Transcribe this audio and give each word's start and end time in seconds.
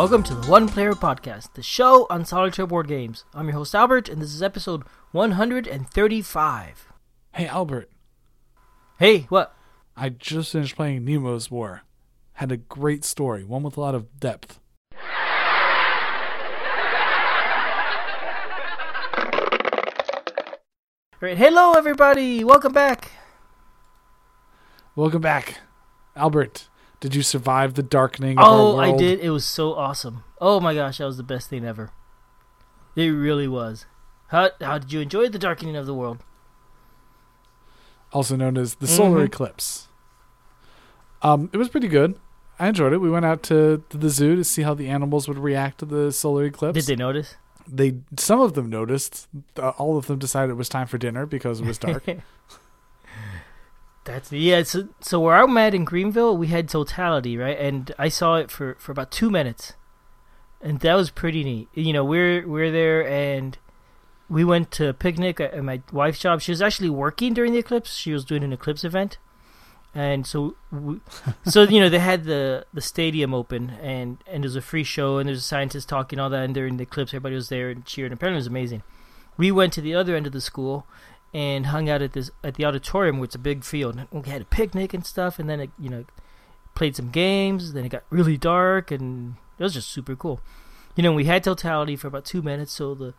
Welcome 0.00 0.22
to 0.22 0.34
the 0.34 0.50
One 0.50 0.66
Player 0.66 0.94
Podcast, 0.94 1.52
the 1.52 1.62
show 1.62 2.06
on 2.08 2.24
solitaire 2.24 2.66
board 2.66 2.88
games. 2.88 3.26
I'm 3.34 3.48
your 3.48 3.56
host 3.56 3.74
Albert, 3.74 4.08
and 4.08 4.22
this 4.22 4.32
is 4.32 4.42
episode 4.42 4.82
135. 5.12 6.92
Hey 7.34 7.46
Albert, 7.46 7.90
Hey, 8.98 9.26
what? 9.28 9.54
I 9.98 10.08
just 10.08 10.52
finished 10.52 10.74
playing 10.74 11.04
Nemo's 11.04 11.50
War. 11.50 11.82
Had 12.32 12.50
a 12.50 12.56
great 12.56 13.04
story, 13.04 13.44
one 13.44 13.62
with 13.62 13.76
a 13.76 13.80
lot 13.82 13.94
of 13.94 14.18
depth. 14.18 14.58
All 21.12 21.28
right, 21.28 21.36
hello 21.36 21.74
everybody. 21.74 22.42
Welcome 22.42 22.72
back. 22.72 23.10
Welcome 24.96 25.20
back. 25.20 25.60
Albert, 26.16 26.69
did 27.00 27.14
you 27.14 27.22
survive 27.22 27.74
the 27.74 27.82
darkening 27.82 28.38
of 28.38 28.44
Oh, 28.46 28.78
I 28.78 28.96
did. 28.96 29.20
It 29.20 29.30
was 29.30 29.44
so 29.44 29.74
awesome. 29.74 30.22
Oh 30.40 30.60
my 30.60 30.74
gosh, 30.74 30.98
that 30.98 31.04
was 31.06 31.16
the 31.16 31.22
best 31.22 31.48
thing 31.48 31.64
ever. 31.64 31.90
It 32.96 33.08
really 33.08 33.48
was. 33.48 33.86
How 34.28 34.50
how 34.60 34.78
did 34.78 34.92
you 34.92 35.00
enjoy 35.00 35.28
the 35.28 35.38
darkening 35.38 35.76
of 35.76 35.86
the 35.86 35.94
world? 35.94 36.18
Also 38.12 38.36
known 38.36 38.56
as 38.56 38.76
the 38.76 38.86
solar 38.88 39.20
Mhm. 39.20 39.26
eclipse. 39.26 39.88
Um, 41.22 41.48
it 41.52 41.56
was 41.58 41.68
pretty 41.68 41.88
good. 41.88 42.18
I 42.58 42.68
enjoyed 42.68 42.92
it. 42.92 42.98
We 42.98 43.10
went 43.10 43.24
out 43.24 43.42
to, 43.44 43.82
to 43.88 43.96
the 43.96 44.10
zoo 44.10 44.36
to 44.36 44.44
see 44.44 44.62
how 44.62 44.74
the 44.74 44.88
animals 44.88 45.28
would 45.28 45.38
react 45.38 45.78
to 45.78 45.86
the 45.86 46.12
solar 46.12 46.44
eclipse. 46.44 46.74
Did 46.74 46.86
they 46.86 46.96
notice? 46.96 47.36
They 47.68 47.96
some 48.18 48.40
of 48.40 48.54
them 48.54 48.68
noticed. 48.68 49.28
Uh, 49.56 49.70
all 49.70 49.96
of 49.96 50.06
them 50.06 50.18
decided 50.18 50.50
it 50.52 50.56
was 50.56 50.68
time 50.68 50.86
for 50.88 50.98
dinner 50.98 51.24
because 51.26 51.60
it 51.60 51.66
was 51.66 51.78
dark. 51.78 52.04
That's 54.04 54.32
yeah. 54.32 54.62
So 54.62 54.88
so 55.00 55.20
where 55.20 55.36
I'm 55.36 55.56
at 55.58 55.74
in 55.74 55.84
Greenville, 55.84 56.36
we 56.36 56.46
had 56.48 56.68
totality 56.68 57.36
right, 57.36 57.58
and 57.58 57.92
I 57.98 58.08
saw 58.08 58.36
it 58.36 58.50
for 58.50 58.76
for 58.78 58.92
about 58.92 59.10
two 59.10 59.30
minutes, 59.30 59.74
and 60.60 60.80
that 60.80 60.94
was 60.94 61.10
pretty 61.10 61.44
neat. 61.44 61.68
You 61.74 61.92
know, 61.92 62.04
we're 62.04 62.46
we're 62.48 62.70
there 62.70 63.06
and 63.06 63.58
we 64.30 64.44
went 64.44 64.70
to 64.70 64.88
a 64.88 64.94
picnic 64.94 65.40
at 65.40 65.62
my 65.62 65.82
wife's 65.92 66.20
job. 66.20 66.40
She 66.40 66.52
was 66.52 66.62
actually 66.62 66.88
working 66.88 67.34
during 67.34 67.52
the 67.52 67.58
eclipse. 67.58 67.94
She 67.94 68.12
was 68.12 68.24
doing 68.24 68.44
an 68.44 68.52
eclipse 68.52 68.84
event, 68.84 69.18
and 69.94 70.26
so 70.26 70.54
we, 70.70 71.00
so 71.44 71.62
you 71.64 71.80
know 71.80 71.88
they 71.88 71.98
had 71.98 72.24
the 72.24 72.64
the 72.72 72.80
stadium 72.80 73.34
open 73.34 73.70
and 73.82 74.18
and 74.26 74.44
there's 74.44 74.56
a 74.56 74.62
free 74.62 74.84
show 74.84 75.18
and 75.18 75.28
there's 75.28 75.38
a 75.38 75.42
scientist 75.42 75.88
talking 75.88 76.18
all 76.18 76.30
that 76.30 76.44
and 76.44 76.54
during 76.54 76.76
the 76.76 76.84
eclipse 76.84 77.10
everybody 77.10 77.34
was 77.34 77.48
there 77.48 77.68
and 77.68 77.84
cheering. 77.84 78.12
Apparently 78.12 78.36
it 78.36 78.40
was 78.40 78.46
amazing. 78.46 78.82
We 79.36 79.50
went 79.50 79.72
to 79.74 79.80
the 79.80 79.94
other 79.94 80.14
end 80.14 80.26
of 80.26 80.32
the 80.32 80.40
school 80.40 80.86
and 81.32 81.66
hung 81.66 81.88
out 81.88 82.02
at 82.02 82.12
this 82.12 82.30
at 82.42 82.54
the 82.54 82.64
auditorium 82.64 83.18
which 83.18 83.30
is 83.30 83.34
a 83.36 83.38
big 83.38 83.64
field. 83.64 83.96
And 83.96 84.24
we 84.24 84.30
had 84.30 84.42
a 84.42 84.46
picnic 84.46 84.94
and 84.94 85.04
stuff, 85.06 85.38
and 85.38 85.48
then 85.48 85.60
it, 85.60 85.70
you 85.78 85.88
know 85.88 86.04
played 86.74 86.96
some 86.96 87.10
games. 87.10 87.72
Then 87.72 87.84
it 87.84 87.90
got 87.90 88.04
really 88.10 88.36
dark, 88.36 88.90
and 88.90 89.34
it 89.58 89.62
was 89.62 89.74
just 89.74 89.90
super 89.90 90.16
cool. 90.16 90.40
You 90.96 91.02
know, 91.02 91.12
we 91.12 91.24
had 91.24 91.44
totality 91.44 91.96
for 91.96 92.08
about 92.08 92.24
two 92.24 92.42
minutes, 92.42 92.72
so 92.72 92.94
the 92.94 93.14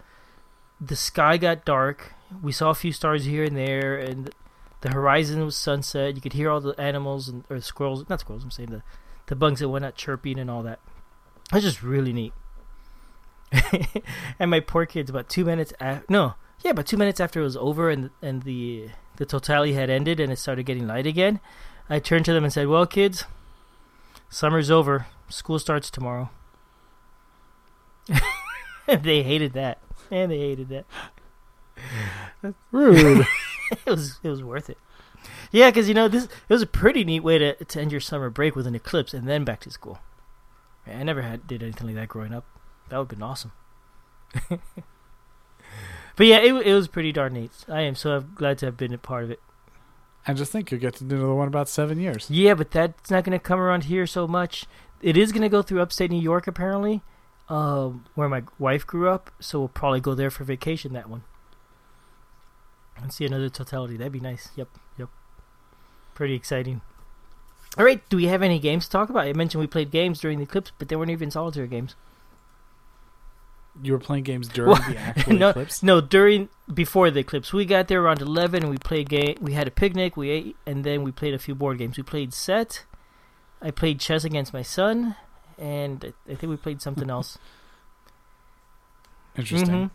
the 0.79 0.95
sky 0.95 1.37
got 1.37 1.63
dark. 1.63 2.13
We 2.41 2.51
saw 2.51 2.69
a 2.69 2.75
few 2.75 2.91
stars 2.91 3.25
here 3.25 3.43
and 3.43 3.55
there, 3.55 3.95
and 3.97 4.33
the 4.81 4.89
horizon 4.89 5.43
was 5.45 5.55
sunset. 5.55 6.15
You 6.15 6.21
could 6.21 6.33
hear 6.33 6.49
all 6.49 6.59
the 6.59 6.79
animals 6.79 7.29
and 7.29 7.43
or 7.49 7.61
squirrels, 7.61 8.07
not 8.09 8.19
squirrels. 8.19 8.43
I'm 8.43 8.51
saying 8.51 8.71
the 8.71 8.83
the 9.27 9.35
bugs 9.35 9.59
that 9.59 9.69
went 9.69 9.85
out 9.85 9.95
chirping 9.95 10.39
and 10.39 10.49
all 10.49 10.63
that. 10.63 10.79
It 11.51 11.55
was 11.55 11.63
just 11.63 11.83
really 11.83 12.13
neat. 12.13 12.33
and 14.39 14.49
my 14.49 14.59
poor 14.59 14.85
kids, 14.85 15.09
about 15.09 15.29
two 15.29 15.43
minutes 15.43 15.73
after, 15.79 16.05
no, 16.09 16.35
yeah, 16.63 16.71
about 16.71 16.85
two 16.85 16.97
minutes 16.97 17.19
after 17.19 17.41
it 17.41 17.43
was 17.43 17.57
over 17.57 17.89
and 17.89 18.09
and 18.21 18.43
the 18.43 18.89
the 19.17 19.25
totality 19.25 19.73
had 19.73 19.89
ended 19.89 20.19
and 20.19 20.31
it 20.31 20.39
started 20.39 20.65
getting 20.65 20.87
light 20.87 21.07
again, 21.07 21.39
I 21.89 21.99
turned 21.99 22.25
to 22.25 22.33
them 22.33 22.43
and 22.43 22.53
said, 22.53 22.67
"Well, 22.67 22.85
kids, 22.85 23.25
summer's 24.29 24.71
over. 24.71 25.07
School 25.29 25.59
starts 25.59 25.89
tomorrow." 25.89 26.29
they 28.87 29.23
hated 29.23 29.53
that, 29.53 29.79
and 30.09 30.31
they 30.31 30.39
hated 30.39 30.69
that. 30.69 30.85
Rude. 32.71 33.25
it 33.71 33.85
was 33.85 34.19
it 34.23 34.29
was 34.29 34.43
worth 34.43 34.69
it. 34.69 34.77
Yeah, 35.51 35.69
because 35.69 35.87
you 35.87 35.93
know 35.93 36.07
this 36.07 36.25
it 36.25 36.29
was 36.49 36.61
a 36.61 36.67
pretty 36.67 37.03
neat 37.03 37.21
way 37.21 37.37
to 37.37 37.63
to 37.63 37.81
end 37.81 37.91
your 37.91 38.01
summer 38.01 38.29
break 38.29 38.55
with 38.55 38.67
an 38.67 38.75
eclipse 38.75 39.13
and 39.13 39.27
then 39.27 39.43
back 39.43 39.59
to 39.61 39.71
school. 39.71 39.99
I 40.87 41.03
never 41.03 41.21
had 41.21 41.47
did 41.47 41.61
anything 41.61 41.87
like 41.87 41.95
that 41.95 42.07
growing 42.07 42.33
up. 42.33 42.45
That 42.89 42.97
would 42.97 43.03
have 43.03 43.19
been 43.19 43.23
awesome. 43.23 43.51
but 46.15 46.25
yeah, 46.25 46.39
it 46.39 46.53
it 46.53 46.73
was 46.73 46.87
pretty 46.87 47.11
darn 47.11 47.33
neat. 47.33 47.51
I 47.67 47.81
am 47.81 47.95
so 47.95 48.19
glad 48.21 48.57
to 48.59 48.65
have 48.67 48.77
been 48.77 48.93
a 48.93 48.97
part 48.97 49.23
of 49.23 49.31
it. 49.31 49.39
I 50.27 50.33
just 50.33 50.51
think 50.51 50.69
you'll 50.69 50.79
get 50.79 50.95
to 50.95 51.03
do 51.03 51.15
another 51.15 51.33
one 51.33 51.47
about 51.47 51.67
seven 51.67 51.99
years. 51.99 52.29
Yeah, 52.29 52.53
but 52.53 52.71
that's 52.71 53.09
not 53.09 53.23
going 53.23 53.37
to 53.37 53.43
come 53.43 53.59
around 53.59 53.85
here 53.85 54.05
so 54.05 54.27
much. 54.27 54.65
It 55.01 55.17
is 55.17 55.31
going 55.31 55.41
to 55.41 55.49
go 55.49 55.63
through 55.63 55.81
upstate 55.81 56.11
New 56.11 56.21
York 56.21 56.45
apparently, 56.45 57.01
um, 57.49 58.05
where 58.13 58.29
my 58.29 58.43
wife 58.59 58.85
grew 58.85 59.09
up. 59.09 59.31
So 59.39 59.59
we'll 59.59 59.67
probably 59.69 59.99
go 59.99 60.13
there 60.13 60.29
for 60.29 60.43
vacation. 60.43 60.93
That 60.93 61.09
one. 61.09 61.23
And 62.97 63.11
see 63.11 63.25
another 63.25 63.49
totality. 63.49 63.97
That'd 63.97 64.13
be 64.13 64.19
nice. 64.19 64.49
Yep, 64.55 64.69
yep. 64.99 65.09
Pretty 66.13 66.35
exciting. 66.35 66.81
All 67.77 67.85
right, 67.85 68.07
do 68.09 68.17
we 68.17 68.25
have 68.25 68.43
any 68.43 68.59
games 68.59 68.85
to 68.85 68.91
talk 68.91 69.09
about? 69.09 69.25
I 69.25 69.33
mentioned 69.33 69.61
we 69.61 69.67
played 69.67 69.91
games 69.91 70.19
during 70.19 70.39
the 70.39 70.45
clips, 70.45 70.71
but 70.77 70.89
they 70.89 70.95
weren't 70.95 71.09
even 71.09 71.31
solitaire 71.31 71.67
games. 71.67 71.95
You 73.81 73.93
were 73.93 73.99
playing 73.99 74.23
games 74.23 74.47
during 74.47 74.71
Well, 74.71 74.81
the 74.89 74.97
actual 74.99 75.33
no, 75.33 75.49
eclipse. 75.49 75.81
no, 75.83 76.01
during 76.01 76.49
before 76.73 77.09
the 77.11 77.21
eclipse, 77.21 77.53
we 77.53 77.65
got 77.65 77.87
there 77.87 78.01
around 78.03 78.21
eleven, 78.21 78.63
and 78.63 78.69
we 78.71 78.77
played 78.77 79.07
game. 79.09 79.37
We 79.39 79.53
had 79.53 79.67
a 79.67 79.71
picnic, 79.71 80.17
we 80.17 80.29
ate, 80.29 80.55
and 80.65 80.83
then 80.83 81.03
we 81.03 81.11
played 81.11 81.33
a 81.33 81.39
few 81.39 81.55
board 81.55 81.77
games. 81.77 81.95
We 81.97 82.03
played 82.03 82.33
set. 82.33 82.85
I 83.61 83.71
played 83.71 83.99
chess 83.99 84.23
against 84.23 84.53
my 84.53 84.61
son, 84.63 85.15
and 85.57 86.13
I 86.29 86.35
think 86.35 86.49
we 86.49 86.57
played 86.57 86.81
something 86.81 87.09
else. 87.17 87.37
Interesting. 89.37 89.89
Mhm. 89.89 89.91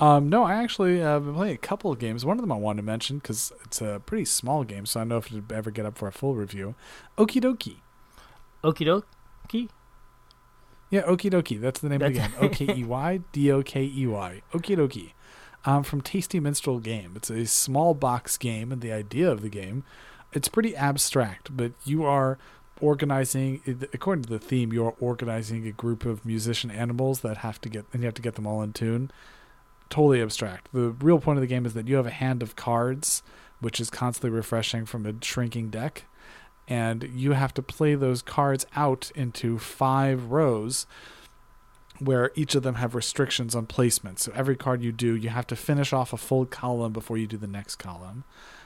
Um, 0.00 0.28
no, 0.28 0.44
I 0.44 0.54
actually 0.62 1.02
uh, 1.02 1.18
been 1.18 1.34
playing 1.34 1.54
a 1.54 1.58
couple 1.58 1.90
of 1.90 1.98
games. 1.98 2.24
One 2.24 2.38
of 2.38 2.42
them 2.42 2.52
I 2.52 2.56
wanted 2.56 2.82
to 2.82 2.86
mention 2.86 3.18
because 3.18 3.52
it's 3.64 3.80
a 3.82 4.00
pretty 4.06 4.24
small 4.26 4.62
game, 4.62 4.86
so 4.86 5.00
I 5.00 5.02
don't 5.02 5.08
know 5.08 5.16
if 5.16 5.26
it'd 5.26 5.50
ever 5.50 5.72
get 5.72 5.84
up 5.86 5.98
for 5.98 6.06
a 6.06 6.12
full 6.12 6.36
review. 6.36 6.76
Okie 7.16 7.42
dokie. 7.42 7.78
Okie 8.62 9.02
dokie. 9.48 9.68
Yeah, 10.90 11.02
Okey 11.02 11.30
dokey. 11.30 11.60
That's 11.60 11.80
the 11.80 11.88
name 11.88 12.00
of 12.02 12.12
the 12.12 12.18
game. 12.18 12.30
That's- 12.32 12.44
O 12.44 12.48
K 12.48 12.74
E 12.74 12.84
Y 12.84 13.20
D 13.32 13.52
O 13.52 13.62
K 13.62 13.84
E 13.84 14.06
Y. 14.06 14.42
Okey 14.54 14.76
dokey. 14.76 15.12
Um, 15.64 15.82
from 15.82 16.00
Tasty 16.00 16.40
Minstrel 16.40 16.78
Game. 16.78 17.12
It's 17.16 17.30
a 17.30 17.44
small 17.44 17.92
box 17.92 18.38
game, 18.38 18.72
and 18.72 18.80
the 18.80 18.92
idea 18.92 19.30
of 19.30 19.42
the 19.42 19.48
game, 19.50 19.84
it's 20.32 20.48
pretty 20.48 20.74
abstract, 20.76 21.54
but 21.56 21.72
you 21.84 22.04
are 22.04 22.38
organizing 22.80 23.60
according 23.92 24.22
to 24.22 24.30
the 24.30 24.38
theme 24.38 24.72
you're 24.72 24.94
organizing 25.00 25.66
a 25.66 25.72
group 25.72 26.04
of 26.04 26.24
musician 26.24 26.70
animals 26.70 27.20
that 27.20 27.38
have 27.38 27.60
to 27.60 27.68
get 27.68 27.84
and 27.92 28.02
you 28.02 28.06
have 28.06 28.14
to 28.14 28.22
get 28.22 28.36
them 28.36 28.46
all 28.46 28.62
in 28.62 28.72
tune 28.72 29.10
totally 29.90 30.22
abstract 30.22 30.68
the 30.72 30.90
real 31.00 31.18
point 31.18 31.36
of 31.36 31.40
the 31.40 31.46
game 31.48 31.66
is 31.66 31.74
that 31.74 31.88
you 31.88 31.96
have 31.96 32.06
a 32.06 32.10
hand 32.10 32.40
of 32.42 32.54
cards 32.54 33.20
which 33.60 33.80
is 33.80 33.90
constantly 33.90 34.30
refreshing 34.30 34.86
from 34.86 35.04
a 35.06 35.12
shrinking 35.24 35.70
deck 35.70 36.04
and 36.68 37.10
you 37.14 37.32
have 37.32 37.54
to 37.54 37.62
play 37.62 37.94
those 37.94 38.22
cards 38.22 38.66
out 38.76 39.10
into 39.14 39.58
five 39.58 40.26
rows 40.26 40.86
where 41.98 42.30
each 42.36 42.54
of 42.54 42.62
them 42.62 42.76
have 42.76 42.94
restrictions 42.94 43.54
on 43.54 43.66
placement. 43.66 44.20
So 44.20 44.30
every 44.34 44.54
card 44.54 44.82
you 44.82 44.92
do, 44.92 45.16
you 45.16 45.30
have 45.30 45.46
to 45.48 45.56
finish 45.56 45.92
off 45.92 46.12
a 46.12 46.16
full 46.16 46.46
column 46.46 46.92
before 46.92 47.18
you 47.18 47.26
do 47.26 47.36
the 47.36 47.48
next 47.48 47.76
column. 47.76 48.24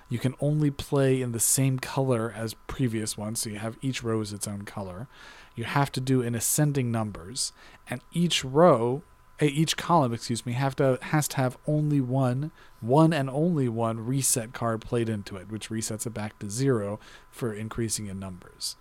You 0.08 0.18
can 0.18 0.34
only 0.40 0.70
play 0.70 1.22
in 1.22 1.32
the 1.32 1.40
same 1.40 1.78
color 1.78 2.34
as 2.36 2.54
previous 2.66 3.16
ones, 3.16 3.40
so 3.40 3.48
you 3.48 3.58
have 3.58 3.78
each 3.80 4.02
row 4.02 4.20
is 4.20 4.32
its 4.32 4.46
own 4.46 4.62
color. 4.62 5.08
You 5.54 5.64
have 5.64 5.90
to 5.92 6.00
do 6.00 6.20
in 6.20 6.34
ascending 6.34 6.90
numbers, 6.90 7.52
and 7.88 8.02
each 8.12 8.44
row, 8.44 9.02
each 9.46 9.76
column, 9.76 10.12
excuse 10.12 10.44
me, 10.46 10.52
have 10.52 10.76
to 10.76 10.98
has 11.02 11.26
to 11.28 11.36
have 11.36 11.56
only 11.66 12.00
one, 12.00 12.52
one 12.80 13.12
and 13.12 13.28
only 13.30 13.68
one 13.68 14.04
reset 14.04 14.52
card 14.52 14.80
played 14.80 15.08
into 15.08 15.36
it, 15.36 15.50
which 15.50 15.68
resets 15.70 16.06
it 16.06 16.14
back 16.14 16.38
to 16.38 16.50
zero 16.50 17.00
for 17.30 17.52
increasing 17.52 18.06
in 18.06 18.18
numbers. 18.18 18.76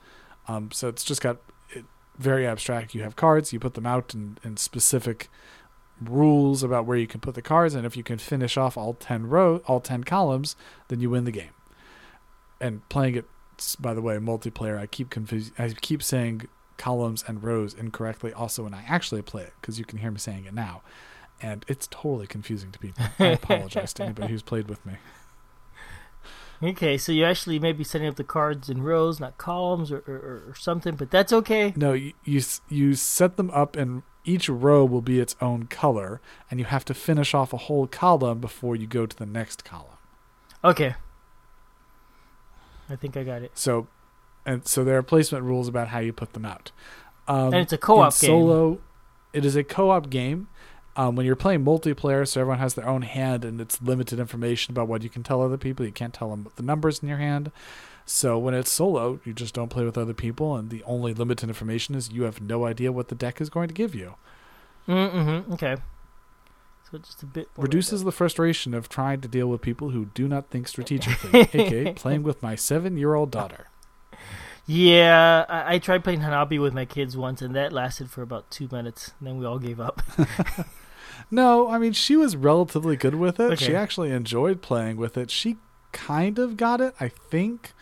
Um, 0.48 0.72
so 0.72 0.88
it's 0.88 1.04
just 1.04 1.22
got 1.22 1.38
it, 1.70 1.86
very 2.18 2.46
abstract. 2.46 2.94
You 2.94 3.04
have 3.04 3.16
cards, 3.16 3.54
you 3.54 3.60
put 3.60 3.74
them 3.74 3.86
out 3.86 4.14
in, 4.14 4.38
in 4.44 4.58
specific 4.58 5.30
rules 6.02 6.64
about 6.64 6.86
where 6.86 6.98
you 6.98 7.08
can 7.08 7.22
put 7.22 7.36
the 7.36 7.42
cards, 7.42 7.76
and 7.76 7.86
if 7.86 7.96
you 7.96 8.04
can 8.04 8.18
finish 8.18 8.58
off 8.58 8.78
all 8.78 8.94
ten 8.94 9.28
row, 9.28 9.62
all 9.68 9.80
ten 9.80 10.04
columns, 10.04 10.56
then 10.88 11.00
you 11.00 11.10
win 11.10 11.26
the 11.26 11.32
game. 11.32 11.54
And 12.60 12.88
playing 12.90 13.16
it, 13.16 13.26
by 13.80 13.94
the 13.94 14.02
way, 14.02 14.18
multiplayer, 14.18 14.78
I 14.78 14.86
keep 14.86 15.10
confusing. 15.10 15.54
I 15.58 15.70
keep 15.70 16.04
saying 16.04 16.48
columns 16.82 17.24
and 17.28 17.44
rows 17.44 17.76
incorrectly. 17.76 18.34
Also, 18.34 18.64
when 18.64 18.74
I 18.74 18.84
actually 18.88 19.22
play 19.22 19.44
it, 19.44 19.54
because 19.62 19.78
you 19.78 19.86
can 19.86 20.00
hear 20.00 20.10
me 20.10 20.18
saying 20.18 20.46
it 20.46 20.54
now, 20.54 20.82
and 21.40 21.64
it's 21.68 21.88
totally 21.88 22.26
confusing 22.26 22.72
to 22.72 22.80
people. 22.80 23.06
I 23.20 23.26
apologize 23.42 23.94
to 23.94 24.04
anybody 24.04 24.30
who's 24.30 24.42
played 24.42 24.68
with 24.68 24.84
me. 24.86 24.94
Okay, 26.64 26.98
so 26.98 27.12
you 27.12 27.24
actually 27.24 27.60
maybe 27.60 27.84
setting 27.84 28.08
up 28.08 28.16
the 28.16 28.24
cards 28.24 28.70
in 28.70 28.82
rows, 28.84 29.20
not 29.20 29.38
columns, 29.38 29.92
or, 29.92 30.04
or, 30.08 30.50
or 30.50 30.56
something, 30.58 30.96
but 30.96 31.10
that's 31.10 31.32
okay. 31.34 31.74
No, 31.76 31.94
you, 31.94 32.14
you 32.24 32.42
you 32.70 32.94
set 32.96 33.38
them 33.38 33.52
up, 33.52 33.76
and 33.76 34.02
each 34.26 34.50
row 34.50 34.84
will 34.84 35.02
be 35.02 35.20
its 35.20 35.36
own 35.40 35.68
color, 35.68 36.20
and 36.50 36.60
you 36.60 36.66
have 36.66 36.86
to 36.86 36.94
finish 36.94 37.34
off 37.34 37.54
a 37.54 37.58
whole 37.58 37.88
column 37.88 38.40
before 38.40 38.76
you 38.76 38.88
go 38.88 39.06
to 39.06 39.16
the 39.16 39.26
next 39.26 39.64
column. 39.64 39.98
Okay. 40.64 40.96
I 42.90 42.96
think 42.96 43.18
I 43.18 43.24
got 43.24 43.42
it. 43.42 43.52
So, 43.56 43.88
and 44.46 44.68
so 44.68 44.84
there 44.84 44.98
are 44.98 45.04
placement 45.04 45.44
rules 45.44 45.68
about 45.68 45.90
how 45.90 46.00
you 46.00 46.14
put 46.14 46.34
them 46.34 46.46
out. 46.46 46.72
Um, 47.28 47.54
And 47.54 47.56
it's 47.56 47.74
a 47.74 47.78
co-op 47.78 48.08
in 48.08 48.12
Solo, 48.12 48.80
it 49.34 49.46
is 49.46 49.56
a 49.56 49.64
co-op 49.64 50.10
game. 50.10 50.48
Um, 50.98 51.16
when 51.16 51.26
you're 51.26 51.38
playing 51.38 51.64
multiplayer, 51.64 52.28
so 52.28 52.42
everyone 52.42 52.60
has 52.60 52.74
their 52.74 52.88
own 52.88 53.04
hand, 53.04 53.46
and 53.46 53.62
it's 53.62 53.82
limited 53.82 54.20
information 54.20 54.74
about 54.74 54.90
what 54.90 55.04
you 55.04 55.10
can 55.10 55.24
tell 55.24 55.42
other 55.42 55.58
people. 55.58 55.86
You 55.86 55.94
can't 55.94 56.14
tell 56.14 56.30
them 56.32 56.48
the 56.58 56.64
numbers 56.64 57.00
in 57.02 57.08
your 57.08 57.18
hand. 57.18 57.50
So 58.06 58.38
when 58.38 58.54
it's 58.54 58.70
solo, 58.70 59.22
you 59.24 59.32
just 59.32 59.54
don't 59.54 59.70
play 59.70 59.86
with 59.86 59.98
other 59.98 60.14
people, 60.14 60.58
and 60.58 60.70
the 60.70 60.84
only 60.84 61.14
limited 61.14 61.48
information 61.48 61.96
is 61.96 62.12
you 62.12 62.24
have 62.24 62.42
no 62.42 62.66
idea 62.66 62.92
what 62.92 63.08
the 63.08 63.16
deck 63.16 63.40
is 63.40 63.50
going 63.50 63.70
to 63.70 63.74
give 63.74 63.96
you. 63.96 64.16
Mm-hmm. 64.86 65.54
Okay. 65.54 65.78
So 66.92 66.98
just 66.98 67.24
a 67.24 67.26
bit 67.26 67.48
more 67.56 67.64
Reduces 67.64 68.04
the 68.04 68.12
frustration 68.12 68.74
of 68.74 68.90
trying 68.90 69.22
to 69.22 69.30
deal 69.30 69.48
with 69.48 69.62
people 69.62 69.92
who 69.92 70.06
do 70.14 70.28
not 70.28 70.50
think 70.50 70.68
strategically, 70.68 71.40
aka 71.54 71.94
playing 71.94 72.24
with 72.24 72.44
my 72.44 72.56
seven-year-old 72.56 73.32
daughter. 73.32 73.68
Yeah, 74.72 75.46
I, 75.50 75.76
I 75.76 75.80
tried 75.80 76.04
playing 76.04 76.22
Hanabi 76.22 76.62
with 76.62 76.74
my 76.74 76.86
kids 76.86 77.18
once, 77.18 77.42
and 77.42 77.56
that 77.56 77.74
lasted 77.74 78.10
for 78.10 78.22
about 78.22 78.50
two 78.50 78.70
minutes. 78.72 79.12
And 79.20 79.28
then 79.28 79.38
we 79.38 79.46
all 79.46 79.60
gave 79.60 79.80
up. 79.80 80.02
No, 81.30 81.70
I 81.70 81.78
mean 81.78 81.94
she 81.94 82.18
was 82.18 82.36
relatively 82.36 82.98
good 82.98 83.16
with 83.16 83.40
it. 83.40 83.58
She 83.60 83.76
actually 83.76 84.12
enjoyed 84.12 84.62
playing 84.62 84.98
with 84.98 85.18
it. 85.18 85.32
She 85.32 85.58
kind 85.94 86.38
of 86.38 86.58
got 86.58 86.82
it, 86.82 86.94
I 87.00 87.08
think. 87.08 87.74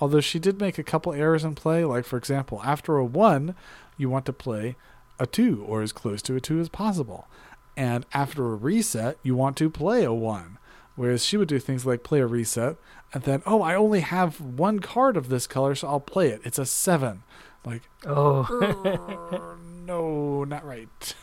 Although 0.00 0.20
she 0.20 0.38
did 0.38 0.60
make 0.60 0.76
a 0.76 0.82
couple 0.82 1.12
errors 1.12 1.44
in 1.44 1.54
play, 1.54 1.84
like 1.84 2.04
for 2.04 2.16
example, 2.16 2.60
after 2.64 2.96
a 2.96 3.04
one, 3.04 3.54
you 3.96 4.10
want 4.10 4.26
to 4.26 4.32
play 4.32 4.76
a 5.18 5.26
two 5.26 5.64
or 5.66 5.82
as 5.82 5.92
close 5.92 6.20
to 6.22 6.36
a 6.36 6.40
two 6.40 6.58
as 6.58 6.68
possible. 6.68 7.28
And 7.76 8.04
after 8.12 8.44
a 8.52 8.56
reset, 8.56 9.18
you 9.22 9.36
want 9.36 9.56
to 9.58 9.70
play 9.70 10.02
a 10.04 10.12
one. 10.12 10.58
Whereas 10.96 11.24
she 11.24 11.36
would 11.36 11.48
do 11.48 11.58
things 11.58 11.86
like 11.86 12.02
play 12.02 12.20
a 12.20 12.26
reset 12.26 12.76
and 13.12 13.22
then, 13.22 13.42
oh, 13.46 13.62
I 13.62 13.74
only 13.74 14.00
have 14.00 14.40
one 14.40 14.78
card 14.80 15.16
of 15.16 15.28
this 15.28 15.46
color, 15.46 15.74
so 15.74 15.88
I'll 15.88 16.00
play 16.00 16.28
it. 16.30 16.40
It's 16.44 16.58
a 16.58 16.66
seven. 16.66 17.22
Like, 17.64 17.82
oh, 18.06 18.46
"Er, 18.50 19.56
no, 19.86 20.44
not 20.44 20.64
right. 20.64 21.14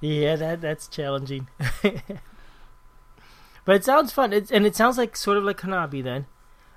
yeah, 0.00 0.36
that 0.36 0.60
that's 0.60 0.88
challenging. 0.88 1.48
but 3.64 3.76
it 3.76 3.84
sounds 3.84 4.12
fun, 4.12 4.32
it's, 4.32 4.50
and 4.50 4.66
it 4.66 4.76
sounds 4.76 4.98
like 4.98 5.16
sort 5.16 5.36
of 5.38 5.44
like 5.44 5.58
Hanabi 5.58 6.02
then. 6.02 6.26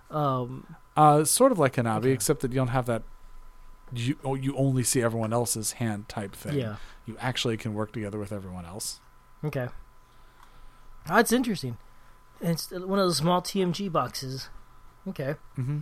Um, 0.09 0.75
Uh, 0.97 1.23
sort 1.23 1.51
of 1.51 1.59
like 1.59 1.75
Hanabi 1.75 1.97
Okay. 1.99 2.11
except 2.11 2.41
that 2.41 2.51
you 2.51 2.55
don't 2.55 2.69
have 2.69 2.85
that. 2.87 3.03
You 3.93 4.17
oh, 4.23 4.35
you 4.35 4.55
only 4.55 4.83
see 4.83 5.01
everyone 5.01 5.33
else's 5.33 5.73
hand 5.73 6.07
type 6.09 6.35
thing. 6.35 6.57
yeah. 6.59 6.75
You 7.05 7.15
actually 7.19 7.57
can 7.57 7.73
work 7.73 7.91
together 7.91 8.19
with 8.19 8.31
everyone 8.31 8.65
else. 8.65 9.01
Okay. 9.43 9.67
That's 11.07 11.31
interesting. 11.31 11.77
And 12.41 12.51
It's 12.51 12.71
one 12.71 12.99
of 12.99 13.05
those 13.05 13.17
small 13.17 13.41
TMG 13.41 13.91
boxes. 13.91 14.49
Okay. 15.07 15.35
hmm 15.55 15.79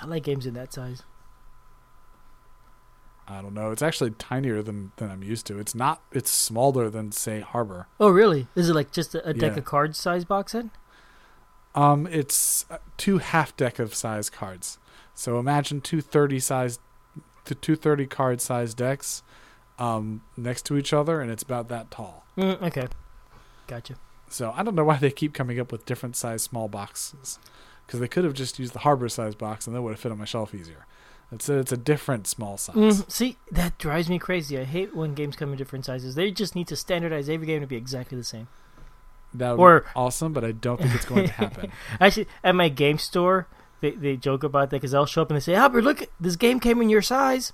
I 0.00 0.06
like 0.06 0.24
games 0.24 0.46
in 0.46 0.54
that 0.54 0.72
size. 0.72 1.02
I 3.28 3.42
don't 3.42 3.54
know. 3.54 3.72
It's 3.72 3.82
actually 3.82 4.10
tinier 4.12 4.62
than 4.62 4.92
than 4.96 5.10
I'm 5.10 5.22
used 5.22 5.46
to. 5.46 5.58
It's 5.58 5.74
not. 5.74 6.00
It's 6.12 6.30
smaller 6.30 6.88
than 6.88 7.10
say 7.12 7.40
Harbor. 7.40 7.88
Oh, 7.98 8.08
really? 8.10 8.46
Is 8.54 8.68
it 8.68 8.74
like 8.74 8.92
just 8.92 9.14
a, 9.14 9.28
a 9.28 9.34
deck 9.34 9.52
Yeah. 9.52 9.58
of 9.58 9.64
cards 9.64 9.98
size 9.98 10.24
box 10.24 10.52
then? 10.52 10.70
Um, 11.74 12.06
it's 12.06 12.66
uh, 12.70 12.78
two 12.96 13.18
half 13.18 13.56
deck 13.56 13.78
of 13.78 13.94
size 13.94 14.30
cards. 14.30 14.78
So 15.14 15.38
imagine 15.40 15.80
two 15.80 16.00
thirty 16.00 16.38
size, 16.38 16.78
the 17.46 17.54
two 17.56 17.74
thirty 17.74 18.06
card 18.06 18.40
size 18.40 18.74
decks, 18.74 19.22
um, 19.78 20.22
next 20.36 20.64
to 20.66 20.76
each 20.76 20.92
other, 20.92 21.20
and 21.20 21.30
it's 21.30 21.42
about 21.42 21.68
that 21.68 21.90
tall. 21.90 22.24
Mm, 22.38 22.62
okay. 22.62 22.86
Gotcha. 23.66 23.94
So 24.28 24.52
I 24.56 24.62
don't 24.62 24.74
know 24.74 24.84
why 24.84 24.96
they 24.98 25.10
keep 25.10 25.32
coming 25.34 25.60
up 25.60 25.70
with 25.72 25.86
different 25.86 26.16
size 26.16 26.42
small 26.42 26.68
boxes, 26.68 27.38
because 27.86 28.00
they 28.00 28.08
could 28.08 28.24
have 28.24 28.34
just 28.34 28.58
used 28.58 28.72
the 28.72 28.80
Harbor 28.80 29.08
size 29.08 29.34
box 29.34 29.66
and 29.66 29.74
that 29.76 29.82
would 29.82 29.90
have 29.92 30.00
fit 30.00 30.12
on 30.12 30.18
my 30.18 30.24
shelf 30.24 30.54
easier. 30.54 30.86
It's 31.32 31.48
a, 31.48 31.58
it's 31.58 31.72
a 31.72 31.76
different 31.76 32.26
small 32.28 32.56
size. 32.56 32.76
Mm, 32.76 33.10
see, 33.10 33.36
that 33.50 33.78
drives 33.78 34.08
me 34.08 34.18
crazy. 34.18 34.58
I 34.58 34.64
hate 34.64 34.94
when 34.94 35.14
games 35.14 35.34
come 35.34 35.50
in 35.50 35.58
different 35.58 35.84
sizes. 35.84 36.14
They 36.14 36.30
just 36.30 36.54
need 36.54 36.68
to 36.68 36.76
standardize 36.76 37.28
every 37.28 37.46
game 37.48 37.60
to 37.62 37.66
be 37.66 37.76
exactly 37.76 38.16
the 38.16 38.22
same. 38.24 38.46
That 39.34 39.52
would 39.58 39.60
Or- 39.62 39.80
be 39.80 39.86
awesome, 39.96 40.32
but 40.32 40.44
I 40.44 40.52
don't 40.52 40.80
think 40.80 40.94
it's 40.94 41.04
going 41.04 41.26
to 41.26 41.32
happen. 41.32 41.72
Actually, 42.00 42.28
at 42.44 42.54
my 42.54 42.68
game 42.68 42.98
store, 42.98 43.48
they, 43.80 43.90
they 43.90 44.16
joke 44.16 44.44
about 44.44 44.70
that 44.70 44.76
because 44.76 44.94
I'll 44.94 45.04
show 45.06 45.22
up 45.22 45.30
and 45.30 45.36
they 45.36 45.40
say, 45.40 45.54
Albert, 45.54 45.82
look, 45.82 46.08
this 46.20 46.36
game 46.36 46.60
came 46.60 46.80
in 46.80 46.88
your 46.88 47.02
size. 47.02 47.52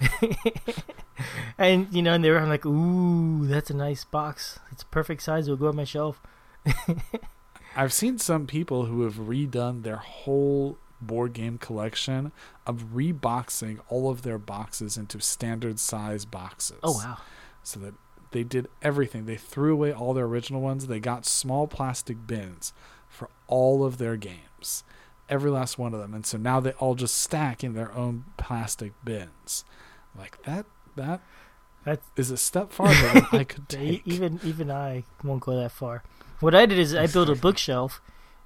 and, 1.58 1.92
you 1.92 2.02
know, 2.02 2.14
and 2.14 2.24
they're 2.24 2.38
I'm 2.38 2.48
like, 2.48 2.66
ooh, 2.66 3.46
that's 3.46 3.70
a 3.70 3.74
nice 3.76 4.04
box. 4.04 4.58
It's 4.70 4.82
a 4.82 4.86
perfect 4.86 5.22
size. 5.22 5.46
It'll 5.46 5.56
go 5.56 5.68
on 5.68 5.76
my 5.76 5.84
shelf. 5.84 6.20
I've 7.76 7.92
seen 7.92 8.18
some 8.18 8.46
people 8.46 8.86
who 8.86 9.02
have 9.02 9.14
redone 9.14 9.82
their 9.82 9.96
whole 9.96 10.78
board 11.00 11.32
game 11.32 11.58
collection 11.58 12.32
of 12.66 12.94
reboxing 12.94 13.80
all 13.88 14.10
of 14.10 14.22
their 14.22 14.38
boxes 14.38 14.96
into 14.96 15.20
standard 15.20 15.78
size 15.78 16.24
boxes. 16.24 16.78
Oh, 16.82 16.92
wow. 16.92 17.18
So 17.62 17.80
that 17.80 17.94
they 18.30 18.44
did 18.44 18.68
everything. 18.82 19.26
They 19.26 19.36
threw 19.36 19.72
away 19.74 19.92
all 19.92 20.14
their 20.14 20.24
original 20.24 20.60
ones. 20.60 20.86
They 20.86 21.00
got 21.00 21.24
small 21.26 21.66
plastic 21.66 22.26
bins 22.26 22.72
for 23.08 23.28
all 23.46 23.84
of 23.84 23.98
their 23.98 24.16
games. 24.16 24.82
Every 25.34 25.50
last 25.50 25.78
one 25.78 25.92
of 25.92 26.00
them. 26.00 26.14
And 26.14 26.24
so 26.24 26.38
now 26.38 26.60
they 26.60 26.70
all 26.72 26.94
just 26.94 27.16
stack 27.18 27.64
in 27.64 27.74
their 27.74 27.92
own 27.92 28.24
plastic 28.36 28.92
bins. 29.04 29.64
Like 30.16 30.40
that 30.44 30.64
that 30.94 31.20
That's- 31.84 32.30
a 32.30 32.36
step 32.36 32.70
farther 32.72 32.94
than 33.12 33.26
I 33.32 33.44
could 33.44 33.68
take. 33.80 34.02
even 34.06 34.38
even 34.44 34.70
I 34.70 35.02
won't 35.24 35.40
go 35.42 35.56
that 35.56 35.72
far. 35.72 36.04
What 36.40 36.54
I 36.54 36.66
did 36.66 36.78
is 36.78 36.94
I 36.94 37.06
built 37.08 37.28
a 37.28 37.34
bookshelf, 37.46 38.00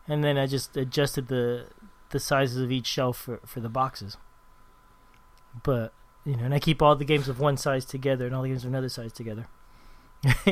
and 0.07 0.25
then 0.25 0.39
I 0.39 0.47
just 0.47 0.77
adjusted 0.77 1.29
the 1.29 1.67
the 2.11 2.19
sizes 2.19 2.57
of 2.63 2.73
each 2.73 2.87
shelf 2.87 3.19
for, 3.19 3.39
for 3.45 3.61
the 3.61 3.69
boxes. 3.69 4.17
But 5.63 5.93
you 6.25 6.37
know, 6.37 6.45
and 6.45 6.55
I 6.55 6.59
keep 6.59 6.81
all 6.81 6.97
the 6.97 7.05
games 7.05 7.29
of 7.29 7.39
one 7.39 7.57
size 7.59 7.85
together 7.85 8.25
and 8.27 8.35
all 8.35 8.43
the 8.43 8.49
games 8.49 8.65
of 8.65 8.71
another 8.71 8.89
size 8.89 9.13
together. 9.13 9.47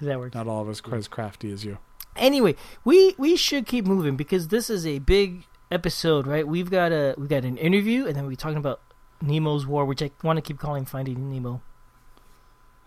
that 0.00 0.18
works. 0.18 0.34
Not 0.34 0.46
all 0.46 0.62
of 0.62 0.68
us 0.68 0.80
quite 0.80 0.98
as 0.98 1.08
crafty 1.08 1.52
as 1.52 1.64
you. 1.64 1.78
Anyway, 2.18 2.56
we 2.84 3.14
we 3.18 3.36
should 3.36 3.66
keep 3.66 3.86
moving 3.86 4.16
because 4.16 4.48
this 4.48 4.70
is 4.70 4.86
a 4.86 4.98
big 4.98 5.44
episode, 5.70 6.26
right? 6.26 6.46
We've 6.46 6.70
got 6.70 6.92
a 6.92 7.14
we've 7.16 7.28
got 7.28 7.44
an 7.44 7.56
interview, 7.56 8.06
and 8.06 8.16
then 8.16 8.26
we're 8.26 8.36
talking 8.36 8.58
about 8.58 8.80
Nemo's 9.20 9.66
War, 9.66 9.84
which 9.84 10.02
I 10.02 10.10
want 10.22 10.36
to 10.36 10.42
keep 10.42 10.58
calling 10.58 10.84
Finding 10.84 11.30
Nemo, 11.30 11.62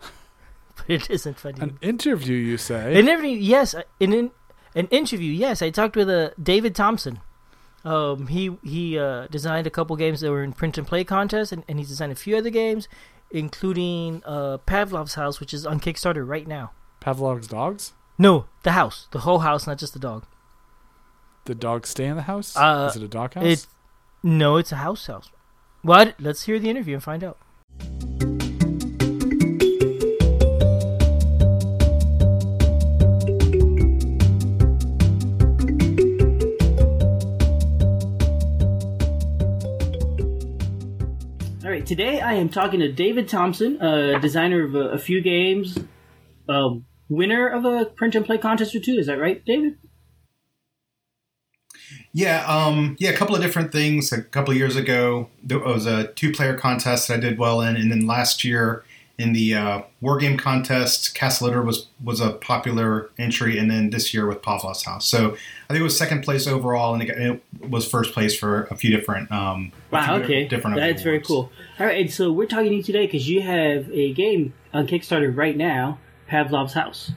but 0.76 0.88
it 0.88 1.10
isn't 1.10 1.38
Finding. 1.38 1.62
An 1.62 1.78
interview, 1.82 2.36
you 2.36 2.56
say? 2.56 2.92
An 2.98 3.08
interview, 3.08 3.36
yes. 3.36 3.74
uh, 3.74 3.82
In 3.98 4.12
an, 4.12 4.30
an 4.74 4.86
interview, 4.88 5.32
yes. 5.32 5.62
I 5.62 5.70
talked 5.70 5.96
with 5.96 6.08
uh, 6.08 6.30
David 6.40 6.74
Thompson. 6.74 7.20
Um, 7.84 8.26
he 8.26 8.56
he 8.62 8.98
uh, 8.98 9.26
designed 9.28 9.66
a 9.66 9.70
couple 9.70 9.96
games 9.96 10.20
that 10.20 10.30
were 10.30 10.42
in 10.42 10.52
print 10.52 10.76
and 10.76 10.86
play 10.86 11.02
contests, 11.04 11.52
and, 11.52 11.64
and 11.68 11.78
he's 11.78 11.88
designed 11.88 12.12
a 12.12 12.16
few 12.16 12.36
other 12.36 12.50
games, 12.50 12.88
including 13.30 14.22
uh, 14.26 14.58
Pavlov's 14.58 15.14
House, 15.14 15.40
which 15.40 15.54
is 15.54 15.64
on 15.64 15.80
Kickstarter 15.80 16.26
right 16.26 16.46
now. 16.46 16.72
Pavlov's 17.00 17.48
dogs? 17.48 17.94
No, 18.20 18.44
the 18.64 18.72
house, 18.72 19.08
the 19.12 19.20
whole 19.20 19.38
house, 19.38 19.66
not 19.66 19.78
just 19.78 19.94
the 19.94 19.98
dog. 19.98 20.26
The 21.46 21.54
dogs 21.54 21.88
stay 21.88 22.04
in 22.04 22.16
the 22.16 22.22
house? 22.24 22.54
Uh, 22.54 22.90
Is 22.90 23.00
it 23.00 23.02
a 23.02 23.08
dog 23.08 23.32
house? 23.32 23.46
It, 23.46 23.66
no, 24.22 24.58
it's 24.58 24.72
a 24.72 24.76
house 24.76 25.06
house. 25.06 25.30
What? 25.80 26.16
Let's 26.20 26.42
hear 26.42 26.58
the 26.58 26.68
interview 26.68 26.92
and 26.92 27.02
find 27.02 27.24
out. 27.24 27.38
All 41.64 41.70
right, 41.70 41.86
today 41.86 42.20
I 42.20 42.34
am 42.34 42.50
talking 42.50 42.80
to 42.80 42.92
David 42.92 43.30
Thompson, 43.30 43.80
a 43.80 44.20
designer 44.20 44.62
of 44.62 44.74
a, 44.74 44.88
a 44.90 44.98
few 44.98 45.22
games, 45.22 45.78
um, 46.50 46.84
winner 47.10 47.46
of 47.48 47.66
a 47.66 47.84
print 47.84 48.14
and 48.14 48.24
play 48.24 48.38
contest 48.38 48.74
or 48.74 48.80
two. 48.80 48.94
Is 48.94 49.06
that 49.06 49.18
right, 49.18 49.44
David? 49.44 49.76
Yeah, 52.12 52.44
um, 52.46 52.96
yeah, 52.98 53.10
a 53.10 53.16
couple 53.16 53.36
of 53.36 53.42
different 53.42 53.72
things. 53.72 54.12
A 54.12 54.22
couple 54.22 54.52
of 54.52 54.56
years 54.56 54.76
ago, 54.76 55.28
there 55.42 55.58
was 55.58 55.86
a 55.86 56.08
two-player 56.08 56.56
contest 56.56 57.08
that 57.08 57.18
I 57.18 57.20
did 57.20 57.38
well 57.38 57.60
in, 57.60 57.76
and 57.76 57.90
then 57.90 58.06
last 58.06 58.42
year 58.44 58.84
in 59.20 59.32
the 59.34 59.54
uh, 59.54 59.82
war 60.00 60.16
game 60.16 60.38
contest, 60.38 61.14
Castle 61.14 61.48
Itter 61.48 61.64
was 61.64 61.88
was 62.02 62.20
a 62.20 62.32
popular 62.32 63.10
entry, 63.18 63.58
and 63.58 63.70
then 63.70 63.90
this 63.90 64.14
year 64.14 64.26
with 64.26 64.42
Pavlov's 64.42 64.84
House. 64.84 65.06
So 65.06 65.34
I 65.68 65.68
think 65.68 65.80
it 65.80 65.84
was 65.84 65.96
second 65.96 66.22
place 66.22 66.46
overall, 66.46 66.94
and 66.94 67.02
it, 67.02 67.06
got, 67.06 67.18
it 67.18 67.42
was 67.68 67.86
first 67.86 68.14
place 68.14 68.36
for 68.36 68.64
a 68.70 68.76
few 68.76 68.90
different. 68.90 69.30
Um, 69.30 69.72
Wow, 69.90 70.16
few 70.16 70.24
okay. 70.24 70.48
different. 70.48 70.76
That's 70.76 71.02
very 71.02 71.20
cool. 71.20 71.50
All 71.78 71.86
right, 71.86 72.00
and 72.00 72.10
so 72.10 72.32
we're 72.32 72.46
talking 72.46 72.70
to 72.70 72.76
you 72.76 72.82
today 72.82 73.06
because 73.06 73.28
you 73.28 73.42
have 73.42 73.90
a 73.92 74.12
game 74.14 74.54
on 74.72 74.86
Kickstarter 74.86 75.36
right 75.36 75.56
now, 75.56 75.98
Pavlov's 76.30 76.72
House. 76.74 77.12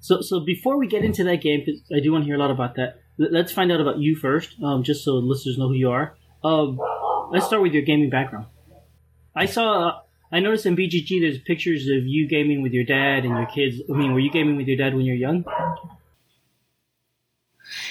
So, 0.00 0.20
so 0.20 0.40
before 0.40 0.78
we 0.78 0.86
get 0.86 1.04
into 1.04 1.24
that 1.24 1.40
game, 1.40 1.62
because 1.64 1.80
I 1.94 2.00
do 2.00 2.12
want 2.12 2.24
to 2.24 2.26
hear 2.26 2.34
a 2.36 2.38
lot 2.38 2.50
about 2.50 2.74
that, 2.76 3.00
let- 3.18 3.32
let's 3.32 3.52
find 3.52 3.70
out 3.72 3.80
about 3.80 3.98
you 3.98 4.16
first, 4.16 4.60
um, 4.62 4.82
just 4.82 5.04
so 5.04 5.12
listeners 5.14 5.58
know 5.58 5.68
who 5.68 5.74
you 5.74 5.90
are. 5.90 6.16
Um, 6.44 6.78
let's 7.30 7.46
start 7.46 7.62
with 7.62 7.72
your 7.72 7.82
gaming 7.82 8.10
background. 8.10 8.46
I 9.34 9.46
saw, 9.46 10.00
I 10.30 10.40
noticed 10.40 10.66
in 10.66 10.76
BGG 10.76 11.20
there's 11.20 11.38
pictures 11.38 11.82
of 11.88 12.04
you 12.04 12.28
gaming 12.28 12.62
with 12.62 12.72
your 12.72 12.84
dad 12.84 13.24
and 13.24 13.36
your 13.36 13.46
kids. 13.46 13.80
I 13.88 13.92
mean, 13.96 14.12
were 14.12 14.20
you 14.20 14.30
gaming 14.30 14.56
with 14.56 14.66
your 14.66 14.76
dad 14.76 14.94
when 14.94 15.04
you 15.04 15.12
were 15.12 15.16
young? 15.18 15.44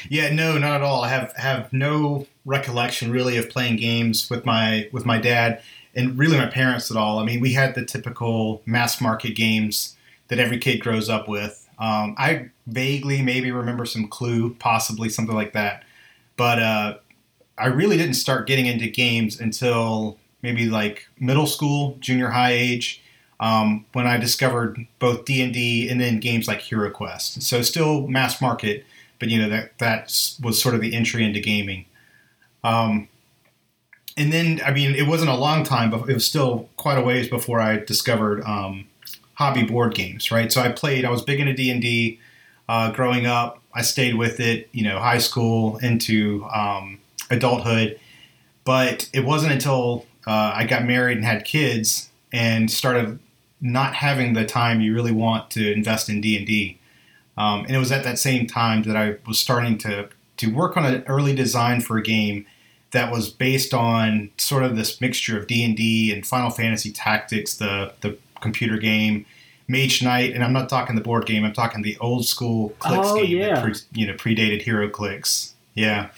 Yeah, 0.10 0.32
no, 0.34 0.58
not 0.58 0.76
at 0.76 0.82
all. 0.84 1.04
I 1.04 1.10
have 1.10 1.34
have 1.38 1.72
no 1.74 2.28
recollection 2.46 3.12
really 3.12 3.38
of 3.38 3.50
playing 3.50 3.78
games 3.78 4.30
with 4.30 4.46
my 4.46 4.90
with 4.92 5.06
my 5.06 5.18
dad. 5.18 5.62
and 5.94 6.18
really 6.18 6.38
my 6.38 6.46
parents 6.46 6.90
at 6.90 6.96
all. 6.96 7.20
I 7.20 7.26
mean, 7.26 7.42
we 7.42 7.52
had 7.54 7.76
the 7.76 7.84
typical 7.84 8.62
mass 8.66 9.02
market 9.02 9.36
games 9.36 9.98
that 10.32 10.40
every 10.40 10.58
kid 10.58 10.80
grows 10.80 11.10
up 11.10 11.28
with. 11.28 11.70
Um, 11.78 12.16
I 12.18 12.50
vaguely 12.68 13.22
maybe 13.22 13.52
remember 13.52 13.86
some 13.86 14.08
Clue, 14.08 14.56
possibly 14.56 15.10
something 15.10 15.36
like 15.36 15.52
that, 15.54 15.84
but 16.38 16.58
uh, 16.58 16.98
I 17.58 17.68
really 17.68 17.98
didn't 17.98 18.14
start 18.14 18.48
getting 18.48 18.66
into 18.66 18.88
games 18.88 19.42
until 19.42 20.18
maybe 20.42 20.68
like 20.68 21.06
middle 21.20 21.48
school, 21.48 21.98
junior 22.00 22.30
high 22.30 22.54
age, 22.54 23.04
um, 23.42 23.86
when 23.92 24.08
I 24.08 24.18
discovered 24.18 24.80
both 25.00 25.26
D 25.26 25.42
and 25.42 25.54
D 25.54 25.90
and 25.90 26.00
then 26.00 26.22
games 26.22 26.48
like 26.48 26.62
Hero 26.62 26.90
Quest. 26.90 27.44
So 27.44 27.62
still 27.62 28.08
mass 28.08 28.42
market, 28.42 28.86
but 29.20 29.28
you 29.28 29.42
know 29.42 29.50
that 29.50 29.78
that 29.80 30.06
was 30.42 30.62
sort 30.62 30.76
of 30.76 30.82
the 30.82 30.96
entry 30.96 31.26
into 31.26 31.42
gaming. 31.42 31.86
Um, 32.64 33.10
and 34.16 34.32
then 34.32 34.62
I 34.66 34.72
mean, 34.72 34.96
it 34.96 35.08
wasn't 35.08 35.32
a 35.32 35.36
long 35.36 35.66
time, 35.66 35.92
but 35.92 36.10
it 36.10 36.14
was 36.14 36.26
still 36.26 36.70
quite 36.78 36.98
a 36.98 37.02
ways 37.02 37.28
before 37.28 37.60
I 37.60 37.78
discovered 37.78 38.44
um, 38.46 38.88
hobby 39.34 39.64
board 39.64 39.96
games. 39.96 40.32
Right, 40.32 40.52
so 40.52 40.62
I 40.62 40.70
played. 40.70 41.06
I 41.06 41.10
was 41.10 41.22
big 41.22 41.40
into 41.40 41.54
D 41.54 41.72
and 41.72 41.82
D 41.82 42.20
uh, 42.70 42.92
growing 42.92 43.26
up. 43.26 43.62
I 43.74 43.82
stayed 43.82 44.16
with 44.16 44.40
it, 44.40 44.70
you 44.72 44.84
know, 44.84 45.00
high 45.00 45.18
school 45.18 45.78
into 45.78 46.46
um, 46.54 47.00
adulthood. 47.30 48.00
But 48.64 49.10
it 49.14 49.26
wasn't 49.26 49.54
until 49.54 50.06
uh, 50.28 50.54
I 50.56 50.66
got 50.66 50.86
married 50.86 51.18
and 51.18 51.26
had 51.26 51.46
kids 51.46 52.10
and 52.32 52.70
started 52.70 53.20
not 53.60 53.94
having 53.94 54.34
the 54.34 54.46
time 54.46 54.82
you 54.82 54.94
really 54.94 55.12
want 55.12 55.52
to 55.52 55.72
invest 55.72 56.10
in 56.10 56.22
D 56.22 56.38
and 56.38 56.46
D. 56.46 56.80
Um, 57.38 57.66
and 57.66 57.76
it 57.76 57.80
was 57.80 57.92
at 57.92 58.04
that 58.04 58.20
same 58.20 58.48
time 58.48 58.84
that 58.84 58.96
I 58.96 59.18
was 59.28 59.40
starting 59.40 59.78
to 59.80 60.10
to 60.38 60.54
work 60.54 60.76
on 60.76 60.86
an 60.86 61.04
early 61.08 61.36
design 61.36 61.82
for 61.82 61.98
a 61.98 62.02
game 62.02 62.46
that 62.92 63.12
was 63.12 63.30
based 63.30 63.74
on 63.74 64.32
sort 64.38 64.64
of 64.64 64.76
this 64.76 65.00
mixture 65.00 65.38
of 65.38 65.48
D 65.48 65.64
and 65.64 65.78
D 65.78 66.12
and 66.14 66.26
Final 66.26 66.50
Fantasy 66.50 66.92
Tactics, 66.92 67.56
the 67.56 67.94
the 68.02 68.18
computer 68.42 68.78
game, 68.78 69.26
Mage 69.68 70.04
Knight, 70.04 70.34
and 70.34 70.44
I'm 70.44 70.54
not 70.54 70.68
talking 70.68 70.96
the 70.96 71.02
board 71.02 71.26
game. 71.26 71.46
I'm 71.46 71.54
talking 71.54 71.82
the 71.82 71.98
old 72.00 72.26
school 72.26 72.70
Clix 72.80 73.08
Oh, 73.10 73.16
game 73.16 73.38
yeah. 73.38 73.56
that 73.56 73.64
pre, 73.64 73.74
you 73.94 74.08
know 74.08 74.14
predated 74.14 74.64
HeroClix. 74.66 75.54
Yeah, 75.76 76.10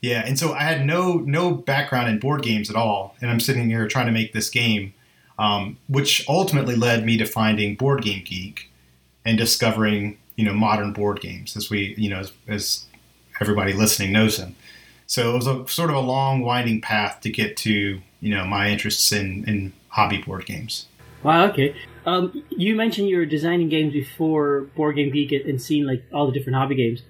yeah. 0.00 0.24
And 0.26 0.38
so 0.38 0.52
I 0.52 0.62
had 0.62 0.84
no 0.84 1.18
no 1.18 1.52
background 1.52 2.08
in 2.08 2.18
board 2.18 2.42
games 2.42 2.68
at 2.68 2.76
all, 2.76 3.14
and 3.20 3.30
I'm 3.30 3.40
sitting 3.40 3.68
here 3.68 3.86
trying 3.86 4.06
to 4.06 4.12
make 4.12 4.32
this 4.32 4.50
game, 4.50 4.92
um, 5.38 5.76
which 5.88 6.24
ultimately 6.28 6.74
led 6.74 7.04
me 7.06 7.16
to 7.18 7.24
finding 7.24 7.76
Board 7.76 8.02
Game 8.02 8.24
Geek 8.24 8.68
and 9.24 9.38
discovering 9.38 10.18
you 10.36 10.44
know 10.44 10.54
modern 10.54 10.92
board 10.92 11.20
games 11.20 11.56
as 11.56 11.70
we 11.70 11.94
you 11.96 12.10
know 12.10 12.18
as, 12.20 12.32
as 12.48 12.86
everybody 13.40 13.72
listening 13.72 14.12
knows 14.12 14.38
them. 14.38 14.56
So 15.06 15.30
it 15.32 15.34
was 15.36 15.46
a 15.46 15.66
sort 15.68 15.88
of 15.90 15.96
a 15.96 16.00
long 16.00 16.40
winding 16.42 16.80
path 16.80 17.20
to 17.20 17.30
get 17.30 17.56
to 17.58 18.00
you 18.20 18.34
know 18.34 18.44
my 18.44 18.68
interests 18.70 19.12
in, 19.12 19.44
in 19.48 19.72
hobby 19.90 20.18
board 20.20 20.44
games. 20.46 20.86
Wow. 21.22 21.46
Okay. 21.46 21.74
Um, 22.06 22.44
you 22.50 22.74
mentioned 22.74 23.08
you 23.08 23.18
were 23.18 23.26
designing 23.26 23.68
games 23.68 23.92
before 23.92 24.62
Board 24.76 24.96
Game 24.96 25.12
Geek 25.12 25.32
and 25.32 25.60
seeing 25.60 25.84
like 25.84 26.04
all 26.12 26.26
the 26.26 26.32
different 26.32 26.56
hobby 26.56 26.74
games. 26.74 27.02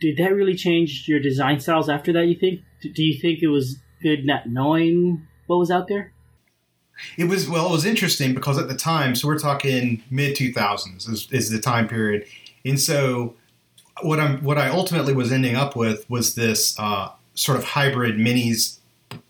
Did 0.00 0.16
that 0.18 0.32
really 0.32 0.54
change 0.54 1.06
your 1.08 1.20
design 1.20 1.60
styles 1.60 1.88
after 1.88 2.12
that? 2.12 2.26
You 2.26 2.36
think? 2.36 2.60
Do 2.80 3.02
you 3.02 3.20
think 3.20 3.42
it 3.42 3.48
was 3.48 3.78
good 4.00 4.24
not 4.24 4.48
knowing 4.48 5.26
what 5.46 5.58
was 5.58 5.70
out 5.70 5.88
there? 5.88 6.12
It 7.16 7.24
was 7.24 7.48
well, 7.48 7.68
it 7.68 7.72
was 7.72 7.84
interesting 7.84 8.34
because 8.34 8.58
at 8.58 8.68
the 8.68 8.76
time, 8.76 9.14
so 9.14 9.28
we're 9.28 9.38
talking 9.38 10.02
mid 10.10 10.36
two 10.36 10.52
thousands 10.52 11.06
is, 11.06 11.28
is 11.30 11.50
the 11.50 11.60
time 11.60 11.88
period, 11.88 12.26
and 12.64 12.78
so 12.80 13.36
what 14.02 14.20
I'm 14.20 14.42
what 14.42 14.58
I 14.58 14.68
ultimately 14.68 15.14
was 15.14 15.30
ending 15.32 15.54
up 15.54 15.76
with 15.76 16.08
was 16.10 16.34
this 16.34 16.78
uh, 16.78 17.10
sort 17.34 17.58
of 17.58 17.64
hybrid 17.64 18.16
minis 18.16 18.78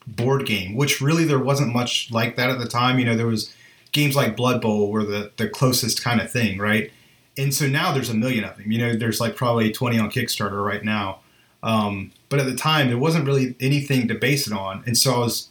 board 0.06 0.46
game, 0.46 0.76
which 0.76 1.00
really 1.00 1.24
there 1.24 1.38
wasn't 1.38 1.72
much 1.72 2.10
like 2.10 2.36
that 2.36 2.50
at 2.50 2.58
the 2.58 2.68
time. 2.68 2.98
You 2.98 3.04
know, 3.04 3.16
there 3.16 3.26
was 3.26 3.54
games 3.98 4.14
like 4.16 4.36
Blood 4.36 4.60
Bowl 4.60 4.90
were 4.90 5.04
the 5.04 5.32
the 5.36 5.48
closest 5.48 6.02
kind 6.02 6.20
of 6.20 6.30
thing, 6.30 6.58
right? 6.58 6.90
And 7.36 7.54
so 7.54 7.66
now 7.66 7.92
there's 7.92 8.10
a 8.10 8.14
million 8.14 8.44
of 8.44 8.56
them. 8.56 8.70
You 8.72 8.78
know, 8.78 8.96
there's 8.96 9.20
like 9.20 9.36
probably 9.36 9.70
20 9.70 9.98
on 9.98 10.10
Kickstarter 10.10 10.64
right 10.64 10.82
now. 10.84 11.20
Um, 11.62 12.10
but 12.28 12.40
at 12.40 12.46
the 12.46 12.56
time, 12.56 12.88
there 12.88 12.98
wasn't 12.98 13.26
really 13.26 13.54
anything 13.60 14.08
to 14.08 14.14
base 14.14 14.46
it 14.46 14.52
on, 14.52 14.82
and 14.86 14.96
so 14.96 15.14
I 15.14 15.18
was 15.18 15.48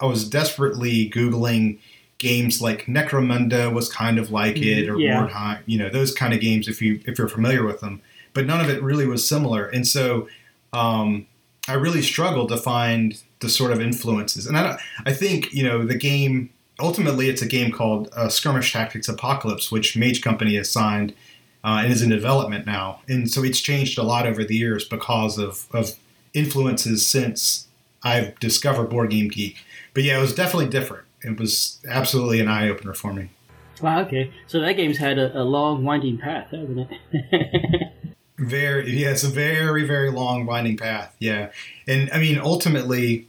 I 0.00 0.06
was 0.06 0.28
desperately 0.28 1.10
googling 1.10 1.78
games 2.18 2.62
like 2.62 2.86
Necromunda 2.86 3.72
was 3.72 3.92
kind 3.92 4.18
of 4.18 4.30
like 4.30 4.56
it, 4.56 4.88
or 4.88 4.96
Yeah. 4.98 5.26
Mordheim, 5.26 5.58
you 5.66 5.76
know, 5.78 5.90
those 5.90 6.14
kind 6.14 6.32
of 6.32 6.40
games 6.40 6.68
if 6.68 6.80
you 6.80 7.00
if 7.06 7.18
you're 7.18 7.28
familiar 7.28 7.64
with 7.66 7.80
them. 7.80 8.00
But 8.32 8.46
none 8.46 8.60
of 8.64 8.70
it 8.70 8.82
really 8.82 9.06
was 9.06 9.26
similar, 9.28 9.66
and 9.66 9.86
so 9.86 10.28
um, 10.72 11.26
I 11.68 11.74
really 11.74 12.00
struggled 12.02 12.48
to 12.48 12.56
find 12.56 13.20
the 13.40 13.48
sort 13.48 13.72
of 13.72 13.80
influences. 13.80 14.46
And 14.46 14.56
I 14.56 14.62
don't, 14.62 14.80
I 15.04 15.12
think 15.12 15.52
you 15.52 15.64
know 15.64 15.84
the 15.84 15.98
game 15.98 16.48
ultimately 16.78 17.28
it's 17.28 17.42
a 17.42 17.46
game 17.46 17.70
called 17.72 18.08
uh, 18.14 18.28
Skirmish 18.28 18.72
Tactics 18.72 19.08
Apocalypse, 19.08 19.70
which 19.70 19.96
Mage 19.96 20.22
Company 20.22 20.56
has 20.56 20.70
signed 20.70 21.14
uh, 21.64 21.80
and 21.82 21.92
is 21.92 22.02
in 22.02 22.10
development 22.10 22.66
now. 22.66 23.00
And 23.08 23.30
so 23.30 23.44
it's 23.44 23.60
changed 23.60 23.98
a 23.98 24.02
lot 24.02 24.26
over 24.26 24.44
the 24.44 24.56
years 24.56 24.84
because 24.84 25.38
of, 25.38 25.66
of 25.72 25.92
influences 26.34 27.06
since 27.06 27.68
I've 28.02 28.38
discovered 28.40 28.90
Board 28.90 29.10
Game 29.10 29.28
Geek. 29.28 29.58
But 29.94 30.02
yeah, 30.04 30.18
it 30.18 30.20
was 30.20 30.34
definitely 30.34 30.68
different. 30.68 31.04
It 31.22 31.38
was 31.38 31.78
absolutely 31.88 32.40
an 32.40 32.48
eye 32.48 32.68
opener 32.68 32.94
for 32.94 33.12
me. 33.12 33.30
Wow. 33.80 34.00
Okay. 34.00 34.32
So 34.46 34.60
that 34.60 34.72
game's 34.74 34.98
had 34.98 35.18
a, 35.18 35.40
a 35.40 35.44
long 35.44 35.84
winding 35.84 36.18
path, 36.18 36.48
hasn't 36.50 36.88
it? 37.12 37.92
Very, 38.38 38.90
yeah, 38.90 39.10
it's 39.10 39.22
a 39.22 39.28
very, 39.28 39.84
very 39.84 40.10
long 40.10 40.46
winding 40.46 40.76
path. 40.76 41.14
Yeah, 41.20 41.52
and 41.86 42.10
I 42.12 42.18
mean, 42.18 42.38
ultimately, 42.38 43.28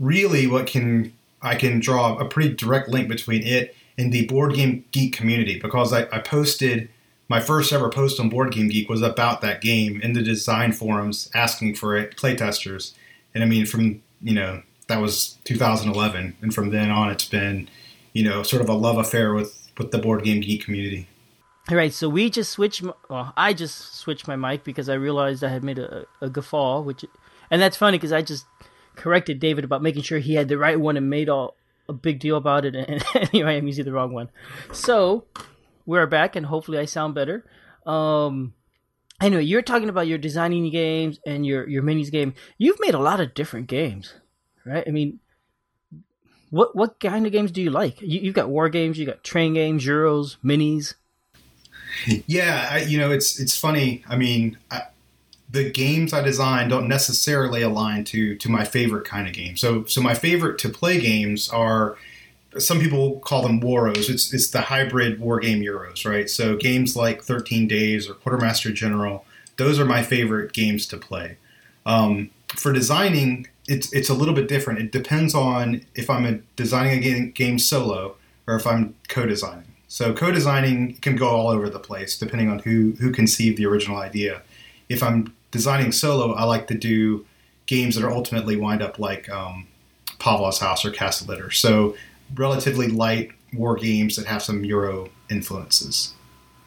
really, 0.00 0.46
what 0.46 0.66
can 0.66 1.12
I 1.42 1.56
can 1.56 1.80
draw 1.80 2.16
a 2.16 2.24
pretty 2.24 2.54
direct 2.54 2.88
link 2.88 3.08
between 3.08 3.42
it 3.42 3.74
and 3.98 4.12
the 4.12 4.26
Board 4.26 4.54
Game 4.54 4.84
Geek 4.92 5.14
community 5.14 5.58
because 5.58 5.92
I, 5.92 6.02
I 6.12 6.20
posted 6.20 6.88
my 7.28 7.40
first 7.40 7.72
ever 7.72 7.88
post 7.88 8.20
on 8.20 8.28
Board 8.28 8.52
Game 8.52 8.68
Geek 8.68 8.88
was 8.88 9.02
about 9.02 9.40
that 9.40 9.60
game 9.60 10.00
in 10.00 10.12
the 10.12 10.22
design 10.22 10.72
forums, 10.72 11.30
asking 11.34 11.74
for 11.74 11.96
it, 11.96 12.16
playtesters, 12.16 12.92
and 13.34 13.42
I 13.42 13.46
mean, 13.46 13.66
from 13.66 14.02
you 14.20 14.34
know 14.34 14.62
that 14.88 15.00
was 15.00 15.38
2011, 15.44 16.36
and 16.42 16.54
from 16.54 16.70
then 16.70 16.90
on, 16.90 17.10
it's 17.10 17.24
been 17.24 17.68
you 18.12 18.22
know 18.22 18.42
sort 18.42 18.62
of 18.62 18.68
a 18.68 18.74
love 18.74 18.98
affair 18.98 19.32
with 19.34 19.70
with 19.78 19.92
the 19.92 19.98
Board 19.98 20.24
Game 20.24 20.40
Geek 20.40 20.64
community. 20.64 21.08
All 21.70 21.76
right, 21.76 21.92
so 21.92 22.08
we 22.08 22.28
just 22.28 22.50
switched. 22.50 22.82
Well, 23.08 23.32
I 23.36 23.52
just 23.54 23.94
switched 23.94 24.28
my 24.28 24.36
mic 24.36 24.64
because 24.64 24.88
I 24.88 24.94
realized 24.94 25.44
I 25.44 25.48
had 25.48 25.64
made 25.64 25.78
a, 25.78 26.06
a 26.20 26.28
guffaw, 26.28 26.80
which, 26.80 27.04
and 27.50 27.62
that's 27.62 27.76
funny 27.76 27.96
because 27.98 28.12
I 28.12 28.20
just 28.20 28.44
corrected 28.96 29.40
David 29.40 29.64
about 29.64 29.82
making 29.82 30.02
sure 30.02 30.18
he 30.18 30.34
had 30.34 30.48
the 30.48 30.58
right 30.58 30.78
one 30.78 30.96
and 30.96 31.08
made 31.10 31.28
all 31.28 31.56
a 31.88 31.92
big 31.92 32.20
deal 32.20 32.36
about 32.36 32.64
it, 32.64 32.74
and 32.88 33.02
anyway, 33.14 33.56
I'm 33.56 33.66
using 33.66 33.84
the 33.84 33.92
wrong 33.92 34.12
one. 34.12 34.30
So 34.72 35.24
we're 35.86 36.06
back, 36.06 36.36
and 36.36 36.46
hopefully 36.46 36.78
I 36.78 36.84
sound 36.84 37.14
better. 37.14 37.44
Um, 37.86 38.54
anyway, 39.20 39.44
you're 39.44 39.62
talking 39.62 39.88
about 39.88 40.06
your 40.06 40.18
designing 40.18 40.70
games 40.70 41.18
and 41.26 41.44
your 41.44 41.68
your 41.68 41.82
minis 41.82 42.10
game. 42.10 42.34
You've 42.58 42.80
made 42.80 42.94
a 42.94 43.00
lot 43.00 43.20
of 43.20 43.34
different 43.34 43.66
games, 43.66 44.14
right? 44.64 44.84
I 44.86 44.90
mean. 44.90 45.18
What 46.50 46.76
what 46.76 47.00
kind 47.00 47.24
of 47.24 47.32
games 47.32 47.50
do 47.50 47.62
you 47.62 47.70
like? 47.70 48.02
You, 48.02 48.20
you've 48.20 48.34
got 48.34 48.50
war 48.50 48.68
games, 48.68 48.98
you 48.98 49.06
got 49.06 49.24
train 49.24 49.54
games, 49.54 49.86
Euros, 49.86 50.36
minis. 50.44 50.92
Yeah, 52.26 52.68
I, 52.70 52.78
you 52.82 52.98
know, 52.98 53.10
it's 53.10 53.40
it's 53.40 53.56
funny. 53.56 54.04
I 54.06 54.16
mean, 54.16 54.58
I, 54.70 54.82
the 55.52 55.70
games 55.70 56.14
I 56.14 56.22
design 56.22 56.68
don't 56.68 56.88
necessarily 56.88 57.62
align 57.62 58.04
to 58.04 58.34
to 58.36 58.50
my 58.50 58.64
favorite 58.64 59.06
kind 59.06 59.28
of 59.28 59.34
game. 59.34 59.56
So 59.56 59.84
so 59.84 60.00
my 60.00 60.14
favorite 60.14 60.58
to 60.58 60.68
play 60.68 60.98
games 60.98 61.48
are 61.50 61.96
some 62.58 62.80
people 62.80 63.20
call 63.20 63.42
them 63.42 63.60
waros. 63.60 64.08
It's 64.08 64.32
it's 64.32 64.50
the 64.50 64.62
hybrid 64.62 65.20
war 65.20 65.40
game 65.40 65.60
euros, 65.60 66.08
right? 66.08 66.28
So 66.28 66.56
games 66.56 66.96
like 66.96 67.22
13 67.22 67.68
Days 67.68 68.08
or 68.08 68.14
Quartermaster 68.14 68.72
General, 68.72 69.24
those 69.56 69.78
are 69.78 69.84
my 69.84 70.02
favorite 70.02 70.52
games 70.52 70.86
to 70.86 70.96
play. 70.96 71.36
Um, 71.84 72.30
for 72.48 72.72
designing, 72.72 73.46
it's 73.68 73.92
it's 73.92 74.08
a 74.08 74.14
little 74.14 74.34
bit 74.34 74.48
different. 74.48 74.80
It 74.80 74.90
depends 74.90 75.34
on 75.34 75.82
if 75.94 76.08
I'm 76.08 76.24
a, 76.24 76.32
designing 76.56 76.98
a 76.98 77.00
game, 77.00 77.30
game 77.30 77.58
solo 77.58 78.16
or 78.46 78.56
if 78.56 78.66
I'm 78.66 78.94
co-designing. 79.08 79.66
So 79.88 80.14
co-designing 80.14 80.94
can 80.96 81.16
go 81.16 81.28
all 81.28 81.48
over 81.48 81.68
the 81.68 81.78
place 81.78 82.18
depending 82.18 82.48
on 82.48 82.60
who 82.60 82.92
who 83.00 83.12
conceived 83.12 83.58
the 83.58 83.66
original 83.66 83.98
idea. 83.98 84.42
If 84.88 85.02
I'm 85.02 85.34
designing 85.52 85.92
solo, 85.92 86.32
I 86.32 86.42
like 86.44 86.66
to 86.68 86.74
do 86.74 87.24
games 87.66 87.94
that 87.94 88.04
are 88.04 88.10
ultimately 88.10 88.56
wind 88.56 88.82
up 88.82 88.98
like 88.98 89.28
um, 89.30 89.68
Pavlov's 90.18 90.58
House 90.58 90.84
or 90.84 90.90
Castle 90.90 91.28
Itter. 91.28 91.52
So 91.52 91.94
relatively 92.34 92.88
light 92.88 93.30
war 93.54 93.76
games 93.76 94.16
that 94.16 94.26
have 94.26 94.42
some 94.42 94.64
Euro 94.64 95.10
influences. 95.30 96.14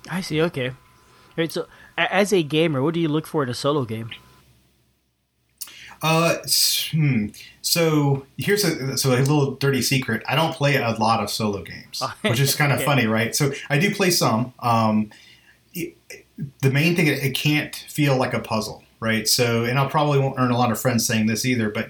I 0.10 0.22
see. 0.22 0.42
Okay. 0.42 0.70
All 0.70 0.75
right. 1.36 1.51
So, 1.51 1.68
as 1.98 2.32
a 2.32 2.44
gamer, 2.44 2.82
what 2.82 2.94
do 2.94 3.00
you 3.00 3.10
look 3.10 3.27
for 3.27 3.44
in 3.44 3.50
a 3.50 3.54
solo 3.54 3.84
game? 3.86 4.12
Uh, 6.01 6.36
hmm. 6.92 7.27
So 7.62 8.25
here's 8.38 8.63
a 8.63 8.98
so 8.98 9.12
a 9.12 9.18
little 9.18 9.51
dirty 9.56 9.82
secret. 9.82 10.22
I 10.27 10.36
don't 10.36 10.54
play 10.54 10.75
a 10.75 10.92
lot 10.92 11.22
of 11.24 11.30
solo 11.32 11.63
games, 11.63 12.04
which 12.22 12.39
is 12.39 12.56
kind 12.56 12.72
of 12.72 12.77
Okay. 12.80 12.86
funny, 12.86 13.08
right? 13.08 13.36
So 13.36 13.51
I 13.70 13.80
do 13.80 13.94
play 13.94 14.12
some. 14.12 14.54
Um, 14.60 15.12
it- 15.74 15.96
the 16.62 16.72
main 16.72 16.96
thing 16.96 17.08
it, 17.08 17.36
can't 17.36 17.75
feel 17.89 18.18
like 18.18 18.34
a 18.34 18.39
puzzle, 18.39 18.84
right? 19.00 19.27
So 19.27 19.63
and 19.63 19.80
I 19.80 19.88
probably 19.88 20.20
won't 20.20 20.39
earn 20.39 20.51
a 20.51 20.58
lot 20.58 20.72
of 20.72 20.80
friends 20.80 21.06
saying 21.06 21.27
this 21.27 21.46
either, 21.46 21.70
but 21.70 21.89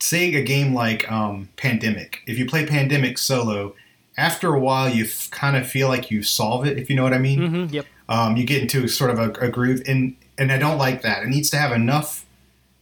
say 0.00 0.34
a 0.34 0.42
game 0.42 0.74
like 0.74 1.10
um, 1.10 1.48
Pandemic. 1.56 2.22
If 2.26 2.38
you 2.38 2.46
play 2.46 2.66
Pandemic 2.66 3.18
solo, 3.18 3.74
after 4.16 4.52
a 4.52 4.60
while 4.60 4.88
you 4.88 5.04
f- 5.04 5.30
kind 5.30 5.56
of 5.56 5.66
feel 5.68 5.88
like 5.88 6.10
you 6.10 6.22
solve 6.22 6.66
it. 6.66 6.78
If 6.78 6.90
you 6.90 6.96
know 6.96 7.04
what 7.04 7.14
I 7.14 7.18
mean. 7.18 7.40
Mm-hmm. 7.40 7.74
Yep. 7.74 7.86
Um, 8.10 8.36
you 8.36 8.44
get 8.44 8.62
into 8.62 8.88
sort 8.88 9.10
of 9.10 9.18
a, 9.18 9.30
a 9.40 9.48
groove, 9.50 9.82
and 9.86 10.16
and 10.38 10.50
I 10.50 10.58
don't 10.58 10.78
like 10.78 11.02
that. 11.02 11.22
It 11.22 11.28
needs 11.28 11.50
to 11.50 11.58
have 11.58 11.72
enough 11.72 12.24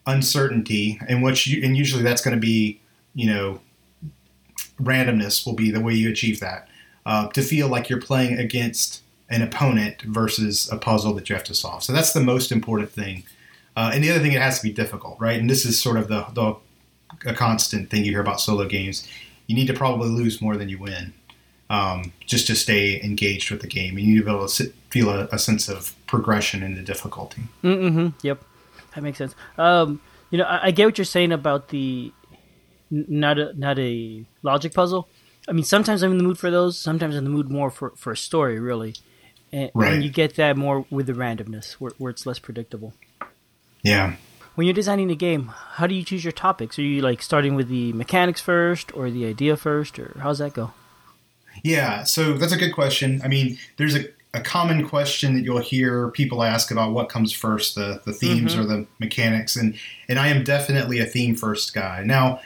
uncertainty, 0.07 1.01
and 1.09 1.23
which 1.23 1.47
you, 1.47 1.65
and 1.65 1.77
usually 1.77 2.03
that's 2.03 2.23
going 2.23 2.37
to 2.37 2.41
be 2.41 2.81
you 3.15 3.27
know 3.27 3.61
randomness 4.81 5.47
will 5.47 5.55
be 5.55 5.71
the 5.71 5.81
way 5.81 5.95
you 5.95 6.11
achieve 6.11 6.41
that 6.41 6.69
uh, 7.07 7.29
to 7.29 7.43
feel 7.43 7.69
like 7.69 7.89
you're 7.89 8.01
playing 8.01 8.39
against 8.39 9.03
an 9.29 9.43
opponent 9.43 10.03
versus 10.03 10.71
a 10.71 10.77
puzzle 10.77 11.13
that 11.15 11.29
you 11.29 11.35
have 11.35 11.45
to 11.45 11.55
solve. 11.55 11.83
So 11.83 11.93
that's 11.93 12.13
the 12.13 12.21
most 12.21 12.53
important 12.53 12.91
thing. 12.91 13.25
Uh, 13.77 13.91
and 13.93 14.03
the 14.03 14.11
other 14.11 14.21
thing, 14.21 14.33
it 14.33 14.41
has 14.41 14.59
to 14.61 14.63
be 14.63 14.73
difficult, 14.73 15.19
right? 15.21 15.39
And 15.39 15.51
this 15.51 15.65
is 15.65 15.81
sort 15.81 15.97
of 15.97 16.09
the, 16.09 16.27
the 16.33 16.57
a 17.25 17.35
constant 17.35 17.91
thing 17.91 18.05
you 18.05 18.13
hear 18.13 18.21
about 18.21 18.41
solo 18.41 18.67
games. 18.67 19.07
You 19.47 19.55
need 19.55 19.67
to 19.67 19.75
probably 19.75 20.09
lose 20.09 20.41
more 20.41 20.57
than 20.57 20.69
you 20.69 20.79
win, 20.79 21.13
um, 21.71 22.13
just 22.27 22.47
to 22.49 22.57
stay 22.57 23.01
engaged 23.03 23.51
with 23.51 23.61
the 23.61 23.67
game. 23.67 23.97
And 23.97 24.07
you 24.07 24.15
need 24.15 24.21
to 24.21 24.25
be 24.25 24.31
able 24.31 24.47
to 24.47 24.53
sit, 24.53 24.75
feel 24.91 25.11
a, 25.11 25.29
a, 25.33 25.39
sense 25.39 25.69
of 25.69 25.95
progression 26.07 26.63
in 26.63 26.75
the 26.75 26.83
difficulty. 26.83 27.43
Mm-hmm. 27.63 28.09
Yep, 28.23 28.43
that 28.95 29.03
makes 29.03 29.19
sense. 29.19 29.35
Um, 29.59 30.01
you 30.31 30.39
know, 30.39 30.45
I, 30.45 30.67
I, 30.67 30.71
get 30.71 30.87
what 30.87 30.99
you're 30.99 31.05
saying 31.05 31.33
about 31.33 31.69
the 31.69 32.13
not 32.91 33.39
a 33.39 33.53
not 33.55 33.79
a 33.79 34.25
logic 34.43 34.75
puzzle. 34.75 35.09
I 35.49 35.53
mean, 35.53 35.65
sometimes 35.65 36.03
I'm 36.03 36.13
in 36.13 36.19
the 36.19 36.25
mood 36.25 36.39
for 36.39 36.51
those. 36.51 36.79
Sometimes 36.79 37.15
I'm 37.15 37.19
in 37.19 37.25
the 37.25 37.31
mood 37.31 37.51
more 37.51 37.71
for, 37.71 37.91
for 37.91 38.13
a 38.13 38.17
story, 38.17 38.59
really. 38.59 38.95
And, 39.53 39.71
right. 39.75 39.93
and 39.95 40.05
you 40.05 40.11
get 40.11 40.35
that 40.37 40.57
more 40.57 40.85
with 40.91 41.07
the 41.07 41.13
randomness, 41.13 41.75
where, 41.75 41.93
where 41.99 42.11
it's 42.11 42.27
less 42.27 42.39
predictable. 42.39 42.95
Yeah. 43.83 44.17
When 44.57 44.67
you're 44.67 44.75
designing 44.75 45.11
a 45.11 45.15
game, 45.15 45.53
how 45.75 45.87
do 45.87 45.95
you 45.95 46.03
choose 46.03 46.25
your 46.25 46.33
topics? 46.33 46.79
Are 46.79 46.83
you 46.83 47.03
like 47.03 47.23
starting 47.23 47.55
with 47.55 47.69
the 47.69 47.93
mechanics 47.93 48.41
first, 48.41 48.95
or 48.97 49.11
the 49.11 49.27
idea 49.27 49.57
first, 49.57 49.99
or 49.99 50.17
how's 50.21 50.39
that 50.39 50.55
go? 50.55 50.73
Yeah, 51.63 52.05
so 52.05 52.33
that's 52.35 52.53
a 52.53 52.57
good 52.57 52.73
question. 52.73 53.21
I 53.23 53.29
mean, 53.29 53.59
there's 53.77 53.95
a, 53.95 54.07
a 54.35 54.41
common 54.41 54.87
question 54.89 55.35
that 55.35 55.43
you'll 55.43 55.59
hear 55.59 56.09
people 56.11 56.43
ask 56.43 56.71
about 56.71 56.93
what 56.93 57.09
comes 57.09 57.33
first, 57.33 57.75
the, 57.75 58.03
the 58.05 58.13
themes 58.13 58.53
mm-hmm. 58.53 58.63
or 58.63 58.65
the 58.65 58.87
mechanics, 58.99 59.57
and 59.57 59.75
and 60.09 60.19
I 60.19 60.29
am 60.29 60.43
definitely 60.43 61.01
a 61.01 61.07
theme 61.07 61.35
first 61.35 61.73
guy. 61.73 62.03
Now, 62.05 62.41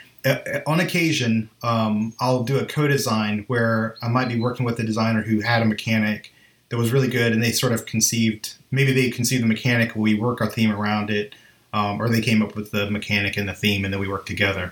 on 0.67 0.79
occasion, 0.79 1.49
um, 1.63 2.13
I'll 2.19 2.43
do 2.43 2.59
a 2.59 2.65
co-design 2.65 3.45
where 3.47 3.95
I 4.01 4.07
might 4.07 4.27
be 4.27 4.39
working 4.39 4.65
with 4.65 4.79
a 4.79 4.83
designer 4.83 5.23
who 5.23 5.41
had 5.41 5.61
a 5.61 5.65
mechanic 5.65 6.31
that 6.71 6.77
was 6.77 6.91
really 6.91 7.09
good, 7.09 7.33
and 7.33 7.43
they 7.43 7.51
sort 7.51 7.73
of 7.73 7.85
conceived 7.85 8.55
maybe 8.71 8.93
they 8.93 9.09
conceived 9.11 9.43
the 9.43 9.47
mechanic, 9.47 9.93
we 9.93 10.15
work 10.15 10.39
our 10.39 10.49
theme 10.49 10.71
around 10.71 11.09
it, 11.09 11.35
um, 11.73 12.01
or 12.01 12.07
they 12.07 12.21
came 12.21 12.41
up 12.41 12.55
with 12.55 12.71
the 12.71 12.89
mechanic 12.89 13.35
and 13.35 13.47
the 13.47 13.53
theme, 13.53 13.83
and 13.83 13.93
then 13.93 13.99
we 13.99 14.07
work 14.07 14.25
together. 14.25 14.71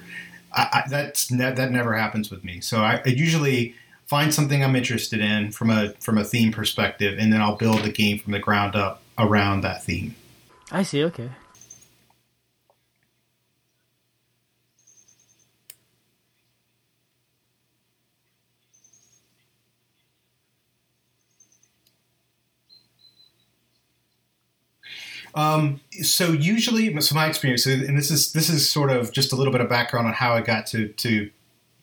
I, 0.53 0.83
I, 0.85 0.89
that's 0.89 1.29
ne- 1.29 1.51
that 1.51 1.71
never 1.71 1.95
happens 1.95 2.31
with 2.31 2.43
me. 2.43 2.61
So 2.61 2.79
I, 2.79 3.01
I, 3.05 3.09
usually 3.09 3.75
find 4.07 4.33
something 4.33 4.63
I'm 4.63 4.77
interested 4.77 5.19
in 5.19 5.51
from 5.51 5.69
a 5.69 5.91
from 5.99 6.17
a 6.17 6.23
theme 6.23 6.53
perspective, 6.53 7.19
and 7.19 7.31
then 7.31 7.41
I'll 7.41 7.57
build 7.57 7.83
the 7.83 7.91
game 7.91 8.17
from 8.17 8.31
the 8.31 8.39
ground 8.39 8.75
up 8.75 9.01
around 9.17 9.61
that 9.61 9.83
theme. 9.83 10.15
I 10.71 10.83
see. 10.83 11.03
Okay. 11.03 11.29
Um, 25.35 25.79
so 26.01 26.31
usually, 26.31 26.99
so 27.01 27.15
my 27.15 27.27
experience, 27.27 27.65
and 27.65 27.97
this 27.97 28.11
is 28.11 28.33
this 28.33 28.49
is 28.49 28.69
sort 28.69 28.89
of 28.89 29.11
just 29.11 29.31
a 29.31 29.35
little 29.35 29.51
bit 29.51 29.61
of 29.61 29.69
background 29.69 30.07
on 30.07 30.13
how 30.13 30.33
I 30.33 30.41
got 30.41 30.65
to 30.67 30.87
to 30.87 31.29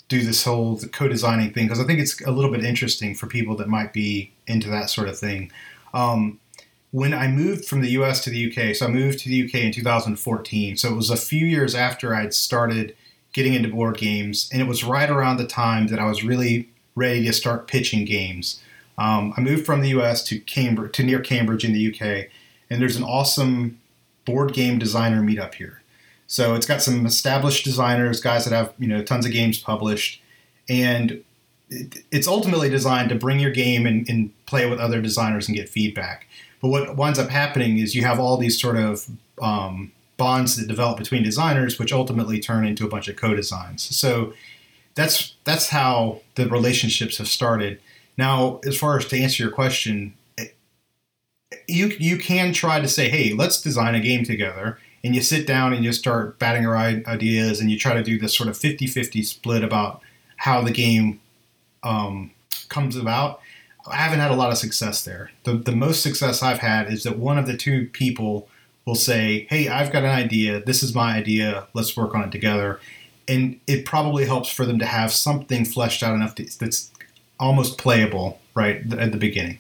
do 0.09 0.23
this 0.23 0.45
whole 0.45 0.79
co-designing 0.93 1.53
thing 1.53 1.67
because 1.67 1.81
I 1.81 1.85
think 1.85 1.99
it's 1.99 2.21
a 2.23 2.31
little 2.31 2.51
bit 2.51 2.65
interesting 2.65 3.15
for 3.15 3.27
people 3.27 3.57
that 3.57 3.69
might 3.69 3.93
be 3.93 4.33
into 4.47 4.69
that 4.71 4.89
sort 4.89 5.09
of 5.09 5.19
thing. 5.19 5.51
Um, 5.95 6.39
when 6.93 7.13
I 7.13 7.29
moved 7.29 7.65
from 7.65 7.81
the 7.81 7.91
U.S. 7.91 8.23
to 8.25 8.31
the 8.31 8.51
UK, 8.51 8.75
so 8.75 8.87
I 8.87 8.89
moved 8.89 9.19
to 9.21 9.29
the 9.29 9.45
UK 9.45 9.55
in 9.57 9.73
2014. 9.73 10.77
So 10.77 10.89
it 10.89 10.97
was 10.97 11.11
a 11.11 11.17
few 11.17 11.45
years 11.45 11.75
after 11.75 12.15
I'd 12.15 12.33
started 12.33 12.97
getting 13.33 13.55
into 13.55 13.69
board 13.69 13.99
games, 13.99 14.49
and 14.53 14.63
it 14.63 14.69
was 14.69 14.85
right 14.85 15.11
around 15.11 15.37
the 15.37 15.47
time 15.47 15.89
that 15.89 15.99
I 15.99 16.07
was 16.07 16.25
really 16.25 16.71
ready 16.95 17.25
to 17.27 17.33
start 17.33 17.67
pitching 17.67 18.05
games. 18.05 18.63
Um, 18.97 19.35
I 19.37 19.43
moved 19.43 19.67
from 19.67 19.83
the 19.83 19.91
U.S. 19.91 20.25
to 20.25 20.39
Cambridge, 20.39 20.93
to 20.93 21.03
near 21.03 21.21
Cambridge 21.21 21.65
in 21.65 21.73
the 21.73 21.93
UK, 21.93 22.31
and 22.71 22.81
there's 22.81 22.97
an 22.97 23.05
awesome 23.05 23.81
board 24.25 24.53
game 24.53 24.79
designer 24.79 25.23
meetup 25.23 25.55
here. 25.55 25.83
So 26.27 26.55
it's 26.55 26.67
got 26.67 26.83
some 26.83 27.07
established 27.07 27.65
designers, 27.65 28.21
guys 28.21 28.45
that 28.45 28.55
have 28.55 28.75
you 28.79 28.89
know 28.89 29.03
tons 29.03 29.27
of 29.27 29.33
games 29.33 29.59
published, 29.59 30.21
and 30.69 31.23
it's 31.71 32.29
ultimately 32.29 32.69
designed 32.69 33.09
to 33.09 33.15
bring 33.15 33.41
your 33.41 33.51
game 33.51 33.87
and, 33.87 34.09
and 34.09 34.47
play 34.47 34.69
with 34.69 34.79
other 34.79 35.01
designers 35.01 35.49
and 35.49 35.57
get 35.57 35.69
feedback. 35.69 36.27
But 36.61 36.69
what 36.69 36.97
winds 36.97 37.19
up 37.19 37.29
happening 37.29 37.79
is 37.79 37.95
you 37.95 38.03
have 38.05 38.21
all 38.21 38.37
these 38.37 38.61
sort 38.61 38.77
of 38.77 39.07
um, 39.43 39.93
bonds 40.17 40.57
that 40.57 40.69
develop 40.69 40.99
between 40.99 41.23
designers, 41.23 41.79
which 41.79 41.93
ultimately 41.93 42.41
turn 42.41 42.67
into 42.67 42.85
a 42.85 42.89
bunch 42.89 43.09
of 43.09 43.17
co-designs. 43.17 43.83
So 43.97 44.33
that's 44.95 45.35
that's 45.45 45.69
how 45.69 46.23
the 46.35 46.49
relationships 46.49 47.19
have 47.19 47.29
started. 47.29 47.81
Now, 48.17 48.61
as 48.67 48.79
far 48.79 48.97
as 48.97 49.05
to 49.07 49.21
answer 49.21 49.43
your 49.43 49.53
question, 49.53 50.15
you 51.67 51.89
you 51.99 52.19
can 52.19 52.53
try 52.53 52.81
to 52.81 52.89
say, 52.89 53.09
hey, 53.09 53.33
let's 53.33 53.61
design 53.61 53.95
a 53.95 54.01
game 54.01 54.25
together. 54.25 54.79
And 55.05 55.15
you 55.15 55.23
sit 55.23 55.47
down 55.47 55.73
and 55.73 55.85
you 55.85 55.93
start 55.93 56.39
batting 56.39 56.65
around 56.65 57.07
ideas 57.07 57.61
and 57.61 57.71
you 57.71 57.79
try 57.79 57.95
to 57.95 58.03
do 58.03 58.19
this 58.19 58.37
sort 58.37 58.49
of 58.49 58.57
50 58.57 58.87
50 58.87 59.23
split 59.23 59.63
about 59.63 60.01
how 60.37 60.63
the 60.63 60.71
game 60.71 61.21
um, 61.83 62.33
comes 62.69 62.97
about. 62.97 63.41
I 63.89 63.97
haven't 63.97 64.19
had 64.19 64.33
a 64.33 64.37
lot 64.37 64.51
of 64.51 64.59
success 64.59 65.05
there. 65.05 65.31
The, 65.45 65.55
the 65.55 65.77
most 65.77 66.03
success 66.03 66.43
I've 66.43 66.59
had 66.59 66.93
is 66.93 67.05
that 67.05 67.19
one 67.19 67.39
of 67.39 67.47
the 67.47 67.57
two 67.57 67.87
people 67.93 68.49
will 68.85 68.97
say, 68.97 69.47
Hey, 69.49 69.69
I've 69.69 69.93
got 69.93 70.03
an 70.03 70.11
idea. 70.11 70.61
This 70.61 70.83
is 70.83 70.95
my 70.95 71.17
idea. 71.17 71.69
Let's 71.73 71.97
work 71.97 72.15
on 72.15 72.25
it 72.25 72.33
together. 72.33 72.81
And 73.29 73.61
it 73.67 73.85
probably 73.85 74.25
helps 74.25 74.51
for 74.51 74.65
them 74.65 74.79
to 74.81 74.87
have 74.87 75.13
something 75.13 75.65
fleshed 75.65 76.03
out 76.03 76.15
enough 76.15 76.35
to, 76.37 76.59
that's 76.59 76.91
almost 77.39 77.79
playable 77.79 78.41
right 78.55 78.93
at 78.95 79.13
the 79.13 79.19
beginning 79.19 79.59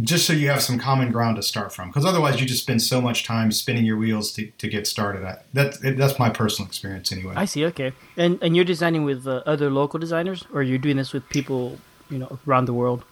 just 0.00 0.26
so 0.26 0.32
you 0.32 0.48
have 0.48 0.62
some 0.62 0.78
common 0.78 1.10
ground 1.10 1.36
to 1.36 1.42
start 1.42 1.72
from 1.72 1.88
because 1.88 2.04
otherwise 2.04 2.38
you 2.40 2.46
just 2.46 2.62
spend 2.62 2.82
so 2.82 3.00
much 3.00 3.24
time 3.24 3.50
spinning 3.50 3.84
your 3.84 3.96
wheels 3.96 4.32
to, 4.32 4.46
to 4.58 4.68
get 4.68 4.86
started. 4.86 5.24
At 5.24 5.46
that 5.54 5.96
that's 5.96 6.18
my 6.18 6.28
personal 6.28 6.68
experience 6.68 7.12
anyway. 7.12 7.34
I 7.36 7.46
see 7.46 7.64
okay. 7.66 7.92
And 8.16 8.38
and 8.42 8.54
you're 8.54 8.64
designing 8.64 9.04
with 9.04 9.26
uh, 9.26 9.42
other 9.46 9.70
local 9.70 9.98
designers 9.98 10.44
or 10.52 10.62
you're 10.62 10.78
doing 10.78 10.96
this 10.96 11.12
with 11.12 11.26
people 11.30 11.78
you 12.10 12.18
know 12.18 12.38
around 12.46 12.66
the 12.66 12.74
world? 12.74 13.04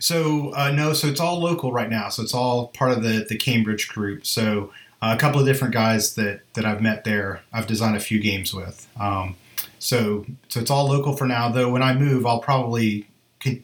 So 0.00 0.52
uh, 0.54 0.72
no 0.72 0.92
so 0.92 1.06
it's 1.06 1.20
all 1.20 1.40
local 1.40 1.72
right 1.72 1.88
now. 1.88 2.08
So 2.08 2.22
it's 2.22 2.34
all 2.34 2.68
part 2.68 2.90
of 2.90 3.02
the 3.02 3.24
the 3.28 3.36
cambridge 3.36 3.88
group. 3.88 4.26
So 4.26 4.72
uh, 5.00 5.14
a 5.16 5.20
couple 5.20 5.38
of 5.38 5.46
different 5.46 5.72
guys 5.72 6.14
that 6.14 6.40
that 6.54 6.64
i've 6.64 6.80
met 6.80 7.04
there 7.04 7.42
i've 7.52 7.66
designed 7.66 7.96
a 7.96 8.00
few 8.00 8.18
games 8.18 8.52
with. 8.52 8.88
Um, 8.98 9.36
so 9.78 10.26
so 10.48 10.58
it's 10.58 10.70
all 10.70 10.88
local 10.88 11.16
for 11.16 11.26
now 11.26 11.48
though. 11.48 11.70
When 11.70 11.82
i 11.82 11.94
move 11.94 12.26
i'll 12.26 12.40
probably 12.40 13.06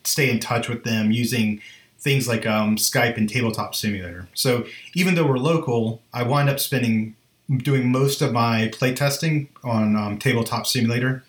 stay 0.04 0.30
in 0.30 0.38
touch 0.38 0.68
with 0.68 0.84
them 0.84 1.10
using 1.10 1.60
things 2.02 2.26
like 2.26 2.44
um, 2.46 2.76
Skype 2.76 3.16
and 3.16 3.28
Tabletop 3.28 3.74
Simulator. 3.74 4.28
So 4.34 4.66
even 4.94 5.14
though 5.14 5.26
we're 5.26 5.38
local, 5.38 6.02
I 6.12 6.24
wind 6.24 6.48
up 6.50 6.58
spending 6.58 7.14
doing 7.58 7.90
most 7.90 8.20
of 8.20 8.32
my 8.32 8.70
playtesting 8.74 9.48
on 9.62 9.96
um, 9.96 10.18
Tabletop 10.18 10.66
Simulator, 10.66 11.24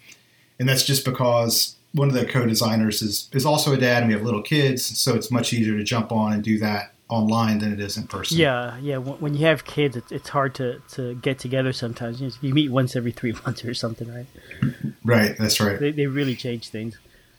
and 0.59 0.67
that's 0.67 0.83
just 0.83 1.05
because 1.05 1.75
one 1.93 2.07
of 2.07 2.15
the 2.15 2.25
co-designers 2.25 3.01
is 3.01 3.29
is 3.33 3.45
also 3.45 3.73
a 3.73 3.77
dad, 3.77 4.03
and 4.03 4.07
we 4.07 4.13
have 4.13 4.23
little 4.23 4.41
kids, 4.41 4.83
so 4.97 5.13
it's 5.13 5.29
much 5.29 5.53
easier 5.53 5.77
to 5.77 5.83
jump 5.83 6.11
on 6.11 6.33
and 6.33 6.43
do 6.43 6.57
that 6.59 6.93
online 7.07 7.59
than 7.59 7.71
it 7.71 7.79
is 7.79 7.95
in 7.95 8.07
person. 8.07 8.39
Yeah, 8.39 8.77
yeah. 8.79 8.97
When 8.97 9.35
you 9.35 9.45
have 9.45 9.65
kids, 9.65 9.95
it's, 9.95 10.11
it's 10.11 10.29
hard 10.29 10.55
to, 10.55 10.81
to 10.93 11.13
get 11.15 11.37
together 11.37 11.71
sometimes. 11.71 12.19
You, 12.19 12.31
you 12.41 12.53
meet 12.53 12.71
once 12.71 12.95
every 12.95 13.11
three 13.11 13.33
months 13.45 13.63
or 13.63 13.75
something, 13.75 14.11
right? 14.11 14.25
Right, 15.03 15.37
that's 15.37 15.59
right. 15.59 15.79
They, 15.79 15.91
they 15.91 16.07
really 16.07 16.35
change 16.35 16.69
things. 16.69 16.97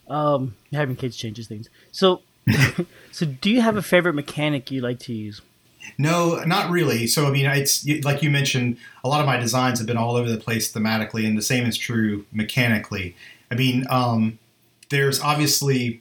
Um, 0.08 0.54
having 0.72 0.94
kids 0.94 1.16
changes 1.16 1.48
things. 1.48 1.68
So 1.90 2.22
so, 3.12 3.26
do 3.26 3.50
you 3.50 3.60
have 3.60 3.76
a 3.76 3.82
favorite 3.82 4.14
mechanic 4.14 4.70
you 4.70 4.80
like 4.80 4.98
to 5.00 5.12
use? 5.12 5.40
No, 5.98 6.42
not 6.44 6.70
really. 6.70 7.06
So, 7.06 7.26
I 7.26 7.30
mean, 7.30 7.46
it's 7.46 7.86
like 8.04 8.22
you 8.22 8.30
mentioned, 8.30 8.78
a 9.02 9.08
lot 9.08 9.20
of 9.20 9.26
my 9.26 9.36
designs 9.36 9.78
have 9.78 9.86
been 9.86 9.96
all 9.96 10.16
over 10.16 10.28
the 10.28 10.38
place 10.38 10.72
thematically, 10.72 11.26
and 11.26 11.36
the 11.36 11.42
same 11.42 11.66
is 11.66 11.76
true 11.76 12.26
mechanically. 12.32 13.16
I 13.50 13.54
mean, 13.54 13.86
um, 13.90 14.38
there's 14.90 15.20
obviously 15.20 16.00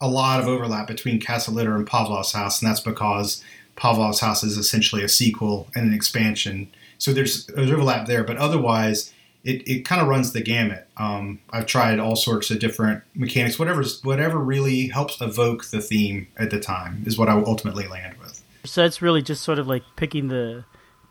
a 0.00 0.08
lot 0.08 0.40
of 0.40 0.48
overlap 0.48 0.86
between 0.86 1.20
Castle 1.20 1.54
Itter 1.54 1.76
and 1.76 1.86
Pavlov's 1.86 2.32
House, 2.32 2.60
and 2.60 2.70
that's 2.70 2.80
because 2.80 3.44
Pavlov's 3.76 4.20
House 4.20 4.42
is 4.42 4.56
essentially 4.56 5.04
a 5.04 5.08
sequel 5.08 5.68
and 5.74 5.86
an 5.86 5.94
expansion. 5.94 6.68
So 6.98 7.12
there's, 7.12 7.46
there's 7.46 7.70
overlap 7.70 8.06
there, 8.06 8.24
but 8.24 8.38
otherwise, 8.38 9.12
it, 9.44 9.66
it 9.66 9.84
kind 9.84 10.02
of 10.02 10.08
runs 10.08 10.32
the 10.32 10.40
gamut. 10.40 10.86
Um, 10.96 11.40
I've 11.50 11.66
tried 11.66 11.98
all 11.98 12.16
sorts 12.16 12.50
of 12.50 12.58
different 12.58 13.02
mechanics. 13.14 13.58
Whatever 13.58 13.82
whatever 14.02 14.38
really 14.38 14.88
helps 14.88 15.20
evoke 15.20 15.66
the 15.66 15.80
theme 15.80 16.28
at 16.36 16.50
the 16.50 16.60
time 16.60 17.02
is 17.06 17.16
what 17.16 17.28
I 17.28 17.34
will 17.34 17.46
ultimately 17.46 17.86
land 17.86 18.18
with. 18.18 18.42
So 18.64 18.84
it's 18.84 19.00
really 19.00 19.22
just 19.22 19.42
sort 19.42 19.58
of 19.58 19.66
like 19.66 19.82
picking 19.96 20.28
the 20.28 20.64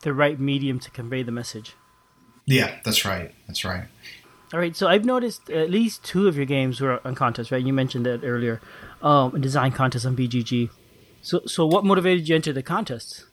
the 0.04 0.14
right 0.14 0.40
medium 0.40 0.80
to 0.80 0.92
convey 0.92 1.24
the 1.24 1.32
message. 1.32 1.76
Yeah, 2.46 2.80
that's 2.84 3.06
right. 3.06 3.34
That's 3.48 3.64
right. 3.66 3.86
All 4.52 4.60
right, 4.60 4.76
so 4.76 4.88
I've 4.88 5.06
noticed 5.06 5.52
at 5.52 5.70
least 5.70 6.04
two 6.04 6.28
of 6.28 6.36
your 6.36 6.48
games 6.48 6.82
were 6.82 7.06
on 7.06 7.14
contests, 7.14 7.52
right? 7.52 7.64
You 7.64 7.72
mentioned 7.72 8.08
that 8.08 8.24
earlier, 8.24 8.60
um, 9.04 9.36
a 9.36 9.40
design 9.40 9.72
contest 9.72 10.08
on 10.08 10.16
BGG. 10.16 10.72
So, 11.22 11.42
so 11.46 11.68
what 11.68 11.86
motivated 11.86 12.28
you 12.28 12.34
to 12.34 12.36
enter 12.36 12.54
the 12.54 12.64
contests? 12.64 13.26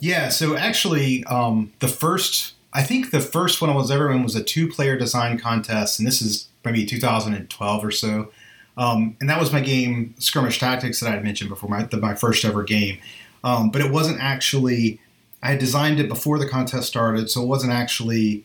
Yeah, 0.00 0.28
so 0.28 0.54
actually, 0.54 1.24
um, 1.24 1.72
the 1.78 1.88
first, 1.88 2.53
I 2.74 2.82
think 2.82 3.10
the 3.10 3.20
first 3.20 3.60
one 3.60 3.70
I 3.70 3.74
was 3.74 3.90
ever 3.90 4.10
in 4.10 4.24
was 4.24 4.34
a 4.34 4.42
two-player 4.42 4.98
design 4.98 5.38
contest, 5.38 5.98
and 5.98 6.06
this 6.06 6.20
is 6.20 6.48
maybe 6.64 6.84
2012 6.84 7.84
or 7.84 7.90
so. 7.92 8.32
Um, 8.76 9.16
and 9.20 9.30
that 9.30 9.38
was 9.38 9.52
my 9.52 9.60
game 9.60 10.14
Skirmish 10.18 10.58
Tactics 10.58 10.98
that 11.00 11.08
I 11.08 11.12
had 11.12 11.24
mentioned 11.24 11.50
before, 11.50 11.70
my, 11.70 11.84
the, 11.84 11.98
my 11.98 12.14
first 12.14 12.44
ever 12.44 12.64
game. 12.64 12.98
Um, 13.44 13.70
but 13.70 13.80
it 13.80 13.92
wasn't 13.92 14.20
actually, 14.20 14.98
I 15.42 15.50
had 15.50 15.60
designed 15.60 16.00
it 16.00 16.08
before 16.08 16.38
the 16.38 16.48
contest 16.48 16.88
started, 16.88 17.30
so 17.30 17.42
it 17.42 17.46
wasn't 17.46 17.72
actually 17.72 18.44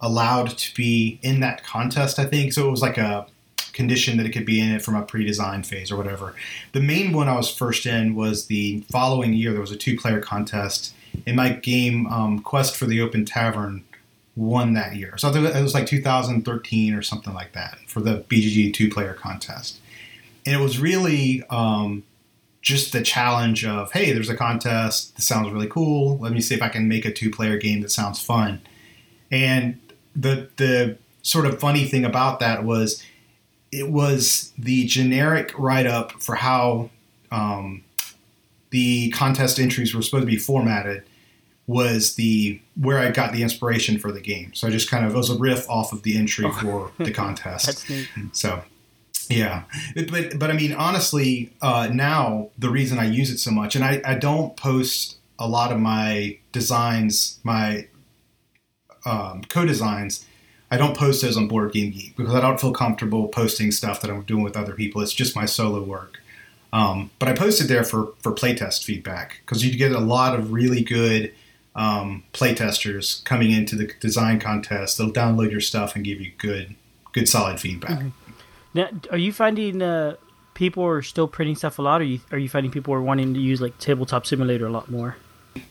allowed 0.00 0.50
to 0.58 0.74
be 0.74 1.18
in 1.22 1.40
that 1.40 1.64
contest, 1.64 2.18
I 2.18 2.26
think. 2.26 2.52
So 2.52 2.68
it 2.68 2.70
was 2.70 2.82
like 2.82 2.98
a 2.98 3.26
condition 3.72 4.18
that 4.18 4.26
it 4.26 4.30
could 4.32 4.44
be 4.44 4.60
in 4.60 4.72
it 4.72 4.82
from 4.82 4.96
a 4.96 5.02
pre-design 5.02 5.62
phase 5.62 5.90
or 5.90 5.96
whatever. 5.96 6.34
The 6.72 6.80
main 6.80 7.12
one 7.12 7.28
I 7.28 7.36
was 7.36 7.50
first 7.50 7.86
in 7.86 8.14
was 8.14 8.46
the 8.46 8.80
following 8.90 9.32
year. 9.32 9.52
There 9.52 9.60
was 9.60 9.70
a 9.70 9.76
two-player 9.76 10.20
contest, 10.20 10.92
and 11.26 11.36
my 11.36 11.50
game 11.50 12.06
um, 12.06 12.40
Quest 12.40 12.76
for 12.76 12.86
the 12.86 13.00
Open 13.00 13.24
Tavern 13.24 13.84
won 14.34 14.74
that 14.74 14.96
year. 14.96 15.16
So 15.18 15.30
it 15.30 15.62
was 15.62 15.74
like 15.74 15.86
2013 15.86 16.94
or 16.94 17.02
something 17.02 17.34
like 17.34 17.52
that 17.52 17.78
for 17.86 18.00
the 18.00 18.24
BGG 18.28 18.72
two-player 18.72 19.14
contest, 19.14 19.78
and 20.46 20.54
it 20.54 20.62
was 20.62 20.78
really 20.78 21.42
um, 21.50 22.02
just 22.62 22.92
the 22.92 23.02
challenge 23.02 23.64
of 23.64 23.92
hey, 23.92 24.12
there's 24.12 24.30
a 24.30 24.36
contest. 24.36 25.16
This 25.16 25.26
sounds 25.26 25.50
really 25.50 25.68
cool. 25.68 26.18
Let 26.18 26.32
me 26.32 26.40
see 26.40 26.54
if 26.54 26.62
I 26.62 26.68
can 26.68 26.88
make 26.88 27.04
a 27.04 27.12
two-player 27.12 27.58
game 27.58 27.80
that 27.82 27.90
sounds 27.90 28.20
fun. 28.20 28.60
And 29.30 29.78
the 30.14 30.48
the 30.56 30.98
sort 31.22 31.46
of 31.46 31.60
funny 31.60 31.84
thing 31.84 32.04
about 32.04 32.40
that 32.40 32.64
was 32.64 33.02
it 33.70 33.90
was 33.90 34.52
the 34.58 34.84
generic 34.86 35.52
write 35.58 35.86
up 35.86 36.12
for 36.22 36.34
how 36.34 36.90
um, 37.30 37.82
the 38.72 39.10
contest 39.10 39.58
entries 39.58 39.94
were 39.94 40.02
supposed 40.02 40.22
to 40.22 40.26
be 40.26 40.36
formatted 40.36 41.04
was 41.68 42.16
the 42.16 42.60
where 42.80 42.98
I 42.98 43.12
got 43.12 43.32
the 43.32 43.42
inspiration 43.42 43.98
for 43.98 44.10
the 44.10 44.20
game. 44.20 44.52
So 44.54 44.66
I 44.66 44.70
just 44.70 44.90
kind 44.90 45.06
of 45.06 45.14
it 45.14 45.16
was 45.16 45.30
a 45.30 45.38
riff 45.38 45.68
off 45.70 45.92
of 45.92 46.02
the 46.02 46.18
entry 46.18 46.50
for 46.60 46.90
the 46.98 47.10
contest. 47.22 47.86
So 48.32 48.62
yeah, 49.28 49.64
but 49.94 50.38
but 50.38 50.50
I 50.50 50.54
mean 50.54 50.72
honestly, 50.72 51.52
uh, 51.62 51.88
now 51.92 52.50
the 52.58 52.68
reason 52.68 52.98
I 52.98 53.04
use 53.04 53.30
it 53.30 53.38
so 53.38 53.52
much, 53.52 53.76
and 53.76 53.84
I, 53.84 54.02
I 54.04 54.14
don't 54.14 54.56
post 54.56 55.18
a 55.38 55.46
lot 55.46 55.70
of 55.70 55.78
my 55.78 56.38
designs, 56.50 57.38
my 57.44 57.86
um, 59.06 59.42
co-designs 59.44 60.26
I 60.72 60.78
don't 60.78 60.96
post 60.96 61.20
those 61.20 61.36
on 61.36 61.48
Board 61.48 61.70
Game 61.72 61.90
Geek 61.90 62.16
because 62.16 62.34
I 62.34 62.40
don't 62.40 62.58
feel 62.58 62.72
comfortable 62.72 63.28
posting 63.28 63.70
stuff 63.72 64.00
that 64.00 64.10
I'm 64.10 64.22
doing 64.22 64.42
with 64.42 64.56
other 64.56 64.72
people. 64.72 65.02
It's 65.02 65.12
just 65.12 65.36
my 65.36 65.44
solo 65.44 65.82
work. 65.82 66.21
Um, 66.72 67.10
but 67.18 67.28
I 67.28 67.34
posted 67.34 67.68
there 67.68 67.84
for 67.84 68.12
for 68.18 68.32
playtest 68.32 68.84
feedback 68.84 69.40
because 69.44 69.64
you 69.64 69.76
get 69.76 69.92
a 69.92 70.00
lot 70.00 70.34
of 70.34 70.52
really 70.52 70.82
good 70.82 71.32
um, 71.74 72.24
playtesters 72.32 73.24
coming 73.24 73.50
into 73.50 73.76
the 73.76 73.92
design 74.00 74.40
contest. 74.40 74.98
They'll 74.98 75.12
download 75.12 75.50
your 75.50 75.60
stuff 75.60 75.94
and 75.94 76.04
give 76.04 76.20
you 76.20 76.32
good 76.38 76.74
good 77.12 77.28
solid 77.28 77.60
feedback. 77.60 77.98
Mm-hmm. 77.98 78.08
Now, 78.74 78.88
are 79.10 79.18
you 79.18 79.32
finding 79.32 79.82
uh, 79.82 80.16
people 80.54 80.84
are 80.84 81.02
still 81.02 81.28
printing 81.28 81.56
stuff 81.56 81.78
a 81.78 81.82
lot, 81.82 82.00
or 82.00 82.04
are 82.04 82.06
you, 82.06 82.20
are 82.30 82.38
you 82.38 82.48
finding 82.48 82.72
people 82.72 82.94
are 82.94 83.02
wanting 83.02 83.34
to 83.34 83.40
use 83.40 83.60
like 83.60 83.78
Tabletop 83.78 84.26
Simulator 84.26 84.66
a 84.66 84.70
lot 84.70 84.90
more? 84.90 85.16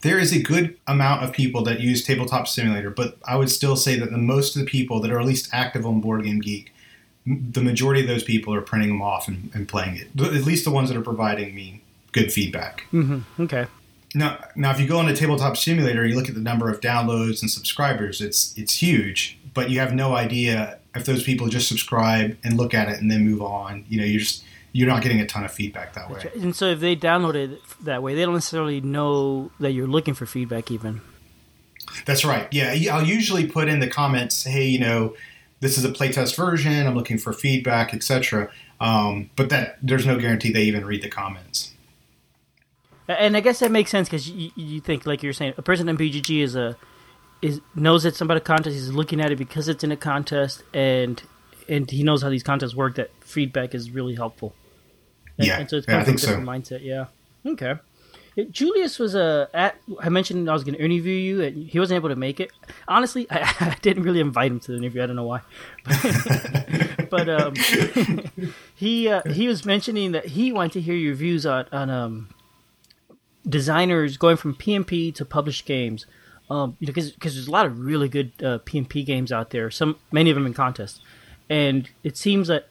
There 0.02 0.20
is 0.20 0.32
a 0.32 0.42
good 0.42 0.78
amount 0.88 1.24
of 1.24 1.34
people 1.34 1.64
that 1.64 1.80
use 1.80 2.04
Tabletop 2.04 2.48
Simulator, 2.48 2.92
but 2.92 3.18
I 3.26 3.36
would 3.36 3.50
still 3.50 3.76
say 3.76 3.98
that 3.98 4.12
the 4.12 4.18
most 4.18 4.56
of 4.56 4.60
the 4.60 4.68
people 4.68 5.00
that 5.02 5.12
are 5.12 5.20
at 5.20 5.26
least 5.26 5.50
active 5.52 5.88
on 5.88 6.02
Board 6.02 6.24
Game 6.24 6.40
Geek, 6.40 6.72
the 7.26 7.62
majority 7.62 8.02
of 8.02 8.08
those 8.08 8.24
people 8.24 8.54
are 8.54 8.62
printing 8.62 8.90
them 8.90 9.02
off 9.02 9.28
and, 9.28 9.52
and 9.54 9.68
playing 9.68 9.98
it. 9.98 10.08
At 10.20 10.44
least 10.44 10.66
the 10.66 10.72
ones 10.72 10.90
that 10.90 10.98
are 10.98 11.04
providing 11.04 11.54
me 11.54 11.82
good 12.12 12.34
feedback. 12.34 12.86
Mm-hmm. 12.92 13.44
Okay. 13.44 13.68
Now, 14.14 14.44
now, 14.56 14.72
if 14.72 14.80
you 14.80 14.88
go 14.88 14.98
on 14.98 15.08
a 15.08 15.16
Tabletop 15.16 15.56
Simulator, 15.56 16.06
you 16.06 16.16
look 16.16 16.28
at 16.28 16.36
the 16.36 16.42
number 16.42 16.70
of 16.70 16.82
downloads 16.82 17.42
and 17.42 17.50
subscribers. 17.50 18.20
It's 18.20 18.58
it's 18.58 18.76
huge, 18.76 19.38
but 19.54 19.70
you 19.70 19.80
have 19.80 19.94
no 19.94 20.16
idea 20.16 20.80
if 20.94 21.06
those 21.06 21.24
people 21.24 21.48
just 21.48 21.70
subscribe 21.70 22.38
and 22.44 22.58
look 22.58 22.74
at 22.74 22.90
it 22.90 23.00
and 23.00 23.10
then 23.10 23.24
move 23.24 23.42
on. 23.42 23.86
You 23.88 24.00
know, 24.00 24.06
you're 24.06 24.20
just 24.20 24.44
you're 24.74 24.88
not 24.88 25.02
getting 25.02 25.22
a 25.22 25.26
ton 25.26 25.46
of 25.46 25.52
feedback 25.52 25.94
that 25.94 26.10
way. 26.10 26.30
And 26.36 26.56
so 26.56 26.66
if 26.66 26.80
they 26.80 26.96
download 26.96 27.36
it 27.36 27.62
that 27.82 28.04
way, 28.04 28.16
they 28.16 28.24
don't 28.24 28.34
necessarily 28.34 28.82
know 28.82 29.52
that 29.60 29.72
you're 29.72 29.88
looking 29.88 30.14
for 30.14 30.26
feedback 30.26 30.72
even. 30.72 31.02
That's 32.06 32.24
right. 32.24 32.48
Yeah, 32.52 32.74
I'll 32.94 33.06
usually 33.06 33.48
put 33.48 33.68
in 33.68 33.80
the 33.80 33.90
comments, 33.90 34.44
hey, 34.44 34.66
you 34.66 34.80
know, 34.80 35.16
this 35.62 35.78
is 35.78 35.86
a 35.86 35.89
playtest 35.89 36.36
version. 36.36 36.86
I'm 36.86 36.95
looking 36.95 37.17
for 37.17 37.32
feedback, 37.32 37.93
etc. 37.93 38.52
Um, 38.82 39.30
but 39.36 39.50
that 39.50 39.78
there's 39.82 40.06
no 40.06 40.19
guarantee 40.19 40.52
they 40.52 40.63
even 40.63 40.86
read 40.86 41.02
the 41.02 41.10
comments. 41.10 41.74
And 43.08 43.38
I 43.38 43.39
guess 43.39 43.60
that 43.60 43.71
makes 43.71 43.91
sense 43.91 44.10
because 44.10 44.30
you, 44.30 44.52
you, 44.56 44.82
think, 44.82 45.06
like 45.06 45.24
you're 45.24 45.34
saying, 45.34 45.54
a 45.58 45.62
person 45.62 45.88
in 45.88 45.97
BGG 45.97 46.43
is 46.43 46.56
a 46.56 46.78
is 47.41 47.60
knows 47.76 48.06
it's 48.06 48.21
about 48.21 48.38
a 48.38 48.41
contest. 48.41 48.76
He's 48.76 48.91
looking 48.91 49.21
at 49.21 49.32
it 49.32 49.38
because 49.38 49.67
it's 49.67 49.84
in 49.84 49.91
a 49.91 49.97
contest, 49.97 50.63
and 50.74 51.21
and 51.69 51.89
he 51.89 52.04
knows 52.04 52.21
how 52.21 52.30
these 52.30 52.43
contests 52.43 52.76
work. 52.76 52.95
That 52.95 53.12
feedback 53.21 53.76
is 53.76 53.91
really 53.91 54.15
helpful. 54.15 54.54
And, 55.38 55.47
yeah, 55.47 55.60
and 55.60 55.69
so 55.69 55.78
it's 55.78 55.86
kind 55.86 55.97
yeah, 55.97 56.02
of 56.02 56.08
a 56.08 56.17
different 56.17 56.45
so. 56.45 56.78
mindset. 56.78 56.84
Yeah. 56.84 57.06
Okay. 57.45 57.76
Julius 58.50 58.98
was 58.98 59.13
a 59.13 59.50
uh, 59.54 59.58
at. 59.58 59.78
I 60.00 60.10
mentioned 60.10 60.50
I 60.50 60.54
was 60.54 60.63
going 60.63 60.76
to 60.76 60.84
interview 60.84 61.13
you, 61.13 61.41
and 61.41 61.67
he 61.67 61.80
wasn't 61.80 61.98
able 61.98 62.10
to 62.10 62.15
make 62.15 62.39
it. 62.39 62.52
Honestly, 62.88 63.28
I, 63.30 63.39
I 63.60 63.78
didn't 63.82 64.04
really 64.04 64.22
invite 64.22 64.52
him 64.52 64.60
to 64.62 64.72
the 64.72 64.78
interview. 64.78 65.04
I 65.04 65.08
don't 65.08 65.17
know 65.17 65.26
why, 65.26 65.41
but 67.10 67.28
um, 67.28 67.54
he 68.76 69.10
uh, 69.10 69.22
he 69.32 69.48
was 69.48 69.65
mentioning 69.65 70.13
that 70.13 70.28
he 70.28 70.52
wanted 70.52 70.74
to 70.74 70.82
hear 70.82 70.96
your 70.96 71.13
views 71.13 71.46
on 71.46 71.65
on 71.74 71.89
um, 71.89 72.30
designers 73.48 74.15
going 74.15 74.38
from 74.38 74.56
PnP 74.56 75.13
to 75.15 75.26
published 75.26 75.65
games. 75.65 76.06
Um, 76.50 76.76
you 76.80 76.88
know, 76.88 76.94
because 76.94 77.15
there's 77.17 77.48
a 77.48 77.52
lot 77.52 77.65
of 77.65 77.80
really 77.80 78.10
good 78.10 78.32
uh, 78.41 78.60
PnP 78.60 79.06
games 79.06 79.32
out 79.32 79.52
there. 79.52 79.72
Some 79.72 79.98
many 80.12 80.30
of 80.30 80.36
them 80.36 80.46
in 80.46 80.54
contests, 80.54 81.02
and 81.50 81.89
it 82.04 82.15
seems 82.15 82.48
that 82.48 82.67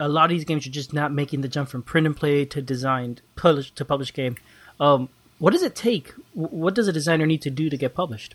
a 0.00 0.08
lot 0.08 0.24
of 0.24 0.30
these 0.30 0.44
games 0.44 0.66
are 0.66 0.70
just 0.70 0.92
not 0.92 1.12
making 1.12 1.40
the 1.42 1.48
jump 1.48 1.68
from 1.68 1.82
print 1.82 2.06
and 2.06 2.16
play 2.16 2.44
to 2.44 2.62
designed 2.62 3.20
publish 3.36 3.70
to 3.72 3.84
published 3.84 4.14
game. 4.14 4.36
Um, 4.80 5.08
what 5.38 5.52
does 5.52 5.62
it 5.62 5.74
take? 5.74 6.12
What 6.34 6.74
does 6.74 6.88
a 6.88 6.92
designer 6.92 7.26
need 7.26 7.42
to 7.42 7.50
do 7.50 7.70
to 7.70 7.76
get 7.76 7.94
published? 7.94 8.34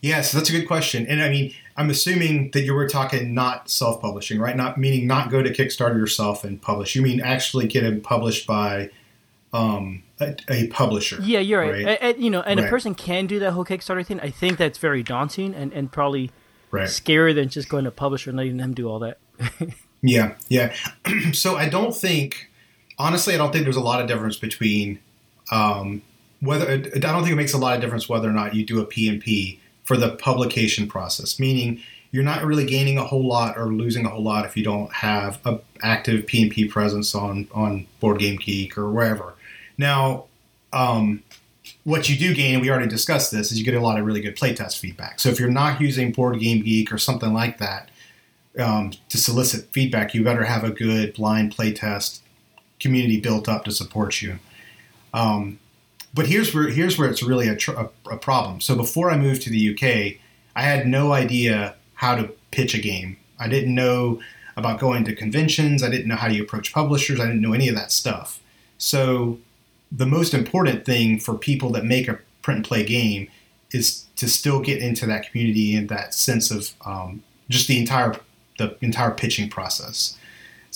Yes, 0.00 0.30
that's 0.30 0.48
a 0.48 0.52
good 0.52 0.66
question. 0.66 1.06
And 1.06 1.22
I 1.22 1.28
mean, 1.28 1.52
I'm 1.76 1.90
assuming 1.90 2.50
that 2.52 2.62
you 2.62 2.72
were 2.72 2.88
talking 2.88 3.34
not 3.34 3.68
self-publishing, 3.68 4.38
right? 4.38 4.56
Not 4.56 4.78
meaning 4.78 5.06
not 5.06 5.30
go 5.30 5.42
to 5.42 5.52
Kickstarter 5.52 5.96
yourself 5.96 6.44
and 6.44 6.60
publish. 6.60 6.94
You 6.94 7.02
mean 7.02 7.20
actually 7.20 7.66
get 7.66 7.82
it 7.82 8.04
published 8.04 8.46
by 8.46 8.90
um, 9.52 10.04
a, 10.20 10.36
a, 10.48 10.66
publisher. 10.68 11.18
Yeah, 11.20 11.40
you're 11.40 11.60
right. 11.60 11.84
right? 11.84 11.98
And, 12.00 12.22
you 12.22 12.30
know, 12.30 12.42
and 12.42 12.60
right. 12.60 12.66
a 12.66 12.70
person 12.70 12.94
can 12.94 13.26
do 13.26 13.40
that 13.40 13.52
whole 13.52 13.64
Kickstarter 13.64 14.06
thing. 14.06 14.20
I 14.20 14.30
think 14.30 14.58
that's 14.58 14.78
very 14.78 15.02
daunting 15.02 15.54
and, 15.54 15.72
and 15.72 15.90
probably 15.90 16.30
right. 16.70 16.86
scarier 16.86 17.34
than 17.34 17.48
just 17.48 17.68
going 17.68 17.84
to 17.84 17.88
a 17.88 17.92
publisher 17.92 18.30
and 18.30 18.36
letting 18.36 18.58
them 18.58 18.74
do 18.74 18.88
all 18.88 19.00
that. 19.00 19.18
Yeah, 20.02 20.34
yeah. 20.48 20.74
so 21.32 21.56
I 21.56 21.68
don't 21.68 21.94
think, 21.94 22.50
honestly, 22.98 23.34
I 23.34 23.36
don't 23.36 23.52
think 23.52 23.64
there's 23.64 23.76
a 23.76 23.80
lot 23.80 24.00
of 24.00 24.08
difference 24.08 24.36
between 24.36 24.98
um, 25.50 26.02
whether. 26.40 26.70
I 26.70 26.76
don't 26.76 27.22
think 27.22 27.32
it 27.32 27.36
makes 27.36 27.52
a 27.52 27.58
lot 27.58 27.74
of 27.74 27.80
difference 27.80 28.08
whether 28.08 28.28
or 28.28 28.32
not 28.32 28.54
you 28.54 28.64
do 28.64 28.80
a 28.80 28.86
PnP 28.86 29.58
for 29.84 29.96
the 29.96 30.10
publication 30.16 30.88
process. 30.88 31.38
Meaning, 31.38 31.82
you're 32.10 32.24
not 32.24 32.44
really 32.44 32.64
gaining 32.64 32.98
a 32.98 33.04
whole 33.04 33.26
lot 33.26 33.56
or 33.58 33.66
losing 33.66 34.06
a 34.06 34.08
whole 34.08 34.22
lot 34.22 34.44
if 34.44 34.56
you 34.56 34.64
don't 34.64 34.92
have 34.92 35.38
a 35.44 35.60
active 35.82 36.26
PnP 36.26 36.70
presence 36.70 37.14
on 37.14 37.48
on 37.52 37.86
Board 38.00 38.18
Game 38.18 38.36
Geek 38.36 38.76
or 38.78 38.90
wherever. 38.90 39.34
Now, 39.78 40.24
um, 40.72 41.22
what 41.84 42.08
you 42.08 42.16
do 42.16 42.34
gain, 42.34 42.60
we 42.60 42.70
already 42.70 42.88
discussed 42.88 43.30
this, 43.30 43.52
is 43.52 43.58
you 43.58 43.64
get 43.64 43.74
a 43.74 43.80
lot 43.80 43.98
of 43.98 44.06
really 44.06 44.20
good 44.20 44.36
playtest 44.36 44.78
feedback. 44.78 45.20
So 45.20 45.28
if 45.28 45.38
you're 45.38 45.50
not 45.50 45.80
using 45.80 46.12
Board 46.12 46.38
Game 46.40 46.62
Geek 46.62 46.92
or 46.92 46.98
something 46.98 47.32
like 47.32 47.58
that 47.58 47.90
um, 48.58 48.92
to 49.08 49.18
solicit 49.18 49.66
feedback, 49.72 50.14
you 50.14 50.24
better 50.24 50.44
have 50.44 50.64
a 50.64 50.70
good 50.70 51.14
blind 51.14 51.54
playtest 51.54 52.20
community 52.80 53.20
built 53.20 53.48
up 53.48 53.64
to 53.64 53.72
support 53.72 54.22
you. 54.22 54.38
Um, 55.14 55.58
but 56.14 56.26
here's 56.26 56.54
where 56.54 56.68
here's 56.68 56.98
where 56.98 57.08
it's 57.08 57.22
really 57.22 57.48
a, 57.48 57.56
tr- 57.56 57.78
a, 58.10 58.16
problem. 58.16 58.60
So 58.60 58.74
before 58.74 59.10
I 59.10 59.18
moved 59.18 59.42
to 59.42 59.50
the 59.50 59.74
UK, 59.74 60.18
I 60.54 60.62
had 60.62 60.86
no 60.86 61.12
idea 61.12 61.74
how 61.94 62.16
to 62.16 62.30
pitch 62.50 62.74
a 62.74 62.80
game. 62.80 63.18
I 63.38 63.48
didn't 63.48 63.74
know 63.74 64.20
about 64.56 64.80
going 64.80 65.04
to 65.04 65.14
conventions. 65.14 65.82
I 65.82 65.90
didn't 65.90 66.08
know 66.08 66.16
how 66.16 66.28
to 66.28 66.40
approach 66.40 66.72
publishers. 66.72 67.20
I 67.20 67.26
didn't 67.26 67.42
know 67.42 67.52
any 67.52 67.68
of 67.68 67.74
that 67.74 67.92
stuff. 67.92 68.40
So 68.78 69.38
the 69.92 70.06
most 70.06 70.32
important 70.32 70.84
thing 70.84 71.20
for 71.20 71.34
people 71.34 71.70
that 71.70 71.84
make 71.84 72.08
a 72.08 72.18
print 72.42 72.58
and 72.58 72.64
play 72.64 72.84
game 72.84 73.28
is 73.72 74.06
to 74.16 74.28
still 74.28 74.60
get 74.60 74.82
into 74.82 75.06
that 75.06 75.30
community 75.30 75.76
and 75.76 75.88
that 75.88 76.14
sense 76.14 76.50
of 76.50 76.72
um, 76.84 77.22
just 77.48 77.68
the 77.68 77.78
entire 77.78 78.14
the 78.58 78.76
entire 78.80 79.10
pitching 79.10 79.50
process. 79.50 80.16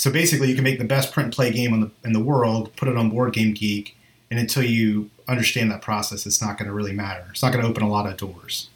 So 0.00 0.10
basically, 0.10 0.48
you 0.48 0.54
can 0.54 0.64
make 0.64 0.78
the 0.78 0.86
best 0.86 1.12
print 1.12 1.26
and 1.26 1.34
play 1.34 1.52
game 1.52 1.74
in 1.74 1.80
the, 1.82 1.90
in 2.04 2.14
the 2.14 2.20
world, 2.20 2.74
put 2.74 2.88
it 2.88 2.96
on 2.96 3.10
Board 3.10 3.34
Game 3.34 3.52
Geek, 3.52 3.94
and 4.30 4.40
until 4.40 4.62
you 4.62 5.10
understand 5.28 5.70
that 5.70 5.82
process, 5.82 6.24
it's 6.24 6.40
not 6.40 6.56
going 6.56 6.68
to 6.68 6.72
really 6.72 6.94
matter. 6.94 7.26
It's 7.28 7.42
not 7.42 7.52
going 7.52 7.62
to 7.62 7.70
open 7.70 7.82
a 7.82 7.88
lot 7.90 8.06
of 8.06 8.16
doors. 8.16 8.70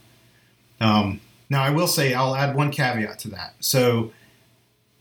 Um, 0.83 1.23
now, 1.49 1.63
I 1.63 1.71
will 1.71 1.87
say 1.87 2.13
I'll 2.13 2.37
add 2.37 2.55
one 2.55 2.71
caveat 2.71 3.21
to 3.21 3.29
that. 3.29 3.55
So, 3.61 4.13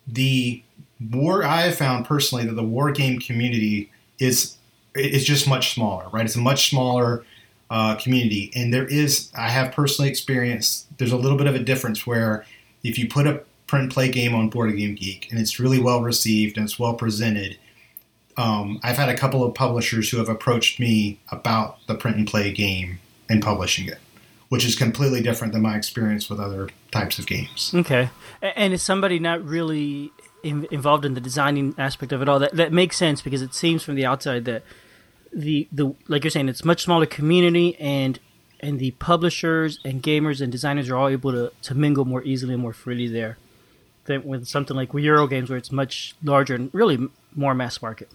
the 0.07 0.63
war 1.12 1.43
I 1.43 1.63
have 1.63 1.75
found 1.75 2.05
personally 2.05 2.45
that 2.45 2.53
the 2.53 2.63
war 2.63 2.93
game 2.93 3.19
community 3.19 3.91
is 4.17 4.55
is 4.95 5.25
just 5.25 5.45
much 5.45 5.73
smaller, 5.73 6.07
right? 6.13 6.23
It's 6.23 6.38
a 6.38 6.39
much 6.39 6.69
smaller 6.69 7.25
uh, 7.69 7.95
community, 7.95 8.49
and 8.55 8.73
there 8.73 8.86
is 8.86 9.29
I 9.38 9.49
have 9.49 9.73
personally 9.73 10.09
experienced 10.09 10.88
there's 10.97 11.12
a 11.12 11.17
little 11.17 11.38
bit 11.38 11.47
of 11.47 11.55
a 11.55 11.59
difference 11.59 12.07
where 12.07 12.45
if 12.81 12.97
you 12.97 13.09
put 13.09 13.27
a 13.27 13.43
print 13.73 13.91
play 13.91 14.07
game 14.07 14.36
on 14.36 14.49
Board 14.49 14.77
Game 14.77 14.93
Geek 14.93 15.27
and 15.31 15.39
it's 15.39 15.59
really 15.59 15.79
well 15.79 16.03
received 16.03 16.57
and 16.57 16.65
it's 16.65 16.77
well 16.77 16.93
presented. 16.93 17.57
Um, 18.38 18.79
I've 18.83 18.97
had 18.97 19.09
a 19.09 19.17
couple 19.17 19.43
of 19.43 19.55
publishers 19.55 20.12
who 20.12 20.17
have 20.17 20.29
approached 20.29 20.79
me 20.79 21.19
about 21.31 21.79
the 21.88 21.95
print 21.95 22.17
and 22.17 22.27
play 22.27 22.51
game 22.51 22.99
and 23.27 23.41
publishing 23.41 23.88
it, 23.88 23.97
which 24.49 24.63
is 24.63 24.75
completely 24.75 25.23
different 25.23 25.53
than 25.53 25.63
my 25.63 25.75
experience 25.75 26.29
with 26.29 26.39
other 26.39 26.69
types 26.91 27.17
of 27.17 27.25
games. 27.25 27.71
Okay, 27.73 28.12
and 28.43 28.73
is 28.73 28.83
somebody 28.83 29.17
not 29.17 29.43
really 29.43 30.12
in, 30.43 30.67
involved 30.69 31.03
in 31.03 31.15
the 31.15 31.21
designing 31.21 31.73
aspect 31.79 32.12
of 32.12 32.21
it 32.21 32.29
all? 32.29 32.38
That 32.38 32.53
that 32.53 32.71
makes 32.71 32.95
sense 32.95 33.23
because 33.23 33.41
it 33.41 33.55
seems 33.55 33.81
from 33.81 33.95
the 33.95 34.05
outside 34.05 34.45
that 34.45 34.62
the 35.31 35.67
the 35.71 35.95
like 36.07 36.23
you're 36.23 36.31
saying 36.31 36.47
it's 36.47 36.63
much 36.63 36.83
smaller 36.83 37.07
community 37.07 37.75
and 37.79 38.19
and 38.59 38.77
the 38.77 38.91
publishers 38.91 39.79
and 39.83 40.03
gamers 40.03 40.41
and 40.41 40.51
designers 40.51 40.89
are 40.89 40.95
all 40.95 41.09
able 41.09 41.31
to, 41.31 41.51
to 41.63 41.73
mingle 41.73 42.05
more 42.05 42.21
easily 42.23 42.53
and 42.53 42.62
more 42.62 42.71
freely 42.71 43.07
there 43.07 43.38
than 44.05 44.23
with 44.23 44.47
something 44.47 44.75
like 44.75 44.93
Euro 44.93 45.27
games 45.27 45.49
where 45.49 45.57
it's 45.57 45.71
much 45.71 46.15
larger 46.23 46.55
and 46.55 46.69
really 46.73 47.07
more 47.35 47.53
mass 47.53 47.81
market. 47.81 48.09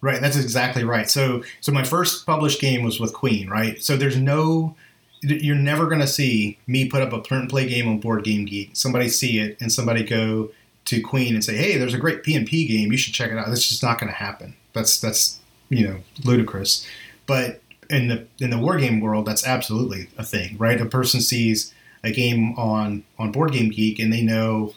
Right, 0.00 0.20
that's 0.20 0.36
exactly 0.36 0.82
right. 0.82 1.10
So, 1.10 1.42
so 1.60 1.72
my 1.72 1.84
first 1.84 2.24
published 2.24 2.60
game 2.60 2.82
was 2.82 2.98
with 2.98 3.12
Queen, 3.12 3.50
right? 3.50 3.82
So 3.82 3.96
there's 3.96 4.16
no, 4.16 4.74
you're 5.20 5.56
never 5.56 5.86
going 5.86 6.00
to 6.00 6.06
see 6.06 6.58
me 6.66 6.88
put 6.88 7.02
up 7.02 7.12
a 7.12 7.20
print 7.20 7.42
and 7.42 7.50
play 7.50 7.68
game 7.68 7.86
on 7.86 8.00
Board 8.00 8.24
Game 8.24 8.46
Geek. 8.46 8.70
Somebody 8.72 9.08
see 9.08 9.40
it 9.40 9.58
and 9.60 9.70
somebody 9.70 10.02
go 10.02 10.50
to 10.86 11.00
Queen 11.02 11.34
and 11.34 11.44
say, 11.44 11.56
"Hey, 11.56 11.76
there's 11.76 11.92
a 11.92 11.98
great 11.98 12.22
P 12.22 12.34
and 12.34 12.46
P 12.46 12.66
game. 12.66 12.90
You 12.90 12.96
should 12.96 13.12
check 13.12 13.30
it 13.30 13.36
out." 13.36 13.46
That's 13.48 13.68
just 13.68 13.82
not 13.82 14.00
going 14.00 14.10
to 14.10 14.16
happen. 14.16 14.56
That's 14.72 14.98
that's 14.98 15.38
you 15.68 15.86
know 15.86 15.96
ludicrous. 16.24 16.86
But 17.26 17.60
in 17.90 18.08
the 18.08 18.26
in 18.40 18.50
the 18.50 18.58
war 18.58 18.78
game 18.78 19.00
world, 19.00 19.26
that's 19.26 19.46
absolutely 19.46 20.08
a 20.16 20.24
thing, 20.24 20.56
right? 20.56 20.80
A 20.80 20.86
person 20.86 21.20
sees 21.20 21.74
a 22.02 22.10
game 22.10 22.58
on 22.58 23.04
on 23.18 23.32
Board 23.32 23.52
Game 23.52 23.70
Geek 23.70 23.98
and 23.98 24.12
they 24.12 24.22
know, 24.22 24.72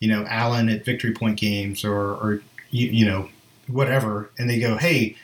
you 0.00 0.08
know, 0.08 0.24
Alan 0.26 0.68
at 0.68 0.84
Victory 0.84 1.12
Point 1.12 1.38
Games 1.38 1.84
or 1.84 1.96
or 1.96 2.42
you, 2.70 2.88
you 2.88 3.06
know 3.06 3.28
whatever, 3.68 4.30
and 4.38 4.48
they 4.48 4.60
go, 4.60 4.76
hey, 4.76 5.16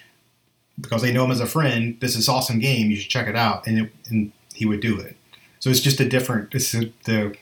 because 0.81 1.03
they 1.03 1.13
know 1.13 1.25
him 1.25 1.31
as 1.31 1.41
a 1.41 1.47
friend, 1.47 1.97
this 2.01 2.17
is 2.17 2.29
awesome 2.29 2.59
game. 2.59 2.91
You 2.91 2.97
should 2.97 3.11
check 3.11 3.29
it 3.29 3.37
out, 3.37 3.67
and 3.67 3.79
it, 3.79 3.93
and 4.09 4.33
he 4.55 4.67
would 4.67 4.81
do 4.81 4.99
it. 4.99 5.17
So 5.61 5.71
it's 5.71 5.81
just 5.81 6.01
a 6.01 6.09
different. 6.09 6.55
It's 6.55 6.75
a, 6.75 6.93
the 7.05 7.37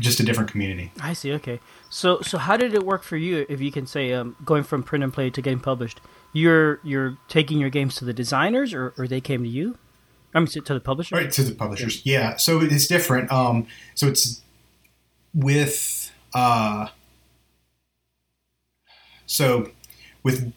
just 0.00 0.20
a 0.20 0.22
different 0.24 0.50
community. 0.50 0.92
I 1.00 1.12
see. 1.12 1.32
Okay. 1.32 1.60
So 1.90 2.20
so 2.20 2.38
how 2.38 2.56
did 2.56 2.74
it 2.74 2.84
work 2.84 3.02
for 3.02 3.16
you? 3.16 3.46
If 3.48 3.60
you 3.60 3.72
can 3.72 3.86
say, 3.86 4.12
um, 4.12 4.36
going 4.44 4.62
from 4.62 4.82
print 4.82 5.04
and 5.04 5.12
play 5.12 5.30
to 5.30 5.42
getting 5.42 5.60
published, 5.60 6.00
you're 6.32 6.80
you're 6.84 7.18
taking 7.28 7.58
your 7.58 7.70
games 7.70 7.96
to 7.96 8.04
the 8.04 8.12
designers, 8.12 8.74
or, 8.74 8.92
or 8.98 9.08
they 9.08 9.20
came 9.20 9.42
to 9.42 9.48
you. 9.48 9.78
I 10.34 10.40
mean, 10.40 10.48
to 10.48 10.60
the 10.60 10.80
publisher. 10.80 11.14
Right 11.14 11.30
to 11.30 11.44
the 11.44 11.54
publishers. 11.54 12.04
Yeah. 12.04 12.20
yeah. 12.20 12.36
So 12.36 12.60
it's 12.60 12.86
different. 12.86 13.30
Um. 13.32 13.66
So 13.94 14.06
it's 14.06 14.40
with 15.32 16.03
uh. 16.34 16.88
So 19.26 19.70
with 20.22 20.52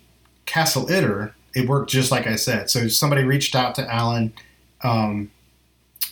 Castle 0.45 0.87
Itter, 0.87 1.33
it 1.55 1.67
worked 1.67 1.89
just 1.89 2.11
like 2.11 2.27
I 2.27 2.35
said. 2.35 2.69
So 2.69 2.87
somebody 2.87 3.23
reached 3.23 3.55
out 3.55 3.75
to 3.75 3.93
Alan, 3.93 4.33
um, 4.83 5.31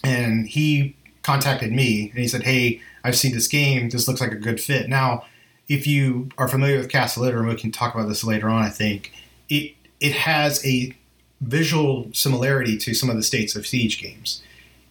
and 0.04 0.48
he 0.48 0.96
contacted 1.24 1.72
me, 1.72 2.10
and 2.12 2.20
he 2.20 2.28
said, 2.28 2.44
"Hey, 2.44 2.82
I've 3.04 3.18
seen 3.18 3.34
this 3.34 3.48
game. 3.48 3.90
This 3.90 4.08
looks 4.08 4.22
like 4.22 4.32
a 4.32 4.38
good 4.38 4.62
fit." 4.62 4.88
Now, 4.88 5.26
if 5.68 5.86
you 5.88 6.30
are 6.38 6.48
familiar 6.48 6.78
with 6.78 6.90
Castle 6.90 7.24
Itter, 7.24 7.40
and 7.40 7.48
we 7.48 7.56
can 7.56 7.72
talk 7.72 7.94
about 7.94 8.08
this 8.08 8.24
later 8.24 8.50
on, 8.50 8.64
I 8.64 8.70
think 8.70 9.12
it 9.50 9.74
it 10.00 10.14
has 10.14 10.66
a 10.66 10.96
visual 11.42 12.10
similarity 12.14 12.78
to 12.78 12.94
some 12.94 13.10
of 13.10 13.16
the 13.16 13.24
States 13.24 13.56
of 13.56 13.68
Siege 13.68 14.02
games. 14.02 14.42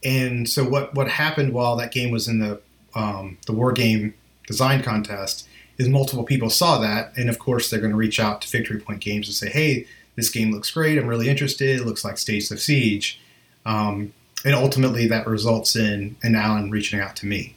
And 0.05 0.49
so 0.49 0.69
what 0.69 0.95
what 0.95 1.09
happened 1.09 1.53
while 1.53 1.77
that 1.77 1.93
game 1.93 2.11
was 2.11 2.29
in 2.29 2.39
the 2.39 2.61
um, 2.95 3.39
the 3.47 3.53
war 3.53 3.73
game 3.73 4.15
design 4.47 4.83
contest 4.83 5.49
is 5.79 5.89
multiple 5.89 6.25
people 6.25 6.51
saw 6.51 6.79
that, 6.79 7.13
and 7.17 7.29
of 7.29 7.39
course 7.39 7.71
they're 7.71 7.81
going 7.81 7.93
to 7.93 7.97
reach 7.97 8.21
out 8.21 8.41
to 8.43 8.49
Victory 8.49 8.79
Point 8.79 9.01
Games 9.01 9.27
and 9.27 9.35
say, 9.35 9.51
"Hey, 9.51 9.87
this 10.17 10.31
game 10.31 10.53
looks 10.53 10.71
great. 10.71 10.99
I'm 10.99 11.07
really 11.07 11.29
interested. 11.29 11.81
It 11.81 11.87
looks 11.87 12.05
like 12.05 12.19
States 12.19 12.51
of 12.51 12.61
Siege," 12.61 13.21
um, 13.67 14.13
and 14.45 14.55
ultimately 14.55 15.07
that 15.09 15.27
results 15.27 15.77
in 15.77 16.17
in 16.23 16.35
Alan 16.35 16.71
reaching 16.71 17.01
out 17.01 17.17
to 17.17 17.27
me. 17.27 17.55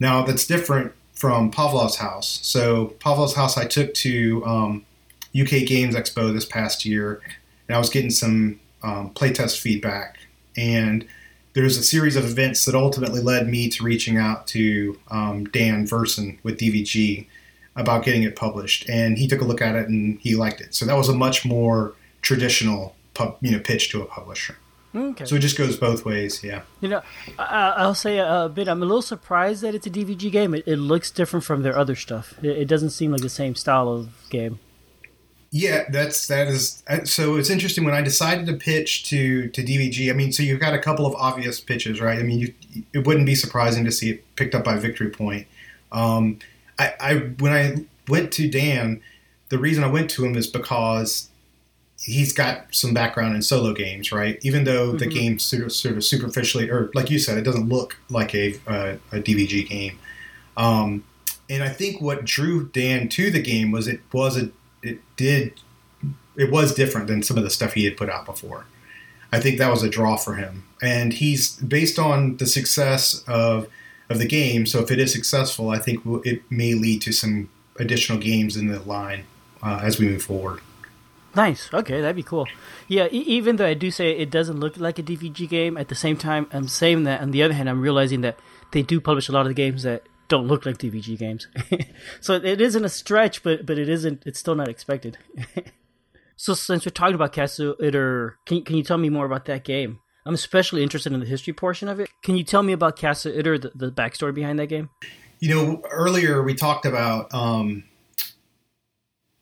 Now 0.00 0.22
that's 0.22 0.46
different 0.46 0.92
from 1.14 1.50
Pavlov's 1.50 1.96
House. 1.96 2.40
So 2.42 2.86
Pavlov's 2.98 3.34
House 3.34 3.56
I 3.56 3.66
took 3.66 3.94
to 3.94 4.44
um, 4.44 4.86
UK 5.38 5.66
Games 5.66 5.94
Expo 5.94 6.32
this 6.32 6.44
past 6.44 6.84
year, 6.84 7.20
and 7.68 7.76
I 7.76 7.78
was 7.78 7.90
getting 7.90 8.10
some 8.10 8.60
um, 8.82 9.10
playtest 9.14 9.60
feedback 9.60 10.18
and 10.56 11.06
there's 11.54 11.78
a 11.78 11.82
series 11.82 12.16
of 12.16 12.24
events 12.24 12.64
that 12.64 12.74
ultimately 12.74 13.20
led 13.20 13.48
me 13.48 13.68
to 13.70 13.84
reaching 13.84 14.16
out 14.18 14.46
to 14.48 14.98
um, 15.10 15.44
Dan 15.46 15.86
Verssen 15.86 16.38
with 16.42 16.58
DVG 16.58 17.26
about 17.76 18.04
getting 18.04 18.22
it 18.22 18.36
published, 18.36 18.88
and 18.88 19.18
he 19.18 19.26
took 19.26 19.40
a 19.40 19.44
look 19.44 19.62
at 19.62 19.74
it 19.74 19.88
and 19.88 20.18
he 20.20 20.36
liked 20.36 20.60
it. 20.60 20.74
So 20.74 20.84
that 20.84 20.96
was 20.96 21.08
a 21.08 21.14
much 21.14 21.44
more 21.44 21.94
traditional, 22.22 22.94
pub, 23.14 23.36
you 23.40 23.52
know, 23.52 23.60
pitch 23.60 23.90
to 23.90 24.02
a 24.02 24.04
publisher. 24.04 24.56
Okay. 24.94 25.24
So 25.24 25.34
it 25.34 25.40
just 25.40 25.58
goes 25.58 25.76
both 25.76 26.04
ways, 26.04 26.44
yeah. 26.44 26.62
You 26.80 26.88
know, 26.88 27.02
I, 27.36 27.84
will 27.84 27.94
say 27.94 28.18
a, 28.18 28.48
bit. 28.48 28.68
I'm 28.68 28.80
a 28.80 28.86
little 28.86 29.02
surprised 29.02 29.62
that 29.62 29.74
it's 29.74 29.86
a 29.88 29.90
DVG 29.90 30.30
game. 30.30 30.54
It, 30.54 30.64
it 30.68 30.76
looks 30.76 31.10
different 31.10 31.44
from 31.44 31.62
their 31.62 31.76
other 31.76 31.96
stuff. 31.96 32.34
It, 32.42 32.58
it 32.58 32.68
doesn't 32.68 32.90
seem 32.90 33.10
like 33.10 33.20
the 33.20 33.28
same 33.28 33.56
style 33.56 33.88
of 33.88 34.10
game. 34.30 34.60
Yeah, 35.56 35.84
that's 35.88 36.26
that 36.26 36.48
is 36.48 36.82
so. 37.04 37.36
It's 37.36 37.48
interesting 37.48 37.84
when 37.84 37.94
I 37.94 38.02
decided 38.02 38.44
to 38.46 38.54
pitch 38.54 39.04
to 39.10 39.46
to 39.50 39.62
DVG. 39.62 40.10
I 40.10 40.12
mean, 40.12 40.32
so 40.32 40.42
you've 40.42 40.58
got 40.58 40.74
a 40.74 40.80
couple 40.80 41.06
of 41.06 41.14
obvious 41.14 41.60
pitches, 41.60 42.00
right? 42.00 42.18
I 42.18 42.24
mean, 42.24 42.40
you, 42.40 42.54
it 42.92 43.06
wouldn't 43.06 43.24
be 43.24 43.36
surprising 43.36 43.84
to 43.84 43.92
see 43.92 44.10
it 44.10 44.34
picked 44.34 44.56
up 44.56 44.64
by 44.64 44.78
Victory 44.78 45.10
Point. 45.10 45.46
Um, 45.92 46.40
I, 46.76 46.94
I 46.98 47.14
when 47.38 47.52
I 47.52 47.84
went 48.08 48.32
to 48.32 48.50
Dan, 48.50 49.00
the 49.48 49.58
reason 49.58 49.84
I 49.84 49.86
went 49.86 50.10
to 50.10 50.24
him 50.24 50.34
is 50.34 50.48
because 50.48 51.28
he's 52.02 52.32
got 52.32 52.66
some 52.74 52.92
background 52.92 53.36
in 53.36 53.42
solo 53.42 53.72
games, 53.72 54.10
right? 54.10 54.40
Even 54.42 54.64
though 54.64 54.88
mm-hmm. 54.88 54.98
the 54.98 55.06
game 55.06 55.38
sort 55.38 55.62
of, 55.62 55.72
sort 55.72 55.96
of 55.96 56.02
superficially, 56.02 56.68
or 56.68 56.90
like 56.94 57.10
you 57.10 57.20
said, 57.20 57.38
it 57.38 57.42
doesn't 57.42 57.68
look 57.68 57.96
like 58.10 58.34
a 58.34 58.56
a, 58.66 58.98
a 59.12 59.20
DVG 59.20 59.68
game. 59.68 60.00
Um, 60.56 61.04
and 61.48 61.62
I 61.62 61.68
think 61.68 62.00
what 62.00 62.24
drew 62.24 62.66
Dan 62.70 63.08
to 63.10 63.30
the 63.30 63.40
game 63.40 63.70
was 63.70 63.86
it 63.86 64.00
was 64.12 64.36
a 64.36 64.50
did 65.16 65.60
it 66.36 66.50
was 66.50 66.74
different 66.74 67.06
than 67.06 67.22
some 67.22 67.36
of 67.36 67.44
the 67.44 67.50
stuff 67.50 67.74
he 67.74 67.84
had 67.84 67.96
put 67.96 68.08
out 68.08 68.26
before. 68.26 68.66
I 69.32 69.40
think 69.40 69.58
that 69.58 69.70
was 69.70 69.82
a 69.82 69.88
draw 69.88 70.16
for 70.16 70.34
him, 70.34 70.64
and 70.82 71.12
he's 71.12 71.56
based 71.56 71.98
on 71.98 72.36
the 72.36 72.46
success 72.46 73.24
of 73.26 73.68
of 74.08 74.18
the 74.18 74.26
game. 74.26 74.66
So 74.66 74.80
if 74.80 74.90
it 74.90 75.00
is 75.00 75.12
successful, 75.12 75.70
I 75.70 75.78
think 75.78 76.02
it 76.24 76.42
may 76.50 76.74
lead 76.74 77.02
to 77.02 77.12
some 77.12 77.48
additional 77.78 78.18
games 78.18 78.56
in 78.56 78.68
the 78.68 78.80
line 78.80 79.24
uh, 79.62 79.80
as 79.82 79.98
we 79.98 80.06
move 80.06 80.22
forward. 80.22 80.60
Nice. 81.34 81.68
Okay, 81.72 82.00
that'd 82.00 82.14
be 82.14 82.22
cool. 82.22 82.46
Yeah, 82.86 83.06
e- 83.10 83.24
even 83.26 83.56
though 83.56 83.66
I 83.66 83.74
do 83.74 83.90
say 83.90 84.16
it 84.16 84.30
doesn't 84.30 84.60
look 84.60 84.76
like 84.76 85.00
a 85.00 85.02
DVG 85.02 85.48
game, 85.48 85.76
at 85.76 85.88
the 85.88 85.96
same 85.96 86.16
time, 86.16 86.46
I'm 86.52 86.68
saying 86.68 87.02
that. 87.04 87.20
On 87.20 87.32
the 87.32 87.42
other 87.42 87.54
hand, 87.54 87.68
I'm 87.68 87.80
realizing 87.80 88.20
that 88.20 88.38
they 88.70 88.82
do 88.82 89.00
publish 89.00 89.28
a 89.28 89.32
lot 89.32 89.40
of 89.40 89.48
the 89.48 89.54
games 89.54 89.82
that 89.82 90.04
don't 90.34 90.48
look 90.48 90.66
like 90.66 90.78
DVG 90.78 91.16
games. 91.16 91.46
so 92.20 92.34
it 92.34 92.60
isn't 92.60 92.84
a 92.84 92.88
stretch, 92.88 93.44
but 93.44 93.64
but 93.64 93.78
it 93.78 93.88
isn't. 93.88 94.24
It's 94.26 94.40
still 94.40 94.56
not 94.56 94.68
expected. 94.68 95.16
so 96.36 96.54
since 96.54 96.84
we're 96.84 96.90
talking 96.90 97.14
about 97.14 97.32
Castle 97.32 97.76
Itter, 97.80 98.32
can 98.44 98.62
can 98.62 98.76
you 98.76 98.82
tell 98.82 98.98
me 98.98 99.08
more 99.08 99.26
about 99.26 99.44
that 99.44 99.62
game? 99.62 100.00
I'm 100.26 100.34
especially 100.34 100.82
interested 100.82 101.12
in 101.12 101.20
the 101.20 101.26
history 101.26 101.52
portion 101.52 101.88
of 101.88 102.00
it. 102.00 102.08
Can 102.24 102.36
you 102.36 102.42
tell 102.42 102.62
me 102.62 102.72
about 102.72 102.96
Castle 102.96 103.30
Itter, 103.30 103.60
the, 103.60 103.70
the 103.74 103.92
backstory 103.92 104.34
behind 104.34 104.58
that 104.58 104.66
game? 104.66 104.88
You 105.38 105.54
know, 105.54 105.82
earlier 105.90 106.42
we 106.42 106.54
talked 106.54 106.86
about 106.86 107.32
um, 107.32 107.84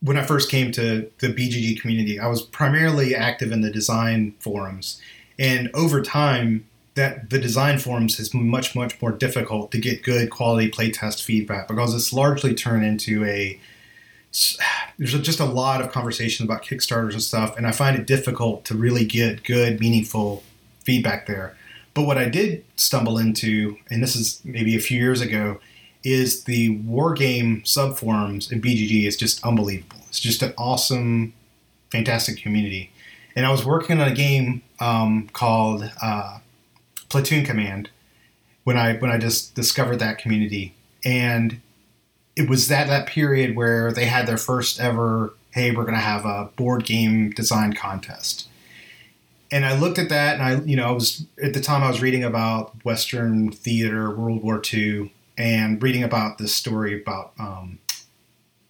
when 0.00 0.18
I 0.18 0.24
first 0.24 0.50
came 0.50 0.72
to 0.72 1.10
the 1.20 1.28
BGG 1.28 1.80
community. 1.80 2.20
I 2.20 2.26
was 2.26 2.42
primarily 2.42 3.14
active 3.14 3.50
in 3.50 3.62
the 3.62 3.70
design 3.70 4.34
forums, 4.40 5.00
and 5.38 5.70
over 5.72 6.02
time, 6.02 6.66
that 6.94 7.30
the 7.30 7.38
design 7.38 7.78
forums 7.78 8.20
is 8.20 8.34
much 8.34 8.74
much 8.74 9.00
more 9.00 9.12
difficult 9.12 9.70
to 9.72 9.78
get 9.78 10.02
good 10.02 10.30
quality 10.30 10.70
playtest 10.70 11.22
feedback 11.22 11.68
because 11.68 11.94
it's 11.94 12.12
largely 12.12 12.54
turned 12.54 12.84
into 12.84 13.24
a 13.24 13.58
there's 14.98 15.18
just 15.20 15.40
a 15.40 15.44
lot 15.44 15.80
of 15.80 15.92
conversation 15.92 16.44
about 16.44 16.62
kickstarters 16.62 17.12
and 17.12 17.22
stuff 17.22 17.56
and 17.56 17.66
i 17.66 17.72
find 17.72 17.98
it 17.98 18.06
difficult 18.06 18.64
to 18.64 18.74
really 18.74 19.04
get 19.04 19.44
good 19.44 19.80
meaningful 19.80 20.42
feedback 20.80 21.26
there. 21.26 21.56
But 21.94 22.02
what 22.02 22.18
i 22.18 22.28
did 22.28 22.64
stumble 22.76 23.18
into 23.18 23.76
and 23.90 24.02
this 24.02 24.16
is 24.16 24.40
maybe 24.44 24.76
a 24.76 24.80
few 24.80 25.00
years 25.00 25.20
ago 25.20 25.60
is 26.04 26.44
the 26.44 26.70
war 26.80 27.14
game 27.14 27.62
subforums 27.62 28.50
in 28.50 28.60
bgg 28.60 29.06
is 29.06 29.16
just 29.16 29.44
unbelievable. 29.44 29.98
It's 30.08 30.20
just 30.20 30.42
an 30.42 30.52
awesome 30.58 31.32
fantastic 31.90 32.38
community. 32.38 32.90
And 33.34 33.46
i 33.46 33.50
was 33.50 33.64
working 33.64 34.00
on 34.00 34.08
a 34.08 34.14
game 34.14 34.62
um, 34.80 35.28
called 35.32 35.90
uh, 36.02 36.38
Platoon 37.12 37.44
Command, 37.44 37.90
when 38.64 38.76
I 38.76 38.96
when 38.96 39.10
I 39.10 39.18
just 39.18 39.54
discovered 39.54 39.98
that 39.98 40.18
community, 40.18 40.74
and 41.04 41.60
it 42.34 42.48
was 42.48 42.68
that 42.68 42.88
that 42.88 43.06
period 43.06 43.54
where 43.54 43.92
they 43.92 44.06
had 44.06 44.26
their 44.26 44.38
first 44.38 44.80
ever. 44.80 45.34
Hey, 45.50 45.70
we're 45.70 45.84
going 45.84 45.94
to 45.94 46.00
have 46.00 46.24
a 46.24 46.50
board 46.56 46.86
game 46.86 47.28
design 47.30 47.74
contest 47.74 48.48
and 49.52 49.66
I 49.66 49.78
looked 49.78 49.98
at 49.98 50.08
that, 50.08 50.34
and 50.34 50.42
I, 50.42 50.64
you 50.64 50.76
know, 50.76 50.88
I 50.88 50.90
was 50.92 51.26
at 51.40 51.52
the 51.52 51.60
time 51.60 51.82
I 51.82 51.88
was 51.90 52.00
reading 52.00 52.24
about 52.24 52.82
Western 52.86 53.52
theater, 53.52 54.10
World 54.10 54.42
War 54.42 54.62
II, 54.72 55.12
and 55.36 55.80
reading 55.82 56.02
about 56.02 56.38
this 56.38 56.54
story 56.54 57.00
about 57.00 57.32
um, 57.38 57.78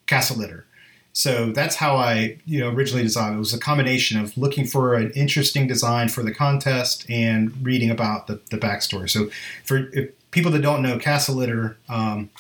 Castle 0.09 0.39
Itter. 0.39 0.65
So 1.13 1.53
that's 1.53 1.77
how 1.77 1.97
I, 1.97 2.39
you 2.47 2.59
know, 2.59 2.71
originally 2.71 3.03
designed. 3.03 3.35
It 3.35 3.39
was 3.39 3.53
a 3.53 3.59
combination 3.59 4.19
of 4.19 4.37
looking 4.39 4.67
for 4.67 4.95
an 4.95 5.11
interesting 5.11 5.67
design 5.67 6.09
for 6.09 6.23
the 6.23 6.33
contest 6.33 7.05
and 7.11 7.53
reading 7.63 7.91
about 7.91 8.27
the, 8.29 8.41
the 8.51 8.57
backstory. 8.57 9.11
So 9.11 9.29
for 9.65 9.91
people 10.31 10.51
that 10.53 10.63
don't 10.63 10.83
know, 10.83 10.99
Castle 10.99 11.37
Itter 11.37 11.77
um, 11.89 12.31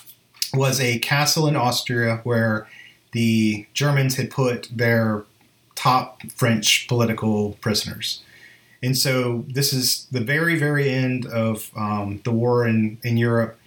was 0.55 0.81
a 0.81 0.99
castle 1.01 1.47
in 1.47 1.55
Austria 1.55 2.21
where 2.25 2.67
the 3.13 3.67
Germans 3.75 4.17
had 4.17 4.31
put 4.31 4.69
their 4.75 5.25
top 5.75 6.23
French 6.35 6.89
political 6.89 7.53
prisoners. 7.61 8.23
And 8.83 8.97
so 8.97 9.45
this 9.49 9.73
is 9.73 10.07
the 10.11 10.21
very, 10.21 10.59
very 10.59 10.91
end 10.91 11.27
of 11.27 11.71
um, 11.77 12.21
the 12.25 12.33
war 12.33 12.67
in, 12.67 12.99
in 13.05 13.17
Europe, 13.17 13.59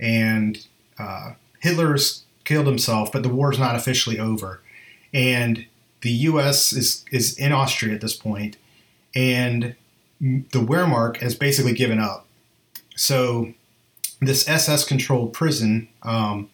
and 0.00 0.64
uh, 0.98 1.32
Hitler's 1.60 2.21
killed 2.44 2.66
himself, 2.66 3.12
but 3.12 3.22
the 3.22 3.28
war's 3.28 3.58
not 3.58 3.76
officially 3.76 4.18
over. 4.18 4.60
And 5.12 5.66
the 6.02 6.10
U.S. 6.10 6.72
is 6.72 7.04
is 7.10 7.36
in 7.38 7.52
Austria 7.52 7.94
at 7.94 8.00
this 8.00 8.16
point, 8.16 8.56
and 9.14 9.74
the 10.20 10.60
Wehrmacht 10.60 11.18
has 11.18 11.34
basically 11.34 11.72
given 11.72 11.98
up. 11.98 12.26
So 12.96 13.54
this 14.20 14.48
SS-controlled 14.48 15.32
prison. 15.32 15.88
Um, 16.02 16.48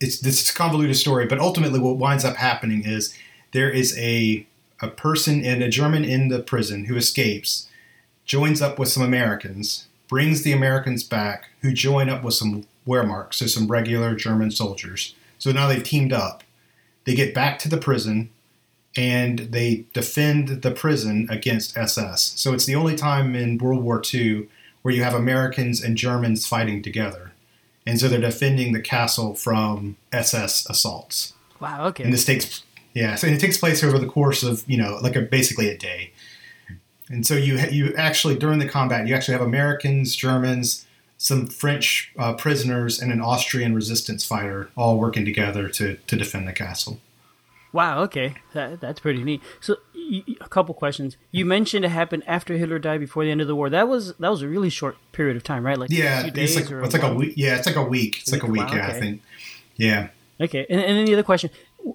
it's 0.00 0.20
this 0.20 0.42
is 0.42 0.50
a 0.50 0.54
convoluted 0.54 0.96
story, 0.96 1.26
but 1.26 1.38
ultimately, 1.38 1.78
what 1.78 1.96
winds 1.96 2.24
up 2.24 2.36
happening 2.36 2.84
is 2.84 3.16
there 3.52 3.70
is 3.70 3.96
a 3.98 4.46
a 4.80 4.88
person 4.88 5.44
and 5.44 5.62
a 5.62 5.68
German 5.68 6.04
in 6.04 6.28
the 6.28 6.40
prison 6.40 6.86
who 6.86 6.96
escapes, 6.96 7.68
joins 8.24 8.60
up 8.60 8.78
with 8.78 8.88
some 8.88 9.02
Americans, 9.02 9.86
brings 10.08 10.42
the 10.42 10.52
Americans 10.52 11.02
back, 11.04 11.48
who 11.62 11.72
join 11.72 12.08
up 12.08 12.22
with 12.22 12.34
some 12.34 12.66
Wehrmacht, 12.86 13.34
so 13.34 13.46
some 13.46 13.66
regular 13.66 14.14
German 14.14 14.50
soldiers. 14.50 15.14
So 15.38 15.52
now 15.52 15.68
they've 15.68 15.82
teamed 15.82 16.12
up. 16.12 16.44
They 17.04 17.14
get 17.14 17.34
back 17.34 17.58
to 17.60 17.68
the 17.68 17.76
prison 17.76 18.30
and 18.96 19.40
they 19.40 19.84
defend 19.92 20.62
the 20.62 20.70
prison 20.70 21.26
against 21.30 21.76
SS. 21.76 22.34
So 22.36 22.52
it's 22.52 22.66
the 22.66 22.76
only 22.76 22.94
time 22.96 23.34
in 23.34 23.58
World 23.58 23.82
War 23.82 24.02
II 24.12 24.48
where 24.82 24.94
you 24.94 25.02
have 25.02 25.14
Americans 25.14 25.82
and 25.82 25.96
Germans 25.96 26.46
fighting 26.46 26.82
together. 26.82 27.32
And 27.86 27.98
so 27.98 28.08
they're 28.08 28.20
defending 28.20 28.72
the 28.72 28.80
castle 28.80 29.34
from 29.34 29.96
SS 30.12 30.68
assaults. 30.70 31.34
Wow, 31.60 31.86
okay. 31.88 32.04
And 32.04 32.12
this 32.12 32.24
takes 32.24 32.62
yeah, 32.94 33.16
so 33.16 33.26
it 33.26 33.40
takes 33.40 33.56
place 33.58 33.82
over 33.82 33.98
the 33.98 34.06
course 34.06 34.44
of 34.44 34.62
you 34.68 34.76
know 34.76 34.98
like 35.02 35.16
a 35.16 35.20
basically 35.20 35.68
a 35.68 35.76
day, 35.76 36.12
and 37.08 37.26
so 37.26 37.34
you 37.34 37.58
you 37.70 37.92
actually 37.96 38.36
during 38.36 38.60
the 38.60 38.68
combat 38.68 39.08
you 39.08 39.14
actually 39.14 39.32
have 39.32 39.42
Americans, 39.42 40.14
Germans, 40.14 40.86
some 41.24 41.46
French 41.46 42.12
uh, 42.18 42.34
prisoners, 42.34 43.00
and 43.00 43.10
an 43.10 43.22
Austrian 43.22 43.74
resistance 43.74 44.26
fighter 44.26 44.68
all 44.76 44.98
working 44.98 45.24
together 45.24 45.68
to 45.68 45.96
to 45.96 46.16
defend 46.16 46.46
the 46.46 46.52
castle. 46.52 47.00
Wow. 47.72 48.02
Okay, 48.02 48.34
that, 48.52 48.80
that's 48.80 49.00
pretty 49.00 49.24
neat. 49.24 49.40
So, 49.60 49.78
a 50.40 50.48
couple 50.48 50.74
questions. 50.74 51.16
You 51.32 51.46
mentioned 51.46 51.84
it 51.84 51.88
happened 51.88 52.24
after 52.26 52.56
Hitler 52.58 52.78
died, 52.78 53.00
before 53.00 53.24
the 53.24 53.30
end 53.30 53.40
of 53.40 53.48
the 53.48 53.56
war. 53.56 53.70
That 53.70 53.88
was 53.88 54.14
that 54.16 54.28
was 54.28 54.42
a 54.42 54.48
really 54.48 54.68
short 54.68 54.98
period 55.12 55.36
of 55.36 55.42
time, 55.42 55.64
right? 55.64 55.78
Like 55.78 55.90
yeah, 55.90 56.26
it's 56.26 56.56
like 56.56 56.70
it's 56.70 56.92
like 56.92 57.02
a 57.02 57.14
week. 57.14 57.32
Yeah, 57.36 57.56
it's 57.56 57.66
like 57.66 57.76
a 57.76 57.82
week. 57.82 58.18
It's 58.20 58.30
like 58.30 58.42
a 58.42 58.46
week. 58.46 58.66
Wow, 58.66 58.74
yeah, 58.74 58.88
okay. 58.88 58.96
I 58.96 59.00
think. 59.00 59.22
Yeah. 59.76 60.08
Okay, 60.40 60.66
and, 60.68 60.80
and 60.80 60.98
then 60.98 61.06
the 61.06 61.14
other 61.14 61.22
question: 61.22 61.48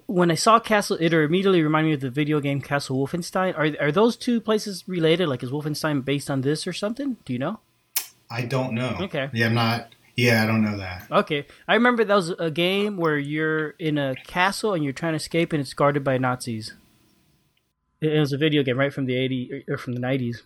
when 0.06 0.32
I 0.32 0.34
saw 0.34 0.58
Castle, 0.58 0.96
it 1.00 1.12
immediately 1.12 1.62
reminded 1.62 1.88
me 1.88 1.94
of 1.94 2.00
the 2.00 2.10
video 2.10 2.40
game 2.40 2.60
Castle 2.60 2.98
Wolfenstein. 2.98 3.56
Are 3.56 3.86
are 3.86 3.92
those 3.92 4.16
two 4.16 4.40
places 4.40 4.82
related? 4.88 5.28
Like, 5.28 5.44
is 5.44 5.50
Wolfenstein 5.52 6.04
based 6.04 6.28
on 6.28 6.40
this 6.40 6.66
or 6.66 6.72
something? 6.72 7.16
Do 7.24 7.32
you 7.32 7.38
know? 7.38 7.60
I 8.30 8.42
don't 8.42 8.74
know. 8.74 8.96
Okay. 9.00 9.28
Yeah, 9.32 9.46
I'm 9.46 9.54
not. 9.54 9.94
Yeah, 10.16 10.42
I 10.42 10.46
don't 10.46 10.62
know 10.62 10.76
that. 10.76 11.06
Okay, 11.10 11.46
I 11.66 11.74
remember 11.74 12.04
that 12.04 12.14
was 12.14 12.30
a 12.30 12.50
game 12.50 12.96
where 12.96 13.16
you're 13.16 13.70
in 13.78 13.96
a 13.96 14.14
castle 14.26 14.74
and 14.74 14.84
you're 14.84 14.92
trying 14.92 15.12
to 15.12 15.16
escape, 15.16 15.52
and 15.52 15.60
it's 15.60 15.72
guarded 15.72 16.04
by 16.04 16.18
Nazis. 16.18 16.74
It 18.00 18.18
was 18.18 18.32
a 18.32 18.36
video 18.38 18.62
game, 18.62 18.78
right 18.78 18.92
from 18.92 19.06
the 19.06 19.14
'80s 19.14 19.68
or 19.68 19.78
from 19.78 19.94
the 19.94 20.00
'90s. 20.00 20.42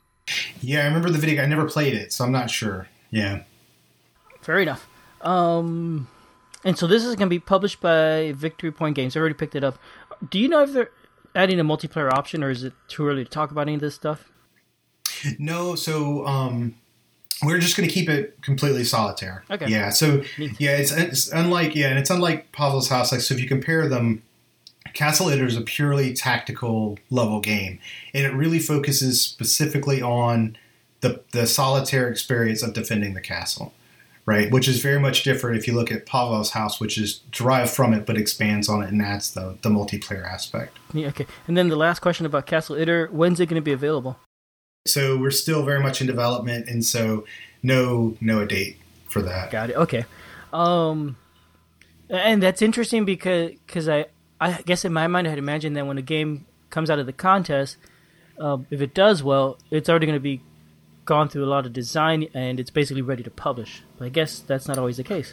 Yeah, 0.61 0.83
I 0.83 0.87
remember 0.87 1.11
the 1.11 1.19
video. 1.19 1.43
I 1.43 1.47
never 1.47 1.69
played 1.69 1.95
it, 1.95 2.13
so 2.13 2.25
I'm 2.25 2.33
not 2.33 2.51
sure. 2.51 2.89
Yeah. 3.11 3.43
Fair 4.43 4.61
enough. 4.61 4.89
Um, 5.21 6.09
and 6.65 6.79
so 6.79 6.87
this 6.87 7.05
is 7.05 7.17
going 7.17 7.29
to 7.29 7.35
be 7.35 7.41
published 7.41 7.81
by 7.81 8.33
Victory 8.33 8.71
Point 8.71 8.95
Games. 8.95 9.17
I 9.17 9.21
already 9.21 9.35
picked 9.35 9.55
it 9.55 9.65
up. 9.65 9.79
Do 10.31 10.39
you 10.39 10.49
know 10.49 10.63
if 10.63 10.73
they're 10.73 10.91
adding 11.35 11.59
a 11.59 11.65
multiplayer 11.65 12.13
option, 12.13 12.45
or 12.45 12.51
is 12.51 12.63
it 12.63 12.73
too 12.89 13.07
early 13.07 13.25
to 13.25 13.31
talk 13.31 13.51
about 13.51 13.63
any 13.63 13.75
of 13.75 13.81
this 13.81 13.95
stuff? 13.95 14.31
No, 15.39 15.75
so 15.75 16.27
um, 16.27 16.75
we're 17.43 17.59
just 17.59 17.77
going 17.77 17.89
to 17.89 17.93
keep 17.93 18.09
it 18.09 18.41
completely 18.43 18.85
solitaire. 18.85 19.45
Okay. 19.51 19.67
Yeah. 19.67 19.91
So 19.91 20.23
yeah, 20.39 20.77
it's, 20.77 20.93
it's 20.93 21.33
unlike 21.33 21.75
yeah, 21.75 21.89
and 21.89 21.99
it's 21.99 22.11
unlike 22.11 22.53
Pavlov's 22.53 22.89
House. 22.89 23.13
Like 23.13 23.21
so, 23.21 23.35
if 23.35 23.41
you 23.41 23.49
compare 23.49 23.89
them, 23.89 24.23
Castle 24.93 25.27
Itter 25.27 25.47
is 25.47 25.57
a 25.57 25.63
purely 25.63 26.13
tactical 26.13 26.99
level 27.11 27.41
game, 27.41 27.81
and 28.13 28.25
it 28.25 28.35
really 28.35 28.59
focuses 28.59 29.21
specifically 29.21 30.01
on 30.01 30.57
the 31.01 31.23
the 31.33 31.47
solitaire 31.47 32.09
experience 32.09 32.63
of 32.63 32.73
defending 32.75 33.15
the 33.15 33.21
castle 33.21 33.73
right? 34.27 34.51
Which 34.51 34.69
is 34.69 34.81
very 34.81 34.99
much 34.99 35.23
different 35.23 35.59
if 35.59 35.67
you 35.67 35.75
look 35.75 35.93
at 35.93 36.07
Pavlov's 36.07 36.51
house, 36.51 36.81
which 36.81 36.97
is 36.97 37.21
derived 37.31 37.71
from 37.71 37.93
it 37.93 38.07
but 38.07 38.17
expands 38.17 38.69
on 38.69 38.83
it 38.83 38.91
and 38.91 39.03
adds 39.03 39.35
the, 39.35 39.57
the 39.63 39.69
multiplayer 39.69 40.25
aspect. 40.25 40.79
Yeah, 40.93 41.09
okay. 41.09 41.27
And 41.47 41.57
then 41.57 41.69
the 41.69 41.77
last 41.77 42.01
question 42.01 42.27
about 42.27 42.47
Castle 42.47 42.77
Itter 42.77 43.11
when's 43.11 43.41
it 43.41 43.47
going 43.47 43.61
to 43.61 43.65
be 43.65 43.73
available? 43.73 44.19
So 44.87 45.17
we're 45.17 45.31
still 45.31 45.65
very 45.65 45.83
much 45.83 46.03
in 46.03 46.07
development, 46.07 46.69
and 46.69 46.85
so 46.85 47.25
no 47.63 48.19
no 48.21 48.41
a 48.41 48.47
date 48.47 48.77
for 49.09 49.23
that. 49.23 49.51
Got 49.51 49.71
it. 49.71 49.77
Okay. 49.77 50.05
Um, 50.53 51.17
and 52.11 52.43
that's 52.43 52.61
interesting 52.61 53.07
because 53.07 53.53
cause 53.67 53.89
I 53.89 54.07
I 54.39 54.61
guess 54.67 54.85
in 54.85 54.93
my 54.93 55.07
mind 55.07 55.27
I 55.27 55.31
had 55.31 55.39
imagined 55.39 55.75
that 55.79 55.87
when 55.87 55.97
a 55.97 56.03
game 56.03 56.45
comes 56.69 56.91
out 56.91 56.99
of 56.99 57.07
the 57.07 57.15
contest, 57.15 57.79
uh, 58.39 58.59
if 58.71 58.83
it 58.83 58.93
does 58.93 59.23
well, 59.23 59.57
it's 59.71 59.89
already 59.89 60.05
going 60.05 60.19
to 60.19 60.21
be 60.21 60.43
gone 61.07 61.31
through 61.31 61.45
a 61.45 61.49
lot 61.49 61.65
of 61.65 61.73
design 61.73 62.29
and 62.35 62.61
it's 62.61 62.71
basically 62.71 63.01
ready 63.01 63.23
to 63.23 63.31
publish. 63.31 63.83
But 63.97 64.05
I 64.05 64.09
guess 64.11 64.41
that's 64.41 64.69
not 64.69 64.77
always 64.77 64.99
the 64.99 65.05
case. 65.05 65.33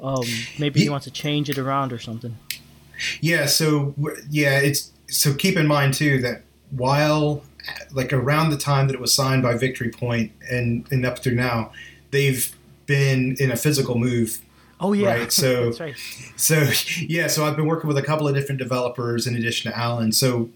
Um, 0.00 0.24
maybe 0.60 0.78
he 0.78 0.88
wants 0.88 1.06
to 1.06 1.10
change 1.10 1.50
it 1.50 1.58
around 1.58 1.92
or 1.92 1.98
something. 1.98 2.36
Yeah. 3.20 3.46
So 3.46 3.96
yeah, 4.30 4.60
it's 4.60 4.92
so 5.08 5.34
keep 5.34 5.56
in 5.56 5.66
mind 5.66 5.94
too 5.94 6.22
that 6.22 6.42
while 6.70 7.42
like 7.92 8.12
around 8.12 8.50
the 8.50 8.56
time 8.56 8.86
that 8.88 8.94
it 8.94 9.00
was 9.00 9.12
signed 9.12 9.42
by 9.42 9.56
Victory 9.56 9.90
Point 9.90 10.32
and 10.50 10.86
and 10.90 11.04
up 11.04 11.18
through 11.20 11.34
now, 11.34 11.72
they've 12.10 12.54
been 12.86 13.36
in 13.38 13.50
a 13.50 13.56
physical 13.56 13.98
move. 13.98 14.40
Oh 14.80 14.92
yeah, 14.92 15.08
right. 15.08 15.32
So 15.32 15.72
right. 15.80 15.96
so 16.36 16.68
yeah, 17.00 17.26
so 17.26 17.44
I've 17.44 17.56
been 17.56 17.66
working 17.66 17.88
with 17.88 17.98
a 17.98 18.02
couple 18.02 18.28
of 18.28 18.34
different 18.34 18.58
developers 18.58 19.26
in 19.26 19.34
addition 19.36 19.70
to 19.70 19.78
Alan. 19.78 20.12
So 20.12 20.50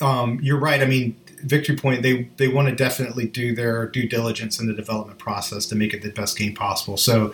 um, 0.00 0.38
you're 0.42 0.58
right. 0.58 0.80
I 0.80 0.86
mean, 0.86 1.16
Victory 1.42 1.76
Point, 1.76 2.02
they 2.02 2.28
they 2.36 2.48
want 2.48 2.68
to 2.68 2.74
definitely 2.74 3.26
do 3.26 3.54
their 3.54 3.86
due 3.86 4.08
diligence 4.08 4.58
in 4.60 4.66
the 4.66 4.74
development 4.74 5.18
process 5.18 5.66
to 5.66 5.74
make 5.74 5.94
it 5.94 6.02
the 6.02 6.10
best 6.10 6.38
game 6.38 6.54
possible. 6.54 6.96
So 6.96 7.32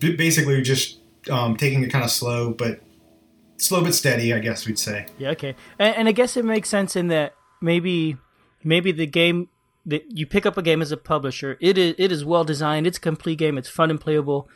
basically, 0.00 0.54
we're 0.54 0.62
just 0.62 0.98
um, 1.30 1.56
taking 1.56 1.82
it 1.82 1.88
kind 1.88 2.04
of 2.04 2.10
slow, 2.10 2.50
but 2.50 2.80
slow 3.56 3.82
but 3.82 3.94
steady, 3.94 4.32
I 4.32 4.38
guess 4.38 4.66
we'd 4.66 4.78
say. 4.78 5.06
Yeah. 5.18 5.30
Okay. 5.30 5.54
And, 5.78 5.96
and 5.96 6.08
I 6.08 6.12
guess 6.12 6.36
it 6.36 6.44
makes 6.44 6.68
sense 6.68 6.96
in 6.96 7.08
that 7.08 7.34
maybe 7.60 8.16
maybe 8.64 8.92
the 8.92 9.06
game 9.06 9.48
that 9.84 10.04
you 10.16 10.26
pick 10.26 10.46
up 10.46 10.56
a 10.56 10.62
game 10.62 10.82
as 10.82 10.92
a 10.92 10.96
publisher, 10.96 11.56
it 11.60 11.76
is 11.76 11.94
it 11.98 12.12
is 12.12 12.24
well 12.24 12.44
designed. 12.44 12.86
It's 12.86 12.98
a 12.98 13.00
complete 13.00 13.38
game. 13.38 13.58
It's 13.58 13.68
fun 13.68 13.90
and 13.90 14.00
playable, 14.00 14.48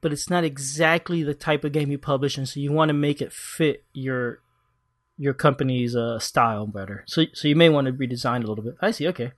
but 0.00 0.12
it's 0.12 0.28
not 0.28 0.44
exactly 0.44 1.22
the 1.22 1.34
type 1.34 1.64
of 1.64 1.72
game 1.72 1.90
you 1.90 1.98
publish, 1.98 2.36
and 2.36 2.48
so 2.48 2.60
you 2.60 2.72
want 2.72 2.88
to 2.88 2.94
make 2.94 3.20
it 3.20 3.32
fit 3.32 3.84
your 3.92 4.40
your 5.16 5.34
company's 5.34 5.94
uh, 5.94 6.18
style 6.18 6.66
better. 6.66 7.04
So 7.06 7.24
so 7.32 7.48
you 7.48 7.56
may 7.56 7.68
want 7.68 7.86
to 7.86 7.92
redesign 7.92 8.44
a 8.44 8.46
little 8.46 8.64
bit. 8.64 8.76
I 8.80 8.90
see. 8.90 9.06
Okay, 9.08 9.32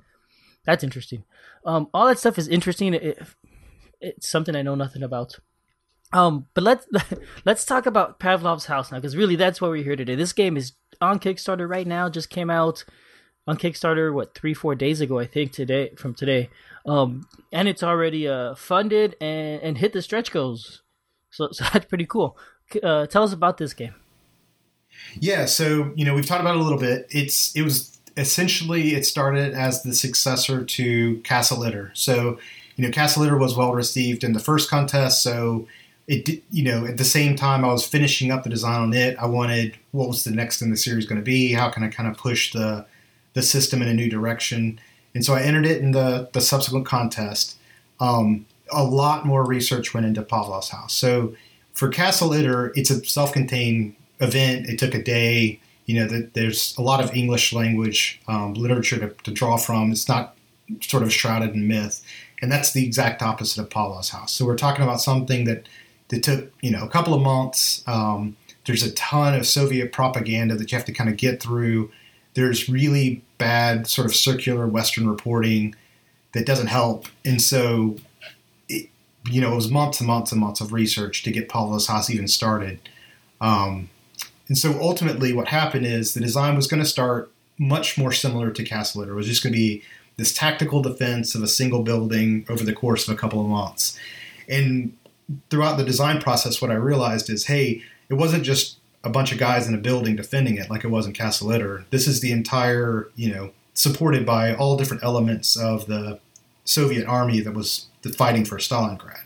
that's 0.65 0.85
interesting. 0.85 1.25
Um, 1.65 1.89
all 1.93 2.07
that 2.07 2.19
stuff 2.19 2.39
is 2.39 2.49
interesting. 2.49 2.95
It, 2.95 3.19
it's 4.01 4.29
something 4.29 4.55
I 4.55 4.63
know 4.63 4.75
nothing 4.75 5.03
about. 5.03 5.39
Um, 6.13 6.47
but 6.55 6.65
let's 6.65 6.87
let's 7.45 7.65
talk 7.65 7.87
about 7.87 8.19
Pavlov's 8.19 8.67
House 8.67 8.91
now, 8.91 8.99
because 8.99 9.17
really 9.17 9.37
that's 9.37 9.61
why 9.61 9.69
we're 9.69 9.85
here 9.85 9.97
today. 9.97 10.15
This 10.15 10.33
game 10.33 10.57
is 10.57 10.73
on 11.01 11.19
Kickstarter 11.19 11.69
right 11.69 11.87
now. 11.87 12.09
Just 12.09 12.31
came 12.31 12.51
out 12.51 12.85
on 13.47 13.57
Kickstarter 13.57 14.13
what 14.13 14.35
three 14.35 14.55
four 14.55 14.75
days 14.75 15.01
ago, 15.01 15.19
I 15.19 15.27
think 15.27 15.53
today 15.53 15.91
from 15.97 16.15
today. 16.15 16.51
Um, 16.85 17.27
and 17.53 17.69
it's 17.69 17.83
already 17.83 18.29
uh 18.29 18.55
funded 18.55 19.17
and 19.21 19.63
and 19.63 19.79
hit 19.79 19.93
the 19.93 20.03
stretch 20.03 20.31
goals. 20.31 20.83
So 21.31 21.49
so 21.53 21.65
that's 21.73 21.87
pretty 21.87 22.07
cool. 22.07 22.37
Uh, 22.83 23.07
tell 23.07 23.23
us 23.23 23.33
about 23.33 23.59
this 23.59 23.73
game. 23.75 23.95
Yeah, 25.19 25.45
so 25.45 25.93
you 25.95 26.05
know 26.05 26.15
we've 26.15 26.27
talked 26.27 26.41
about 26.41 26.57
it 26.57 26.61
a 26.61 26.63
little 26.63 26.79
bit. 26.79 27.07
It's 27.11 27.55
it 27.55 27.63
was 27.63 27.99
essentially 28.17 28.95
it 28.95 29.05
started 29.05 29.53
as 29.55 29.83
the 29.83 29.95
successor 29.95 30.65
to 30.65 31.19
Castle 31.19 31.59
Itter. 31.59 31.91
So 31.95 32.39
you 32.77 32.85
know, 32.85 32.91
Castle 32.91 33.25
Itter 33.25 33.39
was 33.39 33.57
well 33.57 33.73
received 33.73 34.23
in 34.23 34.33
the 34.33 34.41
first 34.41 34.69
contest, 34.71 35.23
so 35.23 35.67
it 36.07 36.43
you 36.51 36.63
know 36.63 36.87
at 36.87 36.99
the 36.99 37.05
same 37.05 37.37
time 37.37 37.65
I 37.65 37.73
was 37.73 37.87
finishing 37.87 38.31
up 38.31 38.45
the 38.45 38.51
design 38.51 38.81
on 38.81 38.93
it. 38.93 39.17
I 39.19 39.27
wanted 39.27 39.77
what 39.93 40.09
was 40.09 40.25
the 40.25 40.31
next 40.31 40.63
in 40.63 40.71
the 40.71 40.77
series 40.77 41.07
going 41.07 41.21
to 41.21 41.25
be? 41.25 41.53
How 41.53 41.71
can 41.71 41.83
I 41.83 41.89
kind 41.89 42.09
of 42.09 42.17
push 42.17 42.53
the 42.53 42.87
the 43.37 43.43
system 43.43 43.83
in 43.83 43.89
a 43.89 43.95
new 43.95 44.11
direction? 44.11 44.81
And 45.15 45.25
so 45.25 45.35
I 45.35 45.43
entered 45.43 45.67
it 45.67 45.81
in 45.81 45.93
the 45.93 46.29
the 46.33 46.41
subsequent 46.41 46.87
contest. 46.87 47.57
Um, 48.01 48.47
a 48.73 48.83
lot 48.83 49.25
more 49.25 49.45
research 49.45 49.95
went 49.95 50.07
into 50.07 50.23
Pavlov's 50.23 50.71
house. 50.71 50.93
So 50.93 51.37
for 51.73 51.89
Castle 51.89 52.31
Itter, 52.31 52.73
it's 52.75 52.91
a 52.91 53.05
self-contained 53.05 53.95
event. 54.21 54.67
It 54.69 54.79
took 54.79 54.95
a 54.95 55.03
day. 55.03 55.61
You 55.85 56.01
know, 56.01 56.07
the, 56.09 56.29
there's 56.33 56.77
a 56.77 56.83
lot 56.83 57.03
of 57.05 57.15
English 57.15 57.53
language 57.53 58.21
um, 58.27 58.55
literature 58.55 58.99
to, 58.99 59.09
to, 59.23 59.31
draw 59.31 59.57
from. 59.57 59.93
It's 59.93 60.09
not 60.09 60.37
sort 60.81 61.05
of 61.05 61.13
shrouded 61.13 61.55
in 61.55 61.69
myth, 61.69 62.05
and 62.43 62.51
that's 62.51 62.73
the 62.73 62.85
exact 62.85 63.23
opposite 63.23 63.61
of 63.63 63.71
Pavlov's 63.71 64.09
house. 64.09 64.33
So 64.33 64.45
we're 64.45 64.57
talking 64.57 64.83
about 64.83 65.01
something 65.01 65.45
that 65.45 65.69
that 66.09 66.23
took 66.23 66.51
you 66.61 66.71
know 66.73 66.83
a 66.83 66.89
couple 66.89 67.15
of 67.15 67.23
months. 67.23 67.85
Um, 67.87 68.37
there's 68.65 68.83
a 68.83 68.93
ton 68.93 69.35
of 69.35 69.47
Soviet 69.47 69.93
propaganda 69.93 70.57
that 70.57 70.73
you 70.73 70.77
have 70.77 70.87
to 70.87 70.93
kind 70.93 71.09
of 71.09 71.17
get 71.17 71.41
through. 71.41 71.93
There's 72.35 72.69
really 72.69 73.23
bad 73.39 73.87
sort 73.87 74.07
of 74.07 74.15
circular 74.15 74.67
Western 74.67 75.09
reporting 75.09 75.75
that 76.33 76.47
doesn't 76.47 76.69
help, 76.69 77.07
and 77.25 77.41
so 77.41 77.97
it, 78.69 78.89
you 79.31 79.41
know 79.41 79.53
it 79.53 79.57
was 79.57 79.71
months 79.71 80.01
and 80.01 80.07
months 80.07 80.33
and 80.33 80.41
months 80.41 80.61
of 80.61 80.73
research 80.73 81.23
to 81.23 81.31
get 81.31 81.49
Pavlov's 81.49 81.87
house 81.87 82.11
even 82.11 82.29
started. 82.29 82.81
Um, 83.41 83.91
and 84.49 84.57
so 84.57 84.79
ultimately, 84.81 85.33
what 85.33 85.49
happened 85.49 85.87
is 85.87 86.15
the 86.15 86.21
design 86.21 86.57
was 86.57 86.67
going 86.67 86.83
to 86.83 86.89
start 86.89 87.31
much 87.59 87.99
more 87.99 88.13
similar 88.13 88.51
to 88.51 88.65
Castle. 88.65 89.03
It 89.03 89.11
was 89.11 89.27
just 89.27 89.43
going 89.43 89.53
to 89.53 89.59
be 89.59 89.83
this 90.17 90.33
tactical 90.33 90.83
defense 90.83 91.35
of 91.35 91.43
a 91.43 91.49
single 91.49 91.83
building 91.83 92.47
over 92.49 92.65
the 92.65 92.73
course 92.73 93.07
of 93.07 93.15
a 93.15 93.19
couple 93.19 93.41
of 93.41 93.47
months. 93.47 93.99
And 94.49 94.97
throughout 95.51 95.77
the 95.77 95.85
design 95.85 96.21
process, 96.21 96.63
what 96.63 96.71
I 96.71 96.75
realized 96.75 97.29
is, 97.29 97.47
hey, 97.47 97.83
it 98.09 98.15
wasn't 98.15 98.45
just 98.45 98.79
a 99.07 99.11
bunch 99.11 99.31
of 99.31 99.39
guys 99.39 99.69
in 99.69 99.75
a 99.75 99.79
building 99.79 100.17
defending 100.17 100.57
it 100.57 100.69
like 100.69 100.83
it 100.83 100.89
was 100.89 101.07
in 101.07 101.13
Castle 101.13 101.49
Itter. 101.49 101.85
This 101.91 102.09
is 102.09 102.21
the 102.21 102.33
entire, 102.33 103.09
you 103.15 103.33
know, 103.33 103.53
supported 103.73 104.27
by 104.27 104.53
all 104.53 104.77
different 104.77 105.05
elements 105.05 105.57
of 105.57 105.87
the 105.87 106.19
Soviet 106.65 107.07
army 107.07 107.39
that 107.41 107.55
was 107.55 107.87
fighting 108.17 108.45
for 108.45 108.57
Stalingrad. 108.57 109.23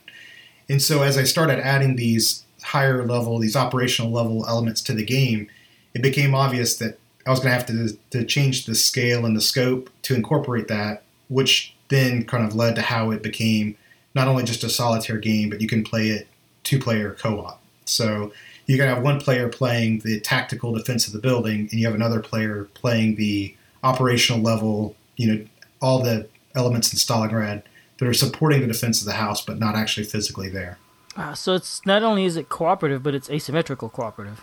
And 0.69 0.83
so 0.83 1.03
as 1.03 1.17
I 1.17 1.25
started 1.25 1.59
adding 1.61 1.97
these 1.97 2.45
higher 2.63 3.07
level, 3.07 3.39
these 3.39 3.57
operational 3.57 4.13
level 4.13 4.45
elements 4.47 4.83
to 4.83 4.93
the 4.93 5.05
game, 5.05 5.49
it 5.95 6.03
became 6.03 6.35
obvious 6.35 6.77
that 6.77 6.99
I 7.27 7.31
was 7.31 7.41
going 7.41 7.51
to 7.51 7.57
have 7.57 7.67
to, 7.67 7.99
to 8.11 8.25
change 8.25 8.67
the 8.67 8.75
scale 8.75 9.25
and 9.25 9.35
the 9.35 9.41
scope 9.41 9.89
to 10.03 10.15
incorporate 10.15 10.69
that, 10.69 11.05
which 11.29 11.75
then 11.89 12.25
kind 12.25 12.45
of 12.45 12.55
led 12.55 12.77
to 12.77 12.83
how 12.83 13.11
it 13.13 13.23
became 13.23 13.77
not 14.15 14.29
only 14.29 14.45
just 14.45 14.63
a 14.63 14.69
solitaire 14.69 15.19
game, 15.19 15.49
but 15.49 15.63
you 15.63 15.69
can 15.69 15.83
play 15.83 16.09
it 16.09 16.29
two 16.65 16.79
player 16.79 17.17
co 17.19 17.41
op. 17.41 17.63
So 17.87 18.33
you 18.71 18.77
can 18.77 18.87
have 18.87 19.03
one 19.03 19.21
player 19.21 19.49
playing 19.49 19.99
the 20.01 20.21
tactical 20.21 20.73
defense 20.73 21.09
of 21.09 21.13
the 21.13 21.19
building, 21.19 21.63
and 21.63 21.73
you 21.73 21.87
have 21.87 21.95
another 21.95 22.21
player 22.21 22.69
playing 22.75 23.17
the 23.17 23.53
operational 23.83 24.41
level, 24.41 24.95
you 25.17 25.27
know, 25.27 25.45
all 25.83 26.01
the 26.01 26.29
elements 26.55 26.93
in 26.93 26.97
Stalingrad 26.97 27.65
that 27.99 28.07
are 28.07 28.15
supporting 28.15 28.61
the 28.61 28.69
defense 28.69 29.01
of 29.01 29.07
the 29.07 29.15
house, 29.15 29.45
but 29.45 29.59
not 29.59 29.75
actually 29.75 30.05
physically 30.05 30.49
there. 30.49 30.79
Uh, 31.17 31.35
so 31.35 31.55
it's 31.55 31.85
not 31.85 32.05
only 32.05 32.25
is 32.25 32.37
it 32.37 32.49
cooperative, 32.49 33.03
but 33.03 33.13
it's 33.13 33.29
asymmetrical 33.29 33.89
cooperative. 33.89 34.41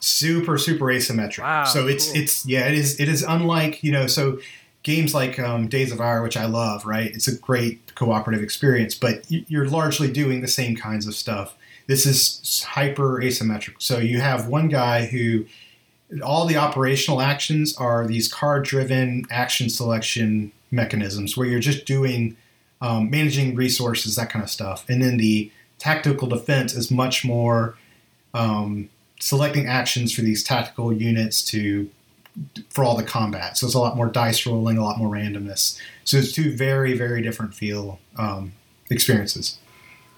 Super, 0.00 0.58
super 0.58 0.86
asymmetric. 0.86 1.42
Wow, 1.42 1.62
so 1.62 1.86
it's 1.86 2.10
cool. 2.10 2.20
it's 2.20 2.44
yeah, 2.44 2.66
it 2.66 2.74
is 2.74 2.98
it 2.98 3.08
is 3.08 3.22
unlike 3.22 3.84
you 3.84 3.92
know 3.92 4.08
so 4.08 4.40
games 4.82 5.14
like 5.14 5.38
um, 5.38 5.68
Days 5.68 5.92
of 5.92 6.00
Ire, 6.00 6.24
which 6.24 6.36
I 6.36 6.46
love, 6.46 6.84
right? 6.84 7.12
It's 7.14 7.28
a 7.28 7.38
great 7.38 7.94
cooperative 7.94 8.42
experience, 8.42 8.96
but 8.96 9.24
you're 9.28 9.68
largely 9.68 10.10
doing 10.10 10.40
the 10.40 10.48
same 10.48 10.74
kinds 10.74 11.06
of 11.06 11.14
stuff. 11.14 11.54
This 11.88 12.06
is 12.06 12.62
hyper 12.62 13.20
asymmetric. 13.20 13.74
So 13.78 13.98
you 13.98 14.20
have 14.20 14.46
one 14.46 14.68
guy 14.68 15.06
who 15.06 15.46
all 16.22 16.46
the 16.46 16.56
operational 16.56 17.20
actions 17.20 17.76
are 17.76 18.06
these 18.06 18.32
card 18.32 18.64
driven 18.64 19.24
action 19.30 19.68
selection 19.68 20.52
mechanisms 20.70 21.36
where 21.36 21.46
you're 21.46 21.60
just 21.60 21.86
doing 21.86 22.36
um, 22.80 23.10
managing 23.10 23.54
resources, 23.54 24.16
that 24.16 24.30
kind 24.30 24.42
of 24.42 24.50
stuff. 24.50 24.84
And 24.88 25.02
then 25.02 25.16
the 25.16 25.50
tactical 25.78 26.28
defense 26.28 26.74
is 26.74 26.90
much 26.90 27.24
more 27.24 27.76
um, 28.34 28.90
selecting 29.18 29.66
actions 29.66 30.12
for 30.12 30.20
these 30.20 30.44
tactical 30.44 30.92
units 30.92 31.42
to 31.46 31.90
for 32.68 32.84
all 32.84 32.96
the 32.96 33.02
combat. 33.02 33.56
So 33.56 33.66
it's 33.66 33.74
a 33.74 33.80
lot 33.80 33.96
more 33.96 34.08
dice 34.08 34.46
rolling, 34.46 34.76
a 34.78 34.84
lot 34.84 34.98
more 34.98 35.08
randomness. 35.08 35.80
So 36.04 36.18
it's 36.18 36.32
two 36.32 36.54
very, 36.54 36.92
very 36.92 37.22
different 37.22 37.54
feel 37.54 37.98
um, 38.16 38.52
experiences. 38.90 39.58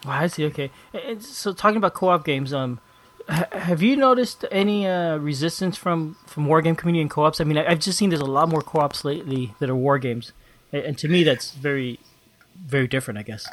Oh, 0.06 0.10
I 0.10 0.26
see. 0.28 0.44
Okay. 0.46 0.70
And 0.94 1.22
so 1.22 1.52
talking 1.52 1.76
about 1.76 1.94
co-op 1.94 2.24
games, 2.24 2.52
um, 2.52 2.80
have 3.28 3.82
you 3.82 3.96
noticed 3.96 4.44
any 4.50 4.86
uh, 4.86 5.16
resistance 5.16 5.76
from 5.76 6.16
from 6.26 6.46
war 6.46 6.62
game 6.62 6.74
community 6.74 7.02
and 7.02 7.10
co-ops? 7.10 7.40
I 7.40 7.44
mean, 7.44 7.58
I've 7.58 7.80
just 7.80 7.98
seen 7.98 8.10
there's 8.10 8.20
a 8.20 8.24
lot 8.24 8.48
more 8.48 8.62
co-ops 8.62 9.04
lately 9.04 9.54
that 9.60 9.70
are 9.70 9.76
war 9.76 9.98
games, 9.98 10.32
and 10.72 10.96
to 10.98 11.08
me, 11.08 11.22
that's 11.22 11.52
very, 11.52 12.00
very 12.56 12.88
different. 12.88 13.18
I 13.18 13.22
guess. 13.22 13.48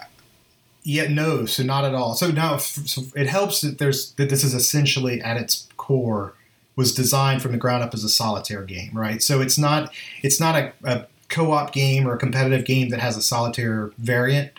Yeah, 0.84 1.08
no, 1.08 1.46
so 1.46 1.64
not 1.64 1.84
at 1.84 1.94
all. 1.94 2.16
So 2.16 2.32
now 2.32 2.58
so 2.58 3.04
it 3.16 3.28
helps 3.28 3.62
that 3.62 3.78
there's 3.78 4.14
that 4.14 4.30
this 4.30 4.44
is 4.44 4.54
essentially 4.54 5.22
at 5.22 5.38
its 5.38 5.68
core 5.78 6.34
was 6.78 6.94
designed 6.94 7.42
from 7.42 7.52
the 7.52 7.58
ground 7.58 7.84
up 7.84 7.94
as 7.94 8.04
a 8.04 8.10
solitaire 8.10 8.64
game, 8.64 8.92
right? 8.94 9.22
So 9.22 9.42
it's 9.42 9.58
not 9.58 9.94
it's 10.24 10.40
not 10.40 10.56
a, 10.56 10.74
a 10.86 11.08
co-op 11.28 11.74
game 11.74 12.08
or 12.08 12.14
a 12.14 12.18
competitive 12.18 12.66
game 12.66 12.90
that 12.90 13.00
has 13.00 13.18
a 13.18 13.22
solitaire 13.22 13.92
variant. 13.98 14.52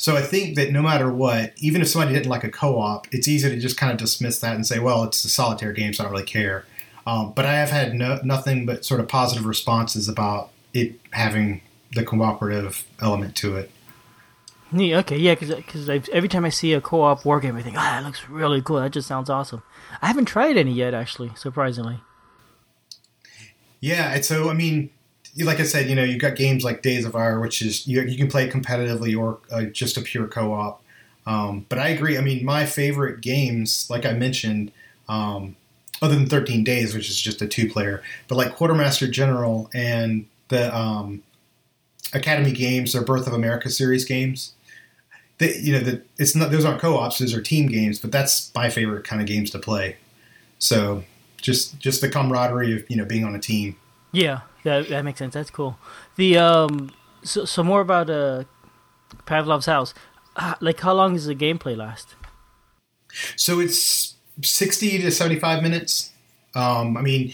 So 0.00 0.16
I 0.16 0.22
think 0.22 0.54
that 0.54 0.70
no 0.70 0.80
matter 0.80 1.12
what, 1.12 1.52
even 1.58 1.82
if 1.82 1.88
somebody 1.88 2.14
didn't 2.14 2.30
like 2.30 2.44
a 2.44 2.50
co-op, 2.50 3.12
it's 3.12 3.26
easy 3.26 3.48
to 3.48 3.58
just 3.58 3.76
kind 3.76 3.90
of 3.90 3.98
dismiss 3.98 4.38
that 4.38 4.54
and 4.54 4.64
say, 4.64 4.78
well, 4.78 5.02
it's 5.02 5.24
a 5.24 5.28
solitaire 5.28 5.72
game, 5.72 5.92
so 5.92 6.02
I 6.02 6.06
don't 6.06 6.12
really 6.12 6.24
care. 6.24 6.64
Um, 7.04 7.32
but 7.32 7.44
I 7.44 7.54
have 7.54 7.70
had 7.70 7.94
no, 7.94 8.20
nothing 8.22 8.64
but 8.64 8.84
sort 8.84 9.00
of 9.00 9.08
positive 9.08 9.44
responses 9.44 10.08
about 10.08 10.50
it 10.72 10.94
having 11.10 11.62
the 11.92 12.04
cooperative 12.04 12.86
element 13.00 13.34
to 13.36 13.56
it. 13.56 13.72
Neat. 14.70 14.94
Okay. 14.94 15.16
Yeah. 15.16 15.34
Because 15.34 15.88
every 15.88 16.28
time 16.28 16.44
I 16.44 16.50
see 16.50 16.74
a 16.74 16.80
co-op 16.80 17.24
war 17.24 17.40
game, 17.40 17.56
I 17.56 17.62
think, 17.62 17.76
ah, 17.76 17.80
oh, 17.80 18.00
that 18.00 18.06
looks 18.06 18.28
really 18.28 18.62
cool. 18.62 18.76
That 18.76 18.92
just 18.92 19.08
sounds 19.08 19.28
awesome. 19.28 19.62
I 20.00 20.06
haven't 20.06 20.26
tried 20.26 20.56
any 20.56 20.72
yet, 20.72 20.94
actually. 20.94 21.32
Surprisingly. 21.34 22.00
Yeah. 23.80 24.12
And 24.12 24.24
so, 24.24 24.50
I 24.50 24.52
mean, 24.52 24.90
like 25.44 25.60
I 25.60 25.64
said, 25.64 25.88
you 25.88 25.94
know, 25.94 26.04
you've 26.04 26.20
got 26.20 26.36
games 26.36 26.64
like 26.64 26.82
Days 26.82 27.04
of 27.04 27.14
Ire, 27.14 27.40
which 27.40 27.62
is 27.62 27.86
you, 27.86 28.02
you 28.02 28.16
can 28.16 28.28
play 28.28 28.48
competitively 28.48 29.18
or 29.18 29.38
uh, 29.50 29.62
just 29.64 29.96
a 29.96 30.00
pure 30.00 30.26
co-op. 30.26 30.82
Um, 31.26 31.66
but 31.68 31.78
I 31.78 31.88
agree. 31.88 32.16
I 32.16 32.20
mean, 32.20 32.44
my 32.44 32.64
favorite 32.64 33.20
games, 33.20 33.88
like 33.90 34.06
I 34.06 34.12
mentioned, 34.12 34.72
um, 35.08 35.56
other 36.00 36.14
than 36.14 36.26
13 36.26 36.64
Days, 36.64 36.94
which 36.94 37.10
is 37.10 37.20
just 37.20 37.42
a 37.42 37.46
two-player, 37.46 38.02
but 38.28 38.36
like 38.36 38.54
Quartermaster 38.54 39.08
General 39.08 39.68
and 39.74 40.26
the 40.48 40.74
um, 40.76 41.22
Academy 42.14 42.52
Games, 42.52 42.92
their 42.92 43.02
Birth 43.02 43.26
of 43.26 43.32
America 43.32 43.68
series 43.68 44.04
games 44.04 44.52
they, 45.38 45.56
you 45.58 45.72
know, 45.72 45.80
that 45.80 46.04
it's 46.18 46.34
not 46.34 46.50
those 46.50 46.64
aren't 46.64 46.80
co-ops; 46.80 47.18
those 47.18 47.34
are 47.34 47.40
team 47.40 47.66
games. 47.66 47.98
But 47.98 48.12
that's 48.12 48.52
my 48.54 48.68
favorite 48.68 49.04
kind 49.04 49.22
of 49.22 49.28
games 49.28 49.50
to 49.52 49.58
play. 49.58 49.96
So 50.58 51.04
just 51.40 51.78
just 51.78 52.00
the 52.00 52.08
camaraderie 52.08 52.74
of 52.74 52.90
you 52.90 52.96
know 52.96 53.04
being 53.04 53.24
on 53.24 53.34
a 53.34 53.38
team. 53.38 53.76
Yeah, 54.12 54.40
that 54.64 54.88
that 54.88 55.04
makes 55.04 55.18
sense. 55.18 55.34
That's 55.34 55.50
cool. 55.50 55.78
The 56.16 56.38
um, 56.38 56.90
so 57.22 57.44
so 57.44 57.62
more 57.62 57.80
about 57.80 58.10
uh, 58.10 58.44
Pavlov's 59.26 59.66
house. 59.66 59.94
Uh, 60.36 60.54
like, 60.60 60.80
how 60.80 60.94
long 60.94 61.14
does 61.14 61.26
the 61.26 61.34
gameplay 61.34 61.76
last? 61.76 62.14
So 63.36 63.60
it's 63.60 64.14
sixty 64.42 64.98
to 64.98 65.10
seventy-five 65.10 65.62
minutes. 65.62 66.10
Um, 66.54 66.96
I 66.96 67.02
mean, 67.02 67.32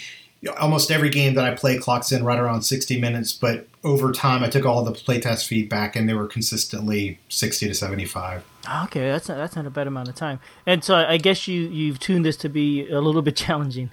almost 0.61 0.91
every 0.91 1.11
game 1.11 1.35
that 1.35 1.45
I 1.45 1.55
play 1.55 1.79
clocks 1.79 2.12
in 2.12 2.25
right 2.25 2.39
around 2.39 2.62
60 2.62 3.01
minutes, 3.01 3.33
but 3.33 3.66
over 3.83 4.12
time 4.12 4.43
I 4.43 4.49
took 4.49 4.64
all 4.64 4.85
the 4.85 4.93
playtest 4.93 5.47
feedback 5.47 5.97
and 5.97 6.09
they 6.09 6.14
were 6.14 6.27
consistently 6.27 7.18
60 7.29 7.68
to 7.68 7.75
75. 7.75 8.45
Okay, 8.85 9.09
that's 9.09 9.29
not, 9.29 9.37
that's 9.37 9.57
not 9.57 9.66
a 9.66 9.70
bad 9.70 9.87
amount 9.87 10.09
of 10.09 10.14
time. 10.14 10.41
And 10.66 10.83
so 10.83 10.97
I 10.97 11.16
guess 11.16 11.47
you 11.47 11.62
you've 11.62 11.99
tuned 11.99 12.25
this 12.25 12.37
to 12.39 12.49
be 12.49 12.89
a 12.89 13.01
little 13.01 13.22
bit 13.22 13.37
challenging. 13.45 13.91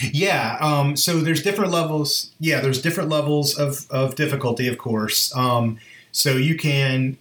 Yeah, 0.00 0.56
um, 0.60 0.96
so 0.96 1.20
there's 1.20 1.42
different 1.42 1.72
levels. 1.72 2.32
Yeah, 2.38 2.60
there's 2.60 2.80
different 2.80 3.08
levels 3.08 3.58
of, 3.58 3.86
of 3.90 4.14
difficulty, 4.14 4.68
of 4.68 4.78
course. 4.78 5.34
Um, 5.34 5.78
so 6.12 6.32
you 6.32 6.56
can, 6.56 7.18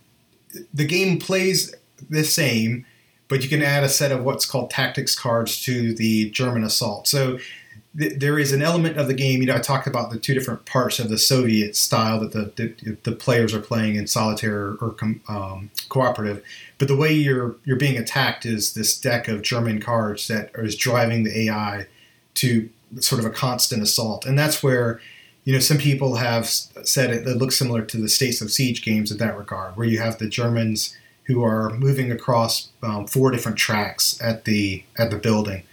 the 0.73 0.85
game 0.85 1.19
plays 1.19 1.73
the 2.09 2.23
same, 2.23 2.85
but 3.27 3.43
you 3.43 3.49
can 3.49 3.61
add 3.61 3.83
a 3.83 3.89
set 3.89 4.11
of 4.11 4.23
what's 4.23 4.45
called 4.45 4.69
tactics 4.69 5.17
cards 5.17 5.61
to 5.63 5.93
the 5.93 6.29
German 6.29 6.63
assault. 6.63 7.07
So 7.07 7.39
there 7.97 8.37
is 8.37 8.53
an 8.53 8.61
element 8.61 8.97
of 8.97 9.07
the 9.07 9.13
game. 9.13 9.41
You 9.41 9.47
know, 9.47 9.55
I 9.55 9.59
talked 9.59 9.87
about 9.87 10.11
the 10.11 10.19
two 10.19 10.35
different 10.35 10.65
parts 10.65 10.99
of 10.99 11.09
the 11.09 11.17
Soviet 11.17 11.75
style 11.75 12.19
that 12.19 12.31
the 12.31 12.51
the, 12.55 12.97
the 13.03 13.11
players 13.11 13.55
are 13.55 13.59
playing 13.59 13.95
in 13.95 14.05
solitaire 14.05 14.77
or 14.79 14.95
um, 15.27 15.71
cooperative. 15.89 16.43
But 16.77 16.89
the 16.89 16.95
way 16.95 17.11
you're 17.11 17.55
you're 17.65 17.77
being 17.77 17.97
attacked 17.97 18.45
is 18.45 18.75
this 18.75 18.99
deck 18.99 19.27
of 19.27 19.41
German 19.41 19.81
cards 19.81 20.27
that 20.27 20.51
is 20.55 20.75
driving 20.75 21.23
the 21.23 21.47
AI 21.47 21.87
to 22.37 22.69
sort 22.99 23.19
of 23.19 23.25
a 23.25 23.29
constant 23.29 23.83
assault, 23.83 24.25
and 24.25 24.37
that's 24.37 24.63
where 24.63 24.99
you 25.47 25.53
know, 25.53 25.59
some 25.59 25.77
people 25.77 26.17
have 26.17 26.45
said 26.49 27.09
it, 27.09 27.25
it 27.25 27.37
looks 27.37 27.57
similar 27.57 27.81
to 27.81 27.95
the 27.95 28.09
States 28.09 28.41
of 28.41 28.51
Siege 28.51 28.83
games 28.83 29.13
in 29.13 29.17
that 29.19 29.37
regard, 29.37 29.77
where 29.77 29.87
you 29.87 29.97
have 29.97 30.17
the 30.17 30.27
Germans 30.27 30.93
who 31.23 31.41
are 31.41 31.69
moving 31.69 32.11
across 32.11 32.67
um, 32.83 33.07
four 33.07 33.31
different 33.31 33.57
tracks 33.57 34.19
at 34.21 34.43
the 34.43 34.83
at 34.97 35.09
the 35.09 35.15
building, 35.15 35.63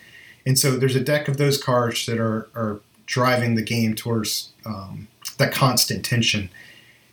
and 0.47 0.57
so 0.57 0.77
there's 0.77 0.95
a 0.95 1.01
deck 1.01 1.27
of 1.27 1.39
those 1.39 1.61
cards 1.61 2.07
that 2.07 2.21
are 2.21 2.49
are 2.55 2.83
driving 3.07 3.57
the 3.57 3.63
game 3.63 3.97
towards 3.97 4.53
um, 4.65 5.09
that 5.39 5.53
constant 5.53 6.05
tension. 6.05 6.51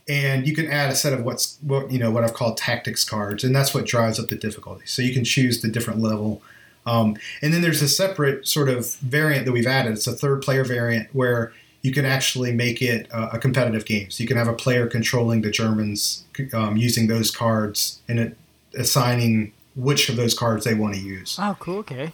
And 0.07 0.45
you 0.45 0.53
can 0.53 0.67
add 0.67 0.91
a 0.91 0.95
set 0.95 1.13
of 1.13 1.23
what's 1.23 1.57
what 1.63 1.91
you 1.91 1.97
know 1.97 2.11
what 2.11 2.23
I've 2.23 2.35
called 2.35 2.57
tactics 2.57 3.03
cards, 3.03 3.43
and 3.43 3.55
that's 3.55 3.73
what 3.73 3.87
drives 3.87 4.19
up 4.19 4.27
the 4.27 4.35
difficulty. 4.35 4.85
So 4.85 5.01
you 5.01 5.15
can 5.15 5.23
choose 5.23 5.63
the 5.63 5.67
different 5.67 5.99
level. 5.99 6.43
Um, 6.85 7.17
and 7.41 7.53
then 7.53 7.61
there's 7.61 7.81
a 7.81 7.87
separate 7.87 8.47
sort 8.47 8.69
of 8.69 8.95
variant 8.95 9.45
that 9.45 9.51
we've 9.51 9.67
added. 9.67 9.93
It's 9.93 10.07
a 10.07 10.13
third 10.13 10.41
player 10.41 10.63
variant 10.63 11.13
where 11.13 11.53
you 11.81 11.91
can 11.91 12.05
actually 12.05 12.53
make 12.53 12.81
it 12.81 13.07
a, 13.11 13.35
a 13.35 13.39
competitive 13.39 13.85
game. 13.85 14.09
So 14.09 14.21
you 14.21 14.27
can 14.27 14.37
have 14.37 14.47
a 14.47 14.53
player 14.53 14.87
controlling 14.87 15.41
the 15.41 15.51
Germans 15.51 16.25
um, 16.53 16.77
using 16.77 17.07
those 17.07 17.31
cards 17.31 18.01
and 18.07 18.19
it, 18.19 18.37
assigning 18.77 19.53
which 19.75 20.09
of 20.09 20.15
those 20.15 20.33
cards 20.33 20.65
they 20.65 20.73
want 20.73 20.95
to 20.95 20.99
use. 21.01 21.37
Oh, 21.39 21.55
cool. 21.59 21.79
Okay, 21.79 22.13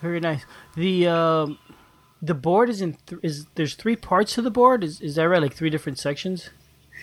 very 0.00 0.20
nice. 0.20 0.44
The 0.76 1.08
um, 1.08 1.58
the 2.20 2.34
board 2.34 2.68
is 2.68 2.80
in 2.80 2.96
th- 3.06 3.20
is 3.22 3.46
there's 3.54 3.74
three 3.74 3.96
parts 3.96 4.34
to 4.34 4.42
the 4.42 4.50
board. 4.50 4.84
Is 4.84 5.00
is 5.00 5.16
that 5.16 5.24
right? 5.24 5.42
Like 5.42 5.54
three 5.54 5.70
different 5.70 5.98
sections. 5.98 6.50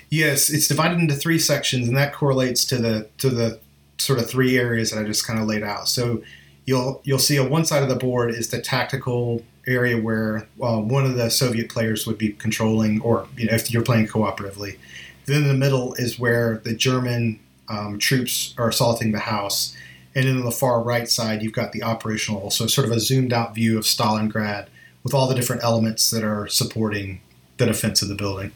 Yes, 0.09 0.49
it's 0.49 0.67
divided 0.67 0.99
into 0.99 1.13
three 1.13 1.39
sections, 1.39 1.87
and 1.87 1.97
that 1.97 2.13
correlates 2.13 2.65
to 2.65 2.77
the 2.77 3.09
to 3.17 3.29
the 3.29 3.59
sort 3.97 4.19
of 4.19 4.29
three 4.29 4.57
areas 4.57 4.91
that 4.91 4.99
I 4.99 5.03
just 5.03 5.27
kind 5.27 5.39
of 5.39 5.45
laid 5.45 5.63
out. 5.63 5.89
So 5.89 6.23
you'll 6.69 7.01
you'll 7.03 7.17
see 7.17 7.39
on 7.39 7.49
one 7.49 7.65
side 7.65 7.81
of 7.81 7.89
the 7.89 7.95
board 7.95 8.29
is 8.29 8.51
the 8.51 8.61
tactical 8.61 9.43
area 9.67 9.99
where 9.99 10.47
uh, 10.61 10.77
one 10.77 11.03
of 11.03 11.15
the 11.15 11.29
Soviet 11.29 11.67
players 11.67 12.05
would 12.05 12.17
be 12.17 12.29
controlling, 12.33 13.01
or 13.01 13.27
you 13.35 13.47
know, 13.47 13.55
if 13.55 13.71
you're 13.71 13.83
playing 13.83 14.07
cooperatively. 14.07 14.77
Then 15.25 15.41
in 15.41 15.47
the 15.47 15.55
middle 15.55 15.95
is 15.95 16.19
where 16.19 16.61
the 16.63 16.75
German 16.75 17.39
um, 17.69 17.97
troops 17.97 18.53
are 18.59 18.69
assaulting 18.69 19.11
the 19.11 19.19
house, 19.19 19.75
and 20.13 20.25
then 20.25 20.37
on 20.37 20.45
the 20.45 20.51
far 20.51 20.81
right 20.83 21.09
side 21.09 21.41
you've 21.41 21.53
got 21.53 21.71
the 21.71 21.81
operational, 21.81 22.51
so 22.51 22.67
sort 22.67 22.85
of 22.85 22.93
a 22.93 22.99
zoomed 22.99 23.33
out 23.33 23.55
view 23.55 23.77
of 23.79 23.83
Stalingrad 23.83 24.67
with 25.03 25.15
all 25.15 25.27
the 25.27 25.35
different 25.35 25.63
elements 25.63 26.11
that 26.11 26.23
are 26.23 26.47
supporting 26.47 27.21
the 27.57 27.65
defense 27.65 28.03
of 28.03 28.09
the 28.09 28.15
building. 28.15 28.51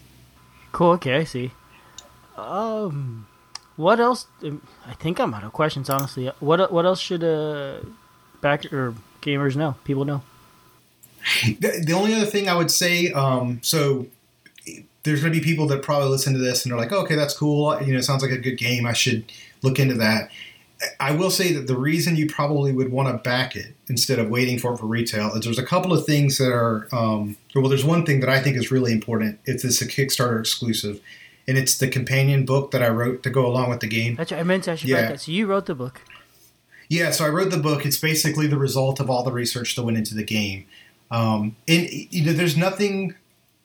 Cool. 0.72 0.92
Okay, 0.92 1.16
I 1.16 1.24
see. 1.24 1.52
Um, 2.38 3.28
what 3.76 4.00
else? 4.00 4.28
um, 4.44 4.62
I 4.86 4.94
think 4.94 5.20
I'm 5.20 5.34
out 5.34 5.44
of 5.44 5.52
questions. 5.52 5.90
Honestly, 5.90 6.32
what 6.40 6.72
what 6.72 6.86
else 6.86 7.00
should 7.00 7.24
uh 7.24 7.80
back 8.44 8.72
or 8.72 8.94
gamers 9.24 9.56
know? 9.56 9.76
People 9.84 10.06
know. 10.06 10.22
The, 11.46 11.82
the 11.86 11.94
only 11.94 12.14
other 12.14 12.26
thing 12.26 12.48
I 12.50 12.56
would 12.56 12.70
say, 12.70 13.12
um, 13.14 13.60
so 13.64 14.06
there's 15.04 15.22
going 15.22 15.34
to 15.34 15.40
be 15.40 15.44
people 15.44 15.68
that 15.68 15.82
probably 15.82 16.10
listen 16.10 16.34
to 16.34 16.40
this 16.40 16.64
and 16.64 16.72
they're 16.72 16.80
like, 16.80 16.92
oh, 16.92 17.02
okay, 17.04 17.16
that's 17.16 17.36
cool. 17.36 17.82
You 17.82 17.94
know, 17.94 18.00
it 18.00 18.04
sounds 18.04 18.22
like 18.22 18.32
a 18.32 18.38
good 18.38 18.58
game. 18.58 18.86
I 18.86 18.94
should 18.94 19.32
look 19.62 19.80
into 19.80 19.96
that. 19.96 20.30
I 21.00 21.14
will 21.14 21.30
say 21.30 21.54
that 21.54 21.68
the 21.68 21.78
reason 21.78 22.18
you 22.18 22.28
probably 22.28 22.74
would 22.74 22.92
want 22.92 23.08
to 23.08 23.18
back 23.24 23.56
it 23.56 23.74
instead 23.88 24.20
of 24.20 24.30
waiting 24.30 24.60
for 24.60 24.74
it 24.74 24.78
for 24.80 24.86
retail 24.86 25.34
is 25.34 25.46
there's 25.46 25.58
a 25.58 25.66
couple 25.66 25.94
of 25.94 26.06
things 26.06 26.38
that 26.40 26.52
are, 26.52 26.90
um, 26.92 27.38
well, 27.56 27.70
there's 27.70 27.86
one 27.86 28.06
thing 28.06 28.20
that 28.20 28.28
I 28.30 28.42
think 28.42 28.58
is 28.58 28.70
really 28.70 28.92
important. 28.92 29.40
It's, 29.46 29.64
it's 29.64 29.82
a 29.82 29.88
Kickstarter 29.88 30.38
exclusive, 30.38 31.00
and 31.48 31.58
it's 31.58 31.78
the 31.78 31.88
companion 31.88 32.46
book 32.46 32.72
that 32.72 32.84
I 32.84 32.90
wrote 32.90 33.24
to 33.24 33.30
go 33.30 33.46
along 33.46 33.70
with 33.70 33.80
the 33.80 33.88
game. 33.88 34.16
That's 34.16 34.34
right. 34.34 34.42
I 34.42 34.44
meant 34.44 34.66
to 34.66 34.72
actually 34.72 34.92
Yeah. 34.92 35.08
that. 35.10 35.22
So 35.22 35.32
you 35.32 35.48
wrote 35.48 35.68
the 35.68 35.76
book. 35.76 36.02
Yeah, 36.94 37.10
so 37.10 37.26
I 37.26 37.30
wrote 37.30 37.50
the 37.50 37.58
book. 37.58 37.88
It's 37.88 37.98
basically 37.98 38.46
the 38.46 38.60
result 38.60 39.00
of 39.00 39.10
all 39.10 39.24
the 39.24 39.32
research 39.32 39.76
that 39.76 39.82
went 39.82 39.98
into 39.98 40.14
the 40.14 40.24
game. 40.24 40.68
Um, 41.10 41.56
and 41.68 41.90
you 41.90 42.24
know, 42.24 42.34
there's 42.34 42.56
nothing. 42.56 43.16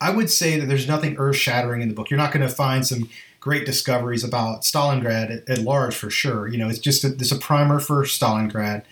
I 0.00 0.12
would 0.12 0.30
say 0.30 0.58
that 0.58 0.64
there's 0.64 0.88
nothing 0.88 1.14
earth-shattering 1.18 1.82
in 1.82 1.88
the 1.88 1.94
book. 1.94 2.08
You're 2.08 2.16
not 2.16 2.32
going 2.32 2.48
to 2.48 2.54
find 2.54 2.86
some 2.86 3.10
great 3.38 3.66
discoveries 3.66 4.24
about 4.24 4.62
Stalingrad 4.62 5.42
at, 5.42 5.46
at 5.46 5.58
large, 5.58 5.94
for 5.94 6.08
sure. 6.08 6.48
You 6.48 6.56
know, 6.56 6.70
it's 6.70 6.78
just 6.78 7.04
a, 7.04 7.08
it's 7.08 7.30
a 7.30 7.36
primer 7.36 7.80
for 7.80 8.02
Stalingrad. 8.04 8.84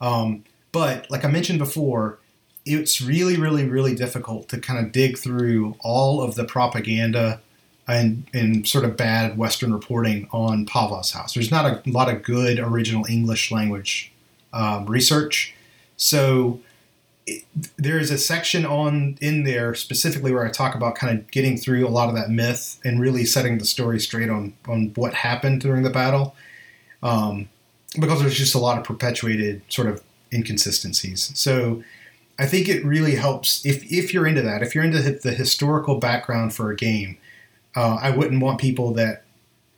Um, 0.00 0.42
but 0.72 1.08
like 1.08 1.24
I 1.24 1.28
mentioned 1.28 1.60
before, 1.60 2.18
it's 2.66 3.00
really, 3.00 3.36
really, 3.36 3.68
really 3.68 3.94
difficult 3.94 4.48
to 4.48 4.58
kind 4.58 4.84
of 4.84 4.90
dig 4.90 5.18
through 5.18 5.76
all 5.78 6.20
of 6.20 6.34
the 6.34 6.44
propaganda 6.44 7.40
and, 7.86 8.66
sort 8.66 8.84
of 8.84 8.96
bad 8.96 9.36
Western 9.36 9.72
reporting 9.72 10.28
on 10.32 10.66
Pavlov's 10.66 11.12
house. 11.12 11.34
There's 11.34 11.50
not 11.50 11.64
a 11.86 11.90
lot 11.90 12.08
of 12.08 12.22
good 12.22 12.58
original 12.58 13.04
English 13.08 13.50
language 13.50 14.12
um, 14.52 14.86
research. 14.86 15.54
So 15.96 16.60
it, 17.26 17.44
there 17.76 17.98
is 17.98 18.10
a 18.10 18.18
section 18.18 18.64
on 18.66 19.18
in 19.20 19.44
there 19.44 19.74
specifically 19.74 20.32
where 20.32 20.46
I 20.46 20.50
talk 20.50 20.74
about 20.74 20.94
kind 20.94 21.18
of 21.18 21.30
getting 21.30 21.56
through 21.56 21.86
a 21.86 21.90
lot 21.90 22.08
of 22.08 22.14
that 22.14 22.30
myth 22.30 22.80
and 22.84 23.00
really 23.00 23.24
setting 23.24 23.58
the 23.58 23.64
story 23.64 24.00
straight 24.00 24.30
on 24.30 24.54
on 24.66 24.92
what 24.94 25.14
happened 25.14 25.60
during 25.60 25.82
the 25.82 25.90
battle, 25.90 26.34
um, 27.02 27.48
because 27.98 28.20
there's 28.20 28.36
just 28.36 28.54
a 28.54 28.58
lot 28.58 28.78
of 28.78 28.84
perpetuated 28.84 29.62
sort 29.68 29.88
of 29.88 30.02
inconsistencies. 30.32 31.30
So 31.34 31.82
I 32.38 32.46
think 32.46 32.68
it 32.68 32.84
really 32.84 33.14
helps 33.14 33.64
if 33.64 33.90
if 33.90 34.12
you're 34.12 34.26
into 34.26 34.42
that, 34.42 34.62
if 34.62 34.74
you're 34.74 34.84
into 34.84 35.00
the 35.00 35.32
historical 35.32 35.98
background 35.98 36.52
for 36.52 36.70
a 36.70 36.76
game, 36.76 37.16
uh, 37.76 37.98
I 38.00 38.10
wouldn't 38.10 38.42
want 38.42 38.60
people 38.60 38.92
that 38.94 39.24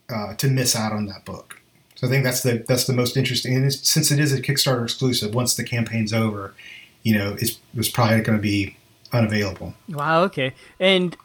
uh, 0.09 0.35
to 0.35 0.49
miss 0.49 0.77
out 0.77 0.93
on 0.93 1.07
that 1.07 1.25
book. 1.25 1.61
So 1.97 2.07
I 2.07 2.11
think 2.11 2.25
that's 2.25 2.43
the 2.43 2.65
that's 2.69 2.87
the 2.87 2.93
most 2.93 3.17
interesting. 3.17 3.55
And 3.57 3.73
since 3.73 4.11
it 4.11 4.19
is 4.19 4.33
a 4.33 4.41
Kickstarter 4.43 4.85
exclusive, 4.85 5.35
once 5.35 5.57
the 5.57 5.65
campaign's 5.65 6.13
over, 6.13 6.55
you 7.03 7.17
know, 7.17 7.37
it's, 7.41 7.59
it's 7.75 7.89
probably 7.89 8.21
going 8.21 8.39
to 8.39 8.43
be 8.43 8.77
unavailable. 9.13 9.75
Wow. 9.89 10.23
Okay. 10.25 10.53
And 10.79 11.17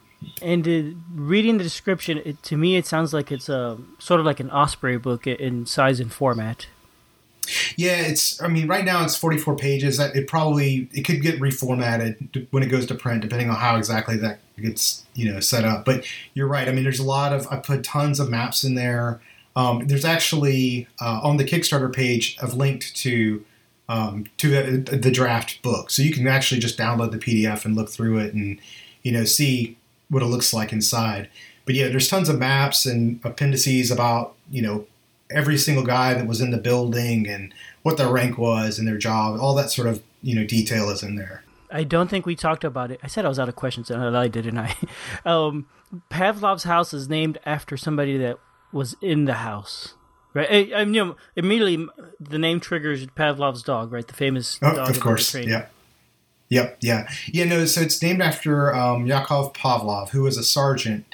and 0.42 0.68
uh, 0.68 0.98
reading 1.14 1.58
the 1.58 1.64
description, 1.64 2.22
it, 2.24 2.42
to 2.44 2.56
me, 2.56 2.78
it 2.78 2.86
sounds 2.86 3.14
like 3.14 3.32
it's 3.32 3.50
a 3.50 3.78
sort 4.00 4.20
of 4.20 4.26
like 4.26 4.40
an 4.40 4.50
Osprey 4.52 4.98
book 4.98 5.28
in 5.28 5.66
size 5.66 6.00
and 6.00 6.12
format. 6.12 6.68
Yeah, 7.76 7.98
it's. 8.02 8.42
I 8.42 8.48
mean, 8.48 8.68
right 8.68 8.86
now 8.86 9.04
it's 9.04 9.16
44 9.16 9.56
pages. 9.56 9.98
That- 9.98 10.16
It 10.16 10.28
probably 10.28 10.88
it 10.94 11.04
could 11.04 11.22
get 11.22 11.40
reformatted 11.40 12.48
when 12.52 12.64
it 12.64 12.68
goes 12.68 12.86
to 12.88 12.96
print, 12.96 13.22
depending 13.22 13.50
on 13.50 13.56
how 13.58 13.76
exactly 13.78 14.18
that 14.18 14.40
gets 14.62 15.06
you 15.16 15.32
know 15.32 15.40
set 15.40 15.64
up. 15.66 15.86
But 15.86 16.06
you're 16.34 16.48
right. 16.48 16.68
I 16.68 16.72
mean, 16.72 16.84
there's 16.84 17.00
a 17.00 17.04
lot 17.06 17.34
of. 17.34 17.48
I 17.52 17.58
put 17.58 17.84
tons 17.84 18.20
of 18.20 18.30
maps 18.30 18.64
in 18.64 18.76
there. 18.76 19.20
Um, 19.56 19.88
there's 19.88 20.06
actually 20.06 20.88
uh, 21.02 21.20
on 21.24 21.38
the 21.38 21.44
Kickstarter 21.44 21.92
page. 21.94 22.38
I've 22.42 22.54
linked 22.54 22.96
to 22.98 23.44
um, 23.90 24.26
to 24.38 24.50
the, 24.84 24.96
the 24.98 25.12
draft 25.12 25.62
book, 25.62 25.90
so 25.92 26.02
you 26.02 26.12
can 26.14 26.26
actually 26.28 26.62
just 26.62 26.78
download 26.78 27.12
the 27.12 27.18
PDF 27.18 27.66
and 27.66 27.76
look 27.76 27.90
through 27.90 28.20
it 28.20 28.34
and 28.34 28.60
you 29.04 29.12
know 29.12 29.26
see 29.26 29.78
what 30.10 30.22
it 30.24 30.28
looks 30.28 30.54
like 30.54 30.72
inside. 30.72 31.30
But 31.66 31.76
yeah, 31.76 31.90
there's 31.90 32.08
tons 32.08 32.30
of 32.30 32.40
maps 32.40 32.86
and 32.86 33.20
appendices 33.24 33.92
about 33.92 34.36
you 34.50 34.62
know 34.62 34.86
every 35.32 35.58
single 35.58 35.84
guy 35.84 36.14
that 36.14 36.28
was 36.28 36.42
in 36.42 36.52
the 36.52 36.58
building 36.58 37.28
and 37.28 37.54
what 37.84 37.98
their 37.98 38.10
rank 38.10 38.38
was 38.38 38.78
and 38.78 38.88
their 38.88 38.98
job. 38.98 39.40
All 39.40 39.56
that 39.56 39.72
sort 39.72 39.88
of 39.88 40.02
you 40.22 40.36
know 40.36 40.46
detail 40.46 40.90
is 40.90 41.04
in 41.04 41.16
there. 41.16 41.44
I 41.72 41.84
don't 41.84 42.10
think 42.10 42.26
we 42.26 42.36
talked 42.36 42.64
about 42.64 42.92
it. 42.92 43.00
I 43.02 43.08
said 43.08 43.26
I 43.26 43.30
was 43.30 43.40
out 43.40 43.50
of 43.50 43.56
questions, 43.56 43.90
and 43.90 44.18
I 44.18 44.28
didn't 44.28 44.58
I? 44.58 44.76
um, 45.26 45.68
Pavlov's 46.10 46.64
house 46.64 46.94
is 46.94 47.08
named 47.10 47.40
after 47.46 47.78
somebody 47.78 48.18
that 48.18 48.38
was 48.74 48.96
in 49.02 49.26
the 49.26 49.36
house, 49.36 49.96
right? 50.34 50.48
I, 50.50 50.80
I, 50.80 50.82
you 50.84 51.06
know, 51.06 51.16
immediately 51.36 51.88
the 52.20 52.38
name 52.38 52.60
triggers 52.60 53.06
Pavlov's 53.08 53.64
dog, 53.64 53.92
right? 53.92 54.08
The 54.08 54.14
famous 54.14 54.60
Oh, 54.62 54.76
dog 54.76 54.90
of 54.90 55.00
course, 55.00 55.34
yeah. 55.36 55.68
Yep, 56.50 56.80
yeah, 56.82 57.10
yeah. 57.28 57.46
No, 57.46 57.64
so 57.66 57.80
it's 57.80 58.02
named 58.02 58.22
after 58.22 58.76
um, 58.76 59.08
Yakov 59.08 59.54
Pavlov, 59.54 60.10
who 60.10 60.24
was 60.24 60.38
a 60.38 60.44
sergeant 60.44 61.06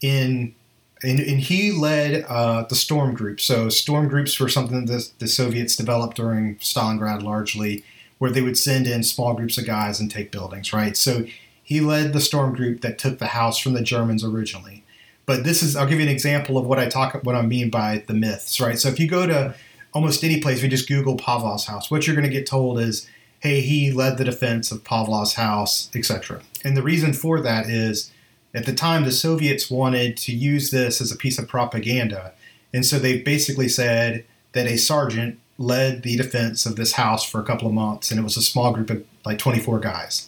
in, 0.00 0.54
and, 1.02 1.20
and 1.20 1.40
he 1.40 1.72
led 1.72 2.24
uh, 2.24 2.62
the 2.62 2.74
storm 2.74 3.14
group. 3.14 3.40
So 3.40 3.68
storm 3.68 4.08
groups 4.08 4.38
were 4.40 4.48
something 4.48 4.86
that 4.86 5.12
the 5.18 5.28
Soviets 5.28 5.76
developed 5.76 6.16
during 6.16 6.56
Stalingrad, 6.56 7.22
largely, 7.22 7.84
where 8.18 8.30
they 8.30 8.40
would 8.40 8.56
send 8.56 8.86
in 8.86 9.02
small 9.02 9.34
groups 9.34 9.58
of 9.58 9.66
guys 9.66 10.00
and 10.00 10.10
take 10.10 10.32
buildings. 10.32 10.72
Right. 10.72 10.96
So 10.96 11.26
he 11.62 11.80
led 11.80 12.12
the 12.12 12.20
storm 12.20 12.54
group 12.54 12.80
that 12.80 12.98
took 12.98 13.18
the 13.18 13.28
house 13.28 13.58
from 13.58 13.74
the 13.74 13.82
Germans 13.82 14.24
originally. 14.24 14.84
But 15.26 15.44
this 15.44 15.62
is, 15.62 15.76
I'll 15.76 15.86
give 15.86 15.98
you 15.98 16.06
an 16.06 16.12
example 16.12 16.56
of 16.56 16.66
what 16.66 16.78
I 16.78 16.88
talk, 16.88 17.14
what 17.24 17.34
I 17.34 17.42
mean 17.42 17.68
by 17.68 18.04
the 18.06 18.14
myths. 18.14 18.60
Right. 18.60 18.78
So 18.78 18.88
if 18.88 18.98
you 18.98 19.08
go 19.08 19.26
to 19.26 19.54
almost 19.92 20.24
any 20.24 20.40
place, 20.40 20.58
if 20.58 20.62
you 20.62 20.70
just 20.70 20.88
Google 20.88 21.16
Pavlov's 21.16 21.66
house, 21.66 21.90
what 21.90 22.06
you're 22.06 22.16
going 22.16 22.28
to 22.28 22.32
get 22.32 22.46
told 22.46 22.78
is 22.78 23.08
hey, 23.40 23.60
he 23.60 23.92
led 23.92 24.16
the 24.16 24.24
defense 24.24 24.72
of 24.72 24.82
Pavlov's 24.82 25.34
house, 25.34 25.90
etc. 25.94 26.40
And 26.64 26.76
the 26.76 26.82
reason 26.82 27.12
for 27.12 27.40
that 27.42 27.68
is 27.68 28.10
at 28.56 28.64
the 28.64 28.72
time 28.72 29.04
the 29.04 29.12
Soviets 29.12 29.70
wanted 29.70 30.16
to 30.16 30.32
use 30.32 30.70
this 30.70 31.02
as 31.02 31.12
a 31.12 31.16
piece 31.16 31.38
of 31.38 31.46
propaganda. 31.46 32.32
And 32.72 32.86
so 32.86 32.98
they 32.98 33.20
basically 33.20 33.68
said 33.68 34.24
that 34.52 34.66
a 34.66 34.78
sergeant 34.78 35.38
led 35.58 36.02
the 36.02 36.16
defense 36.16 36.64
of 36.64 36.76
this 36.76 36.92
house 36.92 37.22
for 37.22 37.38
a 37.38 37.44
couple 37.44 37.68
of 37.68 37.74
months, 37.74 38.10
and 38.10 38.18
it 38.18 38.22
was 38.22 38.38
a 38.38 38.42
small 38.42 38.72
group 38.72 38.88
of 38.88 39.04
like 39.26 39.38
24 39.38 39.80
guys. 39.80 40.26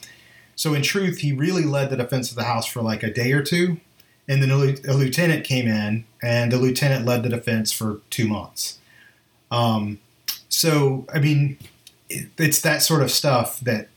So 0.56 0.74
in 0.74 0.82
truth, 0.82 1.18
he 1.18 1.32
really 1.32 1.64
led 1.64 1.88
the 1.88 1.96
defense 1.96 2.30
of 2.30 2.36
the 2.36 2.44
house 2.44 2.66
for 2.66 2.82
like 2.82 3.02
a 3.02 3.12
day 3.12 3.32
or 3.32 3.42
two, 3.42 3.80
and 4.28 4.42
then 4.42 4.50
a, 4.50 4.92
lieutenant 4.92 5.44
came 5.44 5.66
in, 5.66 6.04
and 6.22 6.52
the 6.52 6.58
lieutenant 6.58 7.06
led 7.06 7.22
the 7.22 7.30
defense 7.30 7.72
for 7.72 8.00
two 8.10 8.28
months. 8.28 8.78
Um, 9.50 10.00
so 10.50 11.06
I 11.14 11.18
mean, 11.18 11.56
it, 12.10 12.28
it's 12.36 12.60
that 12.60 12.82
sort 12.82 13.02
of 13.02 13.10
stuff 13.10 13.60
that 13.60 13.88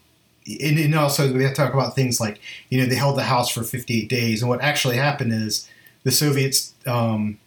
and, 0.62 0.80
and 0.80 0.96
also 0.96 1.32
we 1.34 1.44
have 1.44 1.54
to 1.54 1.62
talk 1.62 1.74
about 1.74 1.96
things 1.96 2.20
like 2.20 2.40
you 2.70 2.80
know 2.80 2.88
they 2.88 2.96
held 2.96 3.18
the 3.18 3.24
house 3.24 3.50
for 3.50 3.64
58 3.64 4.10
days, 4.10 4.42
and 4.42 4.50
what 4.50 4.62
actually 4.62 4.98
happened 4.98 5.34
is 5.34 5.70
the 6.04 6.12
Soviets, 6.12 6.74
um, 6.86 7.40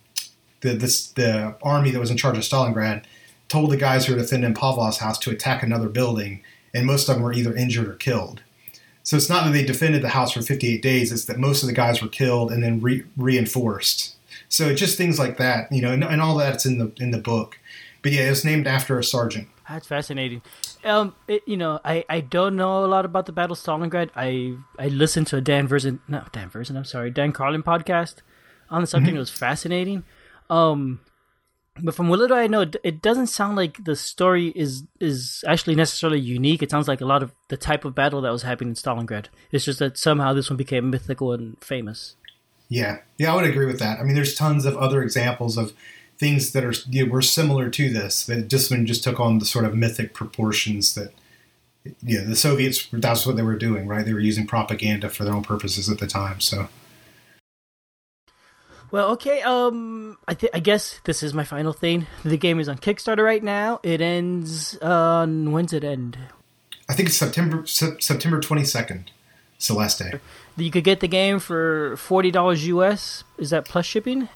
the 0.60 0.74
the 0.74 1.54
army 1.62 1.90
that 1.90 2.00
was 2.00 2.10
in 2.10 2.16
charge 2.16 2.36
of 2.36 2.42
Stalingrad, 2.42 3.04
told 3.48 3.70
the 3.70 3.76
guys 3.76 4.06
who 4.06 4.14
were 4.14 4.20
defending 4.20 4.54
Pavlov's 4.54 4.98
house 4.98 5.18
to 5.20 5.30
attack 5.30 5.62
another 5.62 5.88
building, 5.88 6.42
and 6.72 6.86
most 6.86 7.08
of 7.08 7.16
them 7.16 7.24
were 7.24 7.32
either 7.32 7.54
injured 7.54 7.88
or 7.88 7.94
killed. 7.94 8.42
So 9.02 9.16
it's 9.16 9.28
not 9.28 9.44
that 9.44 9.52
they 9.52 9.64
defended 9.64 10.02
the 10.02 10.08
house 10.10 10.32
for 10.32 10.42
58 10.42 10.80
days; 10.82 11.12
it's 11.12 11.26
that 11.26 11.38
most 11.38 11.62
of 11.62 11.68
the 11.68 11.74
guys 11.74 12.00
were 12.00 12.08
killed 12.08 12.50
and 12.52 12.62
then 12.62 12.80
re- 12.80 13.04
reinforced. 13.16 14.16
So 14.48 14.74
just 14.74 14.96
things 14.96 15.18
like 15.18 15.36
that, 15.38 15.70
you 15.72 15.82
know, 15.82 15.92
and, 15.92 16.04
and 16.04 16.20
all 16.20 16.36
that's 16.36 16.64
in 16.64 16.78
the 16.78 16.92
in 16.98 17.10
the 17.10 17.18
book. 17.18 17.58
But 18.04 18.12
yeah, 18.12 18.30
it's 18.30 18.44
named 18.44 18.66
after 18.66 18.98
a 18.98 19.02
sergeant. 19.02 19.48
That's 19.68 19.86
fascinating. 19.86 20.42
Um, 20.84 21.16
it, 21.26 21.42
you 21.46 21.56
know, 21.56 21.80
I, 21.82 22.04
I 22.08 22.20
don't 22.20 22.54
know 22.54 22.84
a 22.84 22.86
lot 22.86 23.06
about 23.06 23.24
the 23.24 23.32
Battle 23.32 23.54
of 23.54 23.58
Stalingrad. 23.58 24.10
I 24.14 24.56
I 24.78 24.88
listened 24.88 25.26
to 25.28 25.38
a 25.38 25.40
Dan 25.40 25.66
Verssen, 25.66 26.00
no 26.06 26.22
Dan 26.30 26.50
Verssen, 26.50 26.76
I'm 26.76 26.84
sorry, 26.84 27.10
Dan 27.10 27.32
Carlin 27.32 27.62
podcast 27.62 28.16
on 28.68 28.82
the 28.82 28.86
subject. 28.86 29.16
It 29.16 29.18
was 29.18 29.30
fascinating. 29.30 30.04
Um, 30.50 31.00
but 31.82 31.94
from 31.94 32.08
what 32.08 32.18
little 32.18 32.36
I 32.36 32.46
know, 32.46 32.60
it, 32.60 32.76
it 32.84 33.00
doesn't 33.00 33.28
sound 33.28 33.56
like 33.56 33.82
the 33.84 33.96
story 33.96 34.48
is 34.48 34.82
is 35.00 35.42
actually 35.46 35.74
necessarily 35.74 36.20
unique. 36.20 36.62
It 36.62 36.70
sounds 36.70 36.86
like 36.86 37.00
a 37.00 37.06
lot 37.06 37.22
of 37.22 37.32
the 37.48 37.56
type 37.56 37.86
of 37.86 37.94
battle 37.94 38.20
that 38.20 38.32
was 38.32 38.42
happening 38.42 38.72
in 38.72 38.74
Stalingrad. 38.74 39.28
It's 39.50 39.64
just 39.64 39.78
that 39.78 39.96
somehow 39.96 40.34
this 40.34 40.50
one 40.50 40.58
became 40.58 40.90
mythical 40.90 41.32
and 41.32 41.56
famous. 41.64 42.16
Yeah, 42.68 42.98
yeah, 43.16 43.32
I 43.32 43.36
would 43.36 43.46
agree 43.46 43.66
with 43.66 43.78
that. 43.78 43.98
I 43.98 44.02
mean, 44.02 44.14
there's 44.14 44.34
tons 44.34 44.66
of 44.66 44.76
other 44.76 45.02
examples 45.02 45.56
of 45.56 45.72
things 46.18 46.52
that 46.52 46.64
are 46.64 46.74
you 46.88 47.06
know, 47.06 47.12
were 47.12 47.22
similar 47.22 47.68
to 47.70 47.92
this, 47.92 48.26
just 48.46 48.70
when 48.70 48.86
just 48.86 49.04
took 49.04 49.20
on 49.20 49.38
the 49.38 49.44
sort 49.44 49.64
of 49.64 49.74
mythic 49.74 50.14
proportions 50.14 50.94
that 50.94 51.12
you 52.02 52.18
know 52.18 52.24
the 52.24 52.36
Soviets. 52.36 52.88
That's 52.92 53.26
what 53.26 53.36
they 53.36 53.42
were 53.42 53.56
doing, 53.56 53.86
right? 53.86 54.04
They 54.04 54.14
were 54.14 54.20
using 54.20 54.46
propaganda 54.46 55.08
for 55.08 55.24
their 55.24 55.34
own 55.34 55.42
purposes 55.42 55.88
at 55.90 55.98
the 55.98 56.06
time. 56.06 56.40
So 56.40 56.68
Well, 58.90 59.10
okay. 59.12 59.42
Um, 59.42 60.18
I 60.28 60.34
th- 60.34 60.52
I 60.54 60.60
guess 60.60 61.00
this 61.04 61.22
is 61.22 61.34
my 61.34 61.44
final 61.44 61.72
thing. 61.72 62.06
The 62.24 62.36
game 62.36 62.60
is 62.60 62.68
on 62.68 62.78
Kickstarter 62.78 63.24
right 63.24 63.42
now. 63.42 63.80
It 63.82 64.00
ends 64.00 64.76
on 64.78 65.52
when's 65.52 65.72
it 65.72 65.84
end? 65.84 66.16
I 66.88 66.94
think 66.94 67.08
it's 67.08 67.18
September 67.18 67.66
Sep- 67.66 68.02
September 68.02 68.40
22nd, 68.40 69.06
Celeste. 69.58 70.14
You 70.56 70.70
could 70.70 70.84
get 70.84 71.00
the 71.00 71.08
game 71.08 71.40
for 71.40 71.96
forty 71.96 72.30
dollars 72.30 72.66
US. 72.68 73.24
Is 73.36 73.50
that 73.50 73.64
plus 73.64 73.84
shipping? 73.84 74.28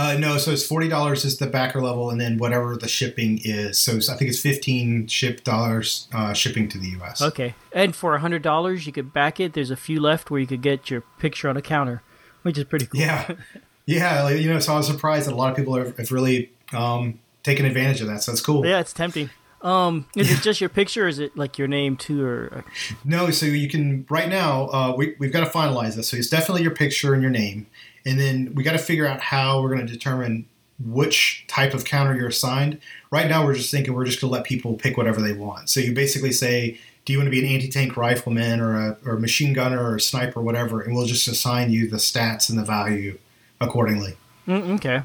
Uh, 0.00 0.16
no, 0.16 0.38
so 0.38 0.50
it's 0.50 0.66
forty 0.66 0.88
dollars 0.88 1.26
is 1.26 1.36
the 1.36 1.46
backer 1.46 1.82
level, 1.82 2.08
and 2.08 2.18
then 2.18 2.38
whatever 2.38 2.74
the 2.74 2.88
shipping 2.88 3.38
is. 3.44 3.78
So 3.78 3.96
it's, 3.96 4.08
I 4.08 4.16
think 4.16 4.30
it's 4.30 4.40
fifteen 4.40 5.06
ship 5.08 5.44
dollars 5.44 6.08
uh, 6.14 6.32
shipping 6.32 6.70
to 6.70 6.78
the 6.78 6.88
U.S. 6.92 7.20
Okay. 7.20 7.54
And 7.74 7.94
for 7.94 8.16
hundred 8.16 8.40
dollars, 8.40 8.86
you 8.86 8.94
could 8.94 9.12
back 9.12 9.38
it. 9.40 9.52
There's 9.52 9.70
a 9.70 9.76
few 9.76 10.00
left 10.00 10.30
where 10.30 10.40
you 10.40 10.46
could 10.46 10.62
get 10.62 10.88
your 10.88 11.02
picture 11.18 11.50
on 11.50 11.58
a 11.58 11.60
counter, 11.60 12.02
which 12.40 12.56
is 12.56 12.64
pretty 12.64 12.86
cool. 12.86 12.98
Yeah, 12.98 13.34
yeah. 13.84 14.22
Like, 14.22 14.40
you 14.40 14.50
know, 14.50 14.58
so 14.58 14.72
I 14.72 14.78
was 14.78 14.86
surprised 14.86 15.26
that 15.26 15.34
a 15.34 15.36
lot 15.36 15.50
of 15.50 15.56
people 15.58 15.76
have, 15.76 15.94
have 15.98 16.10
really 16.10 16.50
um, 16.72 17.20
taken 17.42 17.66
advantage 17.66 18.00
of 18.00 18.06
that. 18.06 18.22
So 18.22 18.32
that's 18.32 18.40
cool. 18.40 18.64
Yeah, 18.64 18.80
it's 18.80 18.94
tempting. 18.94 19.28
Um, 19.60 20.06
is 20.16 20.32
it 20.32 20.42
just 20.42 20.62
your 20.62 20.70
picture, 20.70 21.04
or 21.04 21.08
is 21.08 21.18
it 21.18 21.36
like 21.36 21.58
your 21.58 21.68
name 21.68 21.98
too, 21.98 22.24
or 22.24 22.64
No, 23.04 23.30
so 23.30 23.44
you 23.44 23.68
can 23.68 24.06
right 24.08 24.30
now. 24.30 24.68
Uh, 24.68 24.94
we 24.96 25.14
we've 25.18 25.32
got 25.32 25.44
to 25.44 25.50
finalize 25.50 25.96
this. 25.96 26.08
So 26.08 26.16
it's 26.16 26.30
definitely 26.30 26.62
your 26.62 26.74
picture 26.74 27.12
and 27.12 27.20
your 27.20 27.30
name, 27.30 27.66
and 28.04 28.18
then 28.18 28.52
we 28.54 28.62
got 28.62 28.72
to 28.72 28.78
figure 28.78 29.06
out 29.06 29.20
how 29.20 29.62
we're 29.62 29.74
going 29.74 29.86
to 29.86 29.92
determine 29.92 30.46
which 30.82 31.44
type 31.46 31.74
of 31.74 31.84
counter 31.84 32.14
you're 32.14 32.28
assigned. 32.28 32.80
Right 33.10 33.28
now, 33.28 33.44
we're 33.44 33.54
just 33.54 33.70
thinking 33.70 33.94
we're 33.94 34.06
just 34.06 34.20
going 34.20 34.30
to 34.30 34.34
let 34.34 34.44
people 34.44 34.74
pick 34.74 34.96
whatever 34.96 35.20
they 35.20 35.32
want. 35.32 35.68
So 35.68 35.80
you 35.80 35.92
basically 35.92 36.32
say, 36.32 36.78
do 37.04 37.12
you 37.12 37.18
want 37.18 37.26
to 37.26 37.30
be 37.30 37.40
an 37.40 37.46
anti-tank 37.46 37.96
rifleman 37.96 38.60
or 38.60 38.76
a, 38.76 38.98
or 39.04 39.18
machine 39.18 39.52
gunner 39.52 39.82
or 39.82 39.96
a 39.96 40.00
sniper, 40.00 40.40
or 40.40 40.42
whatever, 40.42 40.80
and 40.80 40.94
we'll 40.94 41.06
just 41.06 41.26
assign 41.26 41.70
you 41.70 41.88
the 41.88 41.96
stats 41.96 42.48
and 42.48 42.58
the 42.58 42.64
value 42.64 43.18
accordingly. 43.60 44.16
Mm, 44.46 44.76
okay, 44.76 45.02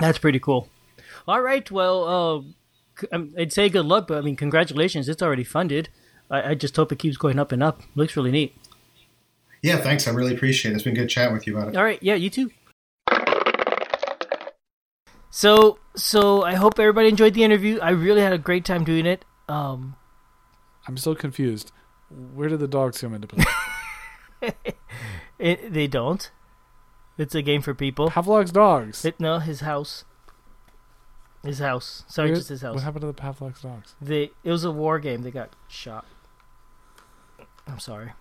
that's 0.00 0.18
pretty 0.18 0.38
cool. 0.38 0.68
All 1.28 1.40
right, 1.40 1.70
well, 1.70 2.04
uh, 2.04 3.06
um, 3.12 3.34
I'd 3.38 3.52
say 3.52 3.68
good 3.68 3.86
luck, 3.86 4.08
but 4.08 4.18
I 4.18 4.20
mean, 4.20 4.36
congratulations, 4.36 5.08
it's 5.08 5.22
already 5.22 5.44
funded. 5.44 5.88
I, 6.30 6.50
I 6.50 6.54
just 6.54 6.76
hope 6.76 6.92
it 6.92 6.98
keeps 6.98 7.16
going 7.16 7.38
up 7.38 7.52
and 7.52 7.62
up. 7.62 7.82
Looks 7.94 8.16
really 8.16 8.30
neat. 8.30 8.56
Yeah, 9.62 9.76
thanks. 9.76 10.08
I 10.08 10.10
really 10.10 10.34
appreciate 10.34 10.72
it. 10.72 10.74
It's 10.74 10.84
been 10.84 10.94
good 10.94 11.08
chatting 11.08 11.34
with 11.34 11.46
you 11.46 11.56
about 11.56 11.68
it. 11.68 11.76
All 11.76 11.84
right, 11.84 12.02
yeah, 12.02 12.14
you 12.14 12.30
too. 12.30 12.50
So, 15.30 15.78
so 15.96 16.42
I 16.42 16.54
hope 16.54 16.78
everybody 16.78 17.08
enjoyed 17.08 17.34
the 17.34 17.42
interview. 17.42 17.78
I 17.80 17.90
really 17.90 18.20
had 18.20 18.32
a 18.32 18.38
great 18.38 18.64
time 18.64 18.84
doing 18.84 19.06
it. 19.06 19.24
Um, 19.48 19.96
I'm 20.86 20.96
still 20.96 21.14
confused. 21.14 21.72
Where 22.34 22.48
did 22.48 22.58
the 22.60 22.68
dogs 22.68 23.00
come 23.00 23.14
into 23.14 23.28
play? 23.28 23.44
it, 25.38 25.72
they 25.72 25.86
don't. 25.86 26.30
It's 27.16 27.34
a 27.34 27.40
game 27.40 27.62
for 27.62 27.72
people. 27.72 28.10
Pavlov's 28.10 28.52
dogs. 28.52 29.04
It, 29.04 29.18
no, 29.20 29.38
his 29.38 29.60
house. 29.60 30.04
His 31.42 31.60
house. 31.60 32.04
Sorry, 32.08 32.28
Where- 32.28 32.36
just 32.36 32.48
his 32.48 32.62
house. 32.62 32.74
What 32.74 32.84
happened 32.84 33.02
to 33.02 33.06
the 33.06 33.14
Pavlov's 33.14 33.62
dogs? 33.62 33.94
They 34.00 34.32
it 34.44 34.50
was 34.50 34.64
a 34.64 34.70
war 34.70 34.98
game. 34.98 35.22
They 35.22 35.30
got 35.30 35.54
shot. 35.68 36.04
I'm 37.66 37.78
sorry. 37.78 38.12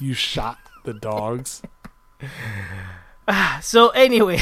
You 0.00 0.14
shot 0.14 0.58
the 0.84 0.94
dogs. 0.94 1.62
So 3.60 3.88
anyway, 3.88 4.38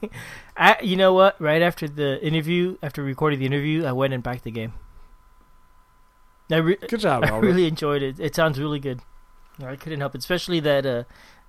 I, 0.56 0.78
you 0.82 0.96
know 0.96 1.12
what? 1.12 1.40
Right 1.40 1.62
after 1.62 1.86
the 1.86 2.20
interview, 2.24 2.76
after 2.82 3.02
recording 3.02 3.38
the 3.38 3.46
interview, 3.46 3.84
I 3.84 3.92
went 3.92 4.12
and 4.12 4.22
backed 4.22 4.42
the 4.42 4.50
game. 4.50 4.72
I, 6.50 6.56
re- 6.56 6.76
Good 6.88 7.00
job, 7.00 7.24
I 7.26 7.38
really 7.38 7.66
enjoyed 7.66 8.02
it. 8.02 8.18
It 8.18 8.34
sounds 8.34 8.58
really 8.58 8.80
good. 8.80 9.00
I 9.64 9.76
couldn't 9.76 10.00
help 10.00 10.14
it, 10.14 10.18
especially 10.18 10.60
that 10.60 10.84
uh, 10.84 11.04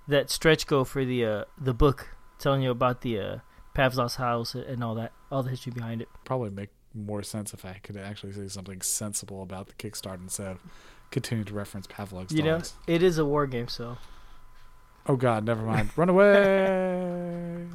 that 0.07 0.29
stretch 0.29 0.67
go 0.67 0.83
for 0.83 1.03
the 1.03 1.25
uh, 1.25 1.43
the 1.59 1.73
book 1.73 2.15
telling 2.39 2.61
you 2.61 2.71
about 2.71 3.01
the 3.01 3.19
uh, 3.19 3.37
Pavlov's 3.73 4.15
house 4.15 4.53
and 4.55 4.83
all 4.83 4.95
that, 4.95 5.11
all 5.31 5.43
the 5.43 5.49
history 5.49 5.71
behind 5.71 6.01
it. 6.01 6.09
Probably 6.23 6.49
make 6.51 6.69
more 6.93 7.23
sense 7.23 7.53
if 7.53 7.65
I 7.65 7.79
could 7.83 7.97
actually 7.97 8.33
say 8.33 8.47
something 8.47 8.81
sensible 8.81 9.41
about 9.41 9.67
the 9.67 9.73
Kickstarter 9.73 10.21
instead 10.21 10.47
of 10.47 10.59
continuing 11.11 11.45
to 11.45 11.53
reference 11.53 11.87
Pavlov's 11.87 12.33
You 12.33 12.43
know, 12.43 12.61
it 12.85 13.03
is 13.03 13.17
a 13.17 13.25
war 13.25 13.47
game, 13.47 13.67
so 13.67 13.97
Oh 15.05 15.15
God, 15.15 15.45
never 15.45 15.61
mind. 15.61 15.89
Run 15.95 16.09
away. 16.09 17.65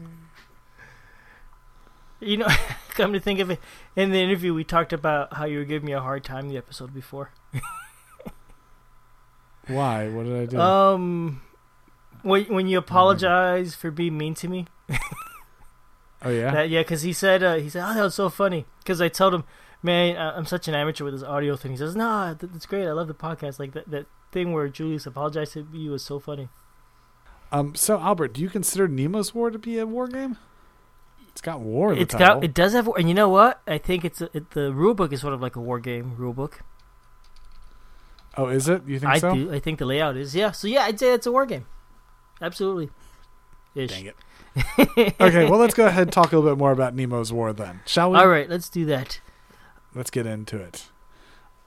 you 2.21 2.37
know. 2.37 2.49
come 2.95 3.13
to 3.13 3.21
think 3.21 3.41
of 3.41 3.51
it, 3.51 3.59
in 3.97 4.11
the 4.11 4.21
interview 4.21 4.55
we 4.55 4.65
talked 4.65 4.93
about 4.93 5.35
how 5.35 5.45
you 5.45 5.59
were 5.59 5.65
giving 5.65 5.87
me 5.87 5.93
a 5.93 6.01
hard 6.01 6.25
time 6.25 6.49
the 6.49 6.57
episode 6.57 6.95
before. 6.95 7.31
Why? 9.67 10.09
What 10.09 10.25
did 10.25 10.43
I 10.43 10.47
do? 10.47 10.61
Um, 10.61 11.43
when 12.23 12.45
when 12.47 12.67
you 12.67 12.79
apologize 12.79 13.75
for 13.75 13.91
being 13.91 14.17
mean 14.19 14.35
to 14.35 14.49
me, 14.49 14.67
oh 16.23 16.31
yeah. 16.31 16.51
that, 16.53 16.69
yeah, 16.69 16.81
because 16.81 17.03
he 17.03 17.13
said 17.13 17.43
uh, 17.43 17.57
he 17.57 17.69
said, 17.69 17.85
"Oh, 17.89 17.95
that 17.95 18.03
was 18.03 18.15
so 18.15 18.29
funny." 18.29 18.67
Because 18.79 19.01
I 19.01 19.09
told 19.09 19.35
him, 19.35 19.45
"Man, 19.83 20.17
I'm 20.17 20.47
such 20.47 20.69
an 20.69 20.75
amateur 20.75 21.05
with 21.05 21.15
this 21.15 21.23
audio 21.23 21.57
thing." 21.57 21.73
He 21.73 21.77
says, 21.77 21.97
"No, 21.97 22.37
th- 22.39 22.53
that's 22.53 22.67
great. 22.67 22.87
I 22.87 22.93
love 22.93 23.09
the 23.09 23.15
podcast. 23.15 23.59
Like 23.59 23.73
that 23.73 23.91
that 23.91 24.07
thing 24.31 24.53
where 24.53 24.69
Julius 24.69 25.07
apologized 25.07 25.53
to 25.55 25.67
you 25.73 25.91
was 25.91 26.05
so 26.05 26.19
funny." 26.19 26.49
Um. 27.51 27.75
So 27.75 27.99
Albert, 27.99 28.33
do 28.35 28.41
you 28.41 28.49
consider 28.49 28.89
Nemo's 28.89 29.35
War 29.35 29.51
to 29.51 29.59
be 29.59 29.79
a 29.79 29.87
war 29.87 30.07
game? 30.09 30.39
It's 31.29 31.41
got 31.41 31.61
war 31.61 31.95
It's 31.95 32.13
title. 32.13 32.35
got 32.41 32.45
it 32.45 32.53
does 32.53 32.75
have, 32.75 32.87
War. 32.87 32.99
and 32.99 33.09
you 33.09 33.15
know 33.15 33.29
what? 33.31 33.63
I 33.67 33.79
think 33.79 34.05
it's 34.05 34.21
a, 34.21 34.29
it, 34.37 34.51
the 34.51 34.71
rule 34.73 34.93
book 34.93 35.13
is 35.15 35.23
sort 35.23 35.33
of 35.33 35.41
like 35.41 35.57
a 35.57 35.61
war 35.61 35.81
game 35.81 36.15
rule 36.17 36.35
book. 36.35 36.61
oh, 38.37 38.49
is 38.49 38.69
it? 38.69 38.83
You 38.87 38.99
think 38.99 39.13
I 39.13 39.19
so? 39.19 39.35
do. 39.35 39.53
I 39.53 39.59
think 39.59 39.79
the 39.79 39.87
layout 39.87 40.17
is 40.17 40.35
yeah. 40.35 40.51
So 40.53 40.69
yeah, 40.69 40.83
I'd 40.83 40.99
say 41.01 41.13
it's 41.15 41.27
a 41.27 41.33
war 41.33 41.47
game. 41.47 41.67
Absolutely. 42.41 42.91
Ish. 43.75 43.91
Dang 43.91 44.07
it. 44.07 44.17
okay, 45.21 45.49
well, 45.49 45.59
let's 45.59 45.73
go 45.73 45.87
ahead 45.87 46.03
and 46.03 46.13
talk 46.13 46.33
a 46.33 46.37
little 46.37 46.51
bit 46.51 46.59
more 46.59 46.73
about 46.73 46.95
Nemo's 46.95 47.33
War 47.33 47.55
then, 47.55 47.81
shall 47.87 48.11
we? 48.11 48.19
All 48.19 48.29
right, 48.29 48.49
let's 48.51 48.69
do 48.69 48.85
that. 48.87 49.21
Let's 49.95 50.11
get 50.11 50.27
into 50.27 50.57
it. 50.57 50.87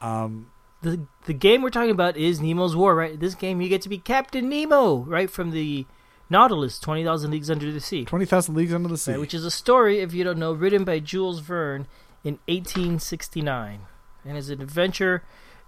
Um, 0.02 0.52
the 0.82 1.02
the 1.26 1.34
game 1.34 1.62
we're 1.62 1.70
talking 1.70 1.92
about 1.92 2.18
is 2.18 2.42
Nemo's 2.42 2.76
War, 2.76 2.96
right? 2.96 3.20
This 3.20 3.36
game 3.36 3.62
you 3.62 3.70
get 3.70 3.82
to 3.84 3.90
be 3.90 3.98
Captain 3.98 4.50
Nemo, 4.50 4.98
right 4.98 5.30
from 5.30 5.52
the 5.52 5.86
Nautilus, 6.30 6.80
Twenty 6.80 7.04
Thousand 7.04 7.32
Leagues 7.32 7.50
Under 7.50 7.72
the 7.72 7.80
Sea, 7.80 8.06
Twenty 8.06 8.26
Thousand 8.26 8.56
Leagues 8.56 8.74
Under 8.74 8.90
the 8.90 8.98
Sea. 8.98 9.12
right, 9.12 9.20
which 9.20 9.34
is 9.34 9.46
a 9.46 9.52
story, 9.52 10.00
if 10.00 10.14
you 10.14 10.24
don't 10.24 10.38
know, 10.38 10.54
written 10.54 10.84
by 10.84 11.00
Jules 11.00 11.40
Verne 11.40 11.88
in 12.24 12.40
1869, 12.48 13.82
and 14.26 14.38
is 14.38 14.50
an 14.50 14.62
adventure. 14.62 15.24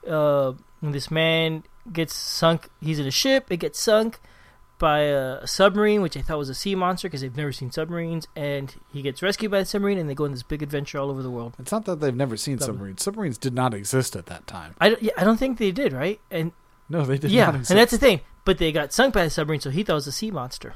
Uh, 0.07 0.53
this 0.81 1.11
man 1.11 1.63
gets 1.91 2.15
sunk. 2.15 2.69
He's 2.81 2.99
in 2.99 3.07
a 3.07 3.11
ship. 3.11 3.51
It 3.51 3.57
gets 3.57 3.79
sunk 3.79 4.19
by 4.79 4.99
a 4.99 5.47
submarine, 5.47 6.01
which 6.01 6.15
I 6.15 6.21
thought 6.21 6.37
was 6.37 6.49
a 6.49 6.55
sea 6.55 6.75
monster 6.75 7.07
because 7.07 7.21
they've 7.21 7.35
never 7.35 7.51
seen 7.51 7.71
submarines, 7.71 8.27
and 8.35 8.75
he 8.93 9.01
gets 9.01 9.21
rescued 9.21 9.51
by 9.51 9.59
the 9.59 9.65
submarine, 9.65 9.97
and 9.97 10.09
they 10.09 10.13
go 10.15 10.25
on 10.25 10.31
this 10.31 10.43
big 10.43 10.61
adventure 10.61 10.99
all 10.99 11.09
over 11.09 11.23
the 11.23 11.31
world. 11.31 11.55
it's 11.59 11.71
not 11.71 11.85
that 11.85 11.99
they've 11.99 12.15
never 12.15 12.37
seen 12.37 12.59
submarines. 12.59 13.01
Submarines 13.03 13.37
did 13.37 13.53
not 13.53 13.73
exist 13.73 14.15
at 14.15 14.27
that 14.27 14.45
time. 14.45 14.75
I 14.79 14.89
don't, 14.89 15.01
yeah, 15.01 15.11
I 15.17 15.23
don't 15.23 15.37
think 15.37 15.57
they 15.57 15.71
did, 15.71 15.93
right? 15.93 16.19
And 16.29 16.51
No, 16.89 17.05
they 17.05 17.17
did 17.17 17.31
yeah, 17.31 17.47
not 17.47 17.55
and 17.55 17.79
that's 17.79 17.91
the 17.91 17.97
thing. 17.97 18.21
But 18.45 18.59
they 18.59 18.71
got 18.71 18.93
sunk 18.93 19.13
by 19.13 19.23
the 19.23 19.29
submarine, 19.29 19.61
so 19.61 19.69
he 19.69 19.83
thought 19.83 19.93
it 19.93 19.95
was 19.95 20.07
a 20.07 20.11
sea 20.11 20.31
monster. 20.31 20.75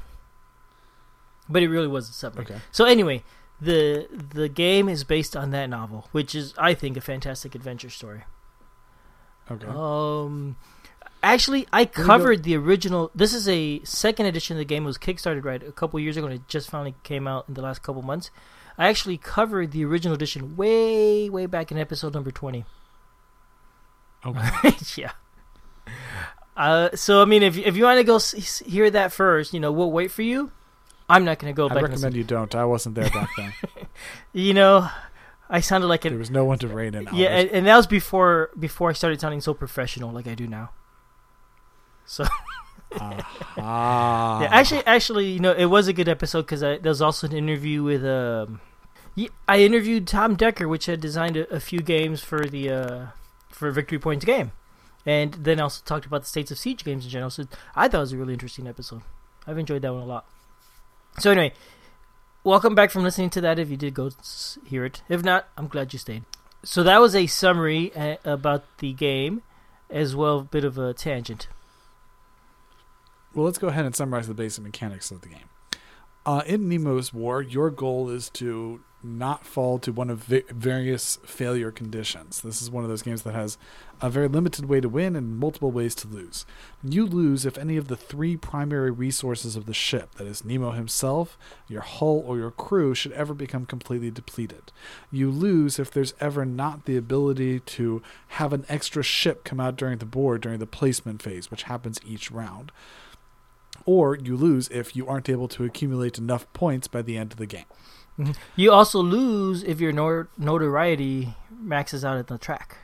But 1.48 1.62
it 1.62 1.68
really 1.68 1.88
was 1.88 2.08
a 2.08 2.12
submarine. 2.12 2.48
Okay. 2.48 2.60
So 2.70 2.84
anyway, 2.84 3.22
the 3.60 4.08
the 4.34 4.48
game 4.48 4.88
is 4.88 5.04
based 5.04 5.36
on 5.36 5.50
that 5.50 5.70
novel, 5.70 6.08
which 6.12 6.34
is 6.34 6.54
I 6.58 6.74
think 6.74 6.96
a 6.96 7.00
fantastic 7.00 7.54
adventure 7.54 7.90
story. 7.90 8.22
Okay. 9.50 9.66
Um, 9.66 10.56
actually, 11.22 11.66
I 11.72 11.84
covered 11.84 12.42
the 12.42 12.56
original. 12.56 13.10
This 13.14 13.32
is 13.34 13.48
a 13.48 13.80
second 13.84 14.26
edition 14.26 14.56
of 14.56 14.58
the 14.58 14.64
game. 14.64 14.84
It 14.84 14.86
was 14.86 14.98
kickstarted 14.98 15.44
right 15.44 15.62
a 15.62 15.72
couple 15.72 15.98
years 16.00 16.16
ago, 16.16 16.26
and 16.26 16.34
it 16.36 16.48
just 16.48 16.70
finally 16.70 16.94
came 17.02 17.26
out 17.28 17.46
in 17.48 17.54
the 17.54 17.62
last 17.62 17.82
couple 17.82 18.02
months. 18.02 18.30
I 18.78 18.88
actually 18.88 19.18
covered 19.18 19.72
the 19.72 19.84
original 19.84 20.14
edition 20.14 20.56
way, 20.56 21.28
way 21.28 21.46
back 21.46 21.70
in 21.70 21.78
episode 21.78 22.14
number 22.14 22.30
twenty. 22.30 22.64
okay. 24.24 24.76
yeah. 24.96 25.12
Uh, 26.56 26.90
so 26.94 27.22
I 27.22 27.24
mean, 27.24 27.42
if 27.42 27.56
if 27.58 27.76
you 27.76 27.84
want 27.84 27.98
to 27.98 28.04
go 28.04 28.16
s- 28.16 28.58
hear 28.66 28.90
that 28.90 29.12
first, 29.12 29.54
you 29.54 29.60
know, 29.60 29.72
we'll 29.72 29.92
wait 29.92 30.10
for 30.10 30.22
you. 30.22 30.50
I'm 31.08 31.24
not 31.24 31.38
gonna 31.38 31.52
go 31.52 31.66
I 31.68 31.74
back. 31.74 31.82
recommend 31.84 32.14
you 32.14 32.24
don't. 32.24 32.54
I 32.54 32.64
wasn't 32.64 32.94
there 32.94 33.10
back 33.10 33.28
then. 33.36 33.52
You 34.32 34.54
know, 34.54 34.88
I 35.50 35.60
sounded 35.60 35.86
like 35.88 36.02
there 36.02 36.16
was 36.16 36.30
no 36.30 36.44
one 36.46 36.58
to 36.60 36.68
rein 36.68 36.94
in. 36.94 37.06
yeah, 37.12 37.28
and, 37.28 37.50
and 37.50 37.66
that 37.66 37.76
was 37.76 37.86
before 37.86 38.48
before 38.58 38.88
I 38.88 38.94
started 38.94 39.20
sounding 39.20 39.42
so 39.42 39.52
professional 39.52 40.10
like 40.10 40.26
I 40.26 40.34
do 40.34 40.46
now. 40.46 40.70
So 42.06 42.24
Ah. 43.00 44.42
yeah, 44.42 44.48
actually, 44.50 44.84
actually, 44.86 45.26
you 45.30 45.40
know, 45.40 45.52
it 45.52 45.66
was 45.66 45.88
a 45.88 45.92
good 45.92 46.08
episode 46.08 46.42
because 46.42 46.60
there 46.60 46.78
was 46.82 47.00
also 47.00 47.26
an 47.26 47.32
interview 47.32 47.82
with 47.82 48.04
um, 48.04 48.60
I 49.48 49.60
interviewed 49.60 50.06
Tom 50.06 50.34
Decker, 50.36 50.68
which 50.68 50.86
had 50.86 51.00
designed 51.00 51.36
a, 51.36 51.48
a 51.54 51.60
few 51.60 51.80
games 51.80 52.22
for 52.22 52.44
the 52.46 52.70
uh 52.70 53.06
for 53.48 53.70
Victory 53.70 53.98
Points 53.98 54.24
game, 54.24 54.52
and 55.06 55.32
then 55.34 55.60
also 55.60 55.82
talked 55.84 56.06
about 56.06 56.22
the 56.22 56.28
states 56.28 56.50
of 56.50 56.58
siege 56.58 56.84
games 56.84 57.04
in 57.04 57.10
general. 57.10 57.30
So 57.30 57.44
I 57.74 57.88
thought 57.88 57.98
it 57.98 58.00
was 58.00 58.12
a 58.12 58.16
really 58.18 58.32
interesting 58.34 58.66
episode. 58.66 59.02
I've 59.46 59.58
enjoyed 59.58 59.82
that 59.82 59.92
one 59.92 60.02
a 60.02 60.06
lot. 60.06 60.26
So 61.18 61.30
anyway, 61.30 61.52
welcome 62.44 62.74
back 62.74 62.90
from 62.90 63.02
listening 63.04 63.30
to 63.30 63.40
that. 63.42 63.58
If 63.58 63.70
you 63.70 63.76
did 63.76 63.94
go 63.94 64.10
hear 64.66 64.84
it, 64.84 65.02
if 65.08 65.22
not, 65.22 65.48
I'm 65.56 65.68
glad 65.68 65.92
you 65.92 65.98
stayed. 65.98 66.24
So 66.64 66.82
that 66.82 67.00
was 67.00 67.14
a 67.14 67.26
summary 67.26 67.94
uh, 67.94 68.16
about 68.24 68.64
the 68.78 68.92
game, 68.92 69.42
as 69.90 70.14
well 70.14 70.38
a 70.38 70.44
bit 70.44 70.64
of 70.64 70.78
a 70.78 70.94
tangent. 70.94 71.48
Well, 73.34 73.46
let's 73.46 73.58
go 73.58 73.68
ahead 73.68 73.86
and 73.86 73.96
summarize 73.96 74.28
the 74.28 74.34
basic 74.34 74.62
mechanics 74.62 75.10
of 75.10 75.22
the 75.22 75.28
game. 75.28 75.48
Uh, 76.24 76.42
in 76.46 76.68
Nemo's 76.68 77.12
War, 77.12 77.42
your 77.42 77.70
goal 77.70 78.08
is 78.10 78.28
to 78.30 78.80
not 79.02 79.44
fall 79.44 79.80
to 79.80 79.90
one 79.90 80.10
of 80.10 80.24
vi- 80.24 80.44
various 80.50 81.18
failure 81.24 81.72
conditions. 81.72 82.40
This 82.42 82.62
is 82.62 82.70
one 82.70 82.84
of 82.84 82.90
those 82.90 83.02
games 83.02 83.22
that 83.22 83.34
has 83.34 83.58
a 84.00 84.08
very 84.08 84.28
limited 84.28 84.66
way 84.66 84.80
to 84.80 84.88
win 84.88 85.16
and 85.16 85.36
multiple 85.36 85.72
ways 85.72 85.96
to 85.96 86.06
lose. 86.06 86.46
You 86.84 87.06
lose 87.06 87.44
if 87.44 87.58
any 87.58 87.76
of 87.76 87.88
the 87.88 87.96
three 87.96 88.36
primary 88.36 88.92
resources 88.92 89.56
of 89.56 89.66
the 89.66 89.74
ship, 89.74 90.14
that 90.16 90.26
is, 90.28 90.44
Nemo 90.44 90.70
himself, 90.70 91.36
your 91.66 91.80
hull, 91.80 92.22
or 92.24 92.38
your 92.38 92.52
crew, 92.52 92.94
should 92.94 93.12
ever 93.12 93.34
become 93.34 93.66
completely 93.66 94.10
depleted. 94.10 94.70
You 95.10 95.30
lose 95.30 95.80
if 95.80 95.90
there's 95.90 96.14
ever 96.20 96.44
not 96.44 96.84
the 96.84 96.96
ability 96.96 97.60
to 97.60 98.02
have 98.28 98.52
an 98.52 98.64
extra 98.68 99.02
ship 99.02 99.42
come 99.42 99.58
out 99.58 99.74
during 99.74 99.98
the 99.98 100.06
board 100.06 100.42
during 100.42 100.60
the 100.60 100.66
placement 100.66 101.22
phase, 101.22 101.50
which 101.50 101.64
happens 101.64 101.98
each 102.06 102.30
round 102.30 102.70
or 103.84 104.16
you 104.16 104.36
lose 104.36 104.68
if 104.68 104.94
you 104.96 105.06
aren't 105.06 105.28
able 105.28 105.48
to 105.48 105.64
accumulate 105.64 106.18
enough 106.18 106.50
points 106.52 106.88
by 106.88 107.02
the 107.02 107.16
end 107.16 107.32
of 107.32 107.38
the 107.38 107.46
game. 107.46 107.64
Mm-hmm. 108.18 108.32
You 108.56 108.72
also 108.72 109.00
lose 109.00 109.62
if 109.62 109.80
your 109.80 109.92
nor- 109.92 110.28
notoriety 110.36 111.34
maxes 111.50 112.04
out 112.04 112.18
at 112.18 112.26
the 112.26 112.38
track. 112.38 112.78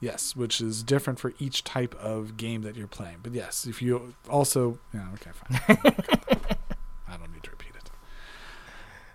Yes, 0.00 0.34
which 0.34 0.60
is 0.60 0.82
different 0.82 1.18
for 1.18 1.34
each 1.38 1.62
type 1.62 1.94
of 1.96 2.36
game 2.36 2.62
that 2.62 2.74
you're 2.74 2.86
playing. 2.86 3.18
But 3.22 3.34
yes, 3.34 3.66
if 3.66 3.82
you 3.82 4.14
also, 4.28 4.78
yeah, 4.94 5.08
okay, 5.14 5.30
fine. 5.34 5.76
I 7.08 7.16
don't 7.16 7.32
need 7.32 7.42
to 7.42 7.50
repeat 7.50 7.72
it. 7.76 7.90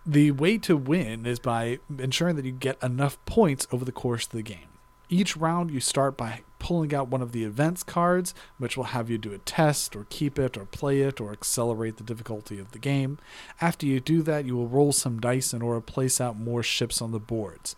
The 0.06 0.32
way 0.32 0.60
to 0.60 0.78
win 0.78 1.26
is 1.26 1.40
by 1.40 1.80
ensuring 1.98 2.36
that 2.36 2.46
you 2.46 2.52
get 2.52 2.82
enough 2.84 3.24
points 3.26 3.68
over 3.72 3.84
the 3.84 3.92
course 3.92 4.26
of 4.26 4.32
the 4.32 4.44
game. 4.44 4.68
Each 5.10 5.36
round, 5.36 5.72
you 5.72 5.80
start 5.80 6.18
by 6.18 6.42
pulling 6.60 6.94
out 6.94 7.08
one 7.08 7.22
of 7.22 7.32
the 7.32 7.44
events 7.44 7.84
cards, 7.84 8.34
which 8.58 8.78
will 8.78 8.86
have 8.86 9.10
you 9.10 9.18
do 9.18 9.34
a 9.34 9.38
test, 9.40 9.96
or 9.96 10.06
keep 10.10 10.40
it, 10.40 10.58
or 10.58 10.66
play 10.66 11.02
it, 11.02 11.20
or 11.20 11.32
accelerate 11.32 11.98
the 11.98 12.04
difficulty 12.04 12.60
of 12.60 12.72
the 12.72 12.80
game. 12.80 13.18
After 13.62 13.86
you 13.86 14.00
do 14.00 14.22
that, 14.24 14.46
you 14.46 14.56
will 14.56 14.68
roll 14.68 14.92
some 14.92 15.20
dice 15.20 15.54
in 15.54 15.62
order 15.62 15.80
to 15.80 15.94
place 15.94 16.20
out 16.20 16.38
more 16.38 16.64
ships 16.64 17.02
on 17.02 17.12
the 17.12 17.20
boards. 17.20 17.76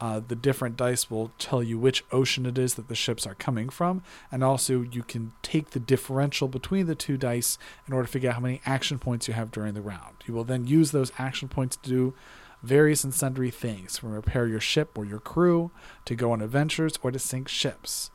Uh, 0.00 0.18
the 0.26 0.34
different 0.34 0.78
dice 0.78 1.10
will 1.10 1.30
tell 1.38 1.62
you 1.62 1.78
which 1.78 2.04
ocean 2.10 2.46
it 2.46 2.56
is 2.56 2.74
that 2.74 2.88
the 2.88 2.94
ships 2.94 3.26
are 3.26 3.34
coming 3.34 3.68
from, 3.68 4.02
and 4.32 4.42
also 4.42 4.80
you 4.80 5.02
can 5.02 5.32
take 5.42 5.70
the 5.70 5.80
differential 5.80 6.48
between 6.48 6.86
the 6.86 6.94
two 6.94 7.18
dice 7.18 7.58
in 7.86 7.92
order 7.92 8.06
to 8.06 8.12
figure 8.12 8.30
out 8.30 8.36
how 8.36 8.40
many 8.40 8.62
action 8.64 8.98
points 8.98 9.28
you 9.28 9.34
have 9.34 9.50
during 9.50 9.74
the 9.74 9.82
round. 9.82 10.16
You 10.24 10.32
will 10.32 10.44
then 10.44 10.66
use 10.66 10.90
those 10.90 11.12
action 11.18 11.48
points 11.48 11.76
to 11.76 11.88
do 11.88 12.14
various 12.62 13.04
and 13.04 13.14
sundry 13.14 13.50
things, 13.50 13.98
from 13.98 14.12
repair 14.12 14.46
your 14.46 14.60
ship 14.60 14.96
or 14.96 15.04
your 15.04 15.20
crew, 15.20 15.70
to 16.04 16.14
go 16.14 16.32
on 16.32 16.42
adventures, 16.42 16.98
or 17.02 17.10
to 17.10 17.18
sink 17.18 17.48
ships. 17.48 18.10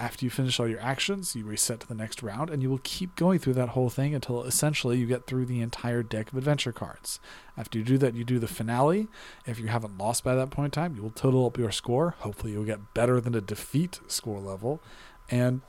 After 0.00 0.24
you 0.24 0.30
finish 0.30 0.60
all 0.60 0.68
your 0.68 0.80
actions, 0.80 1.34
you 1.34 1.44
reset 1.44 1.80
to 1.80 1.88
the 1.88 1.94
next 1.94 2.22
round, 2.22 2.50
and 2.50 2.62
you 2.62 2.70
will 2.70 2.80
keep 2.84 3.16
going 3.16 3.40
through 3.40 3.54
that 3.54 3.70
whole 3.70 3.90
thing 3.90 4.14
until 4.14 4.44
essentially 4.44 4.96
you 4.96 5.06
get 5.06 5.26
through 5.26 5.46
the 5.46 5.60
entire 5.60 6.04
deck 6.04 6.30
of 6.30 6.38
adventure 6.38 6.70
cards. 6.70 7.18
After 7.56 7.78
you 7.78 7.84
do 7.84 7.98
that, 7.98 8.14
you 8.14 8.22
do 8.22 8.38
the 8.38 8.46
finale. 8.46 9.08
If 9.44 9.58
you 9.58 9.66
haven't 9.66 9.98
lost 9.98 10.22
by 10.22 10.36
that 10.36 10.50
point 10.50 10.66
in 10.66 10.82
time, 10.82 10.94
you 10.94 11.02
will 11.02 11.10
total 11.10 11.46
up 11.46 11.58
your 11.58 11.72
score. 11.72 12.14
Hopefully, 12.20 12.52
you'll 12.52 12.62
get 12.62 12.94
better 12.94 13.20
than 13.20 13.34
a 13.34 13.40
defeat 13.40 13.98
score 14.06 14.38
level 14.38 14.80
and 15.28 15.62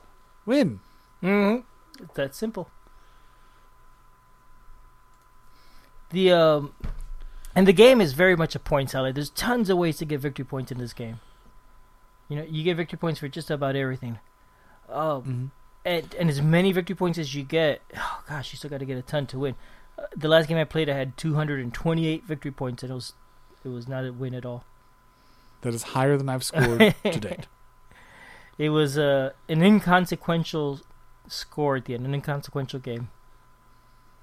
win. 0.46 0.82
Mm-hmm. 1.24 2.04
It's 2.04 2.14
that 2.14 2.36
simple. 2.36 2.70
The 6.12 6.32
um, 6.32 6.74
and 7.60 7.68
the 7.68 7.74
game 7.74 8.00
is 8.00 8.14
very 8.14 8.38
much 8.38 8.56
a 8.56 8.60
point 8.60 8.90
salad. 8.90 9.16
There's 9.16 9.32
tons 9.32 9.70
of 9.70 9.78
ways 9.78 9.98
to 9.98 10.06
get 10.06 10.22
victory 10.22 10.46
points 10.46 10.72
in 10.72 10.78
this 10.78 10.94
game. 10.94 11.20
You 12.30 12.38
know, 12.38 12.46
you 12.50 12.64
get 12.64 12.78
victory 12.78 12.98
points 12.98 13.20
for 13.20 13.28
just 13.28 13.52
about 13.52 13.76
everything. 13.76 14.20
Um, 14.88 15.52
and, 15.84 16.16
and 16.18 16.30
as 16.30 16.42
many 16.42 16.72
victory 16.72 16.96
points 16.96 17.20
as 17.20 17.36
you 17.36 17.44
get, 17.44 17.82
oh 17.98 18.24
gosh, 18.30 18.54
you 18.54 18.58
still 18.58 18.70
got 18.70 18.80
to 18.80 18.86
get 18.86 18.98
a 18.98 19.02
ton 19.02 19.28
to 19.28 19.40
win. 19.40 19.56
Uh, 19.98 20.04
the 20.16 20.30
last 20.30 20.48
game 20.48 20.58
I 20.58 20.64
played, 20.64 20.88
I 20.88 20.94
had 20.94 21.18
228 21.18 22.24
victory 22.24 22.52
points, 22.52 22.82
and 22.82 22.94
it 22.94 22.96
was 22.96 23.12
it 23.66 23.68
was 23.68 23.90
not 23.90 24.06
a 24.06 24.14
win 24.14 24.36
at 24.36 24.46
all. 24.46 24.64
That 25.60 25.74
is 25.74 25.84
higher 25.84 26.16
than 26.16 26.30
I've 26.30 26.46
scored 26.46 26.96
to 27.04 27.20
date. 27.20 27.48
It 28.58 28.70
was 28.70 28.98
uh, 28.98 29.32
an 29.50 29.62
inconsequential 29.62 30.80
score 31.28 31.76
at 31.76 31.84
the 31.84 31.96
end, 31.96 32.06
an 32.06 32.14
inconsequential 32.14 32.80
game. 32.80 33.10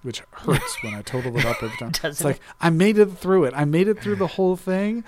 Which 0.03 0.23
hurts 0.31 0.83
when 0.83 0.95
I 0.95 1.03
total 1.03 1.37
it 1.37 1.45
up 1.45 1.63
every 1.63 1.77
time. 1.77 1.93
It's 2.05 2.25
like 2.25 2.41
I 2.61 2.71
made 2.71 2.99
it 2.99 3.07
through 3.19 3.45
it. 3.45 3.55
I 3.57 3.65
made 3.65 3.89
it 3.89 4.01
through 4.01 4.17
the 4.17 4.27
whole 4.27 4.57
thing, 4.57 5.05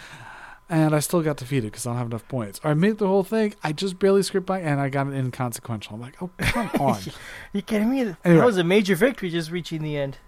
and 0.69 0.95
I 0.95 1.01
still 1.01 1.23
got 1.23 1.37
defeated 1.37 1.71
because 1.73 1.87
I 1.87 1.91
don't 1.91 1.99
have 1.99 2.07
enough 2.09 2.27
points. 2.29 2.61
Or 2.65 2.71
I 2.71 2.75
made 2.75 2.93
it 2.93 2.99
the 2.99 3.07
whole 3.07 3.25
thing. 3.25 3.55
I 3.63 3.73
just 3.73 3.99
barely 3.99 4.23
scraped 4.23 4.47
by, 4.47 4.61
and 4.61 4.81
I 4.81 4.89
got 4.89 5.07
an 5.07 5.15
inconsequential. 5.15 5.95
I'm 5.95 6.01
like, 6.01 6.21
oh 6.23 6.31
come 6.39 6.71
on. 6.81 7.01
You 7.53 7.63
kidding 7.63 7.91
me? 7.91 8.15
That 8.23 8.45
was 8.45 8.57
a 8.59 8.65
major 8.65 8.95
victory 8.97 9.31
just 9.31 9.51
reaching 9.51 9.83
the 9.83 9.97
end. 9.97 10.19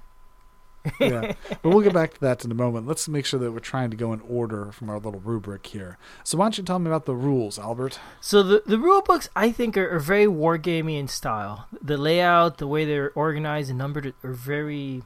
yeah, 1.00 1.34
but 1.48 1.64
we'll 1.64 1.82
get 1.82 1.92
back 1.92 2.14
to 2.14 2.20
that 2.20 2.44
in 2.44 2.50
a 2.50 2.54
moment. 2.54 2.86
Let's 2.86 3.06
make 3.06 3.26
sure 3.26 3.38
that 3.38 3.52
we're 3.52 3.58
trying 3.58 3.90
to 3.90 3.96
go 3.96 4.12
in 4.12 4.20
order 4.22 4.72
from 4.72 4.88
our 4.88 4.98
little 4.98 5.20
rubric 5.20 5.66
here. 5.66 5.98
So 6.24 6.38
why 6.38 6.46
don't 6.46 6.56
you 6.56 6.64
tell 6.64 6.78
me 6.78 6.88
about 6.88 7.04
the 7.04 7.14
rules, 7.14 7.58
Albert? 7.58 7.98
So 8.20 8.42
the 8.42 8.62
the 8.64 8.78
rule 8.78 9.02
books 9.02 9.28
I 9.36 9.52
think 9.52 9.76
are, 9.76 9.94
are 9.94 9.98
very 9.98 10.26
wargamey 10.26 10.98
in 10.98 11.08
style. 11.08 11.66
The 11.82 11.98
layout, 11.98 12.58
the 12.58 12.66
way 12.66 12.84
they're 12.84 13.12
organized 13.14 13.68
and 13.68 13.78
numbered 13.78 14.14
are 14.24 14.32
very, 14.32 15.02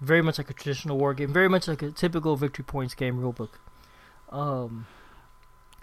very 0.00 0.22
much 0.22 0.38
like 0.38 0.50
a 0.50 0.54
traditional 0.54 0.98
war 0.98 1.14
game. 1.14 1.32
Very 1.32 1.48
much 1.48 1.66
like 1.66 1.82
a 1.82 1.90
typical 1.90 2.36
victory 2.36 2.64
points 2.64 2.94
game 2.94 3.18
rule 3.18 3.32
book. 3.32 3.58
Um, 4.30 4.86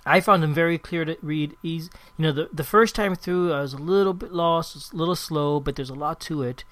I 0.06 0.22
found 0.22 0.42
them 0.44 0.54
very 0.54 0.78
clear 0.78 1.04
to 1.04 1.18
read. 1.22 1.58
Easy, 1.62 1.90
you 2.18 2.24
know, 2.24 2.32
the 2.32 2.50
the 2.54 2.64
first 2.64 2.96
time 2.96 3.16
through 3.16 3.52
I 3.52 3.62
was 3.62 3.74
a 3.74 3.78
little 3.78 4.14
bit 4.14 4.32
lost, 4.32 4.94
a 4.94 4.96
little 4.96 5.16
slow, 5.16 5.60
but 5.60 5.76
there's 5.76 5.90
a 5.90 5.96
lot 5.96 6.22
to 6.22 6.42
it. 6.42 6.64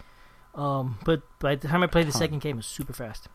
Um, 0.58 0.97
but 1.05 1.22
by 1.39 1.55
the 1.55 1.68
time 1.68 1.84
I 1.84 1.88
played 1.88 2.08
the 2.08 2.12
second 2.12 2.41
game, 2.41 2.55
it 2.55 2.58
was 2.58 2.66
super 2.66 2.93
fast. 2.93 3.30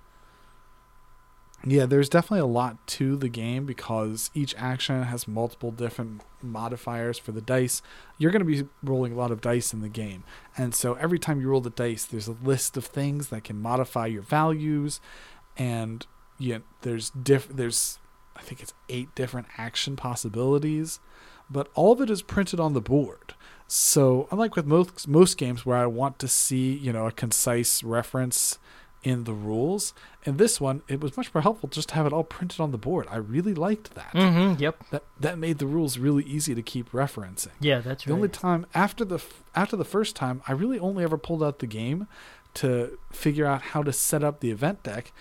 Yeah, 1.65 1.87
there's 1.87 2.09
definitely 2.09 2.41
a 2.41 2.47
lot 2.47 2.85
to 2.89 3.17
the 3.17 3.29
game 3.29 3.67
because 3.67 4.31
each 4.35 4.53
action 4.59 5.05
has 5.05 5.29
multiple 5.29 5.71
different 5.71 6.23
modifiers 6.43 7.19
for 7.19 7.31
the 7.31 7.41
dice. 7.41 7.83
You're 8.19 8.33
going 8.33 8.45
to 8.45 8.65
be 8.65 8.69
rolling 8.83 9.13
a 9.13 9.17
lot 9.17 9.31
of 9.31 9.41
dice 9.41 9.73
in 9.73 9.81
the 9.81 9.89
game. 9.89 10.25
And 10.57 10.75
so 10.75 10.95
every 10.95 11.21
time 11.21 11.41
you 11.41 11.49
roll 11.49 11.61
the 11.61 11.71
dice, 11.71 12.05
there's 12.05 12.27
a 12.27 12.37
list 12.43 12.77
of 12.77 12.85
things 12.85 13.29
that 13.29 13.45
can 13.45 13.61
modify 13.61 14.07
your 14.07 14.23
values 14.23 15.01
and 15.57 16.05
yeah, 16.39 16.59
there's 16.81 17.11
diff 17.11 17.47
there's 17.49 17.99
I 18.35 18.41
think 18.41 18.61
it's 18.61 18.75
8 18.89 19.15
different 19.15 19.47
action 19.57 19.95
possibilities, 19.95 20.99
but 21.49 21.69
all 21.75 21.93
of 21.93 22.01
it 22.01 22.11
is 22.11 22.23
printed 22.23 22.59
on 22.59 22.73
the 22.73 22.81
board. 22.81 23.35
So, 23.75 24.29
unlike 24.31 24.55
with 24.55 24.67
most 24.67 25.09
most 25.09 25.39
games 25.39 25.65
where 25.65 25.79
I 25.79 25.87
want 25.87 26.19
to 26.19 26.29
see, 26.29 26.75
you 26.75 26.93
know, 26.93 27.07
a 27.07 27.11
concise 27.11 27.83
reference 27.83 28.59
in 29.03 29.25
the 29.25 29.33
rules. 29.33 29.95
In 30.25 30.37
this 30.37 30.61
one, 30.61 30.83
it 30.89 31.01
was 31.01 31.17
much 31.17 31.33
more 31.33 31.41
helpful 31.41 31.71
just 31.71 31.89
to 31.89 31.95
have 31.95 32.05
it 32.05 32.13
all 32.13 32.23
printed 32.23 32.61
on 32.61 32.71
the 32.71 32.77
board. 32.77 33.07
I 33.11 33.17
really 33.17 33.55
liked 33.55 33.95
that. 33.95 34.13
Mm-hmm. 34.13 34.61
Yep. 34.61 34.91
That 34.91 35.05
that 35.19 35.39
made 35.39 35.57
the 35.57 35.67
rules 35.67 35.97
really 35.97 36.23
easy 36.25 36.55
to 36.55 36.61
keep 36.61 36.93
referencing. 36.93 37.53
Yeah, 37.61 37.81
that's 37.81 38.05
right. 38.05 38.09
The 38.09 38.13
right. 38.13 38.17
only 38.19 38.29
time 38.29 38.67
after 38.75 39.07
the 39.07 39.25
after 39.55 39.75
the 39.75 39.87
first 39.87 40.17
time, 40.17 40.43
I 40.47 40.53
really 40.53 40.79
only 40.79 41.03
ever 41.03 41.17
pulled 41.17 41.43
out 41.43 41.61
the 41.61 41.67
game 41.67 42.09
to 42.53 42.99
figure 43.11 43.47
out 43.47 43.63
how 43.63 43.83
to 43.83 43.93
set 43.95 44.23
up 44.23 44.41
the 44.41 44.51
event 44.51 44.83
deck, 44.83 45.15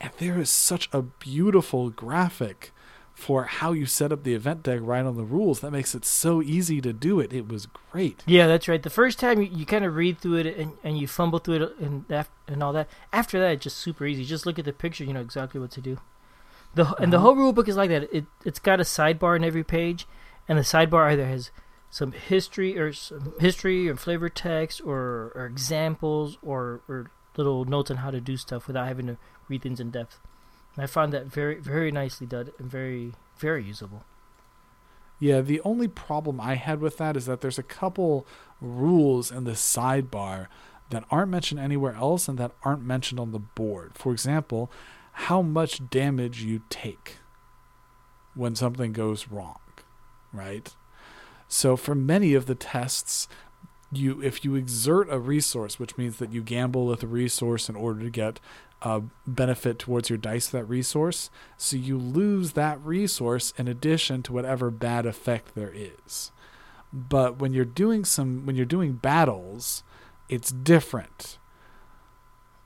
and 0.00 0.12
there 0.18 0.38
is 0.38 0.48
such 0.48 0.88
a 0.92 1.02
beautiful 1.02 1.90
graphic 1.90 2.70
for 3.16 3.44
how 3.44 3.72
you 3.72 3.86
set 3.86 4.12
up 4.12 4.24
the 4.24 4.34
event 4.34 4.62
deck 4.62 4.78
right 4.82 5.04
on 5.04 5.16
the 5.16 5.24
rules. 5.24 5.60
That 5.60 5.70
makes 5.70 5.94
it 5.94 6.04
so 6.04 6.42
easy 6.42 6.82
to 6.82 6.92
do 6.92 7.18
it. 7.18 7.32
It 7.32 7.48
was 7.48 7.66
great. 7.90 8.22
Yeah, 8.26 8.46
that's 8.46 8.68
right. 8.68 8.82
The 8.82 8.90
first 8.90 9.18
time 9.18 9.40
you, 9.40 9.48
you 9.50 9.64
kind 9.64 9.86
of 9.86 9.96
read 9.96 10.18
through 10.18 10.36
it 10.36 10.46
and, 10.58 10.74
and 10.84 10.98
you 10.98 11.08
fumble 11.08 11.38
through 11.38 11.54
it 11.64 11.78
and 11.80 12.04
and 12.46 12.62
all 12.62 12.74
that. 12.74 12.88
After 13.14 13.40
that, 13.40 13.52
it's 13.52 13.64
just 13.64 13.78
super 13.78 14.04
easy. 14.04 14.22
Just 14.24 14.44
look 14.44 14.58
at 14.58 14.66
the 14.66 14.72
picture, 14.74 15.02
you 15.02 15.14
know 15.14 15.22
exactly 15.22 15.58
what 15.58 15.70
to 15.72 15.80
do. 15.80 15.98
The 16.74 16.94
and 17.02 17.10
the 17.10 17.16
Uh-huh. 17.16 17.26
whole 17.28 17.36
rule 17.36 17.52
book 17.54 17.68
is 17.68 17.76
like 17.76 17.88
that. 17.88 18.14
It 18.14 18.26
it's 18.44 18.58
got 18.58 18.80
a 18.80 18.84
sidebar 18.84 19.34
in 19.34 19.44
every 19.44 19.64
page, 19.64 20.06
and 20.46 20.58
the 20.58 20.62
sidebar 20.62 21.10
either 21.10 21.26
has 21.26 21.50
some 21.88 22.12
history 22.12 22.78
or 22.78 22.92
some 22.92 23.32
history 23.40 23.88
or 23.88 23.96
flavor 23.96 24.28
text 24.28 24.82
or, 24.84 25.32
or 25.34 25.46
examples 25.46 26.36
or, 26.42 26.82
or 26.88 27.10
little 27.38 27.64
notes 27.64 27.90
on 27.90 27.98
how 27.98 28.10
to 28.10 28.20
do 28.20 28.36
stuff 28.36 28.66
without 28.66 28.86
having 28.88 29.06
to 29.06 29.16
read 29.48 29.62
things 29.62 29.80
in 29.80 29.90
depth. 29.90 30.18
And 30.76 30.84
I 30.84 30.86
found 30.86 31.12
that 31.12 31.26
very 31.26 31.56
very 31.56 31.90
nicely 31.90 32.26
done 32.26 32.50
and 32.58 32.70
very 32.70 33.12
very 33.38 33.64
usable. 33.64 34.04
Yeah, 35.18 35.40
the 35.40 35.60
only 35.62 35.88
problem 35.88 36.40
I 36.40 36.54
had 36.54 36.80
with 36.80 36.98
that 36.98 37.16
is 37.16 37.26
that 37.26 37.40
there's 37.40 37.58
a 37.58 37.62
couple 37.62 38.26
rules 38.60 39.32
in 39.32 39.44
the 39.44 39.52
sidebar 39.52 40.48
that 40.90 41.04
aren't 41.10 41.30
mentioned 41.30 41.58
anywhere 41.58 41.94
else 41.94 42.28
and 42.28 42.38
that 42.38 42.52
aren't 42.62 42.84
mentioned 42.84 43.18
on 43.18 43.32
the 43.32 43.38
board. 43.38 43.92
For 43.94 44.12
example, 44.12 44.70
how 45.12 45.40
much 45.42 45.88
damage 45.88 46.42
you 46.42 46.62
take 46.68 47.16
when 48.34 48.54
something 48.54 48.92
goes 48.92 49.28
wrong, 49.28 49.58
right? 50.32 50.74
So 51.48 51.76
for 51.76 51.94
many 51.94 52.34
of 52.34 52.46
the 52.46 52.54
tests, 52.54 53.26
you 53.90 54.20
if 54.22 54.44
you 54.44 54.54
exert 54.54 55.08
a 55.10 55.18
resource, 55.18 55.78
which 55.78 55.96
means 55.96 56.18
that 56.18 56.32
you 56.32 56.42
gamble 56.42 56.86
with 56.86 57.02
a 57.02 57.06
resource 57.06 57.68
in 57.68 57.76
order 57.76 58.00
to 58.00 58.10
get 58.10 58.40
a 58.82 59.02
benefit 59.26 59.78
towards 59.78 60.10
your 60.10 60.18
dice 60.18 60.48
that 60.48 60.64
resource, 60.64 61.30
so 61.56 61.76
you 61.76 61.98
lose 61.98 62.52
that 62.52 62.80
resource 62.84 63.52
in 63.56 63.68
addition 63.68 64.22
to 64.24 64.32
whatever 64.32 64.70
bad 64.70 65.06
effect 65.06 65.54
there 65.54 65.72
is. 65.74 66.30
But 66.92 67.38
when 67.38 67.52
you're 67.52 67.64
doing 67.64 68.04
some 68.04 68.46
when 68.46 68.56
you're 68.56 68.64
doing 68.66 68.94
battles, 68.94 69.82
it's 70.28 70.50
different. 70.50 71.38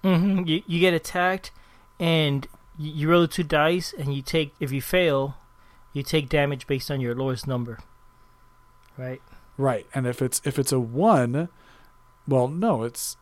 hmm 0.03 0.45
You 0.47 0.63
you 0.67 0.81
get 0.81 0.95
attacked, 0.95 1.53
and 1.99 2.47
you, 2.79 3.09
roll 3.11 3.29
two 3.29 3.43
dice, 3.43 3.93
and 3.97 4.15
you 4.15 4.23
take 4.23 4.55
if 4.61 4.73
you 4.73 4.81
fail, 4.83 5.37
you 5.93 6.03
take 6.03 6.29
damage 6.29 6.67
based 6.67 6.91
on 6.91 7.01
your 7.01 7.15
lowest 7.15 7.47
number. 7.47 7.79
Right. 8.97 9.21
Right. 9.57 9.87
And 9.95 10.07
if 10.07 10.23
it's 10.23 10.41
if 10.45 10.59
it's 10.59 10.73
a 10.73 10.81
1, 10.81 11.49
well, 12.27 12.49
no, 12.49 12.83
it's 12.83 13.17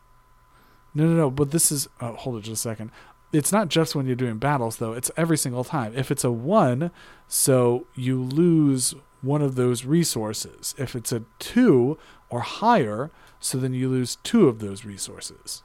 No, 0.93 1.05
no, 1.05 1.13
no, 1.13 1.29
but 1.31 1.51
this 1.51 1.71
is 1.71 1.87
oh, 2.01 2.13
hold 2.13 2.37
it 2.37 2.41
just 2.41 2.65
a 2.65 2.69
second. 2.69 2.91
It's 3.31 3.51
not 3.51 3.69
just 3.69 3.95
when 3.95 4.07
you're 4.07 4.15
doing 4.15 4.37
battles 4.37 4.77
though. 4.77 4.93
It's 4.93 5.11
every 5.15 5.37
single 5.37 5.63
time. 5.63 5.93
If 5.95 6.09
it's 6.09 6.23
a 6.23 6.31
1, 6.31 6.91
so 7.27 7.85
you 7.95 8.21
lose 8.21 8.95
one 9.21 9.41
of 9.41 9.55
those 9.55 9.85
resources. 9.85 10.73
If 10.77 10.95
it's 10.95 11.11
a 11.11 11.23
2 11.39 11.97
or 12.29 12.39
higher, 12.41 13.11
so 13.39 13.57
then 13.57 13.73
you 13.73 13.89
lose 13.89 14.17
two 14.23 14.47
of 14.47 14.59
those 14.59 14.85
resources. 14.85 15.63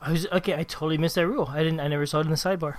I 0.00 0.12
was 0.12 0.26
okay. 0.32 0.54
I 0.54 0.62
totally 0.62 0.98
missed 0.98 1.16
that 1.16 1.26
rule. 1.26 1.48
I 1.50 1.62
didn't. 1.62 1.80
I 1.80 1.88
never 1.88 2.06
saw 2.06 2.20
it 2.20 2.22
in 2.22 2.30
the 2.30 2.36
sidebar. 2.36 2.76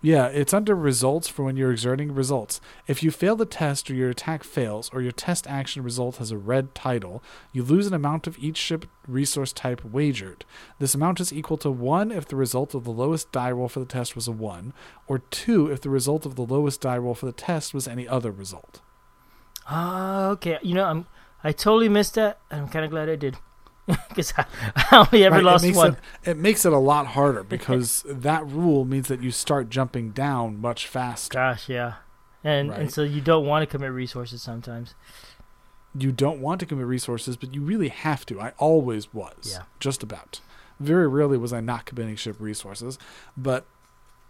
Yeah, 0.00 0.26
it's 0.26 0.54
under 0.54 0.76
results 0.76 1.26
for 1.26 1.42
when 1.42 1.56
you're 1.56 1.72
exerting 1.72 2.14
results. 2.14 2.60
If 2.86 3.02
you 3.02 3.10
fail 3.10 3.34
the 3.34 3.44
test 3.44 3.90
or 3.90 3.94
your 3.94 4.10
attack 4.10 4.44
fails 4.44 4.88
or 4.92 5.02
your 5.02 5.10
test 5.10 5.48
action 5.48 5.82
result 5.82 6.18
has 6.18 6.30
a 6.30 6.38
red 6.38 6.72
title, 6.72 7.20
you 7.52 7.64
lose 7.64 7.88
an 7.88 7.94
amount 7.94 8.28
of 8.28 8.38
each 8.38 8.58
ship 8.58 8.86
resource 9.08 9.52
type 9.52 9.84
wagered. 9.84 10.44
This 10.78 10.94
amount 10.94 11.18
is 11.18 11.32
equal 11.32 11.56
to 11.58 11.70
1 11.72 12.12
if 12.12 12.28
the 12.28 12.36
result 12.36 12.74
of 12.74 12.84
the 12.84 12.92
lowest 12.92 13.32
die 13.32 13.50
roll 13.50 13.68
for 13.68 13.80
the 13.80 13.86
test 13.86 14.14
was 14.14 14.28
a 14.28 14.32
1, 14.32 14.72
or 15.08 15.18
2 15.18 15.66
if 15.72 15.80
the 15.80 15.90
result 15.90 16.24
of 16.24 16.36
the 16.36 16.46
lowest 16.46 16.80
die 16.80 16.98
roll 16.98 17.14
for 17.14 17.26
the 17.26 17.32
test 17.32 17.74
was 17.74 17.88
any 17.88 18.06
other 18.06 18.30
result. 18.30 18.80
Ah, 19.66 20.28
okay. 20.28 20.58
You 20.62 20.74
know, 20.74 20.84
I'm. 20.84 21.06
I 21.42 21.52
totally 21.52 21.88
missed 21.88 22.14
that. 22.14 22.38
and 22.50 22.62
I'm 22.62 22.68
kind 22.68 22.84
of 22.84 22.90
glad 22.90 23.08
I 23.08 23.16
did, 23.16 23.36
because 24.08 24.32
I, 24.36 24.44
I 24.76 24.96
only 24.98 25.24
ever 25.24 25.36
Right, 25.36 25.44
lost 25.44 25.64
it 25.64 25.74
one. 25.74 25.96
It, 26.24 26.30
it 26.30 26.36
makes 26.36 26.64
it 26.66 26.72
a 26.72 26.78
lot 26.78 27.08
harder 27.08 27.42
because 27.56 28.04
that 28.08 28.46
rule 28.46 28.84
means 28.84 29.08
that 29.08 29.22
you 29.22 29.30
start 29.30 29.70
jumping 29.70 30.10
down 30.10 30.60
much 30.60 30.86
faster. 30.86 31.34
Gosh, 31.38 31.68
yeah. 31.68 31.94
And 32.44 32.70
Right. 32.70 32.80
and 32.80 32.92
so 32.92 33.02
you 33.02 33.20
don't 33.20 33.46
want 33.46 33.62
to 33.62 33.66
commit 33.66 33.90
resources 33.92 34.42
sometimes. 34.42 34.94
you 35.98 36.12
don't 36.12 36.40
want 36.40 36.60
to 36.60 36.66
commit 36.66 36.86
resources, 36.86 37.36
but 37.36 37.54
you 37.54 37.62
really 37.62 37.88
have 37.88 38.24
to. 38.26 38.40
I 38.40 38.52
always 38.58 39.12
was. 39.12 39.52
Yeah. 39.56 39.62
Just 39.80 40.02
about. 40.02 40.40
Very 40.78 41.08
rarely 41.08 41.36
was 41.38 41.52
I 41.52 41.60
not 41.60 41.86
committing 41.86 42.14
ship 42.14 42.36
resources, 42.38 42.98
but 43.36 43.66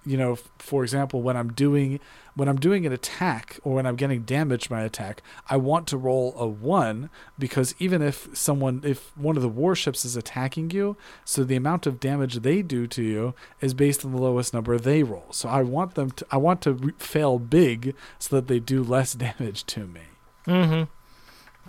you 0.06 0.16
know, 0.16 0.36
for 0.58 0.82
example, 0.82 1.22
when 1.22 1.36
I'm 1.36 1.52
doing 1.52 2.00
when 2.34 2.48
I'm 2.48 2.60
doing 2.60 2.86
an 2.86 2.92
attack 2.92 3.58
or 3.64 3.74
when 3.74 3.84
I'm 3.84 3.96
getting 3.96 4.22
damaged 4.22 4.68
by 4.68 4.82
attack, 4.82 5.22
I 5.50 5.56
want 5.56 5.88
to 5.88 5.96
roll 5.96 6.34
a 6.38 6.46
1 6.46 7.10
because 7.36 7.74
even 7.80 8.00
if 8.00 8.28
someone 8.32 8.80
if 8.84 9.16
one 9.16 9.36
of 9.36 9.42
the 9.42 9.48
warships 9.48 10.04
is 10.04 10.14
attacking 10.16 10.70
you, 10.70 10.96
so 11.24 11.42
the 11.42 11.56
amount 11.56 11.86
of 11.86 11.98
damage 11.98 12.36
they 12.36 12.62
do 12.62 12.86
to 12.86 13.02
you 13.02 13.34
is 13.60 13.74
based 13.74 14.04
on 14.04 14.12
the 14.12 14.20
lowest 14.20 14.54
number 14.54 14.78
they 14.78 15.02
roll. 15.02 15.26
So 15.30 15.48
I 15.48 15.62
want 15.62 15.94
them 15.94 16.12
to 16.12 16.26
I 16.30 16.36
want 16.36 16.62
to 16.62 16.72
re- 16.74 16.92
fail 16.98 17.38
big 17.38 17.94
so 18.18 18.36
that 18.36 18.46
they 18.46 18.60
do 18.60 18.84
less 18.84 19.12
damage 19.26 19.64
to 19.66 19.86
me. 19.86 20.02
Mm-hmm. 20.46 20.84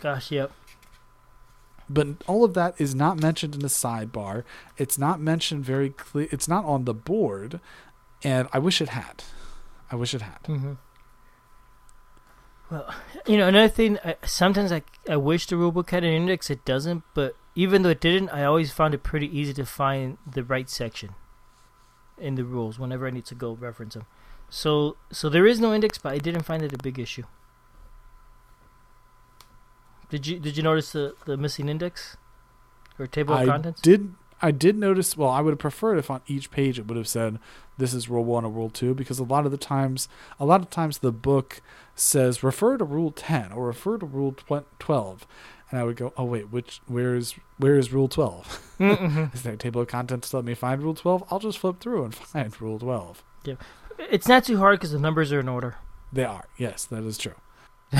Gosh, 0.01 0.32
yep. 0.32 0.51
but 1.89 2.07
all 2.27 2.45
of 2.45 2.53
that 2.53 2.75
is 2.77 2.95
not 2.95 3.19
mentioned 3.19 3.55
in 3.55 3.61
the 3.61 3.67
sidebar. 3.67 4.43
It's 4.77 4.97
not 4.97 5.19
mentioned 5.19 5.65
very 5.65 5.89
clear. 5.89 6.27
It's 6.32 6.47
not 6.47 6.63
on 6.63 6.86
the 6.86 6.93
board, 6.93 7.59
and 8.24 8.47
I 8.51 8.59
wish 8.59 8.82
it 8.82 8.89
had. 8.89 9.24
I 9.91 9.95
wish 9.95 10.13
it 10.13 10.22
had. 10.22 10.43
Mm-hmm. 10.43 10.74
Well, 12.70 12.93
you 13.26 13.38
know, 13.38 13.47
another 13.47 13.67
thing. 13.67 13.97
I, 14.05 14.15
sometimes 14.26 14.72
I 14.72 14.84
I 15.09 15.17
wish 15.17 15.47
the 15.47 15.55
rulebook 15.55 15.89
had 15.89 16.03
an 16.03 16.13
index. 16.13 16.49
It 16.49 16.65
doesn't, 16.65 17.03
but 17.13 17.36
even 17.55 17.82
though 17.82 17.89
it 17.89 18.01
didn't, 18.01 18.30
I 18.30 18.43
always 18.43 18.72
found 18.72 18.93
it 18.93 19.03
pretty 19.03 19.28
easy 19.38 19.53
to 19.53 19.65
find 19.65 20.17
the 20.32 20.43
right 20.43 20.70
section 20.70 21.15
in 22.17 22.36
the 22.36 22.43
rules 22.43 22.78
whenever 22.78 23.07
I 23.07 23.11
need 23.11 23.26
to 23.26 23.36
go 23.36 23.53
reference 23.53 23.95
them. 23.95 24.05
So 24.49 24.97
so 25.11 25.30
there 25.30 25.47
is 25.47 25.59
no 25.59 25.74
index, 25.74 25.97
but 25.97 26.13
I 26.13 26.17
didn't 26.20 26.43
find 26.43 26.61
it 26.63 26.74
a 26.74 26.78
big 26.78 26.99
issue. 26.99 27.24
Did 30.09 30.28
you 30.28 30.39
did 30.39 30.57
you 30.57 30.63
notice 30.63 30.91
the, 30.91 31.15
the 31.26 31.38
missing 31.38 31.70
index 31.70 32.17
or 32.97 33.07
table 33.07 33.34
of 33.34 33.41
I 33.41 33.45
contents? 33.45 33.82
did. 33.82 34.13
I 34.41 34.51
did 34.51 34.77
notice. 34.77 35.17
Well, 35.17 35.29
I 35.29 35.41
would 35.41 35.51
have 35.51 35.59
preferred 35.59 35.97
if 35.97 36.09
on 36.09 36.21
each 36.27 36.51
page 36.51 36.79
it 36.79 36.87
would 36.87 36.97
have 36.97 37.07
said 37.07 37.39
this 37.77 37.93
is 37.93 38.09
rule 38.09 38.23
one 38.23 38.45
or 38.45 38.51
rule 38.51 38.69
two, 38.69 38.93
because 38.93 39.19
a 39.19 39.23
lot 39.23 39.45
of 39.45 39.51
the 39.51 39.57
times, 39.57 40.07
a 40.39 40.45
lot 40.45 40.61
of 40.61 40.69
times 40.69 40.99
the 40.99 41.11
book 41.11 41.61
says 41.95 42.43
refer 42.43 42.77
to 42.77 42.83
rule 42.85 43.11
ten 43.11 43.51
or 43.51 43.67
refer 43.67 43.97
to 43.97 44.05
rule 44.05 44.31
tw- 44.33 44.65
twelve, 44.79 45.27
and 45.69 45.79
I 45.79 45.83
would 45.83 45.95
go, 45.97 46.13
oh 46.17 46.25
wait, 46.25 46.51
which 46.51 46.81
where 46.87 47.15
is 47.15 47.35
where 47.57 47.75
is 47.77 47.91
rule 47.93 48.07
12 48.07 48.75
Mm-mm. 48.79 49.33
Is 49.33 49.43
there 49.43 49.53
a 49.53 49.57
table 49.57 49.81
of 49.81 49.87
contents 49.87 50.29
to 50.29 50.37
let 50.37 50.45
me 50.45 50.53
find 50.53 50.81
rule 50.81 50.93
twelve? 50.95 51.23
I'll 51.29 51.39
just 51.39 51.57
flip 51.59 51.79
through 51.79 52.05
and 52.05 52.15
find 52.33 52.59
rule 52.61 52.79
twelve. 52.79 53.23
Yeah. 53.43 53.55
It's 53.97 54.27
not 54.27 54.45
too 54.45 54.57
hard 54.57 54.79
because 54.79 54.91
the 54.91 54.99
numbers 54.99 55.33
are 55.33 55.41
in 55.41 55.49
order. 55.49 55.75
They 56.13 56.23
are. 56.23 56.45
Yes, 56.57 56.85
that 56.85 57.03
is 57.03 57.17
true. 57.17 57.35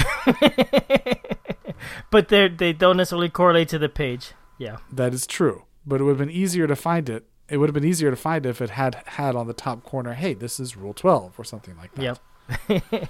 but 2.12 2.30
they 2.30 2.48
they 2.48 2.74
don't 2.74 2.98
necessarily 2.98 3.30
correlate 3.30 3.70
to 3.70 3.80
the 3.80 3.90
page. 3.90 4.34
Yeah. 4.58 4.78
That 4.92 5.14
is 5.14 5.26
true. 5.28 5.64
But 5.86 6.02
it 6.02 6.04
would 6.04 6.12
have 6.20 6.28
been 6.28 6.30
easier 6.36 6.68
to 6.68 6.76
find 6.76 7.10
it. 7.10 7.26
It 7.50 7.58
would 7.58 7.70
have 7.70 7.74
been 7.74 7.86
easier 7.86 8.12
to 8.12 8.16
find 8.16 8.46
if 8.46 8.62
it 8.62 8.72
had 8.72 9.02
had 9.06 9.36
on 9.36 9.48
the 9.48 9.54
top 9.54 9.84
corner, 9.84 10.14
hey, 10.14 10.34
this 10.36 10.60
is 10.60 10.78
rule 10.78 10.94
12 10.94 11.40
or 11.40 11.44
something 11.44 11.76
like 11.78 11.94
that. 11.96 12.20
Yep. 12.70 13.10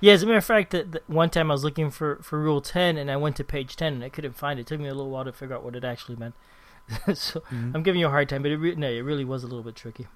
yeah, 0.00 0.12
as 0.12 0.22
a 0.22 0.26
matter 0.26 0.38
of 0.38 0.44
fact, 0.44 0.70
the, 0.70 0.84
the, 0.84 1.02
one 1.06 1.30
time 1.30 1.50
I 1.50 1.54
was 1.54 1.64
looking 1.64 1.90
for, 1.90 2.16
for 2.22 2.38
Rule 2.40 2.60
10 2.60 2.96
and 2.96 3.10
I 3.10 3.16
went 3.16 3.36
to 3.36 3.44
page 3.44 3.74
10 3.76 3.94
and 3.94 4.04
I 4.04 4.08
couldn't 4.08 4.36
find 4.36 4.58
it. 4.58 4.62
It 4.62 4.66
took 4.68 4.80
me 4.80 4.88
a 4.88 4.94
little 4.94 5.10
while 5.10 5.24
to 5.24 5.32
figure 5.32 5.56
out 5.56 5.64
what 5.64 5.74
it 5.74 5.84
actually 5.84 6.16
meant. 6.16 6.34
so 7.14 7.40
Mhm. 7.50 7.74
I'm 7.74 7.82
giving 7.82 8.00
you 8.00 8.06
a 8.06 8.10
hard 8.10 8.28
time, 8.28 8.42
but 8.42 8.50
it, 8.52 8.58
re- 8.58 8.74
no, 8.74 8.88
it 8.88 9.00
really 9.00 9.24
was 9.24 9.42
a 9.42 9.46
little 9.46 9.62
bit 9.64 9.74
tricky. 9.74 10.06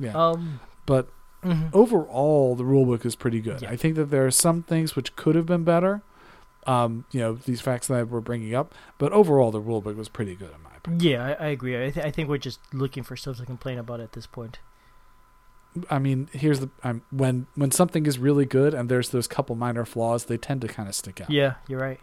Yeah. 0.00 0.12
Um, 0.12 0.60
but 0.86 1.08
mhm. 1.44 1.70
overall, 1.72 2.54
the 2.56 2.64
rule 2.64 2.84
book 2.86 3.04
is 3.04 3.14
pretty 3.14 3.40
good. 3.40 3.62
Yeah. 3.62 3.70
I 3.70 3.76
think 3.76 3.94
that 3.96 4.06
there 4.06 4.26
are 4.26 4.30
some 4.30 4.62
things 4.62 4.96
which 4.96 5.14
could 5.16 5.34
have 5.34 5.46
been 5.46 5.64
better. 5.64 6.02
Um, 6.68 7.06
you 7.12 7.20
know, 7.20 7.34
these 7.34 7.60
facts 7.60 7.86
that 7.86 8.08
we're 8.08 8.20
bringing 8.20 8.54
up. 8.54 8.74
But 8.98 9.12
overall, 9.12 9.50
the 9.50 9.60
rulebook 9.60 9.96
was 9.96 10.08
pretty 10.08 10.34
good 10.34 10.52
in 10.54 10.62
my 10.62 10.76
opinion. 10.76 11.00
Yeah, 11.00 11.24
I, 11.24 11.46
I 11.46 11.48
agree. 11.48 11.76
I, 11.76 11.90
th- 11.90 12.04
I 12.04 12.10
think 12.10 12.28
we're 12.28 12.36
just 12.38 12.60
looking 12.74 13.02
for 13.02 13.16
stuff 13.16 13.38
to 13.38 13.46
complain 13.46 13.78
about 13.78 14.00
at 14.00 14.12
this 14.12 14.26
point. 14.26 14.58
I 15.90 15.98
mean, 15.98 16.28
here's 16.32 16.60
the 16.60 16.70
um, 16.82 17.02
when 17.10 17.46
when 17.54 17.70
something 17.70 18.06
is 18.06 18.18
really 18.18 18.44
good 18.44 18.74
and 18.74 18.88
there's 18.88 19.10
those 19.10 19.26
couple 19.26 19.54
minor 19.54 19.84
flaws, 19.84 20.24
they 20.26 20.36
tend 20.36 20.60
to 20.62 20.68
kind 20.68 20.88
of 20.88 20.94
stick 20.94 21.20
out. 21.20 21.30
Yeah, 21.30 21.54
you're 21.68 21.80
right. 21.80 22.00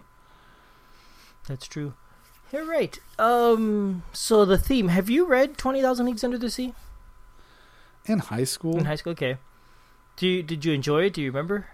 That's 1.48 1.68
true. 1.68 1.94
You're 2.52 2.66
right. 2.66 2.98
Um, 3.20 4.04
so 4.14 4.46
the 4.46 4.58
theme. 4.58 4.88
Have 4.90 5.10
you 5.10 5.26
read 5.26 5.58
Twenty 5.58 5.82
Thousand 5.82 6.06
Leagues 6.06 6.24
Under 6.24 6.38
the 6.38 6.50
Sea 6.50 6.74
In 8.06 8.20
high 8.20 8.46
school, 8.46 8.78
in 8.78 8.86
high 8.86 8.96
school? 8.96 9.12
Okay. 9.14 9.38
Do 10.16 10.28
you, 10.28 10.44
did 10.44 10.64
you 10.64 10.72
enjoy 10.72 11.04
it? 11.06 11.14
Do 11.14 11.22
you 11.22 11.30
remember? 11.30 11.68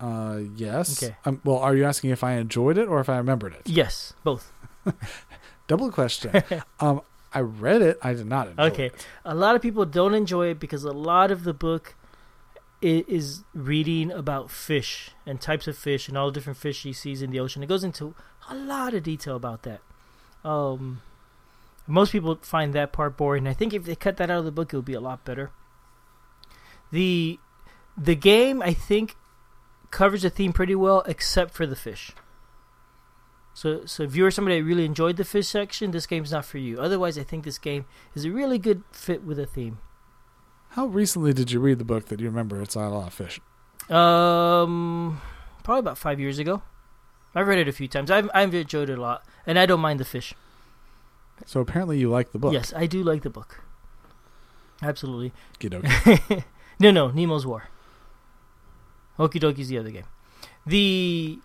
Uh, 0.00 0.40
yes. 0.56 1.02
Okay. 1.02 1.16
Um, 1.24 1.40
well, 1.44 1.58
are 1.58 1.76
you 1.76 1.84
asking 1.84 2.10
if 2.10 2.24
I 2.24 2.32
enjoyed 2.32 2.78
it 2.78 2.88
or 2.88 3.00
if 3.00 3.08
I 3.08 3.16
remembered 3.18 3.54
it? 3.54 3.62
Yes, 3.68 4.14
both. 4.24 4.50
Double 5.68 5.90
question. 5.92 6.42
um, 6.80 7.02
I 7.32 7.40
read 7.40 7.82
it. 7.82 7.98
I 8.02 8.14
did 8.14 8.26
not 8.26 8.48
enjoy 8.48 8.62
Okay. 8.64 8.86
it. 8.86 8.92
Okay. 8.94 9.04
A 9.24 9.34
lot 9.34 9.54
of 9.56 9.62
people 9.62 9.84
don't 9.86 10.14
enjoy 10.14 10.48
it 10.48 10.58
because 10.58 10.84
a 10.84 10.92
lot 10.92 11.30
of 11.30 11.44
the 11.44 11.54
book 11.54 11.94
is 12.82 13.44
reading 13.54 14.10
about 14.10 14.50
fish 14.50 15.10
and 15.26 15.38
types 15.40 15.68
of 15.68 15.76
fish 15.76 16.08
and 16.08 16.16
all 16.16 16.28
the 16.28 16.32
different 16.32 16.56
fish 16.58 16.82
he 16.82 16.92
sees 16.94 17.20
in 17.20 17.30
the 17.30 17.38
ocean. 17.38 17.62
It 17.62 17.66
goes 17.66 17.84
into 17.84 18.14
a 18.48 18.54
lot 18.54 18.94
of 18.94 19.02
detail 19.02 19.36
about 19.36 19.62
that. 19.64 19.80
Um, 20.44 21.02
most 21.86 22.10
people 22.10 22.38
find 22.40 22.72
that 22.72 22.90
part 22.92 23.18
boring. 23.18 23.46
I 23.46 23.52
think 23.52 23.74
if 23.74 23.84
they 23.84 23.94
cut 23.94 24.16
that 24.16 24.30
out 24.30 24.38
of 24.38 24.44
the 24.46 24.50
book, 24.50 24.72
it 24.72 24.76
would 24.76 24.86
be 24.86 24.94
a 24.94 25.00
lot 25.00 25.24
better. 25.26 25.50
the 26.90 27.38
The 27.98 28.14
game, 28.14 28.62
I 28.62 28.72
think, 28.72 29.16
covers 29.90 30.22
the 30.22 30.30
theme 30.30 30.52
pretty 30.52 30.74
well, 30.74 31.02
except 31.06 31.52
for 31.52 31.66
the 31.66 31.76
fish. 31.76 32.12
So, 33.52 33.84
so 33.84 34.04
if 34.04 34.14
you're 34.14 34.30
somebody 34.30 34.58
that 34.58 34.66
really 34.66 34.84
enjoyed 34.84 35.16
the 35.16 35.24
fish 35.24 35.48
section, 35.48 35.90
this 35.90 36.06
game's 36.06 36.32
not 36.32 36.44
for 36.44 36.58
you. 36.58 36.80
Otherwise, 36.80 37.18
I 37.18 37.24
think 37.24 37.44
this 37.44 37.58
game 37.58 37.84
is 38.14 38.24
a 38.24 38.30
really 38.30 38.58
good 38.58 38.84
fit 38.92 39.22
with 39.24 39.38
a 39.38 39.46
theme. 39.46 39.78
How 40.70 40.86
recently 40.86 41.32
did 41.32 41.50
you 41.50 41.60
read 41.60 41.78
the 41.78 41.84
book 41.84 42.06
that 42.06 42.20
you 42.20 42.26
remember 42.26 42.62
it's 42.62 42.76
a 42.76 42.80
lot 42.80 43.08
of 43.08 43.14
fish? 43.14 43.40
Um, 43.90 45.20
probably 45.64 45.80
about 45.80 45.98
five 45.98 46.20
years 46.20 46.38
ago. 46.38 46.62
I've 47.34 47.48
read 47.48 47.58
it 47.58 47.68
a 47.68 47.72
few 47.72 47.88
times. 47.88 48.10
I've 48.10 48.30
I've 48.32 48.54
enjoyed 48.54 48.88
it 48.88 48.98
a 48.98 49.00
lot, 49.00 49.24
and 49.46 49.58
I 49.58 49.66
don't 49.66 49.80
mind 49.80 50.00
the 50.00 50.04
fish. 50.04 50.34
So 51.46 51.60
apparently 51.60 51.98
you 51.98 52.08
like 52.08 52.32
the 52.32 52.38
book. 52.38 52.52
Yes, 52.52 52.72
I 52.74 52.86
do 52.86 53.02
like 53.02 53.22
the 53.22 53.30
book. 53.30 53.62
Absolutely. 54.82 55.32
Okey-dokey. 55.56 56.44
no, 56.80 56.90
no, 56.90 57.10
Nemo's 57.10 57.46
War. 57.46 57.68
Okie 59.20 59.40
Doki's 59.40 59.68
the 59.68 59.78
other 59.78 59.90
game. 59.90 60.06
The 60.66 61.38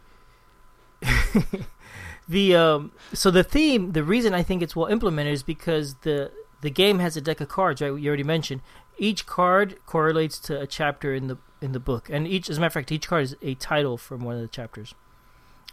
the 2.27 2.55
um 2.55 2.91
so 3.13 3.29
the 3.31 3.43
theme, 3.43 3.91
the 3.91 4.03
reason 4.03 4.33
I 4.33 4.43
think 4.43 4.61
it's 4.63 4.75
well 4.75 4.87
implemented 4.87 5.33
is 5.33 5.43
because 5.43 5.95
the 6.01 6.31
the 6.61 6.69
game 6.69 6.99
has 6.99 7.15
a 7.15 7.21
deck 7.21 7.41
of 7.41 7.49
cards, 7.49 7.81
right? 7.81 7.87
You 7.93 8.07
already 8.07 8.23
mentioned. 8.23 8.61
Each 8.97 9.25
card 9.25 9.75
correlates 9.85 10.39
to 10.39 10.59
a 10.59 10.65
chapter 10.67 11.13
in 11.13 11.27
the 11.27 11.37
in 11.61 11.73
the 11.73 11.79
book, 11.79 12.09
and 12.09 12.27
each, 12.27 12.49
as 12.49 12.57
a 12.57 12.61
matter 12.61 12.67
of 12.67 12.73
fact, 12.73 12.91
each 12.91 13.07
card 13.07 13.23
is 13.23 13.35
a 13.41 13.55
title 13.55 13.97
from 13.97 14.23
one 14.23 14.35
of 14.35 14.41
the 14.41 14.47
chapters. 14.47 14.93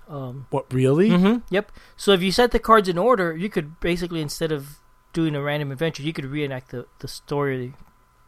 Um, 0.09 0.47
What 0.51 0.73
really? 0.73 1.11
hmm 1.11 1.37
Yep. 1.51 1.71
So 1.97 2.13
if 2.13 2.23
you 2.23 2.33
set 2.33 2.51
the 2.51 2.59
cards 2.59 2.89
in 2.89 2.99
order, 2.99 3.37
you 3.37 3.49
could 3.49 3.79
basically 3.81 4.21
instead 4.21 4.51
of 4.51 4.81
doing 5.13 5.37
a 5.37 5.43
random 5.43 5.71
adventure, 5.71 6.03
you 6.03 6.13
could 6.13 6.25
reenact 6.25 6.71
the, 6.73 6.87
the 6.99 7.07
story 7.09 7.75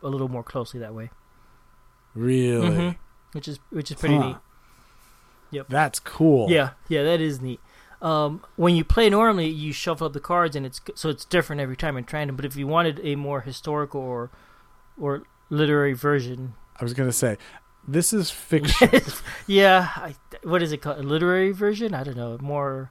a 0.02 0.08
little 0.08 0.28
more 0.28 0.42
closely 0.44 0.78
that 0.80 0.94
way. 0.94 1.10
Really? 2.14 2.68
Mhm. 2.68 2.96
Which 3.34 3.46
is 3.48 3.58
which 3.70 3.90
is 3.90 3.96
pretty 3.98 4.16
Huh. 4.16 4.38
neat. 5.52 5.66
That's 5.68 6.00
cool. 6.00 6.50
Yeah, 6.50 6.70
yeah, 6.88 7.02
that 7.04 7.20
is 7.20 7.40
neat. 7.40 7.60
Um, 8.02 8.42
when 8.56 8.74
you 8.74 8.84
play 8.84 9.08
normally, 9.08 9.48
you 9.48 9.72
shuffle 9.72 10.06
up 10.08 10.12
the 10.12 10.20
cards, 10.20 10.56
and 10.56 10.66
it's 10.66 10.80
so 10.94 11.08
it's 11.10 11.24
different 11.24 11.60
every 11.60 11.76
time 11.76 11.96
in 11.96 12.04
random. 12.12 12.34
But 12.36 12.44
if 12.44 12.56
you 12.56 12.66
wanted 12.66 13.00
a 13.04 13.14
more 13.16 13.42
historical 13.42 14.00
or 14.00 14.30
or 15.00 15.22
literary 15.50 15.92
version, 15.92 16.54
I 16.80 16.84
was 16.84 16.92
gonna 16.94 17.12
say, 17.12 17.36
this 17.86 18.12
is 18.12 18.30
fiction. 18.50 18.90
yeah, 19.46 19.90
I, 19.96 20.16
what 20.42 20.62
is 20.62 20.72
it 20.72 20.78
called? 20.78 20.98
A 20.98 21.02
literary 21.02 21.52
version? 21.52 21.94
I 21.94 22.02
don't 22.02 22.16
know. 22.16 22.36
More 22.40 22.90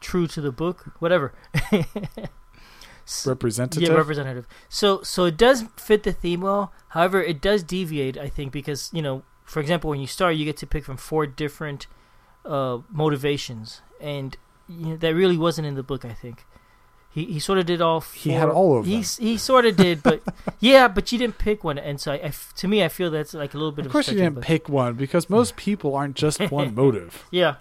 true 0.00 0.26
to 0.26 0.40
the 0.40 0.52
book, 0.52 0.86
whatever. 0.98 1.32
Representative. 3.24 3.88
Yeah, 3.88 3.94
representative. 3.94 4.48
So 4.68 5.02
so 5.02 5.26
it 5.26 5.36
does 5.36 5.62
fit 5.76 6.02
the 6.02 6.12
theme 6.12 6.40
well. 6.40 6.72
However, 6.88 7.22
it 7.22 7.40
does 7.40 7.62
deviate, 7.62 8.18
I 8.18 8.28
think, 8.28 8.50
because 8.52 8.90
you 8.92 9.00
know, 9.00 9.22
for 9.46 9.60
example, 9.60 9.88
when 9.88 10.00
you 10.00 10.06
start, 10.06 10.36
you 10.36 10.44
get 10.44 10.58
to 10.58 10.66
pick 10.66 10.84
from 10.84 10.98
four 10.98 11.26
different 11.26 11.86
uh, 12.44 12.78
motivations, 12.90 13.80
and 14.00 14.36
you 14.68 14.86
know, 14.90 14.96
that 14.96 15.14
really 15.14 15.38
wasn't 15.38 15.66
in 15.66 15.74
the 15.76 15.82
book. 15.82 16.04
I 16.04 16.12
think 16.12 16.44
he 17.10 17.24
he 17.24 17.38
sort 17.38 17.58
of 17.58 17.64
did 17.66 17.80
all. 17.80 18.00
Four, 18.02 18.20
He 18.22 18.30
had 18.32 18.48
all 18.50 18.76
of 18.78 18.84
them. 18.86 18.98
s- 19.00 19.16
he 19.18 19.38
sort 19.38 19.64
of 19.64 19.76
did, 19.76 20.02
but 20.02 20.20
yeah, 20.60 20.86
but 20.88 21.10
you 21.12 21.18
didn't 21.18 21.38
pick 21.38 21.64
one, 21.64 21.78
and 21.78 21.98
so 22.00 22.12
I, 22.12 22.16
I 22.16 22.32
to 22.56 22.68
me, 22.68 22.84
I 22.84 22.88
feel 22.88 23.10
that's 23.10 23.32
like 23.34 23.54
a 23.54 23.56
little 23.56 23.72
bit 23.72 23.86
of 23.86 23.86
of. 23.86 23.92
course, 23.92 24.08
you 24.08 24.14
didn't 24.18 24.34
but- 24.34 24.44
pick 24.44 24.68
one 24.68 24.94
because 24.94 25.30
most 25.30 25.56
people 25.66 25.94
aren't 25.94 26.16
just 26.16 26.40
one 26.50 26.74
motive. 26.74 27.24
Yeah, 27.30 27.56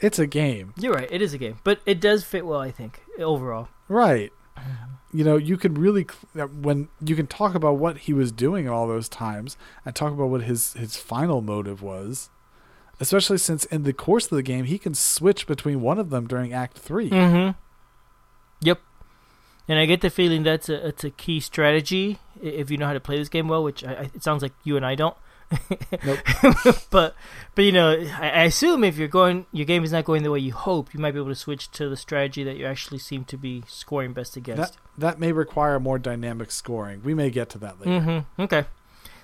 It's 0.00 0.18
a 0.18 0.26
game, 0.26 0.74
you're 0.78 0.92
right. 0.94 1.08
It 1.10 1.22
is 1.22 1.32
a 1.34 1.38
game, 1.38 1.56
but 1.64 1.80
it 1.86 2.00
does 2.00 2.22
fit 2.24 2.44
well. 2.46 2.60
I 2.60 2.70
think 2.70 3.00
overall. 3.18 3.68
right? 3.88 4.30
You 5.12 5.24
know, 5.24 5.36
you 5.36 5.56
can 5.56 5.74
really 5.74 6.06
when 6.60 6.88
you 7.04 7.14
can 7.14 7.26
talk 7.26 7.54
about 7.54 7.76
what 7.76 7.98
he 7.98 8.12
was 8.12 8.32
doing 8.32 8.68
all 8.68 8.86
those 8.86 9.08
times 9.08 9.56
and 9.84 9.94
talk 9.94 10.12
about 10.12 10.28
what 10.28 10.42
his 10.42 10.72
his 10.74 10.96
final 10.96 11.40
motive 11.42 11.82
was. 11.82 12.30
Especially 13.00 13.38
since 13.38 13.64
in 13.66 13.82
the 13.82 13.92
course 13.92 14.26
of 14.26 14.36
the 14.36 14.42
game 14.42 14.64
he 14.64 14.78
can 14.78 14.94
switch 14.94 15.46
between 15.46 15.80
one 15.80 15.98
of 15.98 16.10
them 16.10 16.26
during 16.26 16.52
Act 16.52 16.78
3 16.78 17.10
Mm-hmm. 17.10 17.58
Yep. 18.60 18.80
And 19.68 19.78
I 19.78 19.86
get 19.86 20.00
the 20.00 20.10
feeling 20.10 20.42
that's 20.44 20.68
a 20.68 20.88
it's 20.88 21.04
a 21.04 21.10
key 21.10 21.40
strategy 21.40 22.18
if 22.40 22.70
you 22.70 22.76
know 22.78 22.86
how 22.86 22.92
to 22.92 23.00
play 23.00 23.18
this 23.18 23.28
game 23.28 23.48
well, 23.48 23.62
which 23.62 23.84
I, 23.84 24.10
it 24.14 24.22
sounds 24.22 24.42
like 24.42 24.52
you 24.64 24.76
and 24.76 24.86
I 24.86 24.94
don't. 24.94 25.16
Nope. 26.04 26.18
but 26.90 27.14
but 27.54 27.64
you 27.64 27.72
know, 27.72 27.90
I, 28.18 28.30
I 28.30 28.42
assume 28.44 28.84
if 28.84 28.96
you're 28.96 29.08
going, 29.08 29.46
your 29.52 29.66
game 29.66 29.84
is 29.84 29.92
not 29.92 30.04
going 30.04 30.22
the 30.22 30.30
way 30.30 30.38
you 30.38 30.52
hope, 30.52 30.94
you 30.94 31.00
might 31.00 31.12
be 31.12 31.18
able 31.18 31.30
to 31.30 31.34
switch 31.34 31.70
to 31.72 31.88
the 31.88 31.96
strategy 31.96 32.44
that 32.44 32.56
you 32.56 32.66
actually 32.66 32.98
seem 32.98 33.24
to 33.26 33.36
be 33.36 33.62
scoring 33.66 34.12
best 34.12 34.36
against. 34.36 34.78
That 34.96 35.18
may 35.18 35.32
require 35.32 35.78
more 35.78 35.98
dynamic 35.98 36.50
scoring. 36.50 37.02
We 37.02 37.14
may 37.14 37.30
get 37.30 37.48
to 37.50 37.58
that 37.58 37.80
later. 37.80 38.00
Mm-hmm. 38.00 38.42
Okay. 38.42 38.64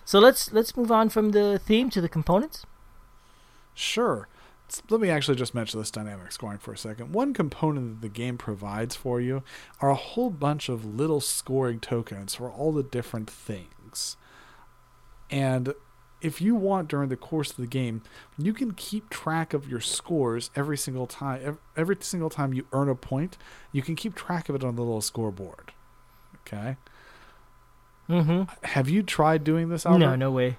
So 0.05 0.19
let's 0.19 0.53
let's 0.53 0.77
move 0.77 0.91
on 0.91 1.09
from 1.09 1.33
the 1.33 1.59
theme 1.59 1.91
to 1.91 2.01
the 2.01 2.09
components. 2.09 2.65
Sure. 3.75 4.29
Let 4.91 5.01
me 5.01 5.09
actually 5.09 5.37
just 5.37 5.55
mention 5.55 5.81
this 5.81 5.91
dynamic 5.91 6.33
scoring 6.33 6.59
for 6.59 6.73
a 6.73 6.79
second. 6.79 7.13
One 7.15 7.33
component 7.33 8.01
that 8.01 8.07
the 8.07 8.13
game 8.13 8.37
provides 8.37 8.95
for 8.95 9.21
you 9.21 9.43
are 9.81 9.89
a 9.89 9.95
whole 9.95 10.31
bunch 10.31 10.69
of 10.69 10.85
little 10.85 11.21
scoring 11.21 11.81
tokens 11.81 12.35
for 12.35 12.51
all 12.51 12.73
the 12.73 12.83
different 12.83 13.31
things. 13.31 14.17
And 15.31 15.75
if 16.21 16.41
you 16.41 16.55
want 16.55 16.89
during 16.89 17.09
the 17.09 17.17
course 17.17 17.51
of 17.51 17.57
the 17.57 17.67
game, 17.67 18.03
you 18.37 18.53
can 18.53 18.73
keep 18.73 19.09
track 19.11 19.55
of 19.55 19.69
your 19.69 19.81
scores 19.81 20.51
every 20.57 20.77
single 20.77 21.07
time. 21.07 21.59
Every 21.77 21.97
single 22.01 22.31
time 22.31 22.53
you 22.53 22.67
earn 22.73 22.89
a 22.89 22.95
point, 22.95 23.39
you 23.73 23.83
can 23.83 23.97
keep 23.97 24.15
track 24.15 24.49
of 24.49 24.55
it 24.55 24.65
on 24.65 24.77
the 24.77 24.83
little 24.83 25.01
scoreboard. 25.01 25.73
Okay. 26.41 26.77
Mm-hmm. 28.09 28.45
Have 28.67 28.89
you 28.89 29.03
tried 29.03 29.45
doing 29.45 29.69
this? 29.69 29.85
Albert? 29.85 29.99
No, 29.99 30.17
no 30.17 30.31
way. 30.31 30.57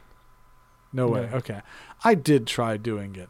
No 0.93 1.07
way. 1.07 1.27
No. 1.31 1.37
Okay. 1.37 1.61
I 2.03 2.15
did 2.15 2.47
try 2.47 2.77
doing 2.77 3.15
it. 3.15 3.29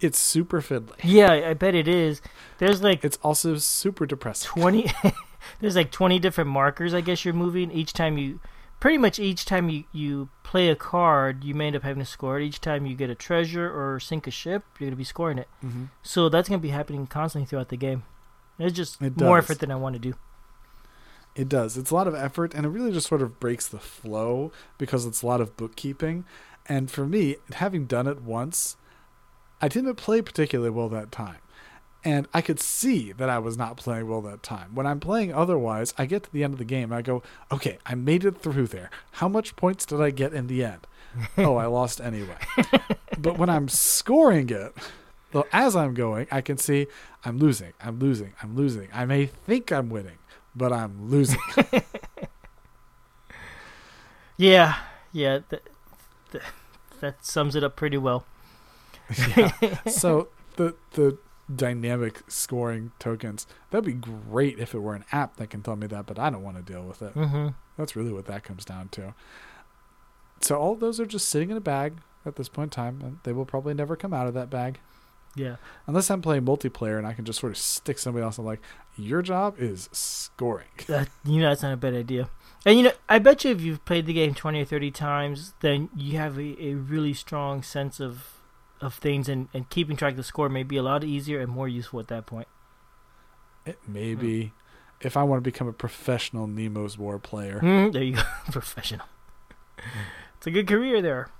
It's 0.00 0.18
super 0.18 0.60
fiddly. 0.60 0.96
Yeah, 1.02 1.32
I 1.32 1.54
bet 1.54 1.74
it 1.74 1.88
is. 1.88 2.20
There's 2.58 2.82
like 2.82 3.04
It's 3.04 3.18
also 3.22 3.56
super 3.56 4.06
depressing. 4.06 4.50
20 4.50 4.90
there's 5.60 5.76
like 5.76 5.90
20 5.90 6.18
different 6.18 6.50
markers 6.50 6.94
i 6.94 7.00
guess 7.00 7.24
you're 7.24 7.34
moving 7.34 7.70
each 7.70 7.92
time 7.92 8.18
you 8.18 8.40
pretty 8.80 8.98
much 8.98 9.18
each 9.18 9.44
time 9.44 9.68
you, 9.68 9.84
you 9.92 10.28
play 10.42 10.68
a 10.68 10.76
card 10.76 11.42
you 11.44 11.54
may 11.54 11.68
end 11.68 11.76
up 11.76 11.82
having 11.82 12.00
to 12.02 12.04
score 12.08 12.38
it 12.38 12.44
each 12.44 12.60
time 12.60 12.86
you 12.86 12.94
get 12.94 13.10
a 13.10 13.14
treasure 13.14 13.68
or 13.68 13.98
sink 13.98 14.26
a 14.26 14.30
ship 14.30 14.62
you're 14.78 14.86
going 14.86 14.92
to 14.92 14.96
be 14.96 15.04
scoring 15.04 15.38
it 15.38 15.48
hmm 15.60 15.84
so 16.02 16.28
that's 16.28 16.48
going 16.48 16.60
to 16.60 16.62
be 16.62 16.70
happening 16.70 17.06
constantly 17.06 17.46
throughout 17.46 17.68
the 17.68 17.76
game 17.76 18.02
it's 18.58 18.76
just 18.76 19.00
It 19.02 19.18
more 19.20 19.38
effort 19.38 19.58
than 19.60 19.70
i 19.70 19.76
want 19.76 19.94
to 19.94 19.98
do 20.00 20.14
It 21.34 21.48
does. 21.50 21.76
It's 21.76 21.90
a 21.90 21.94
lot 21.94 22.08
of 22.08 22.14
effort, 22.14 22.54
and 22.54 22.64
it 22.64 22.70
really 22.70 22.90
just 22.92 23.06
sort 23.08 23.20
of 23.20 23.38
breaks 23.38 23.68
the 23.68 23.78
flow 23.78 24.52
because 24.78 25.04
it's 25.04 25.20
a 25.20 25.26
lot 25.26 25.42
of 25.42 25.54
bookkeeping. 25.54 26.24
And 26.66 26.90
for 26.90 27.04
me, 27.04 27.36
having 27.52 27.84
done 27.84 28.06
it 28.06 28.22
once, 28.22 28.78
I 29.60 29.68
didn't 29.68 29.96
play 29.96 30.22
particularly 30.22 30.70
well 30.70 30.88
that 30.88 31.12
time. 31.12 31.36
And 32.06 32.28
I 32.32 32.40
could 32.40 32.60
see 32.60 33.10
that 33.10 33.28
I 33.28 33.40
was 33.40 33.58
not 33.58 33.76
playing 33.76 34.08
well 34.08 34.20
that 34.22 34.44
time. 34.44 34.76
When 34.76 34.86
I'm 34.86 35.00
playing 35.00 35.34
otherwise, 35.34 35.92
I 35.98 36.06
get 36.06 36.22
to 36.22 36.32
the 36.32 36.44
end 36.44 36.52
of 36.52 36.58
the 36.58 36.64
game 36.64 36.92
and 36.92 36.94
I 36.94 37.02
go, 37.02 37.20
okay, 37.50 37.78
I 37.84 37.96
made 37.96 38.24
it 38.24 38.40
through 38.40 38.68
there. 38.68 38.90
How 39.10 39.28
much 39.28 39.56
points 39.56 39.84
did 39.84 40.00
I 40.00 40.10
get 40.10 40.32
in 40.32 40.46
the 40.46 40.62
end? 40.62 40.86
oh, 41.36 41.56
I 41.56 41.66
lost 41.66 42.00
anyway. 42.00 42.36
but 43.18 43.38
when 43.38 43.48
I'm 43.48 43.66
scoring 43.66 44.50
it, 44.50 44.72
well, 45.32 45.48
as 45.52 45.74
I'm 45.74 45.94
going, 45.94 46.28
I 46.30 46.42
can 46.42 46.58
see 46.58 46.86
I'm 47.24 47.38
losing, 47.38 47.72
I'm 47.80 47.98
losing, 47.98 48.34
I'm 48.40 48.54
losing. 48.54 48.88
I 48.94 49.04
may 49.04 49.26
think 49.26 49.72
I'm 49.72 49.88
winning, 49.88 50.18
but 50.54 50.72
I'm 50.72 51.10
losing. 51.10 51.40
yeah 54.38 54.76
yeah 55.12 55.38
th- 55.48 55.62
th- 56.30 56.44
that 57.00 57.24
sums 57.24 57.56
it 57.56 57.64
up 57.64 57.74
pretty 57.74 57.96
well 57.96 58.26
yeah. 59.34 59.50
So 59.88 60.28
the 60.56 60.74
the 60.92 61.16
dynamic 61.54 62.22
scoring 62.28 62.90
tokens 62.98 63.46
that'd 63.70 63.84
be 63.84 63.92
great 63.92 64.58
if 64.58 64.74
it 64.74 64.80
were 64.80 64.94
an 64.94 65.04
app 65.12 65.36
that 65.36 65.50
can 65.50 65.62
tell 65.62 65.76
me 65.76 65.86
that, 65.86 66.06
but 66.06 66.18
I 66.18 66.30
don't 66.30 66.42
want 66.42 66.56
to 66.56 66.72
deal 66.72 66.82
with 66.82 67.02
it. 67.02 67.14
mm-hmm. 67.14 67.48
That's 67.76 67.94
really 67.94 68.12
what 68.12 68.26
that 68.26 68.42
comes 68.42 68.64
down 68.64 68.88
to. 68.90 69.14
So 70.40 70.56
all 70.56 70.74
those 70.74 70.98
are 70.98 71.06
just 71.06 71.28
sitting 71.28 71.50
in 71.50 71.56
a 71.56 71.60
bag 71.60 71.98
at 72.24 72.36
this 72.36 72.48
point 72.48 72.66
in 72.66 72.70
time, 72.70 73.00
and 73.02 73.18
they 73.22 73.32
will 73.32 73.44
probably 73.44 73.74
never 73.74 73.96
come 73.96 74.12
out 74.12 74.26
of 74.26 74.34
that 74.34 74.50
bag 74.50 74.80
yeah 75.36 75.56
unless 75.86 76.10
I'm 76.10 76.22
playing 76.22 76.44
multiplayer 76.44 76.98
and 76.98 77.06
I 77.06 77.12
can 77.12 77.24
just 77.24 77.38
sort 77.38 77.52
of 77.52 77.58
stick 77.58 77.98
somebody 77.98 78.24
else 78.24 78.38
and 78.38 78.46
like 78.46 78.60
your 78.96 79.22
job 79.22 79.56
is 79.58 79.88
scoring. 79.92 80.66
that, 80.88 81.08
you 81.24 81.40
know 81.40 81.50
that's 81.50 81.62
not 81.62 81.74
a 81.74 81.76
bad 81.76 81.94
idea 81.94 82.28
and 82.64 82.78
you 82.78 82.82
know 82.82 82.92
i 83.08 83.18
bet 83.18 83.44
you 83.44 83.52
if 83.52 83.60
you've 83.60 83.84
played 83.84 84.06
the 84.06 84.14
game 84.14 84.34
20 84.34 84.62
or 84.62 84.64
30 84.64 84.90
times 84.90 85.52
then 85.60 85.90
you 85.94 86.18
have 86.18 86.38
a, 86.38 86.64
a 86.64 86.74
really 86.74 87.14
strong 87.14 87.62
sense 87.62 88.00
of 88.00 88.35
of 88.80 88.94
things 88.94 89.28
and, 89.28 89.48
and 89.54 89.68
keeping 89.70 89.96
track 89.96 90.12
of 90.12 90.16
the 90.18 90.22
score 90.22 90.48
may 90.48 90.62
be 90.62 90.76
a 90.76 90.82
lot 90.82 91.02
easier 91.04 91.40
and 91.40 91.50
more 91.50 91.68
useful 91.68 91.98
at 92.00 92.08
that 92.08 92.26
point 92.26 92.48
It 93.64 93.78
may 93.88 94.14
be. 94.14 94.52
if 95.00 95.16
I 95.16 95.22
want 95.22 95.38
to 95.42 95.50
become 95.50 95.66
a 95.68 95.72
professional 95.72 96.46
Nemo's 96.46 96.96
War 96.98 97.18
player. 97.18 97.60
Mm, 97.62 97.92
there 97.92 98.02
you 98.02 98.14
go, 98.16 98.22
professional. 98.52 99.06
It's 100.36 100.46
a 100.46 100.50
good 100.50 100.66
career 100.66 101.00
there. 101.02 101.30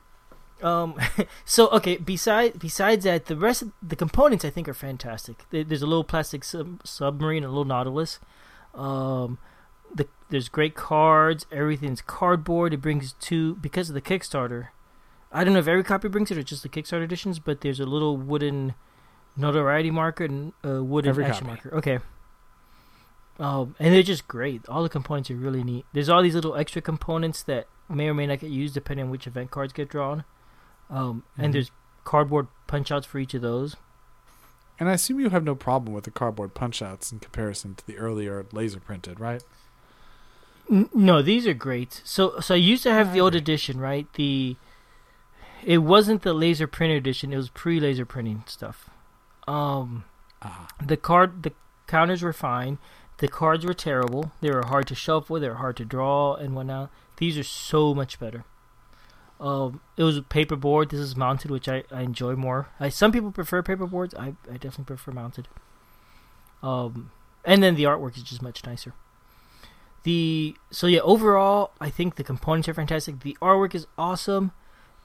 Um, 0.63 0.95
so 1.45 1.69
okay. 1.69 1.97
Besides 1.99 2.57
besides 2.59 3.05
that, 3.05 3.27
the 3.27 3.37
rest 3.37 3.63
of 3.63 3.73
the 3.83 3.97
components 3.97 4.45
I 4.45 4.51
think 4.51 4.69
are 4.69 4.75
fantastic. 4.75 5.45
There's 5.51 5.83
a 5.83 5.87
little 5.87 6.05
plastic 6.05 6.45
sub- 6.45 6.81
submarine, 6.87 7.45
a 7.45 7.49
little 7.49 7.65
Nautilus. 7.67 8.19
Um, 8.75 9.39
the 9.95 10.09
there's 10.31 10.49
great 10.49 10.75
cards. 10.75 11.45
Everything's 11.53 12.01
cardboard. 12.01 12.73
It 12.73 12.79
brings 12.81 13.13
two 13.15 13.57
because 13.57 13.91
of 13.91 13.95
the 13.95 14.01
Kickstarter. 14.01 14.69
I 15.37 15.45
don't 15.45 15.53
know 15.53 15.59
if 15.61 15.69
every 15.69 15.85
copy 15.85 16.09
brings 16.09 16.31
it 16.31 16.39
or 16.39 16.43
just 16.43 16.63
the 16.63 16.69
Kickstarter 16.69 17.05
editions, 17.05 17.39
but 17.39 17.61
there's 17.61 17.81
a 17.81 17.85
little 17.87 18.17
wooden 18.17 18.75
notoriety 19.37 19.91
marker 19.91 20.25
and 20.25 20.53
a 20.65 20.83
wooden 20.83 21.09
Every 21.11 21.25
action 21.25 21.47
copy. 21.47 21.61
marker. 21.65 21.75
Okay. 21.77 21.99
Um, 23.39 23.75
and 23.79 23.93
they're 23.95 24.03
just 24.03 24.27
great. 24.29 24.67
All 24.69 24.83
the 24.83 24.89
components 24.89 25.31
are 25.31 25.35
really 25.37 25.63
neat. 25.63 25.85
There's 25.93 26.09
all 26.09 26.23
these 26.23 26.35
little 26.35 26.57
extra 26.57 26.81
components 26.81 27.43
that 27.43 27.67
may 27.89 28.09
or 28.09 28.15
may 28.15 28.27
not 28.27 28.39
get 28.41 28.51
used 28.51 28.73
depending 28.75 29.05
on 29.07 29.11
which 29.11 29.27
event 29.27 29.51
cards 29.51 29.73
get 29.75 29.91
drawn. 29.91 30.25
Um, 30.89 31.25
Mhm. 31.39 31.45
and 31.45 31.55
there's 31.55 31.71
cardboard 32.05 32.47
punch 32.67 32.91
outs 32.91 33.07
for 33.07 33.19
each 33.19 33.35
of 33.35 33.43
those. 33.43 33.77
And 34.81 34.89
I 34.89 34.93
assume 34.93 35.21
you 35.21 35.29
have 35.31 35.45
no 35.45 35.55
problem 35.55 35.93
with 35.95 36.05
the 36.05 36.11
cardboard 36.11 36.55
punch 36.55 36.81
outs 36.81 37.13
in 37.13 37.19
comparison 37.19 37.75
to 37.75 37.87
the 37.87 37.99
earlier 37.99 38.47
laser 38.53 38.81
printed, 38.81 39.21
right? 39.21 39.43
N- 40.71 40.89
no, 40.95 41.21
these 41.23 41.47
are 41.47 41.55
great. 41.55 42.01
So, 42.05 42.41
so 42.41 42.55
I 42.55 42.59
used 42.59 42.83
to 42.85 42.93
have 42.93 43.13
the 43.13 43.21
old 43.21 43.35
edition, 43.35 43.79
right? 43.79 44.07
The 44.15 44.57
it 45.67 45.79
wasn't 45.79 46.23
the 46.23 46.33
laser 46.33 46.67
printer 46.67 46.97
edition; 46.97 47.33
it 47.33 47.37
was 47.37 47.51
pre-laser 47.51 48.07
printing 48.07 48.45
stuff. 48.47 48.89
Um, 49.49 50.05
Ah. 50.43 50.69
the 50.85 50.97
card, 50.97 51.43
the 51.43 51.53
counters 51.87 52.23
were 52.23 52.33
fine. 52.33 52.79
The 53.19 53.29
cards 53.29 53.65
were 53.65 53.75
terrible. 53.75 54.33
They 54.41 54.51
were 54.51 54.67
hard 54.67 54.87
to 54.89 54.95
shuffle. 54.95 55.41
They 55.41 55.49
were 55.49 55.55
hard 55.57 55.77
to 55.79 55.85
draw 55.85 56.35
and 56.35 56.55
whatnot. 56.55 56.91
These 57.17 57.37
are 57.39 57.43
so 57.43 57.95
much 57.95 58.19
better. 58.21 58.45
Um, 59.41 59.81
it 59.97 60.03
was 60.03 60.17
a 60.17 60.23
paperboard. 60.23 60.91
This 60.91 61.01
is 61.01 61.17
mounted, 61.17 61.51
which 61.51 61.69
I, 61.69 61.85
I 61.91 62.03
enjoy 62.03 62.37
more. 62.37 62.69
I, 62.79 62.89
some 62.91 63.13
people 63.13 63.33
prefer 63.33 63.63
paperboards. 63.63 64.15
I, 64.19 64.35
I 64.51 64.57
definitely 64.59 64.85
prefer 64.85 65.13
mounted. 65.13 65.49
Um, 66.63 67.11
and 67.45 67.63
then 67.63 67.75
the 67.75 67.85
artwork 67.85 68.17
is 68.17 68.23
just 68.23 68.43
much 68.43 68.65
nicer. 68.67 68.93
The 70.05 70.55
so 70.71 70.87
yeah, 70.87 71.01
overall, 71.01 71.73
I 71.81 71.91
think 71.91 72.15
the 72.15 72.25
components 72.25 72.69
are 72.69 72.75
fantastic. 72.75 73.21
The 73.21 73.37
artwork 73.43 73.75
is 73.75 73.87
awesome. 73.99 74.53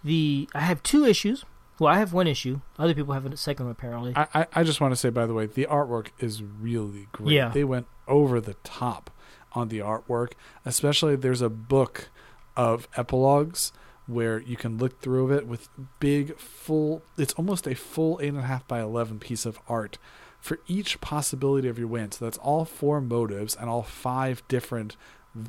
The 0.04 0.50
I 0.54 0.62
have 0.62 0.82
two 0.84 1.06
issues. 1.06 1.46
Well, 1.80 1.92
I 1.92 1.98
have 1.98 2.14
one 2.14 2.28
issue. 2.28 2.62
Other 2.78 2.94
people 2.94 3.14
have 3.14 3.26
a 3.26 3.36
second 3.36 3.66
one 3.66 3.72
apparently. 3.72 4.14
I, 4.16 4.28
I, 4.34 4.48
I 4.54 4.64
just 4.64 4.80
want 4.80 4.92
to 4.92 4.96
say, 4.96 5.10
by 5.10 5.26
the 5.26 5.34
way, 5.34 5.48
the 5.48 5.66
artwork 5.70 6.10
is 6.20 6.44
really 6.44 7.08
great. 7.12 7.34
Yeah. 7.34 7.50
They 7.50 7.64
went 7.64 7.88
over 8.08 8.40
the 8.40 8.54
top 8.64 9.10
on 9.54 9.70
the 9.70 9.80
artwork. 9.80 10.34
Especially, 10.64 11.16
there's 11.16 11.42
a 11.42 11.50
book 11.50 12.10
of 12.56 12.88
epilogues 12.96 13.74
where 14.06 14.40
you 14.42 14.58
can 14.58 14.78
look 14.78 15.02
through 15.02 15.32
it 15.32 15.48
with 15.48 15.70
big, 16.00 16.38
full, 16.38 17.02
it's 17.18 17.34
almost 17.34 17.66
a 17.68 17.76
full 17.76 18.18
8.5 18.18 18.68
by 18.68 18.82
11 18.82 19.20
piece 19.20 19.46
of 19.46 19.58
art 19.68 19.98
for 20.40 20.60
each 20.68 21.00
possibility 21.02 21.68
of 21.68 21.78
your 21.78 21.88
win. 21.88 22.12
So 22.12 22.26
that's 22.26 22.38
all 22.40 22.66
four 22.66 23.00
motives 23.00 23.56
and 23.56 23.70
all 23.70 23.84
five 23.84 24.44
different 24.48 24.98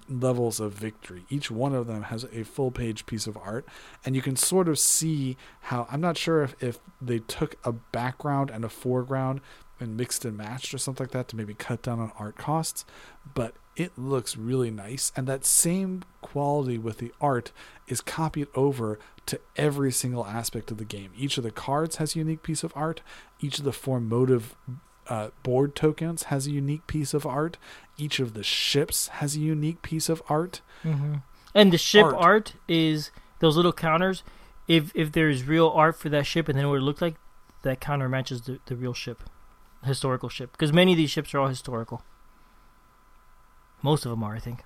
levels 0.09 0.61
of 0.61 0.73
victory. 0.73 1.25
Each 1.29 1.51
one 1.51 1.75
of 1.75 1.87
them 1.87 2.05
has 2.05 2.25
a 2.33 2.45
full 2.45 2.71
page 2.71 3.07
piece 3.07 3.27
of 3.27 3.37
art, 3.37 3.67
and 4.05 4.15
you 4.15 4.23
can 4.23 4.37
sort 4.37 4.69
of 4.69 4.79
see 4.79 5.37
how 5.63 5.87
I'm 5.91 6.01
not 6.01 6.17
sure 6.17 6.43
if, 6.43 6.55
if 6.63 6.79
they 7.01 7.19
took 7.19 7.57
a 7.65 7.73
background 7.73 8.51
and 8.51 8.65
a 8.65 8.69
foreground 8.69 9.41
and 9.81 9.97
mixed 9.97 10.25
and 10.25 10.37
matched 10.37 10.73
or 10.73 10.79
something 10.79 11.05
like 11.05 11.13
that 11.13 11.29
to 11.29 11.37
maybe 11.37 11.55
cut 11.55 11.83
down 11.83 11.99
on 11.99 12.13
art 12.19 12.37
costs, 12.37 12.85
but 13.35 13.55
it 13.75 13.99
looks 13.99 14.37
really 14.37 14.71
nice. 14.71 15.11
And 15.17 15.27
that 15.27 15.45
same 15.45 16.05
quality 16.21 16.79
with 16.79 16.99
the 16.99 17.13
art 17.21 17.53
is 17.89 18.01
copied 18.01 18.49
over 18.55 18.99
to 19.27 19.41
every 19.57 19.91
single 19.91 20.27
aspect 20.27 20.71
of 20.71 20.77
the 20.77 20.85
game. 20.85 21.11
Each 21.17 21.39
of 21.39 21.45
the 21.45 21.51
cards 21.51 21.97
has 21.97 22.15
a 22.15 22.19
unique 22.19 22.43
piece 22.43 22.63
of 22.63 22.73
art, 22.77 23.01
each 23.41 23.59
of 23.59 23.65
the 23.65 23.73
four 23.73 24.01
motive 24.01 24.55
uh, 25.13 25.29
board 25.43 25.77
tokens 25.77 26.25
has 26.25 26.47
a 26.47 26.51
unique 26.51 26.87
piece 26.87 27.13
of 27.13 27.27
art. 27.27 27.59
Each 27.99 28.19
of 28.19 28.33
the 28.33 28.43
ships 28.43 29.09
has 29.09 29.37
a 29.37 29.41
unique 29.41 29.83
piece 29.83 30.09
of 30.09 30.23
art. 30.27 30.63
hmm 30.83 31.17
And 31.55 31.71
the 31.71 31.77
ship 31.77 32.07
Art. 32.07 32.15
art. 32.15 32.55
is 32.67 33.11
those 33.41 33.55
little 33.55 33.75
counters. 33.75 34.23
If 34.67 34.91
if 34.95 35.13
there's 35.13 35.45
real 35.45 35.69
art 35.69 35.97
for 35.97 36.09
that 36.09 36.25
ship, 36.25 36.49
and 36.49 36.59
then 36.59 36.67
what 36.71 36.77
it 36.77 36.83
looked 36.83 37.03
like, 37.03 37.17
that 37.63 37.79
counter 37.79 38.09
matches 38.09 38.41
the, 38.43 38.59
the 38.65 38.75
real 38.75 38.95
ship, 38.95 39.23
historical 39.85 40.31
ship. 40.31 40.53
Because 40.53 40.73
many 40.73 40.93
of 40.93 40.97
these 40.97 41.11
ships 41.11 41.35
are 41.35 41.41
all 41.41 41.49
historical. 41.49 42.03
Most 43.83 44.07
of 44.07 44.11
them 44.11 44.23
are, 44.23 44.35
I 44.35 44.39
think. 44.39 44.61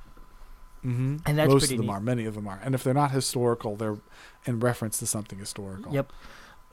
Mm-hmm. 0.85 1.17
And 1.27 1.39
that's 1.39 1.53
most 1.53 1.73
of 1.73 1.79
them 1.79 1.87
neat. 1.87 1.93
are. 1.93 2.01
Many 2.01 2.25
of 2.27 2.35
them 2.37 2.47
are. 2.47 2.61
And 2.63 2.73
if 2.77 2.85
they're 2.85 2.95
not 2.95 3.11
historical, 3.11 3.75
they're 3.75 3.99
in 4.45 4.61
reference 4.61 4.99
to 4.99 5.07
something 5.07 5.41
historical. 5.41 5.93
Yep. 5.93 6.13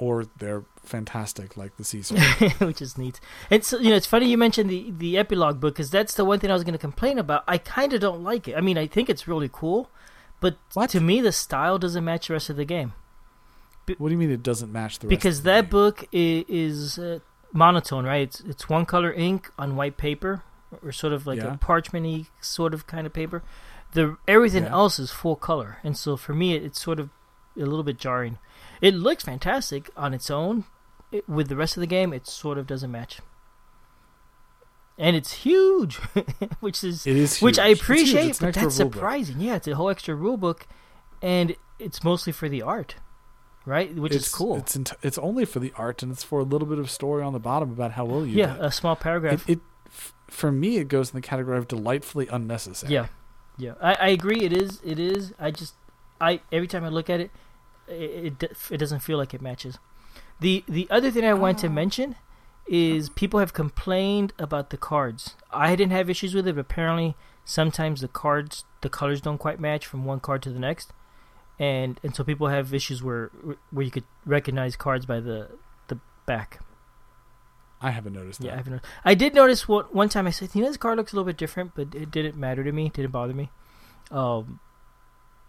Or 0.03 0.25
they're 0.41 0.63
fantastic, 0.83 1.55
like 1.55 1.77
the 1.77 1.83
Caesar. 1.83 2.17
which 2.69 2.81
is 2.81 2.97
neat. 2.97 3.19
So 3.61 3.77
you 3.79 3.89
know, 3.91 3.95
it's 3.95 4.05
funny 4.13 4.27
you 4.29 4.37
mentioned 4.37 4.69
the 4.69 4.91
the 5.05 5.17
epilogue 5.17 5.59
book 5.61 5.75
because 5.75 5.89
that's 5.91 6.13
the 6.15 6.25
one 6.25 6.39
thing 6.39 6.49
I 6.51 6.53
was 6.59 6.63
going 6.67 6.79
to 6.79 6.85
complain 6.89 7.17
about. 7.19 7.43
I 7.47 7.57
kind 7.57 7.91
of 7.93 7.99
don't 8.01 8.23
like 8.23 8.47
it. 8.49 8.55
I 8.57 8.61
mean, 8.61 8.77
I 8.77 8.87
think 8.87 9.09
it's 9.09 9.27
really 9.27 9.49
cool, 9.61 9.89
but 10.41 10.57
What? 10.73 10.89
to 10.91 10.99
me, 10.99 11.21
the 11.21 11.31
style 11.31 11.77
doesn't 11.79 12.03
match 12.03 12.27
the 12.27 12.33
rest 12.33 12.49
of 12.49 12.57
the 12.57 12.65
game 12.65 12.91
what 13.97 14.07
do 14.07 14.13
you 14.13 14.17
mean 14.17 14.31
it 14.31 14.41
doesn't 14.43 14.71
match 14.71 14.99
the 14.99 15.07
rest 15.07 15.09
because 15.09 15.37
of 15.39 15.43
the 15.43 15.49
that 15.51 15.61
game? 15.63 15.69
book 15.69 16.05
is, 16.13 16.45
is 16.47 16.99
uh, 16.99 17.19
monotone, 17.51 18.05
right? 18.05 18.21
It's 18.21 18.39
it's 18.41 18.69
one 18.69 18.85
color 18.85 19.11
ink 19.11 19.51
on 19.59 19.75
white 19.75 19.97
paper, 19.97 20.41
or 20.81 20.91
sort 20.93 21.11
of 21.13 21.27
like 21.27 21.39
Yeah. 21.39 21.53
a 21.53 21.57
parchmenty 21.57 22.27
sort 22.39 22.73
of 22.73 22.87
kind 22.87 23.05
of 23.05 23.11
paper. 23.13 23.43
The 23.91 24.15
everything 24.25 24.63
Yeah. 24.63 24.71
else 24.81 24.99
is 24.99 25.11
full 25.11 25.35
color, 25.35 25.79
and 25.83 25.97
so 25.97 26.15
for 26.15 26.33
me, 26.33 26.55
it, 26.55 26.63
it's 26.63 26.81
sort 26.81 26.97
of 26.99 27.09
a 27.57 27.65
little 27.67 27.83
bit 27.83 27.97
jarring. 27.99 28.37
It 28.83 28.93
looks 28.95 29.23
fantastic 29.23 29.89
on 29.95 30.13
its 30.13 30.29
own. 30.29 30.65
It, 31.11 31.27
with 31.29 31.47
the 31.47 31.55
rest 31.55 31.77
of 31.77 31.81
the 31.81 31.87
game, 31.87 32.11
it 32.11 32.27
sort 32.27 32.57
of 32.57 32.67
doesn't 32.67 32.91
match. 32.91 33.19
And 34.97 35.15
it's 35.15 35.31
huge, 35.33 35.95
which 36.59 36.83
is 36.83 37.07
It 37.07 37.15
is 37.15 37.41
which. 37.41 37.57
I 37.57 37.67
appreciate, 37.67 38.29
It's 38.31 38.41
an 38.41 38.47
but 38.47 38.55
that's 38.55 38.77
book. 38.77 38.93
surprising. 38.93 39.39
Yeah, 39.39 39.55
it's 39.55 39.67
a 39.67 39.75
whole 39.75 39.89
extra 39.89 40.13
rule 40.13 40.37
book, 40.37 40.67
and 41.21 41.55
it's 41.79 42.03
mostly 42.03 42.31
for 42.33 42.47
the 42.49 42.61
art, 42.61 42.95
right? 43.65 43.95
Which 43.95 44.13
it's, 44.13 44.27
is 44.27 44.33
cool. 44.33 44.57
It's 44.57 44.75
ent- 44.75 44.93
it's 45.01 45.17
only 45.17 45.45
for 45.45 45.59
the 45.59 45.71
art 45.77 46.03
and 46.03 46.11
it's 46.11 46.23
for 46.23 46.39
a 46.39 46.43
little 46.43 46.67
bit 46.67 46.77
of 46.77 46.91
story 46.91 47.23
on 47.23 47.33
the 47.33 47.39
bottom 47.39 47.71
about 47.71 47.93
how 47.93 48.05
well 48.05 48.25
you 48.25 48.37
yeah, 48.37 48.53
did. 48.53 48.65
a 48.65 48.71
small 48.71 48.95
paragraph. 48.95 49.47
It, 49.49 49.53
it 49.53 49.59
f- 49.87 50.13
for 50.27 50.51
me 50.51 50.77
it 50.77 50.89
goes 50.89 51.09
in 51.09 51.15
the 51.15 51.21
category 51.27 51.57
of 51.57 51.67
delightfully 51.67 52.27
unnecessary. 52.27 52.93
Yeah, 52.93 53.07
yeah, 53.57 53.73
I, 53.81 53.93
I 53.95 54.07
agree. 54.09 54.41
It 54.41 54.53
is. 54.53 54.79
It 54.83 54.99
is. 54.99 55.33
I 55.39 55.49
just, 55.51 55.73
I 56.21 56.41
every 56.51 56.67
time 56.67 56.83
I 56.83 56.89
look 56.89 57.09
at 57.09 57.19
it, 57.19 57.31
it 57.87 58.41
it, 58.43 58.53
it 58.71 58.77
doesn't 58.77 58.99
feel 58.99 59.17
like 59.17 59.33
it 59.33 59.41
matches. 59.41 59.77
The 60.39 60.63
the 60.67 60.87
other 60.89 61.11
thing 61.11 61.25
I 61.25 61.33
want 61.33 61.59
to 61.59 61.69
mention 61.69 62.15
is 62.65 63.09
people 63.09 63.39
have 63.39 63.53
complained 63.53 64.33
about 64.39 64.69
the 64.69 64.77
cards. 64.77 65.35
I 65.51 65.75
didn't 65.75 65.91
have 65.91 66.09
issues 66.09 66.33
with 66.33 66.47
it, 66.47 66.55
but 66.55 66.61
apparently 66.61 67.15
sometimes 67.45 68.01
the 68.01 68.07
cards 68.07 68.65
the 68.81 68.89
colors 68.89 69.21
don't 69.21 69.37
quite 69.37 69.59
match 69.59 69.85
from 69.85 70.05
one 70.05 70.19
card 70.19 70.41
to 70.43 70.49
the 70.49 70.59
next, 70.59 70.91
and 71.59 71.99
and 72.03 72.15
so 72.15 72.23
people 72.23 72.47
have 72.47 72.73
issues 72.73 73.03
where 73.03 73.31
where 73.71 73.85
you 73.85 73.91
could 73.91 74.05
recognize 74.25 74.75
cards 74.75 75.05
by 75.05 75.19
the 75.19 75.49
the 75.87 75.99
back. 76.25 76.59
I 77.81 77.91
haven't 77.91 78.13
noticed 78.13 78.39
that. 78.39 78.47
Yeah, 78.47 78.53
I 78.53 78.57
haven't. 78.57 78.73
noticed. 78.73 78.91
I 79.03 79.13
did 79.13 79.35
notice 79.35 79.67
what 79.67 79.93
one 79.93 80.07
time. 80.07 80.25
I 80.25 80.29
said, 80.29 80.49
you 80.53 80.61
know, 80.61 80.69
this 80.69 80.77
card 80.77 80.97
looks 80.97 81.11
a 81.11 81.15
little 81.15 81.25
bit 81.25 81.37
different, 81.37 81.75
but 81.75 81.93
it 81.93 82.11
didn't 82.11 82.37
matter 82.37 82.63
to 82.63 82.71
me. 82.71 82.85
It 82.85 82.93
didn't 82.93 83.11
bother 83.11 83.33
me. 83.33 83.49
Um, 84.09 84.61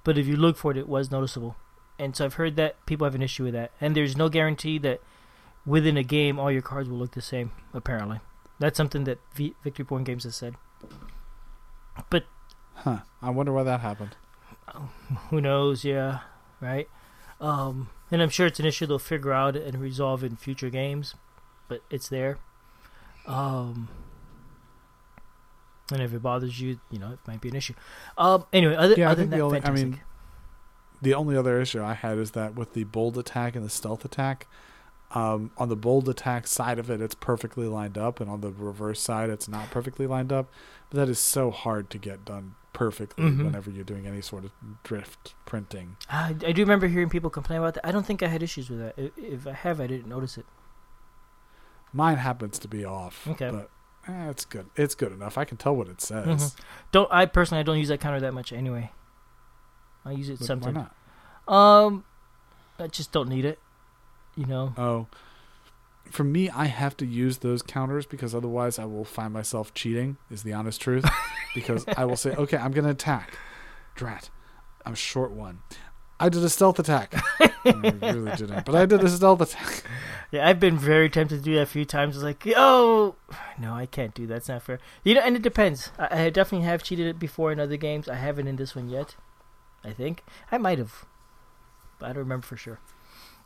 but 0.03 0.19
if 0.19 0.27
you 0.27 0.37
look 0.37 0.57
for 0.57 0.73
it, 0.73 0.77
it 0.77 0.89
was 0.89 1.13
noticeable. 1.13 1.57
And 1.99 2.17
so 2.17 2.25
I've 2.25 2.35
heard 2.35 2.57
that 2.57 2.85
people 2.87 3.05
have 3.05 3.15
an 3.15 3.23
issue 3.23 3.45
with 3.45 3.55
that. 3.55 3.71
And 3.81 3.97
there's 3.97 4.17
no 4.17 4.29
guarantee 4.29 4.79
that 4.79 5.01
within 5.65 5.97
a 5.97 6.03
game 6.03 6.39
all 6.39 6.51
your 6.51 6.63
cards 6.63 6.89
will 6.89 6.99
look 6.99 7.13
the 7.13 7.23
same. 7.23 7.53
Apparently, 7.73 8.21
that's 8.59 8.77
something 8.77 9.05
that 9.05 9.19
v- 9.35 9.55
Victory 9.63 9.85
Point 9.85 10.05
Games 10.05 10.25
has 10.25 10.35
said. 10.37 10.55
But 12.11 12.25
Huh. 12.77 12.99
I 13.23 13.31
wonder 13.31 13.53
why 13.53 13.63
that 13.63 13.81
happened. 13.81 14.17
who 15.31 15.41
knows? 15.41 15.85
Yeah, 15.85 16.21
right. 16.61 16.89
Um, 17.41 17.91
and 18.11 18.21
I'm 18.23 18.31
sure 18.31 18.47
it's 18.47 18.59
an 18.59 18.67
issue 18.67 18.87
they'll 18.87 18.99
figure 18.99 19.33
out 19.33 19.55
and 19.57 19.81
resolve 19.81 20.25
in 20.25 20.35
future 20.37 20.71
games, 20.71 21.15
but 21.69 21.83
it's 21.91 22.09
there. 22.09 22.39
Um, 23.27 23.89
and 25.93 26.01
if 26.03 26.13
it 26.15 26.23
bothers 26.23 26.61
you, 26.61 26.81
you 26.91 26.99
know, 26.99 27.13
it 27.13 27.19
might 27.27 27.41
be 27.41 27.49
an 27.49 27.57
issue. 27.57 27.75
Um, 28.19 28.45
anyway, 28.53 28.75
other, 28.75 28.95
Yeah, 28.97 29.11
other 29.11 29.23
than 29.23 29.31
the 29.31 29.37
that, 29.37 29.43
only- 29.43 29.63
I 29.65 29.71
mean, 29.71 30.01
The 31.03 31.15
only 31.15 31.37
other 31.37 31.61
issue 31.61 31.83
I 31.83 31.95
had 31.95 32.19
is 32.19 32.31
that 32.33 32.55
with 32.55 32.73
the 32.73 32.85
bold 32.85 33.19
attack 33.19 33.55
and 33.57 33.65
the 33.65 33.69
stealth 33.71 34.05
attack, 34.05 34.47
um, 35.11 35.51
on 35.59 35.69
the 35.69 35.77
bold 35.77 36.09
attack 36.09 36.47
side 36.47 36.79
of 36.79 36.91
it, 36.91 37.01
it's 37.01 37.15
perfectly 37.15 37.67
lined 37.69 37.97
up, 37.99 38.21
and 38.21 38.31
on 38.31 38.41
the 38.41 38.51
reverse 38.51 39.01
side, 39.01 39.31
it's 39.31 39.47
not 39.49 39.71
perfectly 39.71 40.07
lined 40.07 40.33
up. 40.33 40.51
But 40.91 40.99
that 40.99 41.09
is 41.09 41.19
so 41.19 41.51
hard 41.51 41.91
to 41.91 41.99
get 41.99 42.25
done 42.25 42.55
perfectly 42.73 43.25
Mhm. 43.27 43.45
whenever 43.45 43.71
you're 43.71 43.85
doing 43.85 44.07
any 44.07 44.21
sort 44.21 44.45
of 44.45 44.51
drift 44.83 45.35
printing. 45.47 45.97
I, 46.11 46.31
I 46.45 46.53
do 46.53 46.63
remember 46.63 46.89
hearing 46.89 47.09
people 47.09 47.31
complain 47.31 47.61
about 47.61 47.75
that. 47.75 47.87
I 47.87 47.93
don't 47.93 48.05
think 48.05 48.23
I 48.23 48.27
had 48.27 48.43
issues 48.43 48.69
with 48.69 48.81
that. 48.81 48.95
If 49.17 49.47
I 49.47 49.53
have, 49.53 49.81
I 49.81 49.87
didn't 49.87 50.09
notice 50.09 50.37
it. 50.39 50.47
Mine 51.93 52.17
happens 52.17 52.59
to 52.59 52.67
be 52.69 52.85
off. 52.85 53.29
Okay. 53.29 53.51
But 53.51 53.71
eh, 54.09 54.31
it's 54.31 54.45
good. 54.45 54.67
It's 54.75 54.97
good 54.97 55.13
enough. 55.13 55.39
I 55.39 55.45
can 55.45 55.57
tell 55.57 55.77
what 55.77 55.87
it 55.89 56.01
says. 56.01 56.27
Mhm. 56.27 56.57
Don't 56.91 57.13
I 57.13 57.27
personally? 57.27 57.61
I 57.61 57.63
don't 57.63 57.79
use 57.79 57.89
that 57.89 58.01
counter 58.01 58.19
that 58.21 58.35
much 58.35 58.53
anyway. 58.53 58.91
I 60.05 60.13
use 60.13 60.29
it 60.29 60.35
But 60.39 60.41
why 60.43 60.47
sometimes. 60.47 60.89
not? 61.49 61.55
Um, 61.55 62.05
I 62.79 62.87
just 62.89 63.13
don't 63.13 63.29
need 63.29 63.45
it. 63.45 63.59
You 64.37 64.47
know. 64.47 64.75
Oh, 64.77 65.07
for 66.11 66.25
me, 66.25 66.51
I 66.51 66.67
have 66.67 66.97
to 66.99 67.07
use 67.07 67.39
those 67.39 67.63
counters 67.63 68.07
because 68.07 68.35
otherwise 68.35 68.79
I 68.79 68.85
will 68.85 69.05
find 69.05 69.33
myself 69.33 69.73
cheating. 69.75 70.17
Is 70.31 70.43
the 70.43 70.53
honest 70.53 70.81
truth? 70.81 71.05
because 71.55 71.85
I 71.97 72.05
will 72.05 72.17
say, 72.17 72.31
okay, 72.35 72.57
I'm 72.57 72.73
going 72.73 72.85
to 72.85 72.91
attack. 72.91 73.37
Drat, 73.95 74.31
I'm 74.85 74.95
short 74.95 75.31
one. 75.31 75.61
I 76.21 76.29
did 76.29 76.45
a 76.45 76.49
stealth 76.49 76.79
attack. 76.79 77.15
I 77.65 77.93
really 78.03 78.31
didn't, 78.37 78.65
but 78.65 78.75
I 78.75 78.87
did 78.87 79.03
a 79.03 79.09
stealth 79.09 79.41
attack. 79.41 79.85
Yeah, 80.31 80.49
I've 80.49 80.61
been 80.61 80.79
very 80.79 81.09
tempted 81.11 81.39
to 81.39 81.43
do 81.43 81.55
that 81.57 81.63
a 81.63 81.67
few 81.67 81.85
times. 81.85 82.17
It's 82.17 82.25
like, 82.25 82.45
oh, 82.57 83.15
no, 83.59 83.73
I 83.75 83.87
can't 83.87 84.15
do 84.15 84.27
that. 84.29 84.37
It's 84.37 84.49
not 84.49 84.63
fair. 84.63 84.79
You 85.03 85.15
know, 85.15 85.21
and 85.23 85.37
it 85.37 85.43
depends. 85.43 85.91
I, 85.99 86.25
I 86.25 86.31
definitely 86.31 86.67
have 86.67 86.83
cheated 86.83 87.07
it 87.07 87.19
before 87.19 87.53
in 87.53 87.61
other 87.61 87.77
games. 87.77 88.09
I 88.09 88.15
haven't 88.17 88.47
in 88.47 88.57
this 88.57 88.75
one 88.77 88.89
yet. 88.89 89.17
I 89.85 89.93
think 89.93 90.25
I 90.51 90.59
might 90.59 90.79
have, 90.79 91.05
but 91.99 92.07
I 92.07 92.09
don't 92.09 92.19
remember 92.19 92.47
for 92.47 92.57
sure. 92.57 92.81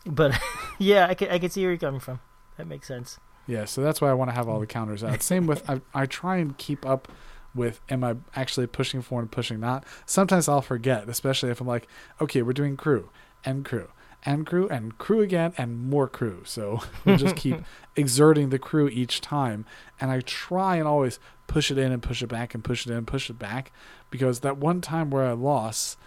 But 0.07 0.39
yeah, 0.79 1.07
I 1.09 1.15
can 1.15 1.31
I 1.31 1.39
can 1.39 1.51
see 1.51 1.63
where 1.63 1.71
you're 1.71 1.79
coming 1.79 2.01
from. 2.01 2.21
That 2.57 2.67
makes 2.67 2.87
sense. 2.87 3.19
Yeah, 3.47 3.65
so 3.65 3.81
that's 3.81 4.01
why 4.01 4.11
I 4.11 4.15
want 4.15 4.31
to 4.31 4.35
have 4.35 4.49
all 4.49 4.61
the 4.61 4.67
counters 4.79 5.03
out. 5.03 5.23
Same 5.23 5.47
with 5.47 5.69
I, 5.69 5.81
I 5.95 6.07
try 6.07 6.37
and 6.37 6.57
keep 6.57 6.87
up 6.87 7.09
with 7.55 7.81
am 7.89 8.05
I 8.05 8.17
actually 8.35 8.67
pushing 8.67 9.03
forward 9.03 9.23
and 9.23 9.33
pushing 9.33 9.61
not. 9.61 9.85
Sometimes 10.07 10.49
I'll 10.49 10.63
forget, 10.63 11.09
especially 11.09 11.51
if 11.51 11.61
I'm 11.61 11.67
like, 11.67 11.89
okay, 12.21 12.43
we're 12.43 12.53
doing 12.53 12.77
crew 12.77 13.11
and 13.45 13.65
crew 13.65 13.89
and 14.25 14.47
crew 14.47 14.69
and 14.69 14.99
crew 14.99 15.21
again 15.21 15.53
and 15.57 15.79
more 15.89 16.09
crew. 16.09 16.43
So 16.45 16.81
we'll 17.05 17.17
just 17.17 17.37
keep 17.37 17.63
exerting 17.97 18.51
the 18.51 18.59
crew 18.59 18.89
each 18.89 19.21
time. 19.21 19.65
And 20.01 20.11
I 20.11 20.21
try 20.21 20.77
and 20.77 20.87
always 20.87 21.19
push 21.47 21.71
it 21.71 21.79
in 21.79 21.93
and 21.93 22.03
push 22.03 22.23
it 22.23 22.27
back 22.27 22.55
and 22.55 22.63
push 22.63 22.87
it 22.87 22.91
in 22.91 22.99
and 22.99 23.07
push 23.07 23.31
it 23.31 23.39
back 23.39 23.73
because 24.11 24.41
that 24.41 24.59
one 24.59 24.81
time 24.81 25.11
where 25.11 25.25
I 25.25 25.33
lost, 25.33 25.99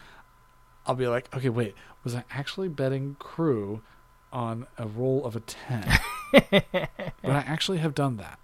I'll 0.86 0.96
be 0.96 1.08
like, 1.08 1.34
okay, 1.36 1.50
wait, 1.50 1.76
was 2.04 2.16
I 2.16 2.24
actually 2.32 2.70
betting 2.70 3.16
crew 3.20 3.82
on 4.34 4.66
a 4.78 4.88
roll 4.88 5.26
of 5.26 5.36
a 5.36 5.40
10? 5.42 6.00
but 6.32 6.64
I 7.24 7.44
actually 7.46 7.80
have 7.80 7.94
done 7.94 8.18
that. 8.18 8.40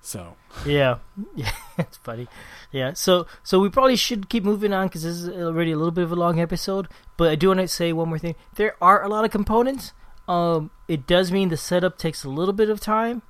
So, 0.00 0.36
Yeah, 0.66 0.98
yeah, 1.34 1.50
it's 1.78 1.96
funny. 1.96 2.28
Yeah, 2.70 2.92
so 2.92 3.26
so 3.42 3.58
we 3.60 3.70
probably 3.70 3.96
should 3.96 4.28
keep 4.28 4.44
moving 4.44 4.72
on 4.74 4.88
because 4.88 5.02
this 5.02 5.16
is 5.16 5.28
already 5.30 5.72
a 5.72 5.76
little 5.78 5.92
bit 5.92 6.04
of 6.04 6.12
a 6.12 6.16
long 6.16 6.38
episode. 6.40 6.88
But 7.16 7.30
I 7.30 7.36
do 7.36 7.48
want 7.48 7.60
to 7.60 7.68
say 7.68 7.92
one 7.92 8.10
more 8.10 8.18
thing. 8.18 8.34
There 8.56 8.76
are 8.82 9.02
a 9.02 9.08
lot 9.08 9.24
of 9.24 9.30
components. 9.30 9.92
Um, 10.28 10.70
it 10.88 11.06
does 11.06 11.32
mean 11.32 11.48
the 11.48 11.56
setup 11.56 11.96
takes 11.96 12.22
a 12.22 12.28
little 12.28 12.52
bit 12.52 12.68
of 12.68 12.80
time. 12.80 13.22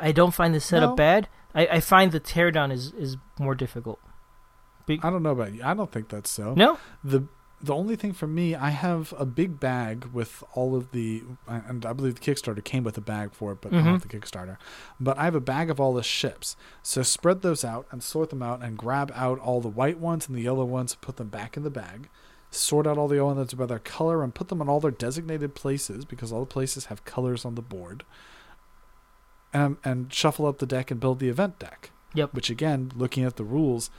I 0.00 0.12
don't 0.12 0.34
find 0.34 0.54
the 0.54 0.60
setup 0.60 0.90
No. 0.90 0.96
bad. 0.96 1.28
I, 1.54 1.66
I 1.66 1.80
find 1.80 2.12
the 2.12 2.20
teardown 2.20 2.72
is 2.72 2.92
is 2.92 3.16
more 3.38 3.54
difficult. 3.54 3.98
I 4.88 4.96
don't 5.10 5.22
know 5.22 5.32
about 5.32 5.54
you. 5.54 5.62
I 5.64 5.72
don't 5.74 5.90
think 5.90 6.08
that's 6.10 6.30
so. 6.30 6.54
No, 6.54 6.78
The 7.02 7.24
the 7.60 7.74
only 7.74 7.96
thing 7.96 8.12
for 8.12 8.26
me, 8.26 8.54
I 8.54 8.70
have 8.70 9.12
a 9.18 9.26
big 9.26 9.58
bag 9.58 10.06
with 10.12 10.44
all 10.54 10.76
of 10.76 10.92
the, 10.92 11.22
and 11.46 11.84
I 11.84 11.92
believe 11.92 12.14
the 12.14 12.20
Kickstarter 12.20 12.62
came 12.62 12.84
with 12.84 12.96
a 12.96 13.00
bag 13.00 13.32
for 13.32 13.52
it, 13.52 13.60
but 13.60 13.72
Mhm. 13.72 13.84
not 13.84 14.02
the 14.02 14.08
Kickstarter. 14.08 14.58
But 15.00 15.18
I 15.18 15.24
have 15.24 15.34
a 15.34 15.40
bag 15.40 15.68
of 15.70 15.80
all 15.80 15.92
the 15.92 16.02
ships. 16.02 16.56
So 16.82 17.02
spread 17.02 17.42
those 17.42 17.64
out 17.64 17.86
and 17.90 18.02
sort 18.02 18.30
them 18.30 18.42
out 18.42 18.62
and 18.62 18.78
grab 18.78 19.10
out 19.14 19.38
all 19.40 19.60
the 19.60 19.68
white 19.68 19.98
ones 19.98 20.28
and 20.28 20.36
the 20.36 20.42
yellow 20.42 20.64
ones, 20.64 20.94
put 20.94 21.16
them 21.16 21.28
back 21.28 21.56
in 21.56 21.64
the 21.64 21.70
bag. 21.70 22.08
Sort 22.50 22.86
out 22.86 22.96
all 22.96 23.08
the 23.08 23.22
ones 23.24 23.52
by 23.54 23.66
their 23.66 23.78
color 23.78 24.22
and 24.22 24.34
put 24.34 24.48
them 24.48 24.62
in 24.62 24.68
all 24.68 24.80
their 24.80 24.90
designated 24.90 25.54
places 25.54 26.04
because 26.04 26.32
all 26.32 26.40
the 26.40 26.46
places 26.46 26.86
have 26.86 27.04
colors 27.04 27.44
on 27.44 27.56
the 27.56 27.62
board. 27.62 28.04
And, 29.52 29.78
and 29.82 30.12
shuffle 30.12 30.46
up 30.46 30.58
the 30.58 30.66
deck 30.66 30.90
and 30.90 31.00
build 31.00 31.18
the 31.18 31.28
event 31.28 31.58
deck. 31.58 31.90
Yep. 32.14 32.34
Which 32.34 32.50
again, 32.50 32.90
looking 32.94 33.24
at 33.24 33.36
the 33.36 33.44
rules, 33.44 33.90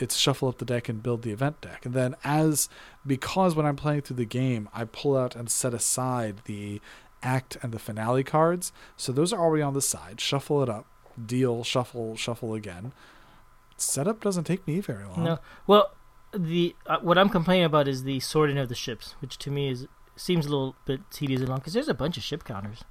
it's 0.00 0.16
shuffle 0.16 0.48
up 0.48 0.58
the 0.58 0.64
deck 0.64 0.88
and 0.88 1.02
build 1.02 1.22
the 1.22 1.30
event 1.30 1.60
deck. 1.60 1.84
And 1.84 1.94
then 1.94 2.16
as 2.24 2.68
because 3.06 3.54
when 3.54 3.66
I'm 3.66 3.76
playing 3.76 4.02
through 4.02 4.16
the 4.16 4.24
game, 4.24 4.68
I 4.72 4.84
pull 4.84 5.16
out 5.16 5.36
and 5.36 5.50
set 5.50 5.74
aside 5.74 6.42
the 6.46 6.80
act 7.22 7.56
and 7.62 7.72
the 7.72 7.78
finale 7.78 8.24
cards. 8.24 8.72
So 8.96 9.12
those 9.12 9.32
are 9.32 9.40
already 9.40 9.62
on 9.62 9.74
the 9.74 9.82
side. 9.82 10.20
Shuffle 10.20 10.62
it 10.62 10.68
up, 10.68 10.86
deal, 11.24 11.62
shuffle, 11.64 12.16
shuffle 12.16 12.54
again. 12.54 12.92
Setup 13.76 14.20
doesn't 14.20 14.44
take 14.44 14.66
me 14.66 14.80
very 14.80 15.04
long. 15.04 15.24
no. 15.24 15.38
Well, 15.66 15.92
the 16.32 16.76
uh, 16.86 16.98
what 17.00 17.18
I'm 17.18 17.28
complaining 17.28 17.64
about 17.64 17.88
is 17.88 18.04
the 18.04 18.20
sorting 18.20 18.58
of 18.58 18.68
the 18.68 18.74
ships, 18.74 19.14
which 19.20 19.36
to 19.38 19.50
me 19.50 19.68
is 19.70 19.86
seems 20.16 20.46
a 20.46 20.50
little 20.50 20.76
bit 20.84 21.00
tedious 21.10 21.40
and 21.40 21.48
long 21.48 21.58
because 21.58 21.72
there's 21.72 21.88
a 21.88 21.94
bunch 21.94 22.16
of 22.16 22.22
ship 22.22 22.44
counters. 22.44 22.84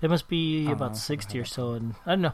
There 0.00 0.10
must 0.10 0.28
be 0.28 0.58
don't 0.58 0.66
know, 0.66 0.72
about 0.72 0.96
sixty 0.96 1.38
or 1.38 1.44
so, 1.44 1.72
and 1.72 1.94
I 2.06 2.10
don't 2.10 2.22
know. 2.22 2.32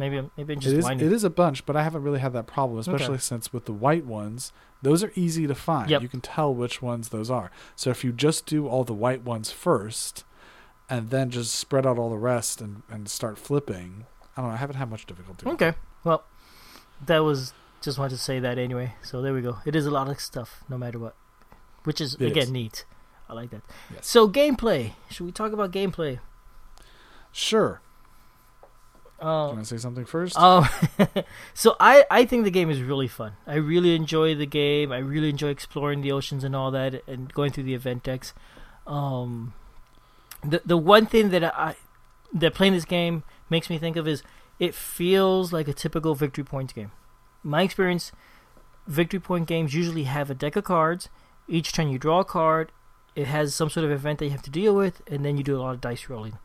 Maybe 0.00 0.30
maybe 0.34 0.56
just 0.56 0.74
It 0.74 0.78
is, 0.78 0.86
it 0.88 1.12
is 1.12 1.24
a 1.24 1.30
bunch, 1.30 1.66
but 1.66 1.76
I 1.76 1.82
haven't 1.82 2.02
really 2.02 2.20
had 2.20 2.32
that 2.32 2.46
problem, 2.46 2.78
especially 2.78 3.18
since 3.18 3.52
with 3.52 3.66
the 3.66 3.72
white 3.74 4.06
ones, 4.06 4.50
those 4.80 5.04
are 5.04 5.12
easy 5.14 5.46
to 5.46 5.54
find. 5.54 5.90
Yep. 5.90 6.00
You 6.00 6.08
can 6.08 6.22
tell 6.22 6.54
which 6.54 6.80
ones 6.80 7.10
those 7.10 7.30
are. 7.30 7.50
So 7.76 7.90
if 7.90 8.02
you 8.02 8.10
just 8.10 8.46
do 8.46 8.66
all 8.66 8.82
the 8.82 8.94
white 8.94 9.24
ones 9.24 9.50
first, 9.50 10.24
and 10.88 11.10
then 11.10 11.28
just 11.28 11.54
spread 11.54 11.86
out 11.86 11.98
all 11.98 12.08
the 12.08 12.16
rest 12.16 12.62
and, 12.62 12.82
and 12.88 13.10
start 13.10 13.36
flipping, 13.36 14.06
I 14.36 14.40
don't 14.40 14.48
know. 14.50 14.54
I 14.54 14.56
haven't 14.56 14.76
had 14.76 14.88
much 14.90 15.04
difficulty. 15.04 15.46
Okay. 15.46 15.74
Well, 16.02 16.24
that 17.04 17.18
was 17.18 17.52
just 17.82 17.98
wanted 17.98 18.16
to 18.16 18.22
say 18.22 18.40
that 18.40 18.56
anyway. 18.58 18.94
So 19.02 19.20
there 19.20 19.34
we 19.34 19.42
go. 19.42 19.58
It 19.66 19.76
is 19.76 19.84
a 19.84 19.90
lot 19.90 20.08
of 20.08 20.18
stuff, 20.18 20.64
no 20.70 20.78
matter 20.78 20.98
what, 20.98 21.14
which 21.84 22.00
is 22.00 22.14
It 22.14 22.22
again 22.28 22.44
is. 22.44 22.50
neat. 22.50 22.84
I 23.28 23.34
like 23.34 23.50
that. 23.50 23.62
Yes. 23.92 24.06
So 24.06 24.28
gameplay. 24.28 24.92
Should 25.10 25.26
we 25.26 25.32
talk 25.32 25.52
about 25.52 25.72
gameplay? 25.72 26.20
Sure. 27.32 27.82
Do 29.20 29.26
you 29.26 29.32
want 29.56 29.58
to 29.60 29.64
say 29.66 29.76
something 29.76 30.04
first? 30.06 30.38
um, 30.38 30.68
so 31.54 31.76
I 31.78 32.04
I 32.10 32.24
think 32.24 32.44
the 32.44 32.50
game 32.50 32.70
is 32.70 32.80
really 32.80 33.08
fun. 33.08 33.32
I 33.46 33.56
really 33.56 33.94
enjoy 33.94 34.34
the 34.34 34.46
game. 34.46 34.92
I 34.92 34.98
really 34.98 35.28
enjoy 35.28 35.48
exploring 35.48 36.00
the 36.00 36.12
oceans 36.12 36.42
and 36.42 36.56
all 36.56 36.70
that, 36.70 37.02
and 37.06 37.32
going 37.32 37.52
through 37.52 37.64
the 37.64 37.74
event 37.74 38.02
decks. 38.02 38.32
Um, 38.86 39.52
the 40.42 40.62
the 40.64 40.76
one 40.76 41.06
thing 41.06 41.30
that 41.30 41.44
I 41.44 41.76
that 42.32 42.54
playing 42.54 42.72
this 42.72 42.84
game 42.84 43.22
makes 43.50 43.68
me 43.68 43.78
think 43.78 43.96
of 43.96 44.08
is 44.08 44.22
it 44.58 44.74
feels 44.74 45.52
like 45.52 45.68
a 45.68 45.72
typical 45.72 46.14
victory 46.14 46.44
points 46.44 46.72
game. 46.72 46.92
My 47.42 47.62
experience, 47.62 48.12
victory 48.86 49.20
point 49.20 49.46
games 49.46 49.74
usually 49.74 50.04
have 50.04 50.30
a 50.30 50.34
deck 50.34 50.56
of 50.56 50.64
cards. 50.64 51.08
Each 51.48 51.72
turn 51.72 51.90
you 51.90 51.98
draw 51.98 52.20
a 52.20 52.24
card. 52.24 52.72
It 53.16 53.26
has 53.26 53.54
some 53.54 53.70
sort 53.70 53.84
of 53.84 53.90
event 53.90 54.18
that 54.18 54.26
you 54.26 54.30
have 54.30 54.42
to 54.42 54.50
deal 54.50 54.74
with, 54.74 55.02
and 55.06 55.24
then 55.24 55.36
you 55.36 55.42
do 55.42 55.56
a 55.56 55.60
lot 55.60 55.74
of 55.74 55.80
dice 55.80 56.08
rolling. 56.08 56.38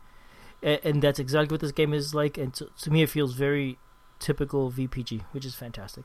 A- 0.62 0.86
And 0.86 1.02
that's 1.02 1.18
exactly 1.18 1.54
what 1.54 1.60
this 1.60 1.72
game 1.72 1.92
is 1.94 2.14
like. 2.14 2.38
And 2.38 2.52
to, 2.54 2.68
to 2.82 2.90
me, 2.90 3.02
it 3.02 3.10
feels 3.10 3.34
very 3.34 3.78
typical 4.18 4.70
VPG, 4.72 5.22
which 5.32 5.44
is 5.44 5.54
fantastic. 5.54 6.04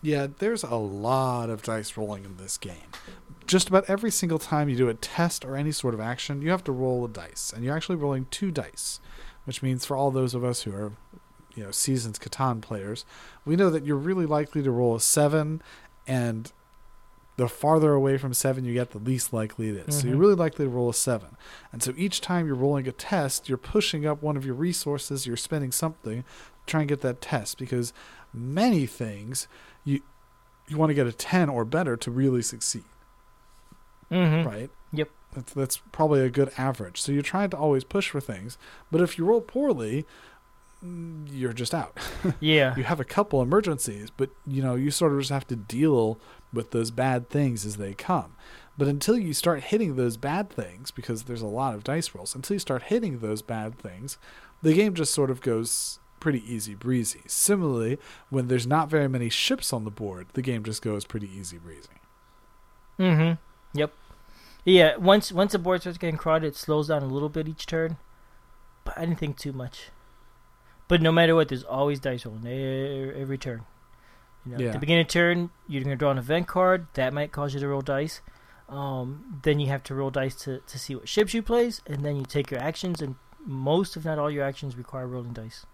Yeah, 0.00 0.28
there's 0.38 0.62
a 0.62 0.76
lot 0.76 1.50
of 1.50 1.62
dice 1.62 1.96
rolling 1.96 2.24
in 2.24 2.36
this 2.36 2.56
game. 2.56 2.92
Just 3.46 3.68
about 3.68 3.84
every 3.88 4.10
single 4.12 4.38
time 4.38 4.68
you 4.68 4.76
do 4.76 4.88
a 4.88 4.94
test 4.94 5.44
or 5.44 5.56
any 5.56 5.72
sort 5.72 5.94
of 5.94 6.00
action, 6.00 6.40
you 6.40 6.50
have 6.50 6.62
to 6.64 6.72
roll 6.72 7.04
a 7.04 7.08
dice, 7.08 7.52
and 7.54 7.64
you're 7.64 7.74
actually 7.76 7.96
rolling 7.96 8.26
two 8.30 8.50
dice, 8.52 9.00
which 9.44 9.62
means 9.62 9.84
for 9.84 9.96
all 9.96 10.10
those 10.10 10.34
of 10.34 10.44
us 10.44 10.62
who 10.62 10.72
are, 10.72 10.92
you 11.56 11.64
know, 11.64 11.72
seasoned 11.72 12.20
Catan 12.20 12.60
players, 12.60 13.04
we 13.44 13.56
know 13.56 13.70
that 13.70 13.84
you're 13.84 13.96
really 13.96 14.26
likely 14.26 14.62
to 14.62 14.70
roll 14.70 14.94
a 14.94 15.00
seven, 15.00 15.60
and 16.06 16.52
the 17.38 17.48
farther 17.48 17.92
away 17.94 18.18
from 18.18 18.34
seven 18.34 18.64
you 18.64 18.74
get, 18.74 18.90
the 18.90 18.98
least 18.98 19.32
likely 19.32 19.70
it 19.70 19.88
is. 19.88 20.00
So 20.00 20.06
you're 20.08 20.16
really 20.18 20.34
likely 20.34 20.66
to 20.66 20.68
roll 20.70 20.90
a 20.90 20.94
seven, 20.94 21.36
and 21.72 21.82
so 21.82 21.94
each 21.96 22.20
time 22.20 22.46
you're 22.46 22.54
rolling 22.56 22.86
a 22.86 22.92
test, 22.92 23.48
you're 23.48 23.56
pushing 23.58 24.04
up 24.04 24.22
one 24.22 24.36
of 24.36 24.44
your 24.44 24.54
resources, 24.56 25.26
you're 25.26 25.36
spending 25.36 25.72
something, 25.72 26.22
to 26.22 26.26
try 26.66 26.80
and 26.80 26.88
get 26.88 27.00
that 27.00 27.20
test 27.22 27.56
because 27.58 27.92
many 28.34 28.84
things 28.86 29.48
you 29.84 30.00
you 30.68 30.76
want 30.76 30.90
to 30.90 30.94
get 30.94 31.06
a 31.06 31.12
10 31.12 31.48
or 31.48 31.64
better 31.64 31.96
to 31.96 32.10
really 32.10 32.42
succeed 32.42 32.84
Mm-hmm. 34.10 34.48
right 34.48 34.70
Yep. 34.92 35.08
that's 35.34 35.52
that's 35.52 35.76
probably 35.92 36.20
a 36.20 36.30
good 36.30 36.50
average 36.56 37.00
so 37.00 37.12
you're 37.12 37.22
trying 37.22 37.50
to 37.50 37.56
always 37.58 37.84
push 37.84 38.08
for 38.08 38.20
things 38.20 38.56
but 38.90 39.00
if 39.02 39.18
you 39.18 39.24
roll 39.26 39.42
poorly 39.42 40.06
mm, 40.82 41.26
you're 41.30 41.52
just 41.52 41.74
out 41.74 41.98
Yeah. 42.40 42.74
you 42.76 42.84
have 42.84 43.00
a 43.00 43.04
couple 43.04 43.42
emergencies 43.42 44.10
but 44.10 44.30
you 44.46 44.62
know 44.62 44.76
you 44.76 44.90
sort 44.90 45.12
of 45.12 45.18
just 45.20 45.30
have 45.30 45.46
to 45.48 45.56
deal 45.56 46.18
with 46.52 46.70
those 46.70 46.90
bad 46.90 47.28
things 47.28 47.64
as 47.64 47.76
they 47.76 47.94
come 47.94 48.34
but 48.76 48.88
until 48.88 49.18
you 49.18 49.34
start 49.34 49.64
hitting 49.64 49.96
those 49.96 50.16
bad 50.16 50.48
things 50.48 50.90
because 50.90 51.24
there's 51.24 51.42
a 51.42 51.46
lot 51.46 51.74
of 51.74 51.84
dice 51.84 52.14
rolls 52.14 52.34
until 52.34 52.54
you 52.54 52.60
start 52.60 52.84
hitting 52.84 53.18
those 53.18 53.42
bad 53.42 53.78
things 53.78 54.18
the 54.62 54.74
game 54.74 54.94
just 54.94 55.12
sort 55.14 55.30
of 55.30 55.40
goes 55.40 55.98
pretty 56.20 56.42
easy 56.52 56.74
breezy 56.74 57.22
similarly 57.26 57.96
when 58.28 58.48
there's 58.48 58.66
not 58.66 58.88
very 58.90 59.08
many 59.08 59.28
ships 59.28 59.72
on 59.72 59.84
the 59.84 59.90
board 59.90 60.26
the 60.32 60.42
game 60.42 60.64
just 60.64 60.82
goes 60.82 61.04
pretty 61.04 61.30
easy 61.32 61.58
breezy 61.58 61.88
Mm-hmm. 62.98 63.78
Yep. 63.78 63.92
Yeah. 64.64 64.96
Once 64.96 65.32
once 65.32 65.52
the 65.52 65.58
board 65.58 65.80
starts 65.82 65.98
getting 65.98 66.16
crowded, 66.16 66.48
it 66.48 66.56
slows 66.56 66.88
down 66.88 67.02
a 67.02 67.06
little 67.06 67.28
bit 67.28 67.48
each 67.48 67.66
turn, 67.66 67.96
but 68.84 68.96
I 68.98 69.04
didn't 69.04 69.18
think 69.18 69.36
too 69.38 69.52
much. 69.52 69.90
But 70.88 71.02
no 71.02 71.12
matter 71.12 71.34
what, 71.34 71.48
there's 71.48 71.64
always 71.64 72.00
dice 72.00 72.24
rolling 72.24 72.46
every 72.46 73.38
turn. 73.38 73.64
You 74.46 74.52
know, 74.52 74.58
Yeah. 74.58 74.66
at 74.68 74.72
the 74.74 74.78
beginning 74.78 75.02
of 75.02 75.08
turn, 75.08 75.50
you're 75.66 75.82
gonna 75.82 75.96
draw 75.96 76.10
an 76.10 76.18
event 76.18 76.46
card 76.48 76.86
that 76.94 77.12
might 77.12 77.32
cause 77.32 77.54
you 77.54 77.60
to 77.60 77.68
roll 77.68 77.80
dice. 77.82 78.20
Um, 78.68 79.40
then 79.42 79.60
you 79.60 79.68
have 79.68 79.82
to 79.84 79.94
roll 79.94 80.10
dice 80.10 80.34
to, 80.42 80.58
to 80.60 80.78
see 80.78 80.94
what 80.94 81.08
ships 81.08 81.32
you 81.34 81.42
place, 81.42 81.80
and 81.86 82.04
then 82.04 82.16
you 82.16 82.24
take 82.24 82.50
your 82.50 82.60
actions 82.60 83.00
and 83.00 83.14
most, 83.44 83.96
if 83.96 84.04
not 84.04 84.18
all, 84.18 84.30
your 84.30 84.44
actions 84.44 84.76
require 84.76 85.06
rolling 85.06 85.32
dice. 85.32 85.64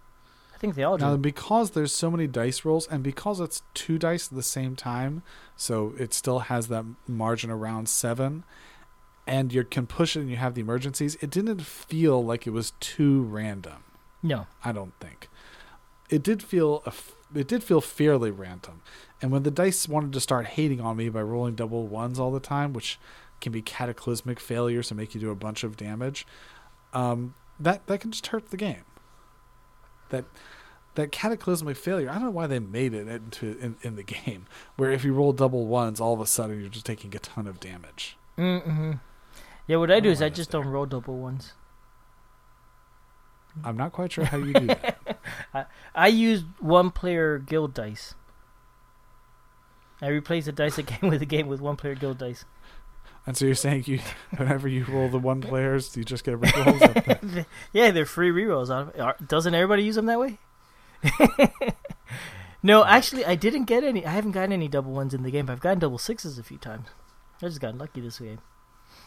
I 0.53 0.57
think 0.57 0.75
they 0.75 0.83
all 0.83 0.97
do. 0.97 1.03
Now, 1.03 1.17
because 1.17 1.71
there's 1.71 1.91
so 1.91 2.09
many 2.09 2.27
dice 2.27 2.63
rolls, 2.63 2.87
and 2.87 3.03
because 3.03 3.41
it's 3.41 3.63
two 3.73 3.97
dice 3.97 4.29
at 4.29 4.35
the 4.35 4.43
same 4.43 4.77
time, 4.77 5.23
so 5.57 5.93
it 5.99 6.13
still 6.13 6.39
has 6.39 6.69
that 6.69 6.85
margin 7.07 7.51
around 7.51 7.89
seven, 7.89 8.45
and 9.27 9.51
you 9.51 9.65
can 9.65 9.87
push 9.87 10.15
it 10.15 10.21
and 10.21 10.29
you 10.29 10.37
have 10.37 10.53
the 10.55 10.61
emergencies, 10.61 11.15
it 11.19 11.29
didn't 11.29 11.61
feel 11.61 12.23
like 12.23 12.47
it 12.47 12.51
was 12.51 12.71
too 12.79 13.23
random. 13.23 13.83
no. 14.23 14.47
I 14.63 14.71
don't 14.71 14.93
think. 15.01 15.27
It 16.09 16.23
did 16.23 16.41
feel 16.41 16.81
a 16.85 16.93
it 17.35 17.47
did 17.47 17.63
feel 17.63 17.81
fairly 17.81 18.31
random. 18.31 18.81
And 19.21 19.31
when 19.31 19.43
the 19.43 19.51
dice 19.51 19.87
wanted 19.87 20.13
to 20.13 20.19
start 20.19 20.45
hating 20.47 20.81
on 20.81 20.97
me 20.97 21.09
by 21.09 21.21
rolling 21.21 21.55
double 21.55 21.87
ones 21.87 22.19
all 22.19 22.31
the 22.31 22.39
time, 22.39 22.73
which 22.73 22.99
can 23.41 23.51
be 23.51 23.61
cataclysmic 23.61 24.39
failures 24.39 24.91
and 24.91 24.97
make 24.99 25.13
you 25.15 25.21
do 25.21 25.29
a 25.31 25.35
bunch 25.35 25.63
of 25.63 25.77
damage, 25.77 26.25
um, 26.93 27.33
that 27.59 27.85
that 27.87 27.99
can 28.01 28.11
just 28.11 28.27
hurt 28.27 28.49
the 28.49 28.57
game. 28.57 28.83
That 30.09 30.25
that 30.95 31.11
cataclysmic 31.11 31.75
failure, 31.77 32.09
I 32.09 32.13
don't 32.13 32.23
know 32.25 32.29
why 32.31 32.47
they 32.47 32.59
made 32.59 32.93
it 32.93 33.07
into 33.07 33.57
in, 33.59 33.75
in 33.81 33.95
the 33.95 34.03
game, 34.03 34.45
where 34.77 34.91
if 34.91 35.03
you 35.03 35.13
roll 35.13 35.33
double 35.33 35.65
ones, 35.67 35.99
all 35.99 36.13
of 36.13 36.21
a 36.21 36.27
sudden 36.27 36.59
you're 36.59 36.69
just 36.69 36.85
taking 36.85 37.13
a 37.15 37.19
ton 37.19 37.47
of 37.47 37.59
damage. 37.59 38.17
Mm-hmm. 38.37 38.93
Yeah, 39.67 39.77
what 39.77 39.89
I 39.91 39.99
do 39.99 40.09
Oh, 40.09 40.11
is 40.11 40.21
I 40.21 40.29
just 40.29 40.51
there. 40.51 40.61
don't 40.61 40.71
roll 40.71 40.85
double 40.85 41.17
ones. 41.17 41.53
I'm 43.63 43.77
not 43.77 43.91
quite 43.93 44.11
sure 44.11 44.25
how 44.25 44.37
you 44.37 44.53
do 44.53 44.67
that. 44.67 44.99
I 45.95 46.07
use 46.07 46.43
one 46.59 46.91
player 46.91 47.37
guild 47.37 47.73
dice. 47.73 48.15
I 50.01 50.07
replace 50.07 50.45
the 50.45 50.51
dice 50.51 50.77
again 50.77 50.99
with 51.09 51.21
a 51.21 51.25
game 51.25 51.47
with 51.47 51.61
one 51.61 51.77
player 51.77 51.95
guild 51.95 52.17
dice. 52.17 52.45
and 53.25 53.37
so 53.37 53.45
you're 53.45 53.55
saying 53.55 53.83
you 53.87 53.99
whenever 54.37 54.67
you 54.67 54.85
roll 54.85 55.09
the 55.09 55.19
one 55.19 55.41
players, 55.41 55.95
you 55.95 56.03
just 56.03 56.23
get 56.23 56.39
rerolls. 56.39 57.45
yeah, 57.73 57.91
they're 57.91 58.05
free 58.05 58.31
rerolls. 58.31 59.27
Doesn't 59.27 59.55
everybody 59.55 59.83
use 59.83 59.95
them 59.95 60.05
that 60.07 60.19
way? 60.19 60.37
no, 62.63 62.83
actually, 62.83 63.25
I 63.25 63.35
didn't 63.35 63.65
get 63.65 63.83
any. 63.83 64.05
I 64.05 64.11
haven't 64.11 64.31
gotten 64.31 64.51
any 64.51 64.67
double 64.67 64.91
ones 64.91 65.13
in 65.13 65.23
the 65.23 65.31
game. 65.31 65.45
But 65.45 65.53
I've 65.53 65.59
gotten 65.59 65.79
double 65.79 65.97
sixes 65.97 66.37
a 66.39 66.43
few 66.43 66.57
times. 66.57 66.87
I 67.41 67.47
just 67.47 67.61
got 67.61 67.77
lucky 67.77 68.01
this 68.01 68.19
game. 68.19 68.39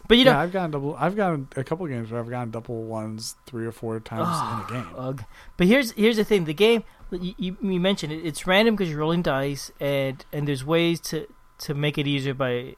But 0.06 0.16
you 0.16 0.24
know, 0.24 0.32
yeah, 0.32 0.40
I've 0.40 0.52
gotten 0.52 0.70
double. 0.70 0.96
I've 0.96 1.16
gotten 1.16 1.48
a 1.56 1.64
couple 1.64 1.86
games 1.86 2.10
where 2.10 2.20
I've 2.20 2.30
gotten 2.30 2.50
double 2.50 2.84
ones 2.84 3.36
three 3.46 3.66
or 3.66 3.72
four 3.72 3.98
times 4.00 4.70
in 4.70 4.76
a 4.76 4.80
game. 4.80 4.94
Ugh. 4.96 5.24
But 5.56 5.66
here's 5.66 5.92
here's 5.92 6.16
the 6.16 6.24
thing: 6.24 6.44
the 6.44 6.54
game 6.54 6.84
you, 7.10 7.34
you, 7.36 7.56
you 7.60 7.80
mentioned 7.80 8.12
it, 8.12 8.24
it's 8.24 8.46
random 8.46 8.76
because 8.76 8.90
you're 8.90 9.00
rolling 9.00 9.22
dice, 9.22 9.70
and 9.80 10.24
and 10.32 10.46
there's 10.46 10.64
ways 10.64 11.00
to 11.00 11.26
to 11.60 11.74
make 11.74 11.98
it 11.98 12.06
easier 12.06 12.34
by 12.34 12.76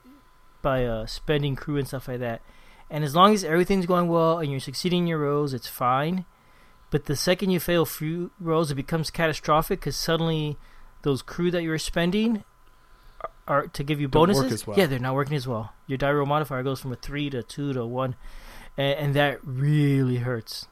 by 0.61 0.85
uh, 0.85 1.05
spending 1.05 1.55
crew 1.55 1.77
and 1.77 1.87
stuff 1.87 2.07
like 2.07 2.19
that. 2.19 2.41
And 2.89 3.03
as 3.03 3.15
long 3.15 3.33
as 3.33 3.43
everything's 3.43 3.85
going 3.85 4.09
well 4.09 4.39
and 4.39 4.51
you're 4.51 4.59
succeeding 4.59 5.03
in 5.03 5.07
your 5.07 5.19
rolls, 5.19 5.53
it's 5.53 5.67
fine. 5.67 6.25
But 6.89 7.05
the 7.05 7.15
second 7.15 7.51
you 7.51 7.59
fail 7.59 7.85
few 7.85 8.31
rolls, 8.39 8.69
it 8.69 8.75
becomes 8.75 9.09
catastrophic 9.09 9.79
because 9.79 9.95
suddenly 9.95 10.57
those 11.03 11.21
crew 11.21 11.49
that 11.51 11.63
you're 11.63 11.77
spending 11.77 12.43
are, 13.47 13.67
to 13.67 13.83
give 13.83 13.99
you 13.99 14.07
bonuses. 14.07 14.65
well. 14.65 14.77
Yeah, 14.77 14.85
they're 14.85 14.99
not 14.99 15.15
working 15.15 15.35
as 15.35 15.47
well. 15.47 15.73
Your 15.87 15.97
die 15.97 16.11
roll 16.11 16.25
modifier 16.25 16.63
goes 16.63 16.79
from 16.79 16.91
a 16.91 16.95
three 16.95 17.29
to 17.29 17.39
a 17.39 17.43
two 17.43 17.73
to 17.73 17.81
a 17.81 17.87
one, 17.87 18.15
and, 18.77 18.99
and 18.99 19.13
that 19.15 19.39
really 19.43 20.17
hurts. 20.17 20.67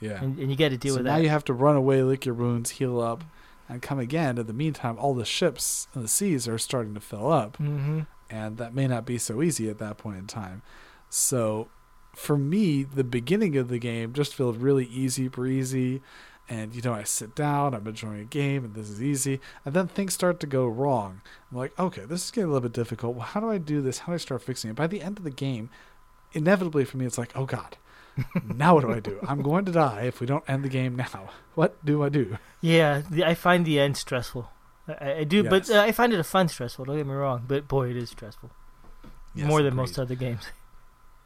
Yeah. 0.00 0.22
And, 0.22 0.38
and 0.38 0.50
you 0.50 0.56
got 0.56 0.70
to 0.70 0.76
deal 0.76 0.94
so 0.94 0.98
with 0.98 1.06
now 1.06 1.12
that. 1.12 1.18
Now 1.18 1.22
you 1.24 1.28
have 1.30 1.44
to 1.44 1.52
run 1.52 1.76
away, 1.76 2.02
lick 2.02 2.24
your 2.24 2.34
wounds, 2.34 2.70
heal 2.70 3.00
up, 3.00 3.24
and 3.68 3.82
come 3.82 3.98
again. 3.98 4.38
In 4.38 4.46
the 4.46 4.52
meantime, 4.52 4.96
all 4.98 5.14
the 5.14 5.24
ships 5.24 5.88
in 5.94 6.02
the 6.02 6.08
seas 6.08 6.48
are 6.48 6.58
starting 6.58 6.94
to 6.94 7.00
fill 7.00 7.30
up, 7.30 7.58
mm-hmm. 7.58 8.00
and 8.30 8.58
that 8.58 8.74
may 8.74 8.86
not 8.86 9.04
be 9.04 9.18
so 9.18 9.42
easy 9.42 9.68
at 9.68 9.78
that 9.78 9.98
point 9.98 10.18
in 10.18 10.26
time. 10.26 10.62
So, 11.10 11.68
for 12.14 12.36
me, 12.36 12.82
the 12.84 13.04
beginning 13.04 13.56
of 13.56 13.68
the 13.68 13.78
game 13.78 14.12
just 14.12 14.34
feels 14.34 14.56
really 14.56 14.86
easy 14.86 15.28
breezy. 15.28 16.02
And 16.48 16.74
you 16.74 16.80
know, 16.82 16.94
I 16.94 17.02
sit 17.02 17.34
down, 17.34 17.74
I'm 17.74 17.86
enjoying 17.86 18.20
a 18.20 18.24
game, 18.24 18.64
and 18.64 18.74
this 18.74 18.88
is 18.88 19.02
easy. 19.02 19.40
And 19.64 19.74
then 19.74 19.86
things 19.86 20.14
start 20.14 20.40
to 20.40 20.46
go 20.46 20.66
wrong. 20.66 21.20
I'm 21.50 21.58
like, 21.58 21.78
okay, 21.78 22.04
this 22.04 22.24
is 22.24 22.30
getting 22.30 22.50
a 22.50 22.52
little 22.52 22.68
bit 22.68 22.72
difficult. 22.72 23.16
Well, 23.16 23.26
how 23.26 23.40
do 23.40 23.50
I 23.50 23.58
do 23.58 23.82
this? 23.82 24.00
How 24.00 24.12
do 24.12 24.14
I 24.14 24.18
start 24.18 24.42
fixing 24.42 24.70
it? 24.70 24.76
By 24.76 24.86
the 24.86 25.02
end 25.02 25.18
of 25.18 25.24
the 25.24 25.30
game, 25.30 25.68
inevitably 26.32 26.84
for 26.84 26.96
me, 26.96 27.06
it's 27.06 27.18
like, 27.18 27.32
oh 27.34 27.44
god, 27.44 27.76
now 28.44 28.74
what 28.74 28.82
do 28.82 28.92
I 28.92 29.00
do? 29.00 29.18
I'm 29.28 29.42
going 29.42 29.64
to 29.66 29.72
die 29.72 30.02
if 30.02 30.20
we 30.20 30.26
don't 30.26 30.48
end 30.48 30.64
the 30.64 30.68
game 30.68 30.96
now. 30.96 31.30
What 31.54 31.84
do 31.84 32.04
I 32.04 32.08
do? 32.08 32.38
Yeah, 32.60 33.02
the, 33.10 33.24
I 33.24 33.34
find 33.34 33.64
the 33.64 33.80
end 33.80 33.96
stressful. 33.96 34.48
I, 34.86 35.12
I 35.14 35.24
do, 35.24 35.42
but 35.42 35.68
uh, 35.68 35.80
I 35.80 35.90
find 35.90 36.12
it 36.12 36.20
a 36.20 36.24
fun 36.24 36.46
stressful. 36.46 36.84
Don't 36.84 36.96
get 36.96 37.04
me 37.04 37.12
wrong, 37.12 37.44
but 37.48 37.66
boy, 37.66 37.90
it 37.90 37.96
is 37.96 38.10
stressful 38.10 38.50
more 39.34 39.62
than 39.62 39.74
most 39.74 39.98
other 39.98 40.14
games. 40.14 40.46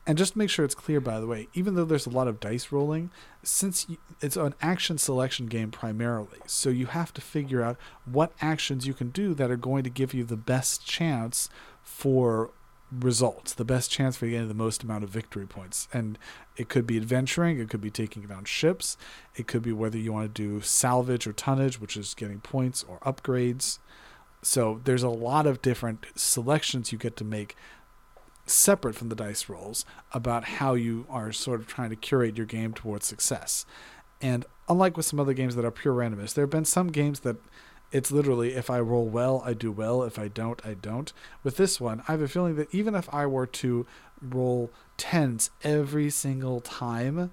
And 0.07 0.19
just 0.19 0.33
to 0.33 0.39
make 0.39 0.51
sure 0.51 0.65
it's 0.65 0.75
clear, 0.75 1.01
by 1.01 1.21
the 1.21 1.29
way, 1.29 1.49
even 1.55 1.77
though 1.77 1.85
there's 1.85 2.07
a 2.07 2.11
lot 2.11 2.27
of 2.27 2.41
dice 2.41 2.73
rolling, 2.73 3.11
since 3.45 3.89
you, 3.89 3.99
it's 4.21 4.37
an 4.37 4.55
action 4.61 4.99
selection 4.99 5.47
game 5.47 5.71
primarily, 5.71 6.39
so 6.47 6.71
you 6.71 6.87
have 6.87 7.15
to 7.15 7.21
figure 7.21 7.63
out 7.63 7.77
what 8.05 8.33
actions 8.41 8.87
you 8.87 8.95
can 8.95 9.11
do 9.11 9.33
that 9.35 9.51
are 9.51 9.57
going 9.57 9.85
to 9.85 9.91
give 9.91 10.13
you 10.13 10.25
the 10.25 10.37
best 10.37 10.85
chance 10.85 11.49
for 11.85 12.51
results, 12.91 13.55
the 13.55 13.65
best 13.65 13.91
chance 13.91 14.17
for 14.17 14.27
getting 14.27 14.49
the 14.49 14.55
most 14.55 14.83
amount 14.83 15.05
of 15.05 15.11
victory 15.11 15.47
points. 15.47 15.89
And 15.93 16.19
it 16.57 16.69
could 16.69 16.87
be 16.87 16.97
adventuring, 16.97 17.59
it 17.59 17.71
could 17.71 17.81
be 17.81 17.91
taking 17.91 18.23
down 18.23 18.45
ships, 18.45 18.97
it 19.37 19.47
could 19.47 19.63
be 19.63 19.73
whether 19.73 19.99
you 19.99 20.13
want 20.13 20.35
to 20.35 20.43
do 20.43 20.61
salvage 20.61 21.27
or 21.27 21.33
tonnage, 21.33 21.81
which 21.81 21.97
is 21.97 22.15
getting 22.15 22.41
points 22.41 22.85
or 22.87 22.99
upgrades. 23.01 23.79
So 24.43 24.81
there's 24.85 25.05
a 25.05 25.09
lot 25.09 25.47
of 25.47 25.63
different 25.63 26.07
selections 26.17 26.91
you 26.91 26.99
get 26.99 27.17
to 27.19 27.25
make 27.25 27.57
separate 28.47 28.95
from 28.95 29.09
the 29.09 29.15
dice 29.15 29.49
rolls 29.49 29.85
about 30.13 30.45
how 30.45 30.75
you 30.75 31.07
are 31.09 31.33
sort 31.33 31.61
of 31.61 31.67
trying 31.67 31.91
to 31.91 31.97
curate 31.97 32.37
your 32.37 32.47
game 32.47 32.73
towards 32.73 33.07
success. 33.07 33.65
And 34.21 34.45
unlike 34.69 34.97
with 34.97 35.07
some 35.07 35.21
other 35.21 35.35
games 35.35 35.57
that 35.57 35.65
are 35.65 35.71
pure 35.71 35.95
randomness, 35.95 36.35
there 36.35 36.43
have 36.45 36.51
been 36.51 36.65
some 36.65 36.89
games 36.89 37.21
that 37.21 37.37
it's 37.91 38.11
literally 38.11 38.55
if 38.55 38.71
I 38.71 38.81
roll 38.81 39.07
well, 39.09 39.43
I 39.45 39.53
do 39.53 39.71
well. 39.71 40.03
If 40.03 40.19
I 40.19 40.29
don't, 40.29 40.65
I 40.65 40.75
don't. 40.75 41.13
With 41.45 41.57
this 41.57 41.81
one, 41.81 42.03
I 42.09 42.13
have 42.13 42.23
a 42.23 42.29
feeling 42.29 42.57
that 42.57 42.75
even 42.75 42.95
if 42.95 43.13
I 43.13 43.27
were 43.27 43.47
to 43.47 43.87
roll 44.21 44.71
tens 44.97 45.51
every 45.63 46.09
single 46.09 46.61
time, 46.61 47.31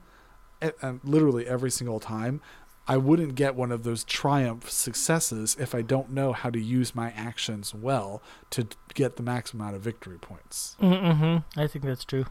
e- 0.63 0.71
and 0.81 0.99
literally 1.03 1.47
every 1.47 1.71
single 1.71 1.99
time, 1.99 2.41
I 2.89 2.97
wouldn't 2.97 3.35
get 3.35 3.53
one 3.53 3.71
of 3.71 3.83
those 3.83 4.03
triumph 4.03 4.69
successes 4.69 5.55
if 5.59 5.75
I 5.75 5.83
don't 5.83 6.09
know 6.09 6.33
how 6.33 6.49
to 6.49 6.59
use 6.59 6.95
my 6.95 7.11
actions 7.11 7.71
well 7.71 8.23
to 8.49 8.67
get 8.95 9.15
the 9.15 9.21
maximum 9.21 9.61
amount 9.61 9.75
of 9.75 9.83
victory 9.83 10.17
points. 10.17 10.75
Mm-hmm. 10.81 11.59
I 11.59 11.67
think 11.67 11.85
that's 11.85 12.03
true. 12.03 12.25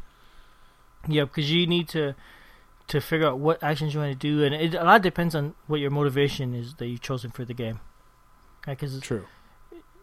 Yeah, 1.07 1.25
because 1.25 1.53
you 1.53 1.69
need 1.69 1.89
to 1.91 2.17
to 2.89 3.01
figure 3.01 3.29
out 3.29 3.39
what 3.39 3.63
actions 3.63 3.95
you 3.95 4.01
want 4.01 4.13
to 4.13 4.19
do, 4.19 4.43
and 4.43 4.53
it, 4.53 4.75
a 4.75 4.83
lot 4.83 5.01
depends 5.03 5.35
on 5.35 5.55
what 5.69 5.79
your 5.79 5.91
motivation 5.91 6.55
is 6.55 6.75
that 6.75 6.87
you've 6.87 7.03
chosen 7.03 7.31
for 7.31 7.45
the 7.45 7.55
game. 7.55 7.79
Because 8.67 8.99
True. 9.01 9.27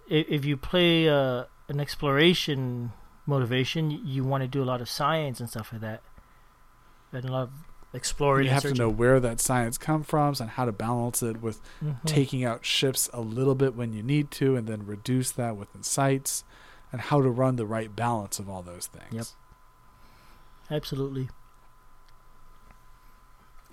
if, 0.07 0.27
if 0.29 0.45
you 0.45 0.55
play 0.55 1.09
uh, 1.09 1.45
an 1.67 1.79
exploration 1.79 2.93
motivation, 3.25 3.89
y- 3.89 3.99
you 4.03 4.23
want 4.23 4.43
to 4.43 4.47
do 4.47 4.63
a 4.63 4.65
lot 4.65 4.81
of 4.81 4.89
science 4.89 5.39
and 5.39 5.49
stuff 5.49 5.73
like 5.73 5.81
that, 5.81 6.01
and 7.11 7.25
a 7.25 7.31
lot 7.31 7.43
of 7.43 7.49
exploring. 7.95 8.45
you 8.45 8.51
have 8.51 8.63
to 8.63 8.73
know 8.73 8.89
where 8.89 9.19
that 9.19 9.39
science 9.39 9.77
comes 9.77 10.05
from 10.05 10.35
and 10.39 10.49
how 10.51 10.65
to 10.65 10.71
balance 10.71 11.23
it 11.23 11.41
with 11.41 11.61
Mhm. 11.83 12.03
taking 12.05 12.43
out 12.43 12.65
ships 12.65 13.09
a 13.13 13.21
little 13.21 13.55
bit 13.55 13.75
when 13.75 13.93
you 13.93 14.03
need 14.03 14.31
to 14.31 14.55
and 14.55 14.67
then 14.67 14.85
reduce 14.85 15.31
that 15.31 15.55
with 15.57 15.73
insights 15.75 16.43
and 16.91 17.01
how 17.01 17.21
to 17.21 17.29
run 17.29 17.55
the 17.55 17.65
right 17.65 17.95
balance 17.95 18.37
of 18.39 18.49
all 18.49 18.61
those 18.61 18.87
things. 18.87 19.13
Yep. 20.69 20.77
Absolutely. 20.77 21.29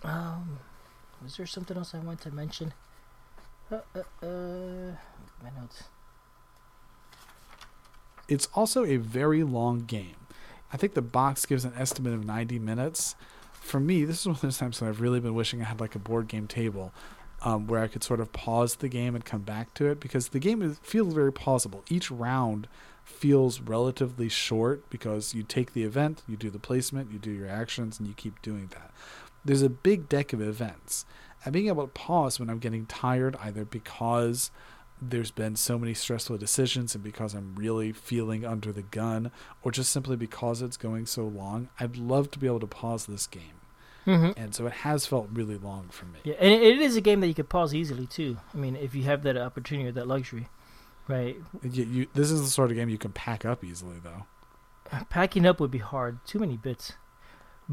Um, 0.03 0.59
was 1.23 1.37
there 1.37 1.47
something 1.47 1.77
else 1.77 1.95
I 1.95 1.99
wanted 1.99 2.21
to 2.23 2.31
mention? 2.33 2.75
Uh, 3.71 3.77
uh, 3.95 3.99
uh, 4.27 4.97
my 5.43 5.51
notes. 5.59 5.85
It's 8.29 8.49
also 8.55 8.85
a 8.85 8.97
very 8.97 9.43
long 9.43 9.81
game. 9.85 10.17
I 10.73 10.77
think 10.77 10.95
the 10.95 11.03
box 11.03 11.45
gives 11.47 11.65
an 11.65 11.75
estimate 11.77 12.15
of 12.15 12.25
90 12.25 12.59
minutes. 12.59 13.15
For 13.63 13.81
me, 13.81 14.05
this 14.05 14.21
is 14.21 14.27
one 14.27 14.35
of 14.35 14.43
those 14.43 14.59
times 14.59 14.81
when 14.81 14.91
I've 14.91 15.01
really 15.01 15.21
been 15.21 15.35
wishing 15.35 15.63
I 15.63 15.65
had 15.65 15.81
like 15.81 15.95
a 15.95 15.99
board 15.99 16.29
game 16.29 16.47
table 16.47 16.93
um, 17.45 17.67
where 17.67 17.81
I 17.81 17.89
could 17.89 18.05
sort 18.05 18.21
of 18.21 18.33
pause 18.33 18.77
the 18.77 18.89
game 18.89 19.15
and 19.15 19.25
come 19.25 19.43
back 19.43 19.73
to 19.75 19.87
it 19.87 20.01
because 20.01 20.29
the 20.29 20.39
game 20.39 20.63
is, 20.63 20.79
feels 20.83 21.15
very 21.15 21.33
pausable. 21.33 21.83
Each 21.89 22.11
round 22.11 22.69
feels 23.05 23.61
relatively 23.61 24.29
short 24.29 24.89
because 24.91 25.35
you 25.35 25.43
take 25.43 25.73
the 25.73 25.85
event, 25.85 26.23
you 26.29 26.37
do 26.37 26.51
the 26.51 26.59
placement, 26.59 27.11
you 27.11 27.19
do 27.19 27.31
your 27.31 27.49
actions, 27.49 27.99
and 27.99 28.07
you 28.07 28.15
keep 28.15 28.43
doing 28.43 28.69
that. 28.73 28.91
There's 29.45 29.63
a 29.63 29.71
big 29.71 30.09
deck 30.09 30.33
of 30.33 30.41
events. 30.41 31.05
And 31.45 31.53
being 31.53 31.69
able 31.69 31.83
to 31.83 31.89
pause 31.89 32.39
when 32.39 32.49
I'm 32.49 32.61
getting 32.61 32.87
tired, 32.87 33.37
either 33.41 33.65
because 33.65 34.51
there's 35.09 35.31
been 35.31 35.57
so 35.57 35.79
many 35.79 35.95
stressful 35.95 36.39
decisions 36.39 36.95
and 36.95 37.03
because 37.03 37.35
I'm 37.35 37.55
really 37.57 37.93
feeling 37.93 38.45
under 38.45 38.73
the 38.73 38.83
gun, 38.83 39.31
or 39.63 39.73
just 39.73 39.93
simply 39.93 40.17
because 40.17 40.63
it's 40.63 40.77
going 40.77 41.07
so 41.07 41.25
long, 41.25 41.69
I'd 41.81 41.97
love 41.97 42.31
to 42.33 42.39
be 42.39 42.47
able 42.47 42.61
to 42.61 42.67
pause 42.67 43.07
this 43.07 43.27
game. 43.27 43.61
Mm-hmm. 44.07 44.41
And 44.41 44.55
so 44.55 44.67
it 44.67 44.73
has 44.73 45.07
felt 45.07 45.29
really 45.33 45.57
long 45.57 45.89
for 45.91 46.07
me. 46.07 46.19
Yeah, 46.25 46.35
and 46.41 46.53
it, 46.53 46.79
is 46.81 46.97
a 46.97 47.01
game 47.01 47.21
that 47.21 47.29
you 47.29 47.35
could 47.35 47.49
pause 47.49 47.75
easily 47.75 48.07
too. 48.07 48.37
I 48.53 48.57
mean, 48.57 48.77
if 48.77 48.95
you 48.95 49.05
have 49.05 49.23
that 49.23 49.37
opportunity 49.37 49.89
or 49.89 49.93
that 49.93 50.09
luxury, 50.09 50.49
right? 51.07 51.37
You, 51.63 51.85
you, 51.85 52.07
this 52.15 52.31
is 52.31 52.43
the 52.43 52.49
sort 52.49 52.71
of 52.71 52.77
game 52.77 52.89
you 52.89 52.99
can 52.99 53.13
pack 53.13 53.45
up 53.45 53.63
easily, 53.63 53.99
though. 54.03 54.25
Packing 55.09 55.47
up 55.47 55.61
would 55.61 55.71
be 55.71 55.79
hard. 55.79 56.19
Too 56.27 56.39
many 56.39 56.57
bits. 56.57 56.95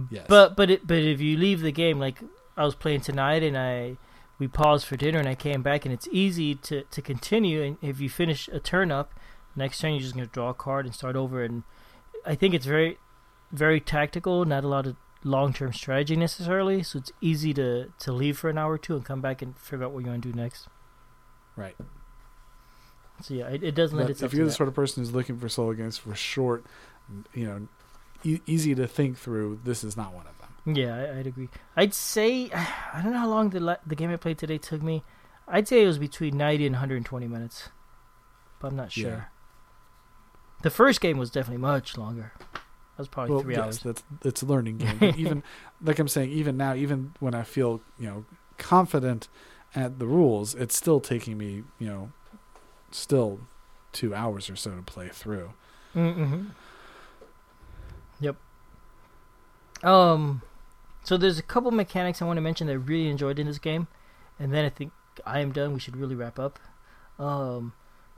Yes. 0.10 0.26
But 0.30 0.56
but 0.56 0.70
it, 0.70 0.88
but 0.88 1.00
if 1.00 1.20
you 1.20 1.36
leave 1.36 1.62
the 1.62 1.72
game, 1.72 2.00
like 2.00 2.22
I 2.56 2.64
was 2.64 2.76
playing 2.76 3.02
tonight, 3.02 3.44
and 3.44 3.58
I 3.58 3.98
we 4.40 4.48
paused 4.48 4.86
for 4.88 4.96
dinner, 4.98 5.20
and 5.20 5.28
I 5.28 5.36
came 5.36 5.62
back, 5.62 5.86
and 5.86 5.94
it's 5.94 6.08
easy 6.12 6.56
to 6.56 6.84
to 6.84 7.02
continue. 7.02 7.62
And 7.62 7.78
if 7.82 8.00
you 8.00 8.10
finish 8.10 8.48
a 8.48 8.60
turn 8.60 8.92
up, 8.92 9.14
next 9.56 9.80
turn 9.80 9.92
you're 9.92 10.02
just 10.02 10.14
gonna 10.16 10.26
draw 10.28 10.50
a 10.50 10.54
card 10.54 10.86
and 10.86 10.96
start 10.96 11.16
over. 11.16 11.44
And 11.44 11.64
I 12.26 12.36
think 12.36 12.54
it's 12.54 12.66
very 12.66 12.98
very 13.52 13.80
tactical, 13.80 14.46
not 14.46 14.64
a 14.64 14.68
lot 14.68 14.86
of 14.88 14.96
long 15.24 15.52
term 15.54 15.74
strategy 15.74 16.16
necessarily. 16.16 16.82
So 16.84 17.00
it's 17.00 17.12
easy 17.22 17.54
to 17.56 17.92
to 18.00 18.12
leave 18.14 18.38
for 18.38 18.50
an 18.50 18.58
hour 18.58 18.74
or 18.74 18.78
two 18.78 18.96
and 18.96 19.04
come 19.04 19.22
back 19.22 19.42
and 19.42 19.58
figure 19.58 19.86
out 19.86 19.92
what 19.92 20.04
you 20.04 20.10
want 20.10 20.24
to 20.24 20.32
do 20.32 20.36
next. 20.38 20.68
right. 21.56 21.76
So 23.22 23.34
yeah, 23.34 23.48
it, 23.50 23.64
it 23.64 23.76
doesn't 23.76 23.98
let 23.98 24.06
But 24.06 24.12
itself. 24.12 24.32
if 24.32 24.38
you're 24.38 24.46
to 24.46 24.46
the 24.46 24.52
that. 24.52 24.56
sort 24.56 24.70
of 24.70 24.76
person 24.76 25.04
who's 25.04 25.12
looking 25.14 25.38
for 25.38 25.50
solo 25.50 25.74
games 25.74 25.98
for 25.98 26.16
short, 26.16 26.64
you 27.34 27.46
know, 27.46 27.68
e- 28.24 28.40
easy 28.46 28.74
to 28.76 28.88
think 28.88 29.18
through, 29.18 29.60
this 29.66 29.84
is 29.84 29.98
not 29.98 30.14
one 30.14 30.26
of 30.26 30.38
them. 30.39 30.39
Yeah, 30.66 30.96
I, 30.96 31.20
I'd 31.20 31.28
agree. 31.28 31.50
I'd 31.76 31.94
say 31.94 32.50
I 32.54 33.02
don't 33.04 33.14
know 33.14 33.20
how 33.20 33.30
long 33.30 33.50
the 33.50 33.60
la- 33.60 33.78
the 33.86 33.96
game 33.96 34.12
I 34.12 34.16
played 34.18 34.38
today 34.38 34.58
took 34.58 34.82
me. 34.82 35.04
I'd 35.48 35.68
say 35.68 35.84
it 35.84 35.88
was 35.88 36.00
between 36.00 36.38
ninety 36.38 36.66
and 36.66 36.74
120 36.74 37.28
minutes, 37.28 37.70
but 38.60 38.68
I'm 38.70 38.76
not 38.76 38.92
sure. 38.92 39.10
Yeah. 39.10 39.24
The 40.62 40.70
first 40.70 41.02
game 41.02 41.18
was 41.18 41.32
definitely 41.32 41.62
much 41.62 41.98
longer. 41.98 42.34
That 43.00 43.04
was 43.04 43.08
probably 43.08 43.36
well, 43.36 43.44
three 43.44 43.56
yes, 43.56 43.64
hours. 43.64 43.80
that's 43.80 44.04
it's 44.24 44.42
a 44.42 44.46
learning 44.46 44.78
game. 44.78 44.98
Even 45.18 45.44
like 45.82 46.00
I'm 46.00 46.08
saying, 46.10 46.32
even 46.32 46.58
now, 46.58 46.74
even 46.74 47.14
when 47.20 47.34
I 47.34 47.44
feel 47.44 47.82
you 47.98 48.08
know 48.08 48.26
confident 48.58 49.30
at 49.74 50.00
the 50.00 50.06
rules, 50.06 50.54
it's 50.54 50.76
still 50.76 51.00
taking 51.00 51.38
me 51.38 51.64
you 51.80 51.88
know 51.88 52.12
still 52.92 53.40
two 53.92 54.14
hours 54.14 54.50
or 54.50 54.56
so 54.56 54.72
to 54.72 54.82
play 54.82 55.08
through. 55.10 55.54
Mm-hmm. 55.96 56.48
Yep. 58.20 58.36
Um, 59.84 60.42
so 61.04 61.18
there's 61.18 61.40
a 61.40 61.44
couple 61.44 61.72
mechanics 61.72 62.22
I 62.22 62.26
want 62.26 62.38
to 62.38 62.42
mention 62.42 62.68
that 62.68 62.74
I 62.74 62.78
really 62.78 63.10
enjoyed 63.10 63.40
in 63.40 63.48
this 63.48 63.60
game, 63.60 63.88
and 64.40 64.54
then 64.54 64.66
I 64.66 64.70
think 64.70 64.92
I 65.26 65.40
am 65.40 65.52
done. 65.52 65.74
We 65.74 65.80
should 65.80 65.98
really 65.98 66.16
wrap 66.16 66.40
up. 66.40 66.60
Um, 67.18 67.74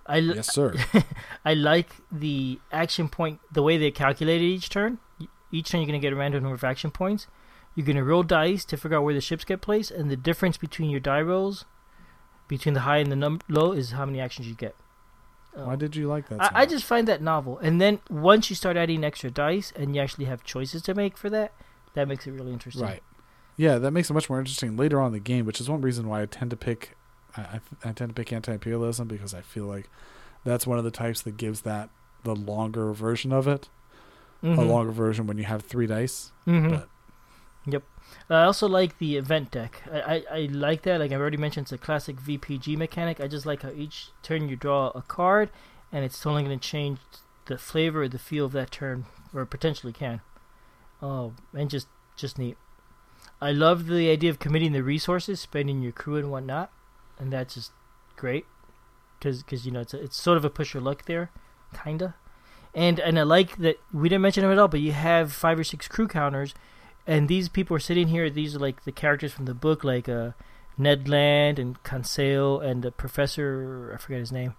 I 0.06 0.18
Yes, 0.18 0.54
sir. 0.54 0.76
I 1.46 1.54
like 1.54 1.96
the 2.12 2.60
action 2.72 3.10
point, 3.10 3.40
the 3.52 3.64
way 3.64 3.78
they 3.78 3.92
calculated 3.92 4.44
each 4.44 4.70
turn. 4.70 5.00
Each 5.52 5.70
turn 5.70 5.82
you're 5.82 5.88
going 5.88 6.00
to 6.00 6.06
get 6.06 6.14
a 6.14 6.16
random 6.16 6.44
number 6.44 6.56
of 6.56 6.64
action 6.64 6.92
points. 6.92 7.28
You're 7.76 7.86
going 7.86 7.98
to 7.98 8.04
roll 8.04 8.24
dice 8.24 8.66
to 8.66 8.78
figure 8.78 8.98
out 8.98 9.04
where 9.04 9.14
the 9.14 9.22
ships 9.22 9.46
get 9.46 9.62
placed, 9.62 9.92
and 9.92 10.12
the 10.12 10.18
difference 10.18 10.58
between 10.58 10.90
your 10.90 11.00
die 11.00 11.22
rolls, 11.22 11.66
between 12.48 12.74
the 12.74 12.82
high 12.82 12.98
and 12.98 13.12
the 13.12 13.16
num- 13.16 13.42
low, 13.48 13.72
is 13.72 13.92
how 13.92 14.06
many 14.06 14.20
actions 14.20 14.48
you 14.48 14.56
get. 14.56 14.76
Um, 15.56 15.68
Why 15.68 15.76
did 15.76 15.96
you 15.96 16.08
like 16.08 16.30
that? 16.30 16.42
so 16.42 16.50
I, 16.54 16.62
I 16.62 16.66
just 16.66 16.86
find 16.86 17.08
that 17.08 17.22
novel. 17.22 17.58
And 17.60 17.80
then 17.80 18.00
once 18.10 18.50
you 18.50 18.56
start 18.56 18.78
adding 18.78 19.04
extra 19.04 19.30
dice 19.32 19.72
and 19.76 19.96
you 19.96 20.02
actually 20.02 20.26
have 20.26 20.44
choices 20.44 20.82
to 20.84 20.94
make 20.94 21.18
for 21.18 21.30
that, 21.30 21.54
that 21.94 22.08
makes 22.08 22.26
it 22.28 22.32
really 22.32 22.54
interesting. 22.54 22.84
Right. 22.84 23.04
Yeah, 23.58 23.78
that 23.78 23.92
makes 23.92 24.10
it 24.10 24.14
much 24.14 24.30
more 24.30 24.40
interesting 24.40 24.76
later 24.78 25.00
on 25.02 25.08
in 25.08 25.14
the 25.14 25.20
game, 25.20 25.46
which 25.46 25.60
is 25.62 25.70
one 25.70 25.82
reason 25.82 26.08
why 26.08 26.22
I 26.22 26.26
tend 26.26 26.50
to 26.52 26.58
pick 26.58 26.96
I, 27.38 27.62
I, 27.86 27.92
tend 27.94 28.10
to 28.10 28.14
pick 28.14 28.34
anti-imperialism 28.34 29.08
because 29.08 29.34
I 29.34 29.40
feel 29.42 29.66
like 29.66 29.90
that's 30.44 30.68
one 30.68 30.78
of 30.78 30.84
the 30.84 30.92
types 30.92 31.22
that 31.22 31.38
gives 31.38 31.62
that 31.62 31.90
the 32.24 32.36
longer 32.36 32.92
version 32.92 33.32
of 33.32 33.48
it, 33.48 33.70
a 34.44 34.48
Mhm. 34.48 34.68
longer 34.68 34.92
version 34.92 35.28
when 35.28 35.38
you 35.38 35.46
have 35.46 35.62
three 35.64 35.88
dice. 35.88 36.32
Mhm. 36.46 36.70
but- 36.72 36.90
Yep. 37.68 37.84
I 38.30 38.44
also 38.44 38.68
like 38.68 38.98
the 38.98 39.16
event 39.18 39.52
deck. 39.52 39.82
I, 39.92 40.02
I, 40.02 40.24
I 40.32 40.40
like 40.52 40.82
that. 40.82 41.00
Like 41.00 41.12
I've 41.12 41.22
already 41.22 41.38
mentioned, 41.38 41.66
it's 41.66 41.72
a 41.72 41.78
classic 41.78 42.18
VPG 42.20 42.76
mechanic. 42.76 43.22
I 43.22 43.28
just 43.28 43.46
like 43.46 43.62
how 43.62 43.70
each 43.72 44.10
turn 44.24 44.50
you 44.50 44.56
draw 44.56 44.90
a 44.96 45.02
card, 45.04 45.52
and 45.92 46.04
it's 46.04 46.26
only 46.26 46.44
going 46.44 46.58
to 46.60 46.68
change 46.68 47.00
the 47.46 47.58
flavor 47.58 48.02
or 48.04 48.08
the 48.10 48.20
feel 48.20 48.46
of 48.46 48.52
that 48.54 48.72
turn, 48.72 49.06
or 49.34 49.46
potentially 49.46 49.94
can. 49.94 50.22
Oh, 51.02 51.34
and 51.54 51.70
just 51.70 51.88
just 52.16 52.38
neat. 52.38 52.58
I 53.42 53.52
love 53.52 53.88
the 53.88 54.10
idea 54.10 54.30
of 54.30 54.40
committing 54.40 54.72
the 54.72 54.84
resources, 54.84 55.40
spending 55.40 55.82
your 55.82 55.92
crew 55.92 56.16
and 56.16 56.30
whatnot, 56.32 56.72
and 57.20 57.34
that's 57.34 57.56
just 57.56 57.72
great. 58.16 58.46
Because 59.18 59.44
cause 59.44 59.66
you 59.66 59.72
know 59.72 59.82
it's 59.82 59.94
a, 59.94 60.02
it's 60.02 60.22
sort 60.22 60.38
of 60.38 60.46
a 60.46 60.50
push 60.50 60.74
your 60.74 60.82
luck 60.82 61.06
there, 61.06 61.32
kinda. 61.84 62.16
And 62.74 63.00
and 63.00 63.20
I 63.20 63.24
like 63.24 63.58
that 63.58 63.78
we 63.94 64.10
didn't 64.10 64.22
mention 64.22 64.44
them 64.44 64.52
at 64.52 64.60
all, 64.60 64.68
but 64.68 64.80
you 64.80 64.92
have 64.92 65.34
five 65.34 65.60
or 65.60 65.64
six 65.64 65.88
crew 65.88 66.08
counters 66.08 66.54
and 67.08 67.28
these 67.28 67.50
people 67.50 67.76
are 67.76 67.80
sitting 67.80 68.08
here. 68.08 68.30
These 68.30 68.56
are 68.56 68.60
like 68.60 68.84
the 68.84 68.92
characters 68.92 69.34
from 69.34 69.46
the 69.46 69.54
book, 69.54 69.84
like 69.84 70.08
uh, 70.08 70.32
Ned 70.78 71.10
Land 71.10 71.60
and 71.60 71.82
Conseil 71.84 72.60
and 72.60 72.84
the 72.84 72.92
professor. 72.92 73.92
I 73.94 73.98
forget 73.98 74.20
his 74.20 74.32
name. 74.32 74.56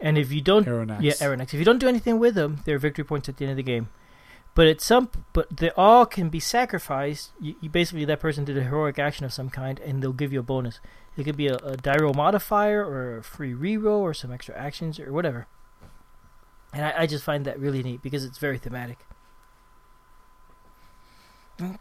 And 0.00 0.18
if 0.18 0.32
you 0.32 0.40
don't, 0.40 0.66
Aronnax. 0.66 1.02
yeah, 1.02 1.12
Aronnax. 1.12 1.48
If 1.48 1.54
you 1.54 1.64
don't 1.64 1.78
do 1.78 1.88
anything 1.88 2.18
with 2.18 2.34
them, 2.34 2.60
they're 2.64 2.78
victory 2.78 3.04
points 3.04 3.28
at 3.28 3.36
the 3.36 3.44
end 3.44 3.52
of 3.52 3.56
the 3.56 3.62
game. 3.62 3.88
But 4.54 4.68
at 4.68 4.80
some, 4.80 5.10
but 5.32 5.56
they 5.56 5.70
all 5.70 6.06
can 6.06 6.28
be 6.28 6.38
sacrificed. 6.38 7.32
You, 7.40 7.56
you 7.60 7.68
basically 7.68 8.04
that 8.04 8.20
person 8.20 8.44
did 8.44 8.56
a 8.56 8.62
heroic 8.62 8.98
action 8.98 9.24
of 9.24 9.32
some 9.32 9.50
kind, 9.50 9.80
and 9.80 10.02
they'll 10.02 10.12
give 10.12 10.32
you 10.32 10.40
a 10.40 10.44
bonus. 10.44 10.80
It 11.16 11.24
could 11.24 11.36
be 11.36 11.48
a, 11.48 11.56
a 11.56 11.76
die 11.76 11.96
roll 11.96 12.14
modifier 12.14 12.84
or 12.84 13.18
a 13.18 13.22
free 13.22 13.52
reroll 13.52 14.00
or 14.00 14.14
some 14.14 14.32
extra 14.32 14.56
actions 14.56 15.00
or 15.00 15.12
whatever. 15.12 15.46
And 16.72 16.84
I, 16.84 17.02
I 17.02 17.06
just 17.06 17.24
find 17.24 17.44
that 17.44 17.58
really 17.58 17.82
neat 17.82 18.02
because 18.02 18.24
it's 18.24 18.38
very 18.38 18.58
thematic. 18.58 18.98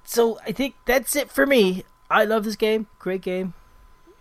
So 0.04 0.40
I 0.46 0.52
think 0.52 0.76
that's 0.86 1.16
it 1.16 1.32
for 1.32 1.46
me. 1.46 1.84
I 2.10 2.26
love 2.26 2.44
this 2.44 2.56
game. 2.56 2.88
Great 3.00 3.22
game. 3.22 3.54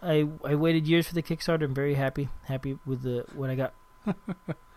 I 0.02 0.26
I 0.44 0.54
waited 0.54 0.86
years 0.86 1.06
for 1.06 1.14
the 1.14 1.22
Kickstarter. 1.22 1.64
I'm 1.64 1.74
very 1.74 1.94
happy. 1.94 2.28
Happy 2.44 2.78
with 2.86 3.02
the 3.02 3.26
what 3.34 3.50
I 3.50 3.54
got. 3.54 3.74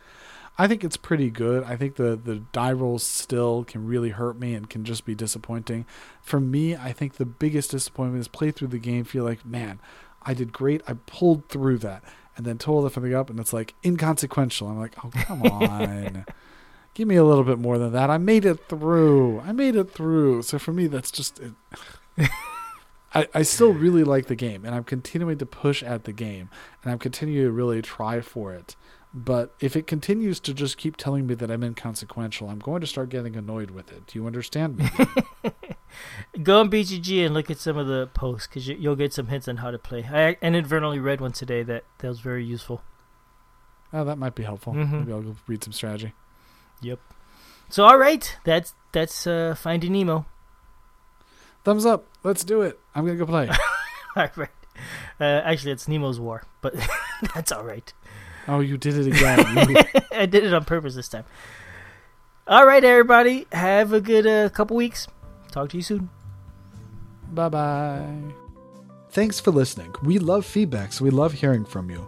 I 0.57 0.67
think 0.67 0.83
it's 0.83 0.97
pretty 0.97 1.29
good. 1.29 1.63
I 1.63 1.75
think 1.75 1.95
the 1.95 2.15
the 2.15 2.37
die 2.53 2.71
rolls 2.71 3.03
still 3.03 3.65
can 3.65 3.85
really 3.85 4.09
hurt 4.09 4.39
me 4.39 4.53
and 4.53 4.69
can 4.69 4.85
just 4.85 5.05
be 5.05 5.13
disappointing. 5.13 5.85
For 6.21 6.39
me, 6.39 6.75
I 6.75 6.93
think 6.93 7.15
the 7.15 7.25
biggest 7.25 7.71
disappointment 7.71 8.21
is 8.21 8.27
play 8.27 8.51
through 8.51 8.69
the 8.69 8.79
game, 8.79 9.03
feel 9.03 9.25
like, 9.25 9.45
man, 9.45 9.79
I 10.21 10.33
did 10.33 10.53
great. 10.53 10.81
I 10.87 10.93
pulled 11.05 11.49
through 11.49 11.79
that, 11.79 12.03
and 12.37 12.45
then 12.45 12.57
total 12.57 12.89
something 12.89 13.13
up, 13.13 13.29
and 13.29 13.39
it's 13.39 13.53
like 13.53 13.73
inconsequential. 13.83 14.67
I'm 14.67 14.79
like, 14.79 14.95
oh 15.03 15.09
come 15.13 15.41
on, 15.51 16.25
give 16.93 17.07
me 17.07 17.17
a 17.17 17.25
little 17.25 17.43
bit 17.43 17.59
more 17.59 17.77
than 17.77 17.91
that. 17.91 18.09
I 18.09 18.17
made 18.17 18.45
it 18.45 18.69
through. 18.69 19.41
I 19.41 19.51
made 19.51 19.75
it 19.75 19.91
through. 19.91 20.43
So 20.43 20.57
for 20.57 20.71
me, 20.71 20.87
that's 20.87 21.11
just. 21.11 21.39
It. 21.39 21.51
I, 23.13 23.27
I 23.33 23.41
still 23.43 23.71
really 23.71 24.03
like 24.03 24.25
the 24.25 24.35
game, 24.35 24.65
and 24.65 24.75
I'm 24.75 24.83
continuing 24.83 25.37
to 25.37 25.45
push 25.45 25.81
at 25.81 26.03
the 26.03 26.11
game, 26.11 26.49
and 26.83 26.91
I'm 26.91 26.99
continuing 26.99 27.47
to 27.47 27.51
really 27.51 27.81
try 27.81 28.19
for 28.19 28.53
it. 28.53 28.75
But 29.17 29.53
if 29.61 29.77
it 29.77 29.87
continues 29.87 30.41
to 30.41 30.53
just 30.53 30.75
keep 30.77 30.97
telling 30.97 31.25
me 31.25 31.35
that 31.35 31.49
I'm 31.49 31.63
inconsequential, 31.63 32.49
I'm 32.49 32.59
going 32.59 32.81
to 32.81 32.87
start 32.87 33.07
getting 33.07 33.37
annoyed 33.37 33.71
with 33.71 33.89
it. 33.93 34.07
Do 34.07 34.19
you 34.19 34.27
understand 34.27 34.77
me? 34.77 34.89
Go 36.43 36.59
on 36.59 36.69
BGG 36.69 37.25
and 37.25 37.33
look 37.33 37.49
at 37.49 37.57
some 37.57 37.77
of 37.77 37.87
the 37.87 38.07
posts 38.13 38.47
because 38.47 38.67
you, 38.67 38.75
you'll 38.77 38.97
get 38.97 39.13
some 39.13 39.27
hints 39.27 39.47
on 39.47 39.57
how 39.57 39.71
to 39.71 39.79
play. 39.79 40.03
I 40.11 40.35
inadvertently 40.41 40.99
read 40.99 41.21
one 41.21 41.31
today 41.31 41.63
that, 41.63 41.85
that 41.99 42.07
was 42.09 42.19
very 42.19 42.43
useful. 42.43 42.81
oh, 43.93 44.03
that 44.03 44.17
might 44.17 44.35
be 44.35 44.43
helpful. 44.43 44.73
Mhm. 44.73 44.91
Maybe 44.91 45.13
I'll 45.13 45.21
go 45.21 45.35
read 45.47 45.63
some 45.63 45.71
strategy. 45.71 46.11
Yep. 46.81 46.99
So 47.69 47.85
all 47.85 47.97
right, 47.97 48.37
that's 48.43 48.73
that's 48.91 49.25
uh, 49.25 49.55
Finding 49.57 49.93
Nemo. 49.93 50.25
Thumbs 51.63 51.85
up. 51.85 52.05
Let's 52.23 52.43
do 52.43 52.61
it. 52.63 52.77
I'm 52.93 53.05
gonna 53.05 53.17
go 53.17 53.25
play. 53.25 53.47
all 54.17 54.27
right. 54.35 54.49
Uh, 55.21 55.23
actually, 55.23 55.71
it's 55.71 55.87
Nemo's 55.87 56.19
War, 56.19 56.43
but 56.61 56.75
that's 57.33 57.53
all 57.53 57.63
right. 57.63 57.93
Oh, 58.47 58.59
you 58.59 58.77
did 58.77 58.97
it 58.97 59.07
again. 59.07 60.05
I 60.11 60.25
did 60.25 60.43
it 60.43 60.53
on 60.53 60.65
purpose 60.65 60.95
this 60.95 61.07
time. 61.07 61.25
All 62.47 62.65
right, 62.65 62.83
everybody. 62.83 63.47
Have 63.51 63.93
a 63.93 64.01
good 64.01 64.27
uh, 64.27 64.49
couple 64.49 64.77
weeks. 64.77 65.07
Talk 65.51 65.69
to 65.69 65.77
you 65.77 65.83
soon. 65.83 66.09
bye 67.31 67.49
bye. 67.49 68.05
Thanks 69.09 69.39
for 69.39 69.51
listening. 69.51 69.93
We 70.03 70.19
love 70.19 70.45
feedback, 70.45 70.91
so 70.91 71.05
we 71.05 71.09
love 71.09 71.33
hearing 71.33 71.63
from 71.63 71.89
you. 71.89 72.07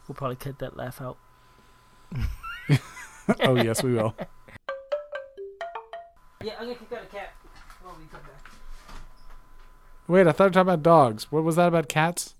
We'll 0.07 0.15
probably 0.15 0.35
cut 0.35 0.59
that 0.59 0.77
laugh 0.77 1.01
out. 1.01 1.17
oh 3.39 3.55
yes, 3.55 3.81
we 3.81 3.93
will. 3.93 4.13
Yeah, 6.43 6.53
I'm 6.59 6.65
gonna 6.67 6.75
kick 6.75 6.91
out 6.91 7.03
a 7.03 7.07
cat 7.07 7.33
while 7.81 7.95
we 7.97 8.05
come 8.11 8.21
back. 8.21 8.51
Wait, 10.07 10.27
I 10.27 10.31
thought 10.31 10.43
we 10.43 10.49
were 10.49 10.53
talking 10.53 10.61
about 10.61 10.83
dogs. 10.83 11.31
What 11.31 11.43
was 11.43 11.55
that 11.55 11.69
about 11.69 11.89
cats? 11.89 12.35